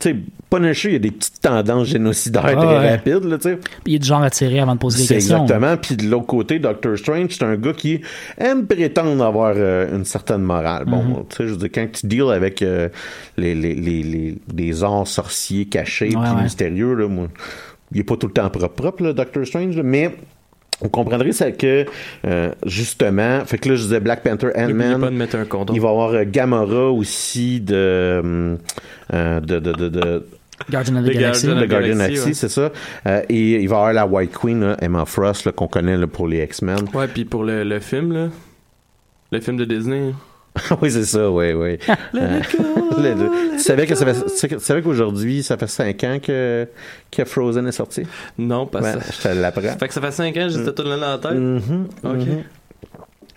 tu 0.00 0.10
sais, 0.10 0.16
Punisher, 0.48 0.88
il 0.90 0.92
y 0.92 0.96
a 0.96 1.00
des 1.00 1.10
petites 1.10 1.40
tendances 1.40 1.88
génocidaires 1.88 2.44
Ah, 2.46 2.54
très 2.54 2.66
ouais. 2.66 2.90
rapides 2.90 3.24
là, 3.24 3.36
tu 3.36 3.50
sais. 3.50 3.58
Il 3.84 3.96
est 3.96 3.98
du 3.98 4.06
genre 4.06 4.22
à 4.22 4.30
tirer 4.30 4.60
avant 4.60 4.74
de 4.74 4.78
poser 4.78 5.02
des 5.02 5.14
questions. 5.14 5.42
exactement. 5.42 5.76
Puis 5.76 5.96
de 5.96 6.04
l'autre 6.08 6.26
côté, 6.26 6.58
Doctor 6.58 6.96
Strange, 6.96 7.30
c'est 7.30 7.42
un 7.44 7.56
gars 7.56 7.72
qui 7.72 8.00
aime 8.46 8.66
prétendre 8.66 9.22
avoir 9.24 9.54
euh, 9.56 9.94
une 9.96 10.04
certaine 10.04 10.42
morale. 10.42 10.84
Bon, 10.86 11.02
Mhm. 11.02 11.24
tu 11.28 11.36
sais, 11.36 11.46
je 11.46 11.52
veux 11.52 11.58
dire, 11.58 11.70
quand 11.74 11.86
tu 11.92 12.06
deals 12.06 12.30
avec 12.32 12.62
euh, 12.62 12.88
les, 13.36 13.54
les, 13.54 13.74
les, 13.74 14.02
les, 14.02 14.38
les 14.54 14.82
arts 14.84 15.06
sorciers 15.06 15.66
cachés 15.66 16.14
Ouais, 16.16 16.16
ouais. 16.16 16.42
mystérieux, 16.42 16.94
là, 16.94 17.08
moi, 17.08 17.28
il 17.92 18.00
est 18.00 18.04
pas 18.04 18.16
tout 18.16 18.26
le 18.26 18.32
temps 18.32 18.48
propre, 18.50 18.68
propre, 18.74 19.02
là, 19.04 19.12
Doctor 19.12 19.46
Strange, 19.46 19.76
là, 19.76 19.82
mais 19.82 20.14
on 20.82 20.88
comprendrait 20.88 21.32
ça 21.32 21.52
que, 21.52 21.86
euh, 22.26 22.50
justement, 22.66 23.40
fait 23.46 23.56
que 23.58 23.68
là, 23.70 23.76
je 23.76 23.82
disais 23.82 24.00
Black 24.00 24.22
Panther, 24.22 24.48
Ant-Man, 24.56 25.00
pas 25.00 25.10
de 25.10 25.16
mettre 25.16 25.36
un 25.36 25.44
condom. 25.46 25.72
il 25.74 25.80
va 25.80 25.88
y 25.88 25.90
avoir 25.90 26.10
euh, 26.10 26.24
Gamora 26.26 26.90
aussi 26.90 27.60
de, 27.60 27.74
euh, 29.14 29.40
de, 29.40 29.58
de, 29.58 29.72
de, 29.72 29.88
de- 29.88 30.26
Guardian 30.70 30.96
of 30.96 31.04
the 31.04 31.08
The 31.08 31.12
Galaxy. 31.12 31.46
Guardian 31.46 31.60
Le 31.62 31.66
Guardian 31.68 31.96
Galaxy, 31.96 32.12
Galaxy, 32.14 32.28
ouais. 32.28 32.34
c'est 32.34 32.48
ça. 32.48 32.72
Euh, 33.06 33.22
et 33.28 33.62
il 33.62 33.68
va 33.68 33.76
y 33.76 33.78
avoir 33.78 33.92
la 33.92 34.06
White 34.06 34.32
Queen, 34.32 34.60
là, 34.60 34.76
Emma 34.80 35.04
Frost, 35.04 35.44
là, 35.46 35.52
qu'on 35.52 35.68
connaît 35.68 35.96
là, 35.96 36.06
pour 36.06 36.26
les 36.28 36.42
X-Men. 36.44 36.86
Ouais, 36.94 37.08
puis 37.08 37.24
pour 37.24 37.44
le, 37.44 37.62
le 37.64 37.80
film, 37.80 38.12
là. 38.12 38.28
Le 39.32 39.40
film 39.40 39.56
de 39.56 39.64
Disney. 39.64 40.12
oui, 40.80 40.90
c'est 40.90 41.04
ça, 41.04 41.30
oui, 41.30 41.52
oui. 41.52 41.78
Euh, 42.14 43.14
le- 43.14 43.56
tu 43.56 43.58
savais 43.58 43.86
que 43.86 43.94
ça 43.94 44.06
fait, 44.06 44.14
tu 44.22 44.28
sais 44.30 44.48
que- 44.48 44.54
tu 44.54 44.60
savais 44.64 44.80
qu'aujourd'hui, 44.80 45.42
ça 45.42 45.58
fait 45.58 45.66
cinq 45.66 46.02
ans 46.04 46.18
que, 46.22 46.66
que 47.10 47.24
Frozen 47.26 47.66
est 47.68 47.72
sorti? 47.72 48.04
Non, 48.38 48.64
pas 48.66 48.80
Ouais, 48.80 48.92
ça. 48.92 48.98
je 49.14 49.28
te 49.28 49.34
l'apprends. 49.38 49.76
Fait 49.78 49.88
que 49.88 49.92
ça 49.92 50.00
fait 50.00 50.12
5 50.12 50.34
ans, 50.38 50.48
j'étais 50.48 50.72
tout 50.72 50.82
le 50.82 50.90
dans 50.90 50.96
la 50.96 51.18
tête. 51.18 51.32
Mhm, 51.32 51.88
Ok. 52.04 52.12
mhm. 52.16 52.42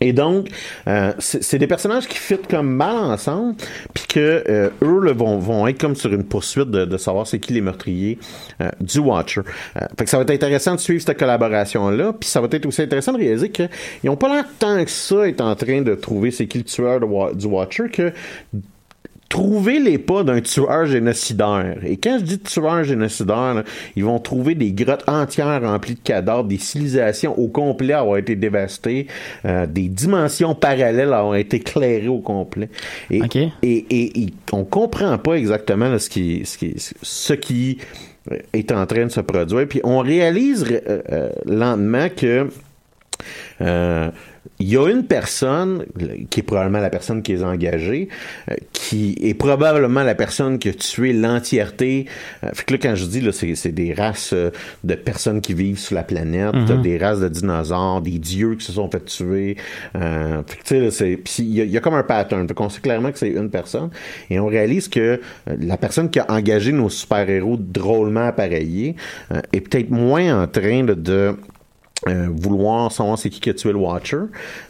Et 0.01 0.13
donc, 0.13 0.49
euh, 0.87 1.13
c'est 1.19 1.57
des 1.57 1.67
personnages 1.67 2.07
qui 2.07 2.17
fit 2.17 2.37
comme 2.49 2.69
mal 2.69 2.95
ensemble, 2.95 3.55
puis 3.93 4.05
que 4.07 4.43
euh, 4.47 4.69
eux 4.81 5.03
là, 5.03 5.13
vont, 5.13 5.37
vont 5.39 5.67
être 5.67 5.79
comme 5.79 5.95
sur 5.95 6.13
une 6.13 6.23
poursuite 6.23 6.69
de, 6.69 6.85
de 6.85 6.97
savoir 6.97 7.27
c'est 7.27 7.39
qui 7.39 7.53
les 7.53 7.61
meurtriers 7.61 8.17
euh, 8.61 8.69
du 8.79 8.99
Watcher. 8.99 9.41
Euh, 9.41 9.81
fait 9.97 10.05
que 10.05 10.09
ça 10.09 10.17
va 10.17 10.23
être 10.23 10.31
intéressant 10.31 10.75
de 10.75 10.79
suivre 10.79 11.01
cette 11.01 11.17
collaboration-là, 11.17 12.13
puis 12.13 12.29
ça 12.29 12.41
va 12.41 12.47
être 12.51 12.65
aussi 12.65 12.81
intéressant 12.81 13.13
de 13.13 13.17
réaliser 13.17 13.49
qu'ils 13.49 13.69
n'ont 14.05 14.15
pas 14.15 14.29
l'air 14.29 14.45
tant 14.59 14.83
que 14.83 14.91
ça 14.91 15.27
être 15.27 15.41
en 15.41 15.55
train 15.55 15.81
de 15.81 15.95
trouver 15.95 16.31
c'est 16.31 16.47
qui 16.47 16.59
le 16.59 16.63
tueur 16.63 16.99
du 17.33 17.45
Watcher, 17.47 17.89
que 17.91 18.13
trouver 19.29 19.79
les 19.79 19.99
pas 19.99 20.23
d'un 20.23 20.41
tueur 20.41 20.87
génocidaire. 20.87 21.77
Et 21.85 21.97
quand 21.97 22.17
je 22.19 22.23
dis 22.23 22.39
tueur 22.39 22.83
génocidaire, 22.83 23.53
là, 23.53 23.63
ils 23.95 24.03
vont 24.03 24.19
trouver 24.19 24.55
des 24.55 24.71
grottes 24.71 25.07
entières 25.07 25.61
remplies 25.61 25.93
de 25.93 25.99
cadavres, 25.99 26.45
des 26.45 26.57
civilisations 26.57 27.37
au 27.37 27.47
complet 27.47 27.93
avoir 27.93 28.17
été 28.17 28.35
dévastées, 28.35 29.05
euh, 29.45 29.67
des 29.67 29.87
dimensions 29.87 30.55
parallèles 30.55 31.13
avoir 31.13 31.35
été 31.35 31.57
éclairées 31.57 32.07
au 32.07 32.19
complet. 32.19 32.69
Et, 33.11 33.21
Ok. 33.21 33.35
et, 33.35 33.51
et, 33.61 34.21
et 34.23 34.33
on 34.51 34.63
comprend 34.63 35.17
pas 35.19 35.35
exactement 35.35 35.89
là, 35.89 35.99
ce 35.99 36.09
qui, 36.09 36.41
ce 36.45 36.57
qui, 36.57 36.75
ce 36.77 37.33
qui 37.33 37.77
est 38.53 38.71
en 38.71 38.85
train 38.85 39.05
de 39.05 39.11
se 39.11 39.21
produire. 39.21 39.67
Puis 39.67 39.81
on 39.83 39.99
réalise 39.99 40.65
euh, 40.69 41.01
euh, 41.11 41.29
lentement 41.45 42.07
que 42.15 42.47
euh, 43.61 44.09
il 44.61 44.67
y 44.69 44.75
a 44.77 44.89
une 44.89 45.05
personne 45.05 45.85
qui 46.29 46.41
est 46.41 46.43
probablement 46.43 46.79
la 46.79 46.89
personne 46.89 47.21
qui 47.21 47.31
est 47.31 47.43
engagée, 47.43 48.09
euh, 48.51 48.55
qui 48.73 49.15
est 49.21 49.33
probablement 49.33 50.03
la 50.03 50.15
personne 50.15 50.59
qui 50.59 50.67
a 50.67 50.73
tué 50.73 51.13
l'entièreté. 51.13 52.07
Euh, 52.43 52.49
fait 52.53 52.65
que 52.65 52.73
là, 52.73 52.79
quand 52.81 52.95
je 52.95 53.05
dis 53.05 53.21
là, 53.21 53.31
c'est, 53.31 53.71
des 53.71 53.93
races 53.93 54.33
euh, 54.33 54.51
de 54.83 54.95
personnes 54.95 55.39
qui 55.39 55.53
vivent 55.53 55.79
sur 55.79 55.95
la 55.95 56.03
planète, 56.03 56.53
des 56.81 56.97
races 56.97 57.21
de 57.21 57.29
dinosaures, 57.29 58.01
des 58.01 58.19
dieux 58.19 58.55
qui 58.55 58.65
se 58.65 58.73
sont 58.73 58.89
fait 58.91 59.05
tuer. 59.05 59.55
Euh, 59.95 60.41
fait 60.45 60.57
que 60.57 60.63
tu 60.63 60.67
sais, 60.75 60.79
là, 60.81 60.91
c'est, 60.91 61.15
puis 61.15 61.35
il 61.39 61.53
y, 61.55 61.61
a- 61.61 61.63
il 61.63 61.71
y 61.71 61.77
a 61.77 61.79
comme 61.79 61.93
un 61.93 62.03
pattern. 62.03 62.45
Fait 62.45 62.53
qu'on 62.53 62.67
sait 62.69 62.81
clairement 62.81 63.11
que 63.13 63.17
c'est 63.19 63.29
une 63.29 63.49
personne, 63.49 63.89
et 64.29 64.39
on 64.41 64.47
réalise 64.47 64.89
que 64.89 65.21
la 65.47 65.77
personne 65.77 66.09
qui 66.09 66.19
a 66.19 66.25
engagé 66.29 66.73
nos 66.73 66.89
super-héros 66.89 67.55
drôlement 67.57 68.25
appareillés 68.27 68.95
est 69.53 69.61
peut-être 69.61 69.89
moins 69.89 70.43
en 70.43 70.47
train 70.47 70.83
de, 70.83 70.93
de 70.95 71.35
euh, 72.07 72.29
vouloir 72.31 72.91
savoir 72.91 73.17
c'est 73.17 73.29
qui 73.29 73.39
qui 73.39 73.49
a 73.49 73.53
tué 73.53 73.71
le 73.71 73.77
Watcher. 73.77 74.21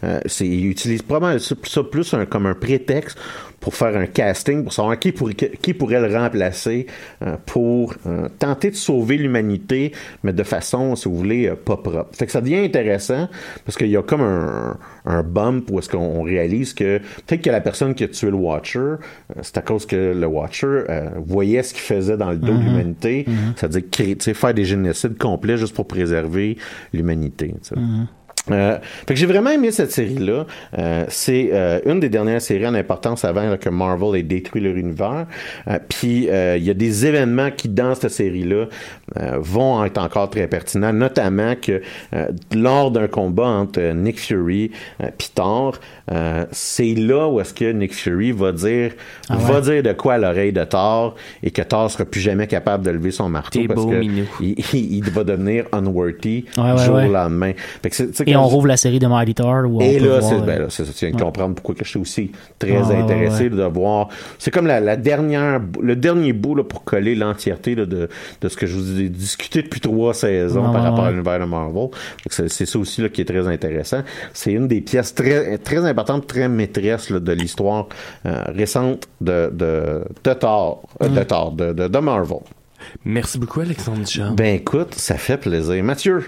Euh, 0.03 0.19
c'est, 0.25 0.47
il 0.47 0.67
utilise 0.67 1.01
probablement 1.01 1.39
ça, 1.39 1.55
ça 1.63 1.83
plus 1.83 2.15
comme 2.29 2.45
un 2.45 2.55
prétexte 2.55 3.17
pour 3.59 3.75
faire 3.75 3.95
un 3.97 4.05
casting, 4.05 4.63
pour 4.63 4.73
savoir 4.73 4.97
qui, 4.99 5.11
pourrait- 5.11 5.33
qui 5.61 5.73
pourrait 5.73 5.99
le 6.07 6.15
remplacer 6.15 6.87
euh, 7.21 7.35
pour 7.45 7.93
euh, 8.07 8.27
tenter 8.39 8.71
de 8.71 8.75
sauver 8.75 9.17
l'humanité, 9.17 9.91
mais 10.23 10.31
de 10.33 10.43
façon, 10.43 10.95
si 10.95 11.09
vous 11.09 11.15
voulez, 11.17 11.47
euh, 11.47 11.55
pas 11.55 11.77
propre. 11.77 12.07
Fait 12.13 12.25
que 12.25 12.31
ça 12.31 12.41
devient 12.41 12.57
intéressant 12.57 13.27
parce 13.65 13.77
qu'il 13.77 13.87
y 13.89 13.97
a 13.97 14.01
comme 14.01 14.21
un, 14.21 14.77
un 15.05 15.23
bump 15.23 15.69
où 15.71 15.79
est-ce 15.79 15.89
qu'on 15.89 15.97
on 15.99 16.21
réalise 16.23 16.73
que 16.73 16.99
peut-être 17.27 17.41
que 17.41 17.49
la 17.49 17.61
personne 17.61 17.93
qui 17.95 18.03
a 18.03 18.07
tué 18.07 18.29
le 18.29 18.35
Watcher, 18.35 18.95
c'est 19.41 19.57
à 19.57 19.61
cause 19.61 19.85
que 19.85 20.13
le 20.17 20.27
Watcher 20.27 20.83
voyait 21.25 21.63
ce 21.63 21.73
qu'il 21.73 21.83
faisait 21.83 22.17
dans 22.17 22.31
le 22.31 22.37
dos 22.37 22.53
de 22.53 22.59
l'humanité, 22.63 23.25
c'est-à-dire 23.55 23.83
créer- 23.91 24.15
tu 24.15 24.23
sais, 24.25 24.33
faire 24.33 24.53
des 24.53 24.65
génocides 24.65 25.17
complets 25.17 25.57
juste 25.57 25.75
pour 25.75 25.87
préserver 25.87 26.57
l'humanité. 26.93 27.53
sais. 27.61 27.75
Euh, 28.51 28.77
fait 29.07 29.13
que 29.13 29.19
j'ai 29.19 29.25
vraiment 29.25 29.49
aimé 29.51 29.71
cette 29.71 29.91
série-là. 29.91 30.45
Euh, 30.77 31.05
c'est 31.09 31.49
euh, 31.53 31.79
une 31.85 31.99
des 31.99 32.09
dernières 32.09 32.41
séries 32.41 32.67
en 32.67 32.73
importance 32.73 33.25
avant 33.25 33.49
là, 33.49 33.57
que 33.57 33.69
Marvel 33.69 34.19
ait 34.19 34.23
détruit 34.23 34.61
leur 34.61 34.75
univers. 34.75 35.25
Euh, 35.67 35.79
Puis 35.89 36.29
euh, 36.29 36.57
il 36.57 36.63
y 36.63 36.69
a 36.69 36.73
des 36.73 37.05
événements 37.05 37.51
qui, 37.51 37.69
dans 37.69 37.95
cette 37.95 38.11
série-là, 38.11 38.65
euh, 39.17 39.37
vont 39.39 39.83
être 39.85 39.97
encore 39.97 40.29
très 40.29 40.47
pertinents, 40.47 40.93
notamment 40.93 41.53
que 41.61 41.81
euh, 42.13 42.27
lors 42.53 42.91
d'un 42.91 43.07
combat 43.07 43.47
entre 43.47 43.79
Nick 43.93 44.19
Fury 44.19 44.71
et 45.01 45.07
Thor, 45.35 45.75
euh, 46.11 46.45
c'est 46.51 46.93
là 46.95 47.27
où 47.27 47.39
est-ce 47.39 47.53
que 47.53 47.71
Nick 47.71 47.93
Fury 47.93 48.31
va 48.31 48.51
dire 48.51 48.91
Ah 49.29 49.37
ouais. 49.37 49.51
va 49.53 49.61
dire 49.61 49.83
de 49.83 49.93
quoi 49.93 50.15
à 50.15 50.17
l'oreille 50.17 50.53
de 50.53 50.63
Thor 50.63 51.15
et 51.43 51.51
que 51.51 51.61
Thor 51.61 51.89
sera 51.91 52.05
plus 52.05 52.21
jamais 52.21 52.47
capable 52.47 52.85
de 52.85 52.91
lever 52.91 53.11
son 53.11 53.29
marteau 53.29 53.61
parce 53.67 53.81
beau, 53.85 53.89
que 53.91 54.01
il, 54.01 54.25
il- 54.39 54.57
il 54.97 55.09
va 55.11 55.23
devenir 55.23 55.65
unworthy 55.71 56.45
Ouais, 56.57 56.71
ouais, 56.71 56.77
jour 56.85 56.95
ouais. 56.95 57.07
au 57.07 57.11
lendemain. 57.11 57.51
Fait 57.83 57.89
que 57.89 57.95
on 58.39 58.47
rouvre 58.47 58.67
la 58.67 58.77
série 58.77 58.99
de 58.99 59.07
Mighty 59.07 59.33
Thor 59.35 59.65
où 59.67 59.77
on 59.77 59.81
et 59.81 59.97
peut 59.97 60.05
là, 60.05 60.19
voir, 60.19 60.23
c'est, 60.29 60.35
euh, 60.35 60.39
ben 60.39 60.59
là, 60.61 60.65
c'est 60.69 60.85
ça, 60.85 60.91
tu 60.93 61.05
viens 61.05 61.09
de 61.11 61.15
ouais. 61.15 61.21
comprendre 61.23 61.55
pourquoi 61.55 61.75
que 61.75 61.83
je 61.85 61.89
suis 61.89 61.99
aussi 61.99 62.31
très 62.57 62.71
Ouais, 62.71 62.87
ouais, 62.87 62.95
intéressé 62.95 63.43
ouais, 63.43 63.49
de 63.49 63.63
voir. 63.63 64.09
C'est 64.37 64.51
comme 64.51 64.67
la, 64.67 64.79
la 64.79 64.95
dernière, 64.97 65.59
le 65.81 65.95
dernier 65.95 66.33
bout 66.33 66.55
là, 66.55 66.63
pour 66.63 66.83
coller 66.83 67.15
l'entièreté 67.15 67.75
là, 67.75 67.85
de, 67.85 68.09
de 68.41 68.49
ce 68.49 68.57
que 68.57 68.65
je 68.67 68.75
vous 68.75 68.99
ai 68.99 69.09
discuté 69.09 69.61
depuis 69.61 69.79
trois 69.81 70.13
saisons 70.13 70.65
Ouais, 70.67 70.73
par 70.73 70.83
ouais, 70.83 70.89
rapport 70.89 71.05
à 71.05 71.11
l'univers 71.11 71.39
de 71.39 71.45
Marvel. 71.45 71.87
C'est, 72.29 72.49
c'est 72.49 72.65
ça 72.65 72.79
aussi 72.79 73.01
là, 73.01 73.09
qui 73.09 73.21
est 73.21 73.25
très 73.25 73.47
intéressant. 73.47 74.01
C'est 74.33 74.53
une 74.53 74.67
des 74.67 74.81
pièces 74.81 75.13
très, 75.15 75.57
très 75.57 75.85
importantes, 75.85 76.27
très 76.27 76.47
maîtresses 76.49 77.09
là, 77.09 77.19
de 77.19 77.31
l'histoire 77.31 77.87
euh, 78.25 78.43
récente 78.47 79.07
de, 79.21 79.49
de, 79.53 80.03
de 80.23 80.33
Thor, 80.33 80.83
euh, 81.01 81.09
Mm. 81.09 81.15
de 81.15 81.23
Thor, 81.23 81.51
de, 81.51 81.73
de, 81.73 81.87
de 81.87 81.99
Marvel. 81.99 82.37
Merci 83.03 83.37
beaucoup, 83.39 83.59
Alexandre 83.61 83.99
Duchamp. 83.99 84.33
Ben 84.35 84.55
écoute, 84.55 84.95
ça 84.95 85.15
fait 85.15 85.37
plaisir. 85.37 85.83
Mathieu, 85.83 86.23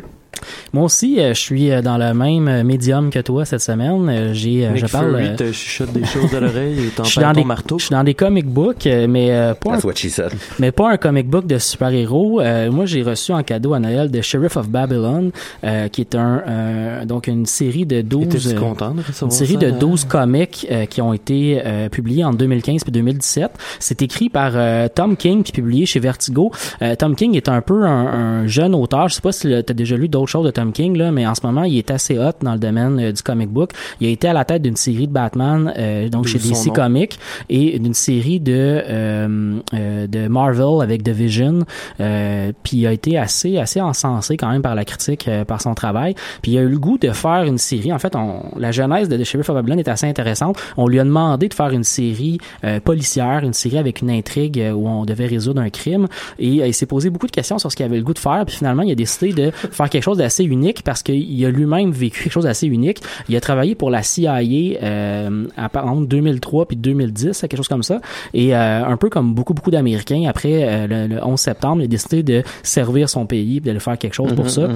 Moi 0.74 0.86
aussi, 0.86 1.20
euh, 1.20 1.34
je 1.34 1.40
suis 1.40 1.72
euh, 1.72 1.82
dans 1.82 1.98
le 1.98 2.14
même 2.14 2.48
euh, 2.48 2.64
médium 2.64 3.10
que 3.10 3.20
toi 3.20 3.46
cette 3.46 3.62
semaine. 3.62 4.34
J'ai, 4.34 4.68
Nick 4.70 4.86
je 4.86 4.92
parle. 4.92 5.12
Fury 5.12 5.36
te 5.36 5.52
chuchote 5.52 5.92
des 5.92 6.06
choses 6.06 6.34
à 6.34 6.40
l'oreille 6.40 6.88
et 6.88 6.90
t'en 6.90 7.04
je 7.04 7.10
suis 7.10 7.20
perds 7.20 7.30
dans 7.30 7.34
ton 7.34 7.42
des, 7.42 7.48
marteau. 7.48 7.80
je 7.80 7.86
suis 7.86 7.94
dans 7.94 8.04
des 8.04 8.14
comic 8.14 8.48
books, 8.48 8.86
mais 8.86 9.54
pas 9.60 9.72
un 9.72 9.74
that's 9.74 9.84
what 9.84 9.96
she 9.96 10.10
said. 10.10 10.32
mais 10.60 10.72
pas 10.72 10.92
un 10.92 10.98
comic 10.98 11.30
book 11.30 11.46
de 11.46 11.58
super-héros. 11.58 12.42
Euh, 12.42 12.72
moi, 12.72 12.86
j'ai 12.86 13.04
reçu 13.04 13.32
en 13.32 13.44
cadeau 13.44 13.74
à 13.74 13.80
Noël 13.80 14.10
The 14.12 14.22
Sheriff 14.22 14.58
of 14.58 14.70
Babylon, 14.70 15.32
euh, 15.64 15.88
qui 15.90 16.02
est 16.02 16.16
un 16.16 16.42
euh, 16.48 17.06
donc 17.06 17.28
une 17.28 17.46
série 17.46 17.86
de 17.86 18.02
12 18.02 18.24
Étais-tu 18.24 18.56
euh, 18.56 18.60
content 18.60 18.94
de 18.94 19.02
une 19.22 19.32
série 19.32 19.54
ça, 19.54 19.60
de 19.60 19.68
là? 19.68 19.72
12 19.78 20.06
comics 20.06 20.68
qui 20.90 21.02
ont 21.02 21.14
été 21.14 21.62
publiés 21.92 22.24
en 22.24 22.34
2015 22.34 22.84
puis 22.84 22.92
2017. 22.92 23.52
C'est 23.80 24.02
écrit 24.02 24.30
par 24.30 24.54
Tom 24.94 25.16
King 25.18 25.44
puis 25.44 25.52
publié 25.52 25.86
chez 25.86 26.00
Vertigo. 26.00 26.52
Tom 26.98 27.16
King 27.16 27.36
est 27.36 27.50
un 27.50 27.62
peu 27.62 27.84
un, 27.84 27.90
un 27.90 28.48
jeune 28.48 28.74
auteur. 28.74 29.10
Je 29.10 29.16
sais 29.16 29.22
pas 29.22 29.32
si 29.32 29.48
tu 29.48 29.54
as 29.54 29.62
déjà 29.62 29.98
lu 29.98 30.08
d'autres 30.08 30.21
choses 30.30 30.46
de 30.46 30.52
Tom 30.52 30.72
King 30.72 30.98
là, 30.98 31.12
mais 31.12 31.26
en 31.26 31.36
ce 31.36 31.46
moment, 31.46 31.64
il 31.64 31.78
est 31.78 31.92
assez 31.92 32.18
hot 32.18 32.32
dans 32.42 32.54
le 32.54 32.60
domaine 32.60 33.00
euh, 33.00 33.12
du 33.12 33.22
comic 33.22 33.50
book. 33.50 33.72
Il 34.00 34.08
a 34.08 34.10
été 34.10 34.28
à 34.28 34.34
la 34.34 34.46
tête 34.46 34.62
d'une 34.62 34.76
série 34.76 35.08
de 35.08 35.14
Batman 35.14 35.74
euh, 35.78 36.10
donc 36.10 36.28
chez 36.28 36.38
DC 36.38 36.68
nom. 36.68 36.74
Comics 36.74 37.20
et 37.50 37.80
d'une 37.80 37.94
série 37.94 38.40
de 38.40 38.82
euh, 38.88 39.60
euh, 39.74 40.08
de 40.08 40.28
Marvel 40.28 40.82
avec 40.82 41.04
The 41.04 41.10
Vision. 41.10 41.60
Euh, 42.00 42.52
puis 42.64 42.78
il 42.78 42.88
a 42.88 42.92
été 42.92 43.18
assez 43.18 43.58
assez 43.58 43.82
encensé 43.82 44.38
quand 44.38 44.50
même 44.50 44.62
par 44.62 44.76
la 44.76 44.86
critique 44.86 45.28
euh, 45.28 45.46
par 45.46 45.62
son 45.62 45.74
travail. 45.74 46.16
Puis 46.42 46.54
il 46.54 46.58
a 46.58 46.62
eu 46.62 46.70
le 46.70 46.80
goût 46.80 46.98
de 46.98 47.12
faire 47.12 47.44
une 47.44 47.58
série. 47.58 47.94
En 47.94 48.00
fait, 48.00 48.16
on, 48.16 48.44
la 48.58 48.72
genèse 48.72 49.10
de 49.10 49.18
The 49.18 49.24
Sheriff 49.24 49.50
of 49.50 49.56
Babylon 49.56 49.78
est 49.78 49.88
assez 49.88 50.08
intéressante. 50.08 50.58
On 50.78 50.88
lui 50.88 51.00
a 51.00 51.04
demandé 51.04 51.48
de 51.48 51.54
faire 51.54 51.70
une 51.70 51.84
série 51.84 52.40
euh, 52.64 52.80
policière, 52.80 53.42
une 53.44 53.54
série 53.54 53.78
avec 53.78 54.02
une 54.02 54.12
intrigue 54.12 54.64
où 54.74 54.88
on 54.88 55.06
devait 55.06 55.28
résoudre 55.28 55.62
un 55.62 55.70
crime. 55.70 56.08
Et 56.40 56.68
il 56.68 56.74
s'est 56.74 56.86
posé 56.86 57.10
beaucoup 57.10 57.28
de 57.28 57.32
questions 57.32 57.58
sur 57.58 57.72
ce 57.72 57.76
qu'il 57.76 57.86
avait 57.86 57.98
le 57.98 58.04
goût 58.04 58.14
de 58.14 58.20
faire. 58.20 58.44
Puis 58.46 58.58
finalement, 58.58 58.84
il 58.84 58.92
a 58.92 58.96
décidé 58.96 59.34
de 59.34 59.52
faire 59.52 59.90
quelque 59.90 60.04
chose 60.04 60.11
d'assez 60.18 60.44
unique 60.44 60.84
parce 60.84 61.04
qu'il 61.04 61.46
a 61.46 61.50
lui-même 61.50 61.92
vécu 61.92 62.24
quelque 62.24 62.34
chose 62.34 62.44
d'assez 62.46 62.68
unique. 62.68 63.02
Il 63.30 63.36
a 63.36 63.42
travaillé 63.42 63.76
pour 63.76 63.90
la 63.90 64.04
CIA 64.04 64.40
euh, 64.42 65.46
entre 65.58 66.08
2003 66.08 66.66
puis 66.68 66.78
2010, 66.78 67.42
quelque 67.42 67.58
chose 67.58 67.68
comme 67.68 67.84
ça. 67.84 68.02
Et 68.34 68.56
euh, 68.56 68.86
un 68.86 68.98
peu 68.98 69.10
comme 69.10 69.34
beaucoup 69.34 69.54
beaucoup 69.54 69.72
d'Américains, 69.72 70.26
après 70.28 70.64
euh, 70.64 70.88
le, 70.88 71.16
le 71.16 71.24
11 71.24 71.40
septembre, 71.40 71.82
il 71.82 71.86
a 71.86 71.88
décidé 71.88 72.24
de 72.24 72.44
servir 72.64 73.10
son 73.10 73.26
pays, 73.26 73.60
puis 73.60 73.68
d'aller 73.68 73.80
faire 73.80 73.98
quelque 73.98 74.14
chose 74.14 74.34
pour 74.34 74.50
ça. 74.50 74.68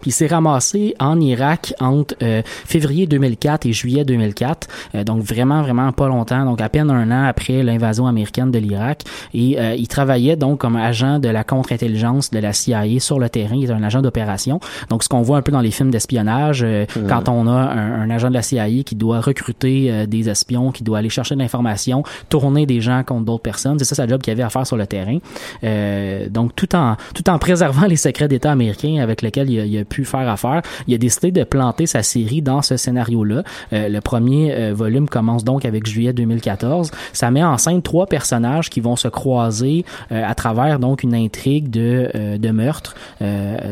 Puis 0.00 0.10
il 0.10 0.12
s'est 0.12 0.26
ramassé 0.26 0.94
en 0.98 1.20
Irak 1.20 1.74
entre 1.80 2.14
euh, 2.22 2.42
février 2.44 3.06
2004 3.06 3.66
et 3.66 3.72
juillet 3.72 4.04
2004, 4.04 4.68
euh, 4.94 5.04
donc 5.04 5.22
vraiment 5.22 5.62
vraiment 5.62 5.92
pas 5.92 6.08
longtemps, 6.08 6.44
donc 6.44 6.60
à 6.60 6.68
peine 6.68 6.90
un 6.90 7.10
an 7.10 7.24
après 7.24 7.62
l'invasion 7.62 8.06
américaine 8.06 8.50
de 8.50 8.58
l'Irak. 8.58 9.02
Et 9.34 9.58
euh, 9.58 9.74
il 9.74 9.88
travaillait 9.88 10.36
donc 10.36 10.60
comme 10.60 10.76
agent 10.76 11.18
de 11.18 11.28
la 11.28 11.44
contre-intelligence 11.44 12.30
de 12.30 12.38
la 12.38 12.52
CIA 12.52 13.00
sur 13.00 13.18
le 13.18 13.28
terrain. 13.28 13.56
Il 13.56 13.70
est 13.70 13.72
un 13.72 13.82
agent 13.82 14.02
d'opération. 14.02 14.60
Donc 14.90 15.02
ce 15.02 15.08
qu'on 15.08 15.22
voit 15.22 15.38
un 15.38 15.42
peu 15.42 15.52
dans 15.52 15.60
les 15.60 15.70
films 15.70 15.90
d'espionnage, 15.90 16.62
euh, 16.62 16.86
quand 17.08 17.28
on 17.28 17.46
a 17.46 17.52
un, 17.52 18.02
un 18.02 18.10
agent 18.10 18.28
de 18.28 18.34
la 18.34 18.42
CIA 18.42 18.82
qui 18.84 18.94
doit 18.94 19.20
recruter 19.20 19.90
euh, 19.90 20.06
des 20.06 20.28
espions, 20.28 20.72
qui 20.72 20.82
doit 20.82 20.98
aller 20.98 21.08
chercher 21.08 21.34
de 21.34 21.40
l'information, 21.40 22.02
tourner 22.28 22.66
des 22.66 22.80
gens 22.80 23.02
contre 23.04 23.24
d'autres 23.24 23.42
personnes, 23.42 23.78
c'est 23.78 23.84
ça 23.84 23.94
sa 23.94 24.06
job 24.06 24.20
qu'il 24.20 24.32
avait 24.32 24.42
à 24.42 24.50
faire 24.50 24.66
sur 24.66 24.76
le 24.76 24.86
terrain. 24.86 25.18
Euh, 25.64 26.28
donc 26.28 26.54
tout 26.54 26.74
en 26.74 26.96
tout 27.14 27.28
en 27.30 27.38
préservant 27.38 27.86
les 27.86 27.96
secrets 27.96 28.28
d'État 28.28 28.52
américains 28.52 28.98
avec 29.02 29.22
lesquels 29.22 29.50
il 29.50 29.60
a, 29.60 29.64
il 29.64 29.78
a 29.78 29.84
pu 29.88 30.04
faire 30.04 30.28
affaire. 30.28 30.62
Il 30.86 30.94
a 30.94 30.98
décidé 30.98 31.30
de 31.30 31.44
planter 31.44 31.86
sa 31.86 32.02
série 32.02 32.42
dans 32.42 32.62
ce 32.62 32.76
scénario-là. 32.76 33.42
Euh, 33.72 33.88
le 33.88 34.00
premier 34.00 34.54
euh, 34.54 34.74
volume 34.74 35.08
commence 35.08 35.44
donc 35.44 35.64
avec 35.64 35.86
juillet 35.86 36.12
2014. 36.12 36.90
Ça 37.12 37.30
met 37.30 37.42
en 37.42 37.58
scène 37.58 37.82
trois 37.82 38.06
personnages 38.06 38.70
qui 38.70 38.80
vont 38.80 38.96
se 38.96 39.08
croiser 39.08 39.84
euh, 40.12 40.22
à 40.24 40.34
travers 40.34 40.78
donc 40.78 41.02
une 41.02 41.14
intrigue 41.14 41.70
de, 41.70 42.36
de 42.36 42.50
meurtre, 42.50 42.94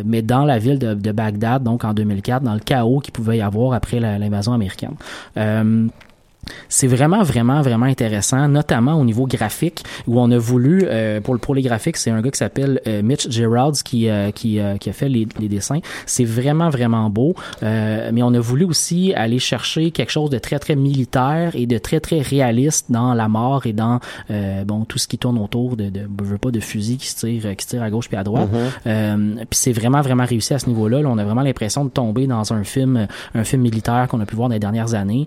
mais 0.04 0.22
dans 0.22 0.44
la 0.44 0.58
ville 0.58 0.78
de, 0.78 0.94
de 0.94 1.12
Bagdad, 1.12 1.62
donc 1.62 1.84
en 1.84 1.92
2004, 1.94 2.42
dans 2.42 2.54
le 2.54 2.60
chaos 2.60 3.00
qu'il 3.00 3.12
pouvait 3.12 3.38
y 3.38 3.42
avoir 3.42 3.72
après 3.72 4.00
l'invasion 4.00 4.52
américaine. 4.52 4.94
C'est 6.68 6.86
vraiment, 6.86 7.22
vraiment, 7.22 7.60
vraiment 7.62 7.86
intéressant, 7.86 8.48
notamment 8.48 8.94
au 8.94 9.04
niveau 9.04 9.26
graphique, 9.26 9.82
où 10.06 10.20
on 10.20 10.30
a 10.30 10.38
voulu, 10.38 10.82
euh, 10.84 11.20
pour, 11.20 11.38
pour 11.38 11.54
les 11.54 11.62
graphiques, 11.62 11.96
c'est 11.96 12.10
un 12.10 12.20
gars 12.20 12.30
qui 12.30 12.38
s'appelle 12.38 12.80
euh, 12.86 13.02
Mitch 13.02 13.28
Gerards 13.30 13.82
qui, 13.84 14.08
euh, 14.08 14.30
qui, 14.30 14.58
euh, 14.58 14.76
qui 14.76 14.90
a 14.90 14.92
fait 14.92 15.08
les, 15.08 15.26
les 15.38 15.48
dessins. 15.48 15.80
C'est 16.06 16.24
vraiment, 16.24 16.70
vraiment 16.70 17.10
beau, 17.10 17.34
euh, 17.62 18.10
mais 18.12 18.22
on 18.22 18.32
a 18.34 18.40
voulu 18.40 18.64
aussi 18.64 19.12
aller 19.14 19.38
chercher 19.38 19.90
quelque 19.90 20.10
chose 20.10 20.30
de 20.30 20.38
très, 20.38 20.58
très 20.58 20.76
militaire 20.76 21.52
et 21.54 21.66
de 21.66 21.78
très, 21.78 22.00
très 22.00 22.20
réaliste 22.20 22.86
dans 22.90 23.14
la 23.14 23.28
mort 23.28 23.66
et 23.66 23.72
dans 23.72 24.00
euh, 24.30 24.64
bon 24.64 24.84
tout 24.84 24.98
ce 24.98 25.08
qui 25.08 25.18
tourne 25.18 25.38
autour 25.38 25.76
de, 25.76 25.90
de 25.90 26.08
je 26.20 26.24
veux 26.24 26.38
pas 26.38 26.50
de 26.50 26.60
fusils 26.60 26.98
qui 26.98 27.08
se 27.08 27.16
tirent, 27.16 27.56
qui 27.56 27.64
se 27.64 27.70
tirent 27.70 27.82
à 27.82 27.90
gauche 27.90 28.08
puis 28.08 28.16
à 28.16 28.24
droite. 28.24 28.48
Euh, 28.86 29.34
puis 29.36 29.46
c'est 29.52 29.72
vraiment, 29.72 30.00
vraiment 30.00 30.24
réussi 30.24 30.54
à 30.54 30.58
ce 30.58 30.66
niveau-là. 30.68 31.02
Là, 31.02 31.08
on 31.08 31.18
a 31.18 31.24
vraiment 31.24 31.42
l'impression 31.42 31.84
de 31.84 31.90
tomber 31.90 32.26
dans 32.26 32.52
un 32.52 32.64
film, 32.64 33.06
un 33.34 33.44
film 33.44 33.62
militaire 33.62 34.06
qu'on 34.08 34.20
a 34.20 34.26
pu 34.26 34.36
voir 34.36 34.48
dans 34.48 34.54
les 34.54 34.60
dernières 34.60 34.94
années. 34.94 35.26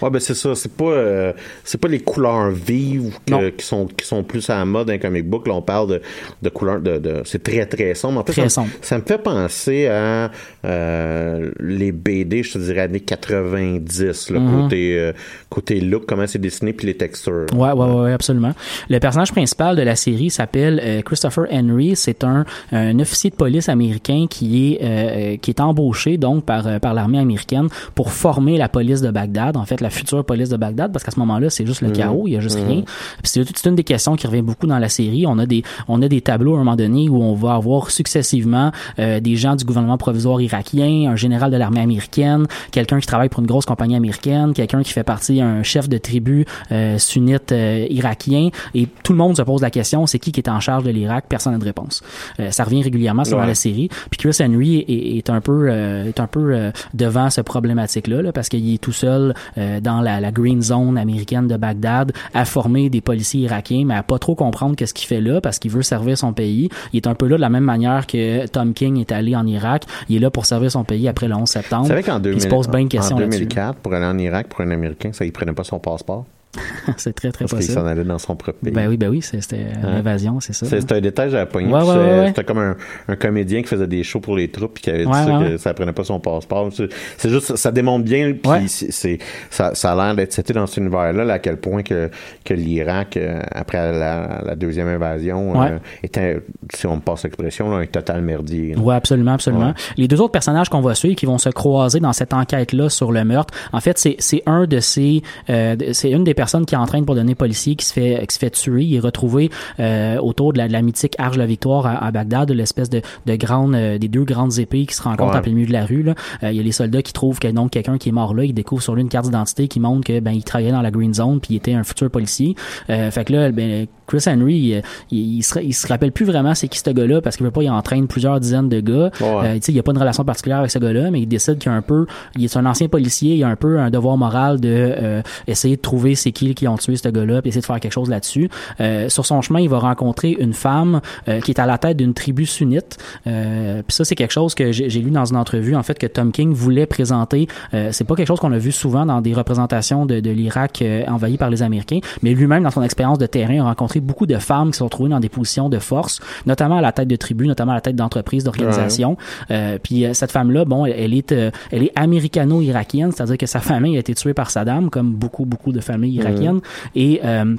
Ouais, 0.00 0.10
ben 0.10 0.18
c'est 0.20 0.34
ça. 0.34 0.54
C'est 0.54 0.72
pas, 0.72 0.84
euh, 0.84 1.32
c'est 1.64 1.78
pas 1.80 1.88
les 1.88 2.00
couleurs 2.00 2.50
vives 2.50 3.12
que- 3.26 3.50
qui 3.50 3.66
sont 3.66 3.86
qui 3.86 4.06
sont 4.06 4.22
plus 4.22 4.48
à 4.50 4.56
la 4.56 4.64
mode 4.64 4.86
dans 4.86 4.92
les 4.92 4.98
comic 4.98 5.28
book. 5.28 5.46
Là, 5.46 5.54
on 5.54 5.62
parle 5.62 5.88
de, 5.88 6.02
de 6.42 6.48
couleurs 6.48 6.80
de, 6.80 6.98
de 6.98 7.22
c'est 7.24 7.42
très 7.42 7.66
très 7.66 7.94
sombre. 7.94 8.20
En 8.20 8.24
fait, 8.24 8.32
Très 8.32 8.42
ça, 8.42 8.48
sombre. 8.48 8.68
ça 8.80 8.98
me 8.98 9.02
fait 9.02 9.18
penser 9.18 9.86
à 9.88 10.30
euh, 10.64 11.50
les 11.60 11.92
BD, 11.92 12.42
je 12.42 12.52
te 12.54 12.58
dirais 12.58 12.80
années 12.80 13.00
90, 13.00 14.30
le 14.30 14.38
Mhm. 14.40 14.62
côté 14.62 14.98
euh, 14.98 15.12
côté 15.50 15.80
look, 15.80 16.06
comment 16.06 16.26
c'est 16.26 16.38
dessiné 16.40 16.72
puis 16.72 16.86
les 16.86 16.96
textures. 16.96 17.46
Ouais, 17.54 17.72
ouais, 17.72 17.86
ouais, 17.86 18.00
ouais, 18.02 18.12
absolument. 18.12 18.52
Le 18.88 18.98
personnage 18.98 19.32
principal 19.32 19.76
de 19.76 19.82
la 19.82 19.96
série 19.96 20.30
s'appelle 20.30 21.02
Christopher 21.04 21.46
Henry. 21.50 21.94
C'est 21.96 22.24
un, 22.24 22.44
un 22.72 22.98
officier 23.00 23.30
de 23.30 23.34
police 23.36 23.68
américain 23.68 24.26
qui 24.30 24.74
est 24.80 25.38
qui 25.40 25.50
est 25.50 25.60
embauché 25.60 26.16
donc 26.16 26.44
par 26.44 26.80
par 26.80 26.94
l'armée 26.94 27.18
américaine 27.18 27.68
pour 27.94 28.12
former 28.12 28.56
la 28.56 28.68
police 28.68 29.00
de 29.00 29.10
Bagdad. 29.10 29.56
En 29.56 29.64
fait, 29.66 29.80
la 29.82 29.90
future 29.90 30.24
police 30.24 30.48
de 30.48 30.56
Bagdad, 30.56 30.92
parce 30.92 31.04
qu'à 31.04 31.10
ce 31.10 31.18
moment-là, 31.20 31.50
c'est 31.50 31.66
juste 31.66 31.80
le 31.82 31.90
chaos, 31.90 32.24
il 32.26 32.32
y 32.32 32.36
a 32.36 32.40
juste 32.40 32.56
rien. 32.56 32.82
Puis 32.82 33.24
c'est 33.24 33.42
c'est 33.44 33.68
une 33.68 33.74
des 33.76 33.84
questions 33.84 34.16
qui 34.16 34.26
revient 34.26 34.42
beaucoup 34.42 34.66
dans 34.66 34.78
la 34.78 34.88
série. 34.88 35.24
On 35.26 35.38
a 35.38 35.46
des 35.46 35.62
on 35.88 36.00
a 36.02 36.08
des 36.08 36.20
tableaux 36.20 36.52
à 36.54 36.56
un 36.56 36.58
moment 36.64 36.76
donné 36.76 37.08
où 37.08 37.22
on 37.22 37.34
va 37.34 37.54
avoir 37.54 37.90
successivement 37.90 38.72
euh, 38.98 39.20
des 39.20 39.36
gens 39.36 39.56
du 39.56 39.64
gouvernement 39.64 39.98
provisoire 39.98 40.40
irakien, 40.40 41.10
un 41.10 41.16
général 41.16 41.50
de 41.50 41.56
l'armée 41.56 41.80
américaine, 41.80 42.46
quelqu'un 42.70 42.98
qui 43.00 43.06
travaille 43.06 43.28
pour 43.28 43.40
une 43.40 43.46
grosse 43.46 43.66
compagnie 43.66 43.96
américaine, 43.96 44.52
quelqu'un 44.52 44.82
qui 44.82 44.92
fait 44.92 45.04
partie 45.04 45.40
un 45.40 45.62
chef 45.62 45.88
de 45.88 45.98
tribu 45.98 46.44
euh, 46.70 46.98
sunnite 46.98 47.52
euh, 47.52 47.86
irakien 47.90 48.48
et 48.74 48.86
tout 49.02 49.12
le 49.12 49.18
monde 49.18 49.36
se 49.36 49.42
pose 49.42 49.62
la 49.62 49.70
question 49.70 50.06
c'est 50.06 50.18
qui 50.18 50.32
qui 50.32 50.40
est 50.40 50.48
en 50.48 50.60
charge 50.60 50.84
de 50.84 50.90
l'Irak? 50.90 51.24
Personne 51.28 51.52
n'a 51.52 51.58
de 51.58 51.64
réponse 51.64 52.02
Euh, 52.40 52.50
ça 52.50 52.64
revient 52.64 52.82
régulièrement 52.82 53.24
sur 53.24 53.38
Ouais. 53.38 53.46
la 53.46 53.54
série 53.54 53.88
puis 54.10 54.18
Chris 54.18 54.36
Henry 54.44 54.78
est, 54.78 55.16
est 55.18 55.30
un 55.30 55.40
peu 55.40 55.68
est 55.70 56.20
un 56.20 56.26
peu 56.26 56.70
devant 56.94 57.30
ce 57.30 57.40
problématique 57.40 58.06
là, 58.08 58.32
parce 58.32 58.48
qu'il 58.48 58.72
est 58.74 58.78
tout 58.78 58.92
seul 58.92 59.34
euh, 59.62 59.80
dans 59.80 60.00
la, 60.00 60.20
la 60.20 60.30
green 60.30 60.62
zone 60.62 60.98
américaine 60.98 61.46
de 61.46 61.56
Bagdad 61.56 62.12
à 62.34 62.44
former 62.44 62.90
des 62.90 63.00
policiers 63.00 63.42
irakiens 63.42 63.84
mais 63.86 63.94
à 63.94 64.02
pas 64.02 64.18
trop 64.18 64.34
comprendre 64.34 64.76
qu'est-ce 64.76 64.94
qu'il 64.94 65.06
fait 65.06 65.20
là 65.20 65.40
parce 65.40 65.58
qu'il 65.58 65.70
veut 65.70 65.82
servir 65.82 66.18
son 66.18 66.32
pays. 66.32 66.68
Il 66.92 66.96
est 66.98 67.06
un 67.06 67.14
peu 67.14 67.26
là 67.26 67.36
de 67.36 67.40
la 67.40 67.48
même 67.48 67.64
manière 67.64 68.06
que 68.06 68.46
Tom 68.46 68.74
King 68.74 68.98
est 68.98 69.12
allé 69.12 69.34
en 69.36 69.46
Irak. 69.46 69.84
Il 70.08 70.16
est 70.16 70.20
là 70.20 70.30
pour 70.30 70.46
servir 70.46 70.70
son 70.70 70.84
pays 70.84 71.08
après 71.08 71.28
le 71.28 71.34
11 71.34 71.48
septembre. 71.48 71.86
C'est 71.86 71.92
vrai 71.92 72.02
qu'en 72.02 72.20
Puis 72.20 72.32
2000 72.32 72.38
il 72.38 72.42
se 72.42 72.48
pose 72.48 72.68
bien 72.68 72.80
une 72.80 72.88
question 72.88 73.16
en 73.16 73.20
là-dessus. 73.20 73.46
2004, 73.46 73.78
pour 73.78 73.94
aller 73.94 74.06
en 74.06 74.18
Irak, 74.18 74.48
pour 74.48 74.60
un 74.60 74.70
Américain, 74.70 75.10
ça, 75.12 75.24
il 75.24 75.32
prenait 75.32 75.52
pas 75.52 75.64
son 75.64 75.78
passeport? 75.78 76.24
c'est 76.98 77.14
très 77.14 77.32
très 77.32 77.44
Parce 77.46 77.52
possible 77.54 77.74
s'en 77.74 77.86
allait 77.86 78.04
dans 78.04 78.18
son 78.18 78.36
propre 78.36 78.58
pays. 78.62 78.72
ben 78.72 78.88
oui 78.88 78.96
ben 78.96 79.08
oui 79.08 79.22
c'était 79.22 79.66
Hein? 79.82 79.96
l'évasion 79.96 80.38
c'est 80.40 80.52
ça 80.52 80.66
C'était 80.66 80.94
un 80.96 81.00
détail, 81.00 81.30
pogné. 81.50 81.72
Ouais, 81.72 81.82
ouais. 81.82 82.26
C'était 82.28 82.44
comme 82.44 82.58
un, 82.58 82.76
un 83.08 83.16
comédien 83.16 83.62
qui 83.62 83.68
faisait 83.68 83.86
des 83.86 84.02
shows 84.02 84.20
pour 84.20 84.36
les 84.36 84.48
troupes 84.48 84.74
puis 84.74 84.82
qui 84.82 84.90
avait 84.90 85.06
dit 85.06 85.12
ça, 85.12 85.40
que 85.42 85.56
ça 85.56 85.72
prenait 85.74 85.92
pas 85.92 86.04
son 86.04 86.20
passeport. 86.20 86.70
C'est 87.16 87.30
juste, 87.30 87.56
ça 87.56 87.70
démontre 87.72 88.04
bien, 88.04 88.32
puis 88.34 88.68
c'est- 88.68 89.18
ça, 89.50 89.74
ça 89.74 89.92
a 89.92 89.96
l'air 89.96 90.14
d'être 90.14 90.32
c'était 90.32 90.52
dans 90.52 90.66
cet 90.66 90.76
univers-là, 90.78 91.24
là, 91.24 91.34
à 91.34 91.38
quel 91.38 91.56
point 91.56 91.82
que, 91.82 92.10
que 92.44 92.54
l'Irak, 92.54 93.16
euh, 93.16 93.40
après 93.50 93.92
la, 93.92 94.42
la 94.44 94.54
deuxième 94.54 94.88
invasion, 94.88 95.62
euh, 95.62 95.78
était, 96.02 96.40
si 96.74 96.86
on 96.86 96.96
me 96.96 97.00
passe 97.00 97.24
l'expression, 97.24 97.74
un 97.74 97.86
total 97.86 98.22
merdier. 98.22 98.76
Ouais, 98.76 98.94
absolument, 98.94 99.32
absolument. 99.34 99.72
Les 99.96 100.08
deux 100.08 100.20
autres 100.20 100.32
personnages 100.32 100.68
qu'on 100.68 100.80
va 100.80 100.94
suivre 100.94 101.16
qui 101.16 101.26
vont 101.26 101.38
se 101.38 101.48
croiser 101.48 102.00
dans 102.00 102.12
cette 102.12 102.34
enquête-là 102.34 102.88
sur 102.90 103.12
le 103.12 103.24
meurtre, 103.24 103.54
en 103.72 103.80
fait, 103.80 103.98
c'est 104.18 104.42
un 104.46 104.66
de 104.66 104.80
ces, 104.80 105.22
euh, 105.50 105.76
c'est 105.92 106.10
une 106.10 106.24
des 106.24 106.34
personnes 106.42 106.66
qui 106.66 106.74
entraîne 106.74 107.04
pour 107.06 107.14
donner 107.14 107.36
policier 107.36 107.76
qui 107.76 107.86
se 107.86 107.92
fait 107.92 108.26
qui 108.28 108.34
se 108.34 108.38
fait 108.40 108.50
tuer. 108.50 108.82
Il 108.84 108.94
est 108.96 109.00
retrouvé 109.00 109.48
euh, 109.78 110.18
autour 110.18 110.52
de 110.52 110.58
la, 110.58 110.66
de 110.66 110.72
la 110.72 110.82
mythique 110.82 111.14
Arche 111.18 111.36
de 111.36 111.40
la 111.40 111.46
Victoire 111.46 111.86
à, 111.86 112.04
à 112.04 112.10
Bagdad, 112.10 112.48
de 112.48 112.54
l'espèce 112.54 112.90
de, 112.90 113.00
de 113.26 113.36
grande, 113.36 113.74
euh, 113.76 113.96
des 113.98 114.08
deux 114.08 114.24
grandes 114.24 114.58
épées 114.58 114.86
qui 114.86 114.94
se 114.94 115.02
rencontrent 115.02 115.32
Ouais. 115.32 115.38
en 115.38 115.42
plein 115.42 115.52
milieu 115.52 115.68
de 115.68 115.72
la 115.72 115.84
rue. 115.86 116.02
Là. 116.02 116.14
Euh, 116.42 116.50
il 116.50 116.56
y 116.56 116.60
a 116.60 116.62
les 116.64 116.72
soldats 116.72 117.02
qui 117.02 117.12
trouvent 117.12 117.38
que 117.38 117.46
donc 117.48 117.70
quelqu'un 117.70 117.96
qui 117.96 118.08
est 118.08 118.12
mort 118.12 118.34
là, 118.34 118.42
ils 118.44 118.52
découvrent 118.52 118.82
sur 118.82 118.94
lui 118.96 119.02
une 119.02 119.08
carte 119.08 119.26
d'identité 119.26 119.68
qui 119.68 119.78
montre 119.78 120.04
que 120.04 120.18
ben 120.18 120.32
il 120.32 120.42
travaillait 120.42 120.72
dans 120.72 120.82
la 120.82 120.90
Green 120.90 121.14
Zone 121.14 121.38
puis 121.40 121.54
il 121.54 121.56
était 121.58 121.74
un 121.74 121.84
futur 121.84 122.10
policier. 122.10 122.56
Euh, 122.90 123.10
fait 123.12 123.24
que 123.24 123.32
là, 123.32 123.52
ben 123.52 123.86
Chris 124.08 124.24
Henry, 124.26 124.54
il, 124.54 124.82
il, 125.16 125.36
il 125.38 125.42
se, 125.42 125.60
il 125.60 125.72
se 125.72 125.86
rappelle 125.86 126.10
plus 126.12 126.24
vraiment 126.26 126.54
c'est 126.56 126.66
qui 126.68 126.78
ce 126.80 126.90
gars-là 126.90 127.20
parce 127.20 127.36
qu'il 127.36 127.44
veut 127.46 127.52
pas, 127.52 127.62
il 127.62 127.70
entraîne 127.70 128.08
plusieurs 128.08 128.40
dizaines 128.40 128.68
de 128.68 128.80
gars. 128.80 129.10
Ouais. 129.20 129.26
Euh, 129.48 129.54
tu 129.54 129.60
sais, 129.62 129.72
il 129.72 129.76
y 129.76 129.78
a 129.78 129.82
pas 129.84 129.92
une 129.92 129.98
relation 129.98 130.24
particulière 130.24 130.58
avec 130.58 130.70
ce 130.72 130.78
gars-là, 130.80 131.10
mais 131.12 131.20
il 131.20 131.26
décide 131.26 131.58
qu'il 131.58 131.70
a 131.70 131.74
un 131.74 131.82
peu, 131.82 132.06
il 132.36 132.44
est 132.44 132.56
un 132.56 132.66
ancien 132.66 132.88
policier, 132.88 133.36
il 133.36 133.44
a 133.44 133.48
un 133.48 133.56
peu 133.56 133.78
un 133.78 133.90
devoir 133.90 134.16
moral 134.16 134.60
de 134.60 134.68
euh, 134.70 135.22
essayer 135.46 135.76
de 135.76 135.80
trouver 135.80 136.14
c'est 136.32 136.46
qui 136.46 136.54
qui 136.54 136.68
ont 136.68 136.76
tué 136.76 136.96
ce 136.96 137.08
gars-là, 137.08 137.42
puis 137.42 137.50
essayer 137.50 137.60
de 137.60 137.66
faire 137.66 137.80
quelque 137.80 137.92
chose 137.92 138.08
là-dessus. 138.08 138.48
Euh, 138.80 139.08
sur 139.08 139.26
son 139.26 139.42
chemin, 139.42 139.60
il 139.60 139.68
va 139.68 139.78
rencontrer 139.78 140.36
une 140.38 140.52
femme 140.52 141.00
euh, 141.28 141.40
qui 141.40 141.50
est 141.50 141.60
à 141.60 141.66
la 141.66 141.78
tête 141.78 141.96
d'une 141.96 142.14
tribu 142.14 142.46
sunnite. 142.46 142.98
Euh, 143.26 143.82
puis 143.86 143.94
ça, 143.94 144.04
c'est 144.04 144.14
quelque 144.14 144.32
chose 144.32 144.54
que 144.54 144.72
j'ai 144.72 144.88
lu 144.88 145.10
dans 145.10 145.24
une 145.24 145.36
entrevue, 145.36 145.76
en 145.76 145.82
fait, 145.82 145.98
que 145.98 146.06
Tom 146.06 146.32
King 146.32 146.52
voulait 146.52 146.86
présenter. 146.86 147.48
Euh, 147.74 147.90
c'est 147.92 148.04
pas 148.04 148.14
quelque 148.14 148.28
chose 148.28 148.40
qu'on 148.40 148.52
a 148.52 148.58
vu 148.58 148.72
souvent 148.72 149.06
dans 149.06 149.20
des 149.20 149.34
représentations 149.34 150.06
de, 150.06 150.20
de 150.20 150.30
l'Irak 150.30 150.82
euh, 150.82 151.04
envahi 151.06 151.36
par 151.36 151.50
les 151.50 151.62
Américains, 151.62 152.00
mais 152.22 152.34
lui-même, 152.34 152.62
dans 152.62 152.70
son 152.70 152.82
expérience 152.82 153.18
de 153.18 153.26
terrain, 153.26 153.60
a 153.60 153.64
rencontré 153.64 154.00
beaucoup 154.00 154.26
de 154.26 154.38
femmes 154.38 154.68
qui 154.68 154.74
se 154.74 154.78
sont 154.78 154.88
trouvées 154.88 155.10
dans 155.10 155.20
des 155.20 155.28
positions 155.28 155.68
de 155.68 155.78
force, 155.78 156.20
notamment 156.46 156.78
à 156.78 156.80
la 156.80 156.92
tête 156.92 157.08
de 157.08 157.16
tribus, 157.16 157.48
notamment 157.48 157.72
à 157.72 157.76
la 157.76 157.80
tête 157.80 157.96
d'entreprises, 157.96 158.44
d'organisations. 158.44 159.16
Euh, 159.50 159.78
puis 159.82 160.06
cette 160.12 160.32
femme-là, 160.32 160.64
bon, 160.64 160.86
elle, 160.86 160.94
elle 160.96 161.14
est, 161.14 161.32
euh, 161.32 161.50
elle 161.70 161.82
est 161.82 161.92
américano-irakienne, 161.96 163.12
c'est-à-dire 163.12 163.38
que 163.38 163.46
sa 163.46 163.60
famille 163.60 163.96
a 163.96 164.00
été 164.00 164.14
tuée 164.14 164.34
par 164.34 164.50
Saddam, 164.50 164.90
comme 164.90 165.12
beaucoup, 165.12 165.44
beaucoup 165.44 165.72
de 165.72 165.80
familles 165.80 166.21
irakiennes. 166.22 166.60
Et 166.94 167.20
euh, 167.24 167.56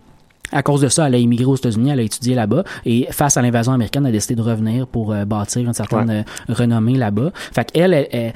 à 0.51 0.61
cause 0.61 0.81
de 0.81 0.87
ça, 0.87 1.07
elle 1.07 1.15
a 1.15 1.17
immigré 1.17 1.45
aux 1.45 1.55
États-Unis, 1.55 1.89
elle 1.89 1.99
a 1.99 2.03
étudié 2.03 2.35
là-bas 2.35 2.63
et 2.85 3.07
face 3.11 3.37
à 3.37 3.41
l'invasion 3.41 3.73
américaine, 3.73 4.05
elle 4.05 4.09
a 4.09 4.13
décidé 4.13 4.35
de 4.35 4.41
revenir 4.41 4.87
pour 4.87 5.11
euh, 5.11 5.25
bâtir 5.25 5.65
une 5.65 5.73
certaine 5.73 6.09
euh, 6.09 6.53
renommée 6.53 6.95
là-bas. 6.95 7.31
Fait 7.33 7.71
qu'elle, 7.71 7.93
elle, 7.93 8.07
elle, 8.11 8.33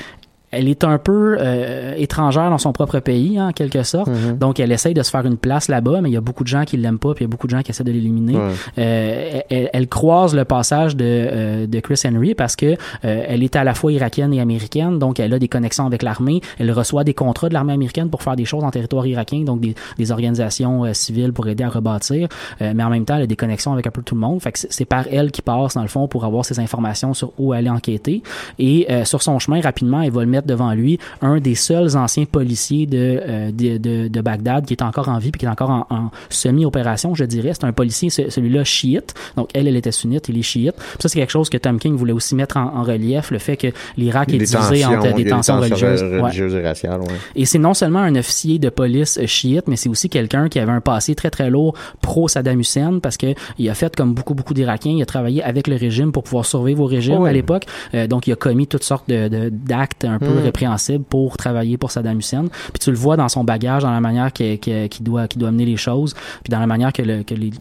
elle 0.51 0.69
est 0.69 0.83
un 0.83 0.97
peu 0.97 1.37
euh, 1.39 1.93
étrangère 1.97 2.49
dans 2.49 2.57
son 2.57 2.71
propre 2.71 2.99
pays, 2.99 3.37
hein, 3.37 3.49
en 3.49 3.51
quelque 3.51 3.83
sorte. 3.83 4.09
Donc, 4.39 4.59
elle 4.59 4.71
essaye 4.71 4.93
de 4.93 5.03
se 5.03 5.09
faire 5.09 5.25
une 5.25 5.37
place 5.37 5.67
là-bas, 5.67 6.01
mais 6.01 6.09
il 6.09 6.13
y 6.13 6.17
a 6.17 6.21
beaucoup 6.21 6.43
de 6.43 6.47
gens 6.47 6.63
qui 6.63 6.77
l'aiment 6.77 6.99
pas, 6.99 7.13
puis 7.13 7.23
il 7.23 7.27
y 7.27 7.29
a 7.29 7.31
beaucoup 7.31 7.47
de 7.47 7.51
gens 7.51 7.61
qui 7.61 7.71
essaient 7.71 7.83
de 7.83 7.91
l'éliminer. 7.91 8.37
Ouais. 8.37 8.51
Euh, 8.77 9.39
elle, 9.49 9.69
elle 9.73 9.87
croise 9.87 10.33
le 10.33 10.45
passage 10.45 10.95
de, 10.95 11.05
euh, 11.05 11.67
de 11.67 11.79
Chris 11.79 11.99
Henry 12.05 12.33
parce 12.33 12.55
que 12.55 12.65
euh, 12.65 12.75
elle 13.03 13.43
est 13.43 13.55
à 13.55 13.63
la 13.63 13.73
fois 13.73 13.91
irakienne 13.91 14.33
et 14.33 14.39
américaine, 14.39 14.99
donc 14.99 15.19
elle 15.19 15.33
a 15.33 15.39
des 15.39 15.49
connexions 15.49 15.85
avec 15.85 16.01
l'armée. 16.01 16.41
Elle 16.59 16.71
reçoit 16.71 17.03
des 17.03 17.13
contrats 17.13 17.49
de 17.49 17.53
l'armée 17.53 17.73
américaine 17.73 18.09
pour 18.09 18.23
faire 18.23 18.35
des 18.35 18.45
choses 18.45 18.63
en 18.63 18.71
territoire 18.71 19.05
irakien, 19.05 19.41
donc 19.41 19.59
des, 19.59 19.75
des 19.97 20.11
organisations 20.11 20.85
euh, 20.85 20.93
civiles 20.93 21.33
pour 21.33 21.47
aider 21.47 21.65
à 21.65 21.69
rebâtir. 21.69 22.29
Euh, 22.61 22.71
mais 22.73 22.83
en 22.83 22.89
même 22.89 23.03
temps, 23.03 23.17
elle 23.17 23.23
a 23.23 23.27
des 23.27 23.35
connexions 23.35 23.73
avec 23.73 23.85
un 23.87 23.91
peu 23.91 24.01
tout 24.01 24.15
le 24.15 24.21
monde. 24.21 24.41
Fait 24.41 24.53
que 24.53 24.59
c'est 24.59 24.77
c'est 24.77 24.85
par 24.85 25.05
elle 25.11 25.31
qui 25.31 25.41
passe 25.41 25.73
dans 25.73 25.81
le 25.81 25.87
fond 25.87 26.07
pour 26.07 26.23
avoir 26.23 26.45
ces 26.45 26.59
informations 26.59 27.15
sur 27.15 27.33
où 27.39 27.51
aller 27.51 27.69
enquêter. 27.69 28.21
Et 28.59 28.85
euh, 28.91 29.05
sur 29.05 29.23
son 29.23 29.39
chemin, 29.39 29.59
rapidement, 29.59 30.03
elle 30.03 30.11
va 30.11 30.21
le 30.21 30.29
mettre 30.29 30.36
devant 30.45 30.73
lui 30.73 30.99
un 31.21 31.39
des 31.39 31.55
seuls 31.55 31.95
anciens 31.97 32.25
policiers 32.25 32.85
de, 32.85 33.19
euh, 33.27 33.51
de, 33.51 33.77
de, 33.77 34.07
de 34.07 34.21
Bagdad 34.21 34.65
qui 34.65 34.73
est 34.73 34.83
encore 34.83 35.09
en 35.09 35.17
vie 35.17 35.31
puis 35.31 35.39
qui 35.39 35.45
est 35.45 35.49
encore 35.49 35.69
en, 35.69 35.87
en 35.89 36.11
semi-opération, 36.29 37.15
je 37.15 37.25
dirais. 37.25 37.51
C'est 37.53 37.65
un 37.65 37.73
policier, 37.73 38.09
ce- 38.09 38.29
celui-là 38.29 38.63
chiite. 38.63 39.13
Donc 39.35 39.49
elle, 39.53 39.67
elle 39.67 39.75
était 39.77 39.91
sunnite, 39.91 40.29
il 40.29 40.37
est 40.37 40.41
chiite. 40.43 40.75
Puis 40.77 40.97
ça, 40.99 41.09
c'est 41.09 41.19
quelque 41.19 41.31
chose 41.31 41.49
que 41.49 41.57
Tom 41.57 41.79
King 41.79 41.95
voulait 41.95 42.13
aussi 42.13 42.35
mettre 42.35 42.57
en, 42.57 42.75
en 42.77 42.83
relief, 42.83 43.31
le 43.31 43.39
fait 43.39 43.57
que 43.57 43.67
l'Irak 43.97 44.29
est 44.33 44.37
divisé 44.37 44.85
entre 44.85 45.13
des 45.15 45.25
tensions 45.25 45.59
religieuses. 45.59 46.03
Ouais. 46.03 46.61
et 46.61 46.67
raciales, 46.67 47.01
ouais. 47.01 47.07
Et 47.35 47.45
c'est 47.45 47.59
non 47.59 47.73
seulement 47.73 47.99
un 47.99 48.15
officier 48.15 48.59
de 48.59 48.69
police 48.69 49.17
euh, 49.17 49.25
chiite, 49.27 49.67
mais 49.67 49.75
c'est 49.75 49.89
aussi 49.89 50.09
quelqu'un 50.09 50.49
qui 50.49 50.59
avait 50.59 50.71
un 50.71 50.81
passé 50.81 51.15
très 51.15 51.29
très 51.29 51.49
lourd 51.49 51.73
pro 52.01 52.27
Saddam 52.27 52.59
Hussein 52.59 52.99
parce 53.01 53.17
que 53.17 53.27
il 53.57 53.69
a 53.69 53.73
fait 53.73 53.95
comme 53.95 54.13
beaucoup 54.13 54.33
beaucoup 54.33 54.53
d'Irakiens, 54.53 54.93
il 54.97 55.01
a 55.01 55.05
travaillé 55.05 55.43
avec 55.43 55.67
le 55.67 55.75
régime 55.75 56.11
pour 56.11 56.23
pouvoir 56.23 56.45
survivre 56.45 56.81
au 56.83 56.85
régime 56.85 57.19
Ouais. 57.21 57.29
à 57.29 57.33
l'époque. 57.33 57.63
Euh, 57.93 58.07
donc 58.07 58.27
il 58.27 58.33
a 58.33 58.35
commis 58.35 58.67
toutes 58.67 58.83
sortes 58.83 59.09
de 59.09 59.27
de- 59.27 59.49
d'actes 59.49 60.05
un 60.05 60.19
peu 60.19 60.26
répréhensibles 60.33 61.03
pour 61.03 61.37
travailler 61.37 61.77
pour 61.77 61.91
Saddam 61.91 62.19
Hussein. 62.19 62.45
Puis 62.73 62.79
tu 62.81 62.91
le 62.91 62.97
vois 62.97 63.17
dans 63.17 63.29
son 63.29 63.43
bagage, 63.43 63.83
dans 63.83 63.91
la 63.91 64.01
manière 64.01 64.31
qu'il 64.33 64.59
doit 65.01 65.27
qu'il 65.27 65.39
doit 65.39 65.51
mener 65.51 65.65
les 65.65 65.77
choses, 65.77 66.13
puis 66.43 66.49
dans 66.51 66.59
la 66.59 66.67
manière 66.67 66.91
que 66.93 67.01
le 67.01 67.23
que 67.23 67.33
les 67.35 67.51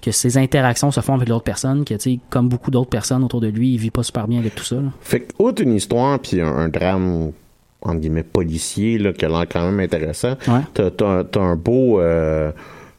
que 0.00 0.10
ses 0.10 0.36
interactions 0.36 0.90
se 0.90 1.00
font 1.00 1.14
avec 1.14 1.28
l'autre 1.28 1.44
personne, 1.44 1.84
que, 1.84 1.94
tu 1.94 2.00
sais, 2.14 2.18
comme 2.28 2.48
beaucoup 2.48 2.72
d'autres 2.72 2.90
personnes 2.90 3.22
autour 3.22 3.40
de 3.40 3.46
lui, 3.46 3.72
il 3.74 3.78
vit 3.78 3.90
pas 3.92 4.02
super 4.02 4.26
bien 4.26 4.40
avec 4.40 4.54
tout 4.56 4.64
ça. 4.64 4.76
là. 4.76 4.88
Fait 5.00 5.20
que, 5.20 5.32
outre 5.38 5.62
une 5.62 5.74
histoire 5.74 6.18
puis 6.18 6.40
un, 6.40 6.46
un 6.48 6.68
drame, 6.68 7.30
entre 7.82 8.00
guillemets, 8.00 8.24
policier, 8.24 8.98
là, 8.98 9.12
qui 9.12 9.24
a 9.24 9.28
l'air 9.28 9.46
quand 9.48 9.64
même 9.64 9.78
intéressant, 9.78 10.34
Ouais. 10.48 10.60
t'as, 10.74 10.90
t'as- 10.90 11.22
t'as 11.24 11.40
un 11.40 11.54
beau... 11.54 12.00
euh, 12.00 12.50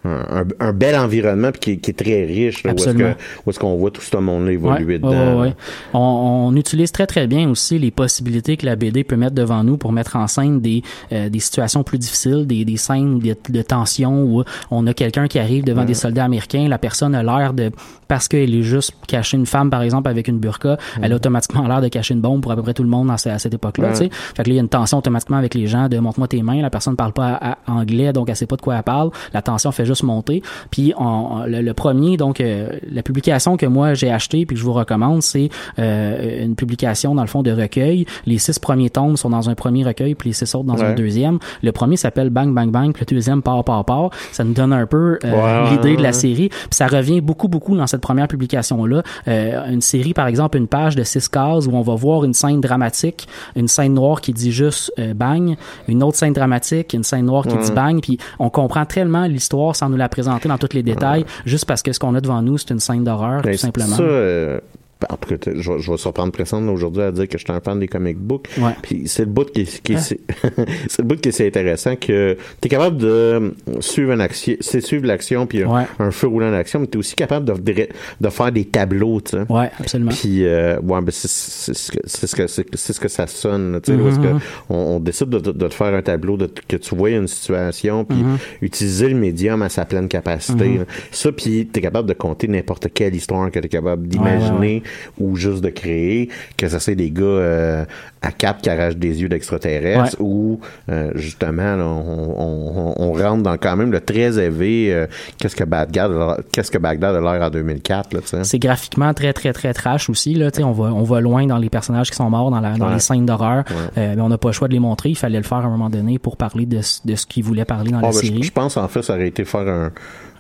un, 0.06 0.46
un- 0.60 0.74
bel 0.74 0.96
environnement 0.96 1.52
puis 1.52 1.60
qui, 1.60 1.72
est- 1.72 1.78
qui 1.78 1.92
est 1.92 1.94
très 1.94 2.26
riche 2.26 2.64
là, 2.64 2.72
où 2.72 2.76
est-ce 2.76 2.90
Absolument. 2.90 3.14
que 3.14 3.18
où 3.46 3.50
est-ce 3.50 3.60
qu'on 3.60 3.76
voit 3.76 3.92
tout 3.92 4.02
ce 4.02 4.18
monde-là 4.18 4.52
évoluer 4.52 4.86
Ouais, 4.96 5.00
dedans 5.00 5.40
ouais, 5.40 5.48
ouais. 5.48 5.56
On, 5.94 6.50
on 6.52 6.56
utilise 6.56 6.92
très 6.92 7.08
très 7.08 7.28
bien 7.28 7.50
aussi 7.50 7.80
les 7.80 7.92
possibilités 7.92 8.58
que 8.58 8.66
la 8.66 8.76
BD 8.76 9.04
peut 9.04 9.16
mettre 9.16 9.36
devant 9.36 9.64
nous 9.64 9.78
pour 9.78 9.92
mettre 9.92 10.16
en 10.16 10.28
scène 10.28 10.60
des, 10.62 10.82
euh, 11.12 11.30
des 11.30 11.40
situations 11.40 11.84
plus 11.84 11.98
difficiles, 12.00 12.46
des, 12.48 12.66
des 12.66 12.78
scènes 12.78 13.20
de, 13.20 13.36
de 13.50 13.62
tension 13.62 14.24
où 14.24 14.44
on 14.72 14.88
a 14.88 14.94
quelqu'un 14.94 15.28
qui 15.28 15.40
arrive 15.40 15.64
devant 15.64 15.86
des 15.86 15.94
soldats 15.94 16.26
américains, 16.26 16.68
la 16.68 16.78
personne 16.78 17.16
a 17.16 17.24
l'air 17.24 17.54
de 17.54 17.72
parce 18.08 18.28
qu'elle 18.28 18.54
est 18.54 18.62
juste 18.64 18.94
cacher 19.08 19.38
une 19.38 19.46
femme 19.46 19.70
par 19.70 19.82
exemple 19.82 20.10
avec 20.10 20.28
une 20.28 20.38
burqa, 20.40 20.78
elle 21.02 21.14
a 21.14 21.16
automatiquement 21.16 21.68
l'air 21.68 21.82
de 21.82 21.88
cacher 21.88 22.14
une 22.14 22.22
bombe 22.22 22.42
pour 22.42 22.52
à 22.52 22.56
peu 22.56 22.62
près 22.62 22.74
tout 22.74 22.84
le 22.84 22.90
monde 22.90 23.10
à 23.10 23.18
cette 23.18 23.54
époque-là. 23.54 23.94
Fait 23.96 24.10
que 24.10 24.14
là 24.38 24.44
il 24.48 24.54
y 24.56 24.58
a 24.58 24.62
une 24.62 24.70
tension 24.70 24.98
automatiquement 24.98 25.38
avec 25.38 25.54
les 25.56 25.68
gens 25.68 25.88
de 25.88 25.98
montre-moi 26.00 26.28
tes 26.28 26.42
mains, 26.42 26.62
la 26.62 26.70
personne 26.70 26.96
parle 26.96 27.14
pas 27.14 27.34
à- 27.34 27.52
à- 27.54 27.58
anglais 27.68 28.12
donc 28.14 28.30
elle 28.30 28.36
sait 28.36 28.46
pas 28.46 28.56
de 28.56 28.62
quoi 28.62 28.76
elle 28.76 28.84
parle, 28.84 29.10
la 29.34 29.42
tension 29.42 29.72
fait 29.72 29.86
juste 29.86 29.93
monter. 30.02 30.42
Puis 30.72 30.94
on- 30.98 31.44
le, 31.46 31.62
le 31.62 31.74
premier 31.76 32.18
donc 32.18 32.42
euh, 32.42 32.70
la 32.92 33.04
publication 33.04 33.58
que 33.58 33.66
moi 33.68 33.94
j'ai 33.94 34.10
acheté 34.10 34.46
puis 34.46 34.56
que 34.56 34.60
je 34.60 34.66
vous 34.66 34.74
recommande 34.74 35.22
c'est 35.22 35.50
euh, 35.80 36.44
une 36.46 36.56
publication 36.56 37.14
dans 37.16 37.22
le 37.22 37.28
fond 37.28 37.44
de 37.44 37.52
recueil. 37.52 38.06
Les 38.26 38.38
six 38.40 38.58
premiers 38.60 38.90
tomes 38.90 39.18
sont 39.18 39.30
dans 39.30 39.50
un 39.50 39.56
premier 39.56 39.84
recueil 39.84 40.16
puis 40.16 40.30
les 40.30 40.34
six 40.34 40.54
autres 40.56 40.64
dans 40.66 40.74
Ouais. 40.76 40.84
un 40.86 40.94
deuxième. 40.96 41.38
Le 41.62 41.72
premier 41.72 41.98
s'appelle 41.98 42.30
Bang 42.30 42.54
Bang 42.54 42.72
Bang 42.72 42.94
puis 42.94 43.06
le 43.08 43.16
deuxième 43.16 43.42
Par 43.44 43.64
Par 43.64 43.84
Par. 43.86 44.10
Ça 44.32 44.44
nous 44.44 44.54
donne 44.54 44.74
un 44.74 44.86
peu 44.88 45.20
euh, 45.24 45.70
l'idée 45.72 45.96
de 45.98 46.02
la 46.02 46.14
série. 46.14 46.50
Puis 46.50 46.68
ça 46.72 46.88
revient 46.88 47.22
beaucoup 47.22 47.48
beaucoup 47.48 47.76
dans 47.76 47.88
cette 47.88 48.02
première 48.02 48.28
publication 48.28 48.86
là. 48.86 49.04
une 49.28 49.82
série 49.82 50.14
par 50.14 50.28
exemple 50.28 50.58
une 50.58 50.68
page 50.68 50.96
de 50.96 51.04
six 51.04 51.28
cases 51.30 51.68
où 51.68 51.72
on 51.74 51.82
va 51.82 51.96
voir 51.96 52.24
une 52.24 52.34
scène 52.34 52.62
dramatique, 52.62 53.28
une 53.56 53.68
scène 53.68 53.94
noire 53.94 54.22
qui 54.22 54.32
dit 54.34 54.52
juste 54.52 54.92
bang, 55.16 55.56
une 55.88 56.04
autre 56.04 56.18
scène 56.18 56.34
dramatique, 56.34 56.94
une 56.94 57.04
scène 57.04 57.26
noire 57.26 57.46
qui 57.46 57.58
dit 57.58 57.72
bang, 57.72 58.00
puis 58.02 58.18
on 58.40 58.50
comprend 58.50 58.86
tellement 58.86 59.26
l'histoire 59.26 59.76
sans 59.84 59.90
nous 59.90 59.98
la 59.98 60.08
présenter 60.08 60.48
dans 60.48 60.58
tous 60.58 60.74
les 60.74 60.84
détails, 60.84 61.26
juste 61.46 61.66
parce 61.66 61.82
que 61.82 61.92
ce 61.92 62.00
qu'on 62.00 62.16
a 62.16 62.22
devant 62.22 62.42
nous 62.42 62.58
c'est 62.58 62.72
une 62.72 62.80
scène 62.80 63.04
d'horreur 63.04 63.42
Ben, 63.42 63.52
tout 63.52 63.58
simplement. 63.58 63.96
Ça, 63.98 64.04
euh, 64.04 64.60
en 65.10 65.18
tout 65.18 65.36
cas, 65.38 65.52
je, 65.56 65.72
vais- 65.72 65.80
je 65.80 65.92
vais 65.92 65.98
surprendre 65.98 66.32
personne 66.32 66.68
aujourd'hui 66.70 67.04
à 67.04 67.12
dire 67.12 67.28
que 67.28 67.38
je 67.38 67.44
suis 67.44 67.52
un 67.54 67.60
fan 67.62 67.80
des 67.80 67.88
comic 67.88 68.18
books. 68.18 68.48
Ouais. 68.58 68.72
Puis 68.82 69.04
c'est 69.08 69.24
le 69.26 69.32
bout 69.32 69.46
qui, 69.52 69.66
qui 69.66 69.94
est- 69.94 69.98
c'est 70.88 71.00
le 71.00 71.04
bout 71.06 71.20
qui 71.20 71.30
est 71.30 71.32
c'est 71.32 71.48
intéressant 71.48 71.96
que 71.96 72.34
tu 72.62 72.66
es 72.68 72.70
capable 72.70 72.98
de 72.98 73.54
suivre 73.80 74.12
une 74.14 74.22
action, 74.22 74.56
c'est 74.60 74.82
suivre 74.82 75.06
l'action 75.06 75.46
puis 75.48 75.64
un- 75.64 75.68
Ouais. 75.74 75.84
un, 76.00 76.12
feu 76.12 76.28
roulant 76.28 76.52
d'action, 76.52 76.80
mais 76.80 76.88
tu 76.88 76.98
es 76.98 77.00
aussi 77.00 77.16
capable 77.16 77.46
de, 77.46 77.54
de, 77.74 77.88
de 78.22 78.30
faire 78.30 78.52
des 78.52 78.66
tableaux, 78.66 79.20
tu 79.22 79.32
sais. 79.38 79.44
Ouais, 79.52 79.70
absolument. 79.80 80.12
Puis, 80.12 80.46
euh, 80.46 80.80
ouais, 80.82 81.02
ben 81.02 81.10
c'est 81.12 81.28
c'est 81.28 81.74
ce 81.74 81.92
que 81.92 82.00
c'est 82.06 82.28
ce 82.28 82.36
que 82.36 82.48
c'est 82.48 82.94
ce 82.94 83.00
que 83.00 83.08
ça 83.08 83.28
sonne, 83.28 83.80
tu 83.84 83.92
sais, 83.92 83.98
où 83.98 84.08
est-ce 84.08 84.20
Mm-hmm. 84.20 84.40
que 84.40 84.44
on, 84.70 84.76
on 84.96 85.00
décide 85.00 85.30
de, 85.30 85.40
de, 85.40 85.52
de 85.52 85.68
te 85.68 85.74
faire 85.74 85.94
un 85.94 86.02
tableau, 86.02 86.38
de, 86.38 86.50
que 86.68 86.76
tu 86.78 86.96
vois 86.96 87.10
une 87.12 87.28
situation, 87.28 88.06
puis 88.06 88.18
Mm-hmm. 88.18 88.38
utiliser 88.62 89.10
le 89.10 89.16
médium 89.16 89.62
à 89.64 89.70
sa 89.70 89.86
pleine 89.86 90.08
capacité. 90.08 90.78
là. 90.78 90.84
Ça, 91.12 91.32
puis 91.32 91.66
t'es 91.66 91.82
capable 91.82 92.08
de 92.08 92.14
compter 92.14 92.48
n'importe 92.48 92.88
quelle 92.94 93.16
histoire 93.16 93.50
que 93.52 93.60
t'es 93.60 93.68
capable 93.70 94.08
d'imaginer 94.08 94.84
ou 95.20 95.36
juste 95.36 95.64
de 95.64 95.70
créer, 95.70 96.30
que 96.58 96.68
ça 96.68 96.80
c'est 96.80 96.96
des 96.96 97.12
gars 97.12 97.24
euh, 97.24 97.86
à 98.22 98.32
cap 98.32 98.62
qui 98.62 98.70
arrachent 98.70 98.96
des 98.98 99.22
yeux 99.22 99.30
d'extraterrestres 99.30 100.16
ou 100.20 100.60
euh, 100.90 101.12
justement 101.16 101.76
là, 101.76 101.86
on, 101.86 102.36
on, 102.38 102.94
on 102.98 103.14
rentre 103.14 103.44
dans 103.44 103.58
quand 103.58 103.76
même 103.76 103.92
le 103.92 104.00
très 104.00 104.38
élevé 104.40 104.94
euh, 104.94 105.08
qu'est-ce 105.38 105.56
que 105.56 105.64
Bagdad 105.64 106.12
a- 106.12 106.38
qu'est-ce 106.52 106.72
que 106.72 106.78
Bagdad 106.78 107.16
a 107.16 107.20
l'air 107.22 107.42
en 107.46 107.50
2004 107.50 108.14
là, 108.14 108.22
tu 108.22 108.28
sais. 108.28 108.44
C'est 108.44 108.60
graphiquement 108.60 109.14
très 109.14 109.34
très 109.34 109.54
très 109.54 109.74
trash 109.74 110.10
aussi 110.10 110.34
là, 110.36 110.50
on 110.60 110.72
va 110.72 110.86
on 110.86 111.04
va 111.04 111.20
loin 111.22 111.46
dans 111.46 111.58
les 111.58 111.70
personnages 111.70 112.10
qui 112.10 112.16
sont 112.16 112.30
morts 112.30 112.52
dans 112.52 112.60
la 112.62 112.78
dans 112.78 112.88
Ouais. 112.88 112.94
les 112.96 113.00
scènes 113.00 113.26
d'horreur. 113.26 113.64
Mais 113.96 114.20
on 114.20 114.30
n'a 114.30 114.38
pas 114.38 114.50
le 114.50 114.54
choix 114.54 114.68
de 114.68 114.74
les 114.74 114.80
montrer, 114.80 115.10
il 115.10 115.16
fallait 115.18 115.38
le 115.38 115.44
faire 115.44 115.58
à 115.60 115.64
un 115.66 115.70
moment 115.70 115.90
donné 115.90 116.20
pour 116.20 116.38
parler 116.38 116.66
de, 116.66 116.82
ce- 116.82 117.00
de 117.06 117.16
ce 117.16 117.26
qu'il 117.26 117.44
voulait 117.44 117.66
parler 117.66 117.92
dans 117.92 118.00
Ah, 118.00 118.02
la 118.04 118.08
ben, 118.10 118.14
série. 118.14 118.44
je 118.44 118.52
pense 118.52 118.78
en 118.78 118.88
fait 118.88 119.02
ça 119.02 119.14
aurait 119.14 119.28
été 119.28 119.44
faire 119.46 119.68
un, 119.68 119.92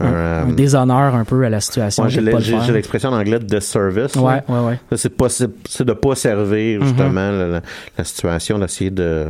euh, 0.03 0.43
un 0.43 0.47
déshonneur 0.53 1.15
un 1.15 1.23
peu 1.25 1.43
à 1.45 1.49
la 1.49 1.59
situation. 1.61 2.03
ouais, 2.03 2.09
j'ai 2.09 2.21
l'expression 2.73 3.09
en 3.09 3.19
anglais 3.19 3.39
de 3.39 3.59
service. 3.59 4.15
Ouais, 4.15 4.41
ouais, 4.47 4.59
ouais. 4.59 4.79
C'est 4.97 5.15
pas 5.15 5.29
c'est 5.29 5.49
c'est 5.67 5.85
de 5.85 5.93
pas 5.93 6.15
servir 6.15 6.79
Mm-hmm. 6.81 6.83
justement 6.87 7.31
la, 7.31 7.47
la- 7.47 7.61
la 7.97 8.03
situation, 8.03 8.59
d'essayer 8.59 8.91
de, 8.91 9.27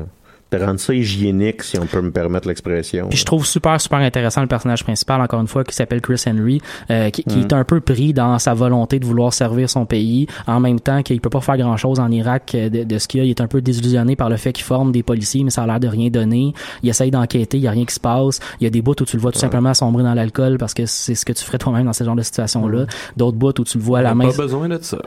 de 0.59 0.63
rendre 0.65 0.79
ça 0.79 0.93
hygiénique, 0.93 1.63
si 1.63 1.77
on 1.79 1.85
peut 1.85 2.01
me 2.01 2.11
permettre 2.11 2.47
l'expression. 2.47 3.07
Puis 3.09 3.17
je 3.17 3.25
trouve 3.25 3.45
super, 3.45 3.79
super 3.79 3.99
intéressant 3.99 4.41
le 4.41 4.47
personnage 4.47 4.83
principal, 4.83 5.21
encore 5.21 5.41
une 5.41 5.47
fois, 5.47 5.63
qui 5.63 5.75
s'appelle 5.75 6.01
Chris 6.01 6.21
Henry, 6.27 6.61
euh, 6.89 7.09
qui, 7.09 7.23
Mm. 7.27 7.39
est 7.39 7.53
un 7.53 7.63
peu 7.63 7.79
pris 7.79 8.13
dans 8.13 8.37
sa 8.39 8.53
volonté 8.53 8.99
de 8.99 9.05
vouloir 9.05 9.33
servir 9.33 9.69
son 9.69 9.85
pays, 9.85 10.27
en 10.47 10.59
même 10.59 10.79
temps 10.79 11.01
qu'il 11.03 11.19
peut 11.21 11.29
pas 11.29 11.41
faire 11.41 11.57
grand-chose 11.57 11.99
en 11.99 12.11
Irak 12.11 12.53
euh, 12.55 12.69
de, 12.69 12.83
de 12.83 12.97
ce 12.97 13.07
qu'il 13.07 13.19
y 13.19 13.23
a. 13.23 13.25
Il 13.25 13.29
est 13.29 13.41
un 13.41 13.47
peu 13.47 13.61
désillusionné 13.61 14.15
par 14.15 14.29
le 14.29 14.37
fait 14.37 14.51
qu'il 14.53 14.65
forme 14.65 14.91
des 14.91 15.03
policiers, 15.03 15.43
mais 15.43 15.49
ça 15.49 15.63
a 15.63 15.67
l'air 15.67 15.79
de 15.79 15.87
rien 15.87 16.09
donner. 16.09 16.53
Il 16.83 16.89
essaye 16.89 17.11
d'enquêter, 17.11 17.57
il 17.57 17.63
y 17.63 17.67
a 17.67 17.71
rien 17.71 17.85
qui 17.85 17.93
se 17.93 17.99
passe. 17.99 18.39
Il 18.59 18.63
y 18.63 18.67
a 18.67 18.69
des 18.69 18.81
bouts 18.81 18.91
où 18.99 19.05
tu 19.05 19.15
le 19.15 19.21
vois 19.21 19.31
tout 19.31 19.39
simplement 19.39 19.73
sombrer 19.73 20.03
dans 20.03 20.13
l'alcool 20.13 20.57
parce 20.57 20.73
que 20.73 20.85
c'est 20.85 21.15
ce 21.15 21.25
que 21.25 21.33
tu 21.33 21.43
ferais 21.43 21.57
toi-même 21.57 21.85
dans 21.85 21.93
ce 21.93 22.03
genre 22.03 22.15
de 22.15 22.21
situation-là. 22.21 22.85
D'autres 23.17 23.37
bouts 23.37 23.53
où 23.59 23.63
tu 23.63 23.77
le 23.77 23.83
vois 23.83 24.01
la 24.01 24.13
main, 24.13 24.29
Pas 24.29 24.37
besoin 24.37 24.67
de 24.69 24.79
ça. 24.81 24.97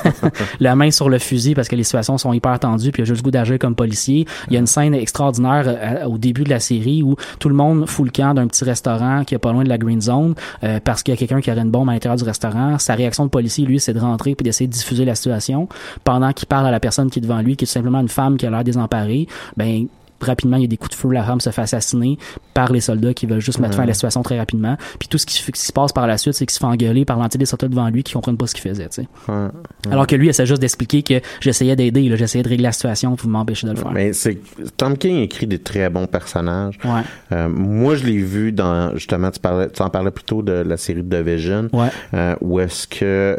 la 0.60 0.74
main 0.76 0.90
sur 0.90 1.08
le 1.08 1.18
fusil 1.18 1.54
parce 1.54 1.68
que 1.68 1.76
les 1.76 1.84
situations 1.84 2.18
sont 2.18 2.32
hyper 2.32 2.58
tendues 2.58 2.90
puis 2.92 3.02
il 3.02 3.04
a 3.04 3.06
juste 3.06 3.20
le 3.20 3.24
goût 3.24 3.30
d'agir 3.30 3.58
comme 3.58 3.74
policier. 3.74 4.26
Il 4.48 4.54
y 4.54 4.56
a 4.56 4.60
une 4.60 4.66
scène 4.66 4.89
extraordinaire 4.94 5.64
euh, 5.66 6.04
au 6.06 6.18
début 6.18 6.44
de 6.44 6.50
la 6.50 6.60
série 6.60 7.02
où 7.02 7.16
tout 7.38 7.48
le 7.48 7.54
monde 7.54 7.88
fout 7.88 8.04
le 8.04 8.10
camp 8.10 8.34
d'un 8.34 8.46
petit 8.46 8.64
restaurant 8.64 9.24
qui 9.24 9.34
est 9.34 9.38
pas 9.38 9.52
loin 9.52 9.64
de 9.64 9.68
la 9.68 9.78
Green 9.78 10.00
Zone 10.00 10.34
euh, 10.64 10.80
parce 10.82 11.02
qu'il 11.02 11.12
y 11.12 11.16
a 11.16 11.18
quelqu'un 11.18 11.40
qui 11.40 11.50
aurait 11.50 11.60
une 11.60 11.70
bombe 11.70 11.88
à 11.88 11.92
l'intérieur 11.92 12.16
du 12.16 12.24
restaurant. 12.24 12.78
Sa 12.78 12.94
réaction 12.94 13.24
de 13.24 13.30
policier, 13.30 13.64
lui, 13.64 13.80
c'est 13.80 13.94
de 13.94 14.00
rentrer 14.00 14.34
puis 14.34 14.44
d'essayer 14.44 14.66
de 14.66 14.72
diffuser 14.72 15.04
la 15.04 15.14
situation 15.14 15.68
pendant 16.04 16.32
qu'il 16.32 16.46
parle 16.46 16.66
à 16.66 16.70
la 16.70 16.80
personne 16.80 17.10
qui 17.10 17.18
est 17.18 17.22
devant 17.22 17.40
lui, 17.40 17.56
qui 17.56 17.64
est 17.64 17.66
tout 17.66 17.72
simplement 17.72 18.00
une 18.00 18.08
femme 18.08 18.36
qui 18.36 18.46
a 18.46 18.50
l'air 18.50 18.64
désemparée. 18.64 19.26
Ben 19.56 19.86
rapidement, 20.20 20.56
il 20.56 20.62
y 20.62 20.64
a 20.64 20.68
des 20.68 20.76
coups 20.76 20.90
de 20.90 20.96
feu, 20.96 21.10
la 21.10 21.24
femme 21.24 21.40
se 21.40 21.50
fait 21.50 21.62
assassiner 21.62 22.18
par 22.66 22.72
les 22.72 22.80
soldats 22.80 23.14
qui 23.14 23.26
veulent 23.26 23.40
juste 23.40 23.58
mettre 23.58 23.74
fin 23.76 23.82
à 23.84 23.86
la 23.86 23.94
situation 23.94 24.22
très 24.22 24.38
rapidement. 24.38 24.76
Puis 24.98 25.08
tout 25.08 25.18
ce 25.18 25.26
qui, 25.26 25.42
qui 25.52 25.60
se 25.60 25.72
passe 25.72 25.92
par 25.92 26.06
la 26.06 26.18
suite, 26.18 26.34
c'est 26.34 26.44
qu'il 26.46 26.52
se 26.52 26.58
fait 26.58 26.66
engueuler 26.66 27.04
par 27.04 27.18
l'entier 27.18 27.38
des 27.38 27.46
soldats 27.46 27.68
devant 27.68 27.88
lui 27.88 28.02
qui 28.02 28.12
comprennent 28.12 28.36
pas 28.36 28.46
ce 28.46 28.54
qu'il 28.54 28.68
faisait. 28.68 28.88
Alors 29.90 30.06
que 30.06 30.14
lui, 30.16 30.26
il 30.26 30.30
essaie 30.30 30.46
juste 30.46 30.60
d'expliquer 30.60 31.02
que 31.02 31.14
j'essayais 31.40 31.76
d'aider, 31.76 32.14
j'essayais 32.16 32.42
de 32.44 32.48
régler 32.48 32.64
la 32.64 32.72
situation 32.72 33.16
pour 33.16 33.28
m'empêcher 33.28 33.66
de 33.66 33.72
le 33.72 33.78
faire. 33.78 33.90
Mais 33.92 34.12
c'est 34.12 34.38
Tom 34.76 34.96
King 34.96 35.16
écrit 35.22 35.46
des 35.46 35.58
très 35.58 35.88
bons 35.90 36.06
personnages. 36.06 36.78
Ouais. 36.84 37.00
Euh, 37.32 37.48
moi, 37.48 37.94
je 37.96 38.04
l'ai 38.04 38.18
vu 38.18 38.52
dans 38.52 38.94
justement, 38.94 39.30
tu 39.30 39.40
parlais, 39.40 39.68
tu 39.70 39.82
en 39.82 39.88
parlais 39.90 40.10
plutôt 40.10 40.42
de 40.42 40.52
la 40.52 40.76
série 40.76 41.02
de 41.02 41.16
Vision, 41.16 41.68
Ouais. 41.72 41.88
euh, 42.14 42.34
où 42.40 42.60
est-ce 42.60 42.86
que 42.86 43.04
euh, 43.04 43.36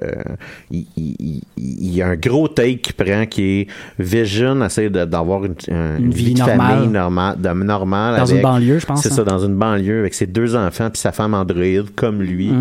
il, 0.72 0.86
il- 0.98 1.42
il 1.58 1.96
y 1.96 2.02
a 2.02 2.08
un 2.08 2.16
gros 2.16 2.48
take 2.48 2.78
qui 2.80 2.94
prend 2.94 3.26
qui 3.26 3.44
est 3.44 3.68
Vision 4.00 4.64
essaie 4.64 4.90
d'avoir 4.90 5.46
une, 5.46 5.56
un- 5.70 5.98
Une 5.98 6.12
vie 6.12 6.34
de 6.34 6.40
normale. 6.40 6.58
famille 6.76 6.88
normale, 6.90 7.36
de, 7.42 7.50
normale 7.54 8.16
Dans 8.16 8.22
avec- 8.24 8.36
une 8.36 8.42
banlieue, 8.42 8.80
je 8.80 8.86
pense, 8.86 9.02
C'est. 9.02 9.11
Ça, 9.12 9.24
dans 9.24 9.40
une 9.40 9.56
banlieue 9.56 10.00
avec 10.00 10.14
ses 10.14 10.26
deux 10.28 10.56
enfants 10.56 10.90
puis 10.90 11.00
sa 11.00 11.12
femme 11.12 11.34
androïde 11.34 11.94
comme 11.96 12.22
lui. 12.22 12.52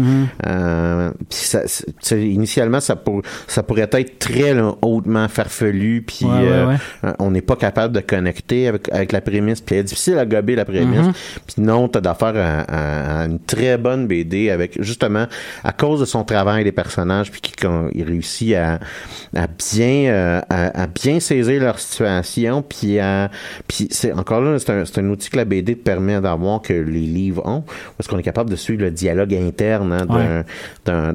Euh, 0.47 1.11
ça, 1.29 1.61
sais, 2.01 2.23
initialement, 2.27 2.81
ça, 2.81 2.97
pour, 2.97 3.23
ça 3.47 3.63
pourrait 3.63 3.89
être 3.93 4.19
très 4.19 4.55
là, 4.55 4.75
hautement 4.83 5.29
farfelu 5.29 6.03
puis 6.07 6.25
Ouais, 6.25 6.31
euh, 6.43 6.69
ouais. 6.69 6.77
euh, 7.05 7.13
on 7.19 7.31
n'est 7.31 7.41
pas 7.43 7.57
capable 7.57 7.95
de 7.95 8.01
connecter 8.01 8.69
avec, 8.69 8.89
avec 8.93 9.13
la 9.13 9.21
prémisse. 9.21 9.61
Puis 9.61 9.75
elle 9.75 9.81
est 9.81 9.85
difficile 9.85 10.19
à 10.19 10.27
gober 10.27 10.55
la 10.57 10.65
prémisse. 10.65 11.07
Mm-hmm. 11.07 11.43
Puis 11.47 11.63
non, 11.63 11.89
t'as 11.89 12.01
d'affaire 12.01 12.35
à, 12.37 12.61
à- 12.61 13.21
à 13.23 13.25
une 13.27 13.39
très 13.41 13.77
bonne 13.79 14.07
BD 14.07 14.51
avec 14.51 14.81
justement 14.83 15.27
à 15.65 15.73
cause 15.73 16.01
de 16.01 16.05
son 16.05 16.25
travail 16.25 16.65
des 16.65 16.73
personnages 16.73 17.31
puis 17.31 17.41
qu'il 17.41 18.05
réussit 18.05 18.55
à, 18.55 18.79
à 19.37 19.47
bien 19.47 20.11
euh, 20.11 20.41
à, 20.49 20.87
bien 20.87 21.21
saisir 21.21 21.63
leur 21.63 21.79
situation 21.79 22.63
puis 22.63 22.99
à 22.99 23.31
puis 23.69 23.89
c'est 23.91 24.13
encore 24.13 24.41
là 24.41 24.59
c'est 24.59 24.71
un, 24.71 24.85
c'est 24.85 25.01
un 25.01 25.09
outil 25.11 25.31
que 25.31 25.37
la 25.37 25.45
BD 25.45 25.77
te 25.77 25.83
permet 25.83 26.21
d'avoir 26.21 26.39
que 26.59 26.73
les 26.73 27.01
livres 27.01 27.43
ont 27.47 27.63
parce 27.97 28.09
qu'on 28.09 28.19
est 28.19 28.23
capable 28.23 28.51
de 28.51 28.57
suivre 28.57 28.83
le 28.83 28.91
dialogue 28.91 29.35
interne 29.35 29.93
hein, 29.93 30.07
d'un 30.07 30.45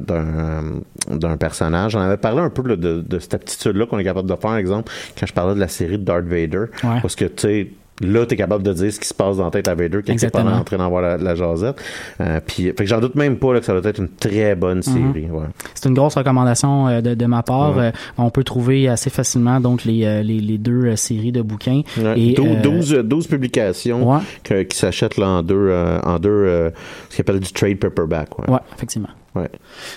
d'un 1.10 1.36
personnage? 1.36 1.94
On 1.96 2.00
avait 2.00 2.16
parlé 2.16 2.40
un 2.40 2.50
peu 2.50 2.66
là, 2.66 2.76
de, 2.76 3.00
de 3.00 3.18
cette 3.18 3.34
aptitude-là 3.34 3.86
qu'on 3.86 3.98
est 3.98 4.04
capable 4.04 4.28
de 4.28 4.32
faire, 4.34 4.38
par 4.40 4.56
exemple, 4.56 4.92
quand 5.18 5.26
je 5.26 5.32
parlais 5.32 5.54
de 5.54 5.60
la 5.60 5.68
série 5.68 5.98
de 5.98 6.04
Darth 6.04 6.24
Vader. 6.24 6.64
Ouais. 6.84 7.00
Parce 7.02 7.14
que, 7.16 7.24
tu 7.24 7.32
sais, 7.42 7.68
là, 8.00 8.26
t'es 8.26 8.36
capable 8.36 8.62
de 8.62 8.72
dire 8.72 8.92
ce 8.92 9.00
qui 9.00 9.08
se 9.08 9.14
passe 9.14 9.36
dans 9.38 9.44
la 9.44 9.50
tête 9.50 9.68
à 9.68 9.74
Vader 9.74 10.02
qui 10.04 10.12
était 10.12 10.28
pas 10.30 10.42
en 10.42 10.64
train 10.64 10.76
d'en 10.76 10.88
voir 10.88 11.02
la, 11.02 11.16
la 11.16 11.34
jasette. 11.34 11.76
Euh, 12.20 12.40
puis, 12.46 12.64
fait 12.64 12.74
que 12.74 12.86
j'en 12.86 13.00
doute 13.00 13.14
même 13.14 13.36
pas 13.38 13.52
là, 13.54 13.60
que 13.60 13.66
ça 13.66 13.78
doit 13.78 13.88
être 13.90 13.98
une 14.00 14.08
très 14.10 14.54
bonne 14.54 14.80
Mm-hmm. 14.80 15.12
série. 15.12 15.26
ouais. 15.30 15.46
C'est 15.74 15.88
une 15.88 15.94
grosse 15.94 16.14
recommandation 16.16 16.88
euh, 16.88 17.00
de, 17.00 17.14
de 17.14 17.26
ma 17.26 17.42
part. 17.42 17.78
Euh, 17.78 17.90
on 18.18 18.30
peut 18.30 18.44
trouver 18.44 18.88
assez 18.88 19.10
facilement 19.10 19.60
donc 19.60 19.84
les, 19.84 20.04
euh, 20.04 20.22
les, 20.22 20.40
les 20.40 20.58
deux 20.58 20.86
euh, 20.86 20.96
séries 20.96 21.32
de 21.32 21.40
bouquins. 21.42 21.82
Ouais, 21.98 22.20
Et, 22.20 22.32
dou- 22.34 22.46
euh, 22.46 22.62
12, 22.62 22.92
12 23.04 23.26
publications 23.26 24.10
Ouais. 24.12 24.20
que- 24.42 24.62
qui 24.62 24.76
s'achètent 24.76 25.16
là 25.16 25.28
en 25.28 25.42
deux, 25.42 25.54
euh, 25.70 25.98
en 26.02 26.18
deux 26.18 26.28
euh, 26.30 26.70
ce 27.10 27.16
qu'on 27.16 27.20
appelle 27.22 27.40
du 27.40 27.52
trade 27.52 27.78
paperback. 27.78 28.38
Ouais, 28.48 28.58
effectivement. 28.76 29.08
Ouais. 29.36 29.48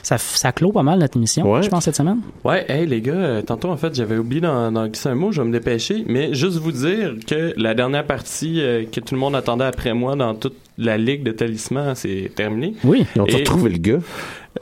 Ça, 0.03 0.17
ça 0.17 0.51
clôt 0.51 0.71
pas 0.71 0.83
mal 0.83 0.99
notre 0.99 1.17
émission, 1.17 1.51
Ouais. 1.51 1.63
je 1.63 1.69
pense, 1.69 1.85
cette 1.85 1.95
semaine. 1.95 2.19
Ouais, 2.43 2.65
hey 2.69 2.85
les 2.85 3.01
gars, 3.01 3.13
euh, 3.13 3.41
tantôt 3.41 3.69
en 3.69 3.77
fait 3.77 3.95
j'avais 3.95 4.17
oublié 4.17 4.41
d'en 4.41 4.87
glisser 4.87 5.09
un 5.09 5.15
mot, 5.15 5.31
je 5.31 5.41
vais 5.41 5.47
me 5.47 5.53
dépêcher, 5.53 6.03
mais 6.07 6.33
juste 6.33 6.57
vous 6.57 6.71
dire 6.71 7.13
que 7.25 7.53
la 7.57 7.73
dernière 7.73 8.05
partie 8.05 8.61
euh, 8.61 8.83
que 8.85 8.99
tout 8.99 9.15
le 9.15 9.19
monde 9.19 9.35
attendait 9.35 9.65
après 9.65 9.93
moi 9.93 10.15
dans 10.15 10.35
toute 10.35 10.55
la 10.77 10.97
ligue 10.97 11.23
de 11.23 11.31
talismans, 11.31 11.95
c'est 11.95 12.31
terminé. 12.35 12.73
Oui. 12.83 13.05
Ils 13.15 13.21
ont 13.21 13.25
Et- 13.25 13.35
retrouvé 13.37 13.69
le 13.71 13.77
gars? 13.77 13.99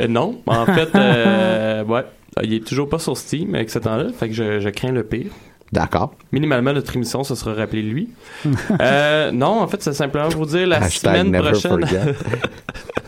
Euh, 0.01 0.07
non, 0.07 0.41
en 0.47 0.65
fait, 0.75 0.89
euh, 0.95 1.83
ouais, 1.85 2.03
il 2.43 2.53
est 2.53 2.65
toujours 2.65 2.89
pas 2.89 2.99
sur 2.99 3.17
Steam 3.17 3.55
avec 3.55 3.69
ce 3.69 3.79
temps-là, 3.79 4.07
fait 4.17 4.27
que 4.29 4.33
je, 4.35 4.59
je 4.59 4.69
crains 4.69 4.91
le 4.91 5.03
pire. 5.03 5.31
D'accord. 5.71 6.13
Minimalement, 6.31 6.73
notre 6.73 6.95
émission, 6.95 7.23
ce 7.23 7.35
sera 7.35 7.53
rappelé 7.53 7.81
lui. 7.81 8.09
euh, 8.81 9.31
non, 9.31 9.61
en 9.61 9.67
fait, 9.67 9.81
c'est 9.81 9.93
simplement 9.93 10.29
pour 10.29 10.45
vous 10.45 10.57
dire 10.57 10.67
la 10.67 10.77
Hashtag 10.77 11.13
semaine 11.13 11.31
never 11.31 11.51
prochaine. 11.51 11.71
forget. 11.71 11.99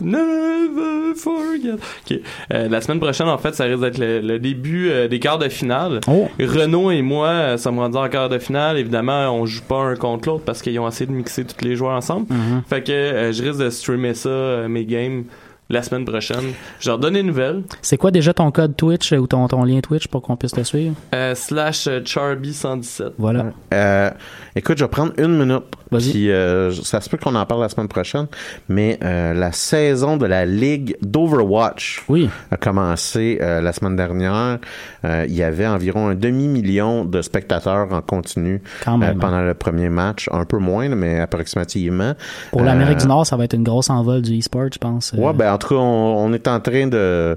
never 0.00 1.14
forget. 1.16 2.20
Euh, 2.52 2.68
la 2.68 2.80
semaine 2.80 3.00
prochaine, 3.00 3.28
en 3.28 3.38
fait, 3.38 3.54
ça 3.54 3.64
risque 3.64 3.80
d'être 3.80 3.98
le, 3.98 4.20
le 4.20 4.38
début 4.38 4.90
euh, 4.90 5.08
des 5.08 5.18
quarts 5.18 5.38
de 5.38 5.48
finale. 5.48 6.00
Oh. 6.06 6.28
Renaud 6.38 6.90
et 6.90 7.02
moi, 7.02 7.56
ça 7.56 7.70
me 7.70 7.78
rendra 7.78 8.04
en 8.04 8.08
quart 8.08 8.28
de 8.28 8.38
finale. 8.38 8.78
Évidemment, 8.78 9.30
on 9.30 9.46
joue 9.46 9.62
pas 9.62 9.76
un 9.82 9.96
contre 9.96 10.28
l'autre 10.28 10.44
parce 10.44 10.60
qu'ils 10.62 10.78
ont 10.78 10.88
essayé 10.88 11.06
de 11.06 11.12
mixer 11.12 11.44
tous 11.44 11.64
les 11.64 11.76
joueurs 11.76 11.96
ensemble. 11.96 12.26
Mhm. 12.32 12.62
Fait 12.68 12.82
que 12.82 13.30
je 13.32 13.42
risque 13.42 13.58
de 13.60 13.70
streamer 13.70 14.14
ça, 14.14 14.68
mes 14.68 14.84
games, 14.84 15.24
la 15.70 15.82
semaine 15.82 16.04
prochaine. 16.04 16.52
Je 16.80 16.88
leur 16.88 16.98
donne 16.98 17.14
des 17.14 17.22
nouvelles. 17.22 17.62
C'est 17.80 17.96
quoi 17.96 18.10
déjà 18.10 18.34
ton 18.34 18.50
code 18.50 18.76
Twitch 18.76 19.12
euh, 19.12 19.18
ou 19.18 19.26
ton, 19.26 19.46
ton 19.48 19.64
lien 19.64 19.80
Twitch 19.80 20.08
pour 20.08 20.20
qu'on 20.20 20.36
puisse 20.36 20.52
te 20.52 20.62
suivre? 20.62 20.94
Euh, 21.14 21.34
slash 21.34 21.86
euh, 21.86 22.00
Charby117. 22.00 23.12
Voilà. 23.18 23.46
Euh, 23.72 24.10
écoute, 24.56 24.78
je 24.78 24.84
vais 24.84 24.90
prendre 24.90 25.12
une 25.16 25.38
minute. 25.38 25.62
Puis, 25.98 26.30
euh, 26.30 26.70
ça 26.72 27.00
se 27.00 27.08
peut 27.10 27.16
qu'on 27.16 27.34
en 27.34 27.44
parle 27.46 27.62
la 27.62 27.68
semaine 27.68 27.88
prochaine, 27.88 28.26
mais 28.68 28.98
euh, 29.02 29.34
la 29.34 29.52
saison 29.52 30.16
de 30.16 30.26
la 30.26 30.46
Ligue 30.46 30.96
d'Overwatch 31.02 32.04
Oui. 32.08 32.28
a 32.50 32.56
commencé 32.56 33.38
euh, 33.40 33.60
la 33.60 33.72
semaine 33.72 33.96
dernière. 33.96 34.58
Euh, 35.04 35.24
il 35.28 35.34
y 35.34 35.42
avait 35.42 35.66
environ 35.66 36.08
un 36.08 36.14
demi-million 36.14 37.04
de 37.04 37.22
spectateurs 37.22 37.92
en 37.92 38.00
continu 38.02 38.62
Quand 38.84 38.98
même. 38.98 39.16
euh, 39.16 39.20
pendant 39.20 39.40
le 39.42 39.54
premier 39.54 39.88
match. 39.88 40.28
Un 40.32 40.44
peu 40.44 40.58
moins, 40.58 40.88
mais 40.88 41.20
approximativement. 41.20 42.14
Pour 42.50 42.62
l'Amérique 42.62 42.98
Euh, 42.98 43.00
du 43.02 43.06
Nord, 43.08 43.26
ça 43.26 43.36
va 43.36 43.44
être 43.44 43.54
une 43.54 43.64
grosse 43.64 43.90
envol 43.90 44.22
du 44.22 44.38
e-sport, 44.38 44.68
je 44.72 44.78
pense. 44.78 45.12
Ouais, 45.16 45.32
ben 45.32 45.52
en 45.52 45.58
tout 45.58 45.68
cas, 45.68 45.74
on, 45.76 46.24
on 46.26 46.32
est 46.32 46.46
en 46.48 46.60
train 46.60 46.86
de, 46.86 47.36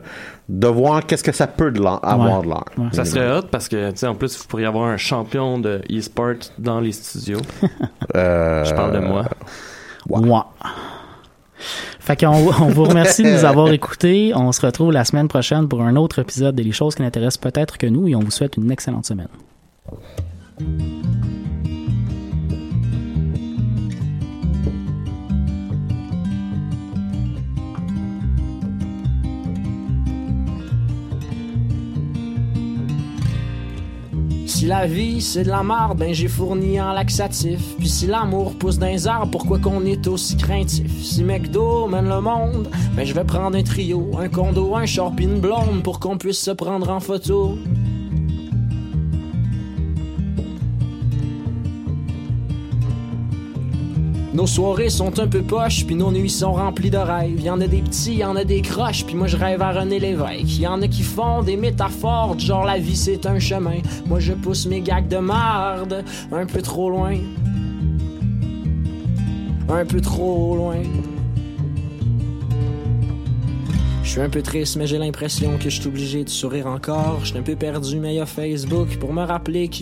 de 0.49 0.67
voir 0.67 1.05
qu'est-ce 1.05 1.23
que 1.23 1.31
ça 1.31 1.47
peut 1.47 1.71
de 1.71 1.81
l'air- 1.81 1.99
avoir 2.03 2.41
de 2.41 2.47
l'air. 2.47 2.63
Ouais. 2.77 2.85
Ça 2.91 3.05
serait 3.05 3.37
hot 3.37 3.43
parce 3.49 3.67
que, 3.69 3.91
tu 3.91 3.97
sais, 3.97 4.07
en 4.07 4.15
plus, 4.15 4.37
vous 4.37 4.45
pourriez 4.47 4.65
avoir 4.65 4.85
un 4.89 4.97
champion 4.97 5.57
de 5.57 5.81
e-sport 5.91 6.33
dans 6.57 6.79
les 6.79 6.91
studios. 6.91 7.39
Euh, 8.15 8.63
Je 8.65 8.73
parle 8.75 8.93
de 8.93 8.99
moi. 8.99 9.25
Ouais. 10.09 10.39
Fait 11.99 12.19
qu'on 12.19 12.27
on 12.27 12.67
vous 12.67 12.83
remercie 12.83 13.23
de 13.23 13.29
nous 13.31 13.45
avoir 13.45 13.71
écoutés. 13.71 14.33
On 14.35 14.51
se 14.51 14.63
retrouve 14.63 14.91
la 14.91 15.05
semaine 15.05 15.29
prochaine 15.29 15.67
pour 15.69 15.81
un 15.81 15.95
autre 15.95 16.19
épisode 16.19 16.53
des 16.55 16.71
choses 16.73 16.93
qui 16.95 17.01
n'intéressent 17.01 17.37
peut-être 17.39 17.77
que 17.77 17.87
nous 17.87 18.07
et 18.09 18.15
on 18.15 18.19
vous 18.19 18.29
souhaite 18.31 18.57
une 18.57 18.69
excellente 18.71 19.05
semaine. 19.05 19.29
Si 34.53 34.67
la 34.67 34.85
vie 34.85 35.19
c'est 35.19 35.45
de 35.45 35.49
la 35.49 35.63
merde, 35.63 35.97
ben 35.97 36.13
j'ai 36.13 36.27
fourni 36.27 36.79
en 36.79 36.93
laxatif. 36.93 37.59
Puis 37.79 37.89
si 37.89 38.05
l'amour 38.05 38.53
pousse 38.53 38.77
dans 38.77 38.85
les 38.85 39.07
pourquoi 39.31 39.57
qu'on 39.57 39.83
est 39.83 40.05
aussi 40.05 40.37
craintif? 40.37 41.03
Si 41.03 41.23
McDo 41.23 41.87
mène 41.87 42.07
le 42.07 42.21
monde, 42.21 42.69
ben 42.95 43.03
je 43.03 43.15
vais 43.15 43.23
prendre 43.23 43.57
un 43.57 43.63
trio, 43.63 44.11
un 44.15 44.29
condo, 44.29 44.75
un 44.75 44.85
short 44.85 45.15
blonde 45.15 45.81
pour 45.83 45.99
qu'on 45.99 46.19
puisse 46.19 46.37
se 46.37 46.51
prendre 46.51 46.87
en 46.89 46.99
photo. 46.99 47.57
Nos 54.33 54.47
soirées 54.47 54.89
sont 54.89 55.19
un 55.19 55.27
peu 55.27 55.43
poches, 55.43 55.85
puis 55.85 55.93
nos 55.93 56.11
nuits 56.11 56.27
sont 56.27 56.53
remplies 56.53 56.89
de 56.89 56.97
rêves. 56.97 57.39
Y 57.39 57.51
en 57.51 57.61
a 57.61 57.67
des 57.67 57.83
petits, 57.83 58.15
y 58.15 58.25
en 58.25 58.35
a 58.35 58.43
des 58.43 58.63
croches, 58.63 59.05
puis 59.05 59.13
moi 59.13 59.27
je 59.27 59.37
rêve 59.37 59.61
à 59.61 59.71
René 59.71 59.99
Lévesque. 59.99 60.57
Y 60.57 60.65
en 60.65 60.81
a 60.81 60.87
qui 60.87 61.03
font 61.03 61.43
des 61.43 61.55
métaphores, 61.55 62.39
genre 62.39 62.65
la 62.65 62.79
vie 62.79 62.95
c'est 62.95 63.27
un 63.27 63.37
chemin. 63.37 63.77
Moi 64.07 64.19
je 64.19 64.33
pousse 64.33 64.65
mes 64.65 64.81
gags 64.81 65.07
de 65.07 65.17
marde 65.17 66.03
un 66.31 66.47
peu 66.47 66.63
trop 66.63 66.89
loin. 66.89 67.15
Un 69.69 69.85
peu 69.85 70.01
trop 70.01 70.55
loin. 70.55 70.81
Je 74.03 74.21
un 74.21 74.29
peu 74.29 74.43
triste, 74.43 74.75
mais 74.75 74.85
j'ai 74.85 74.99
l'impression 74.99 75.57
que 75.57 75.71
je 75.71 75.79
suis 75.79 75.87
obligé 75.87 76.23
de 76.23 76.29
sourire 76.29 76.67
encore. 76.67 77.21
Je 77.21 77.29
suis 77.29 77.37
un 77.39 77.41
peu 77.41 77.55
perdu, 77.55 77.99
mais 77.99 78.13
y 78.13 78.19
a 78.19 78.27
Facebook 78.27 78.97
pour 78.99 79.11
me 79.11 79.23
rappeler 79.23 79.69
qu'il 79.69 79.71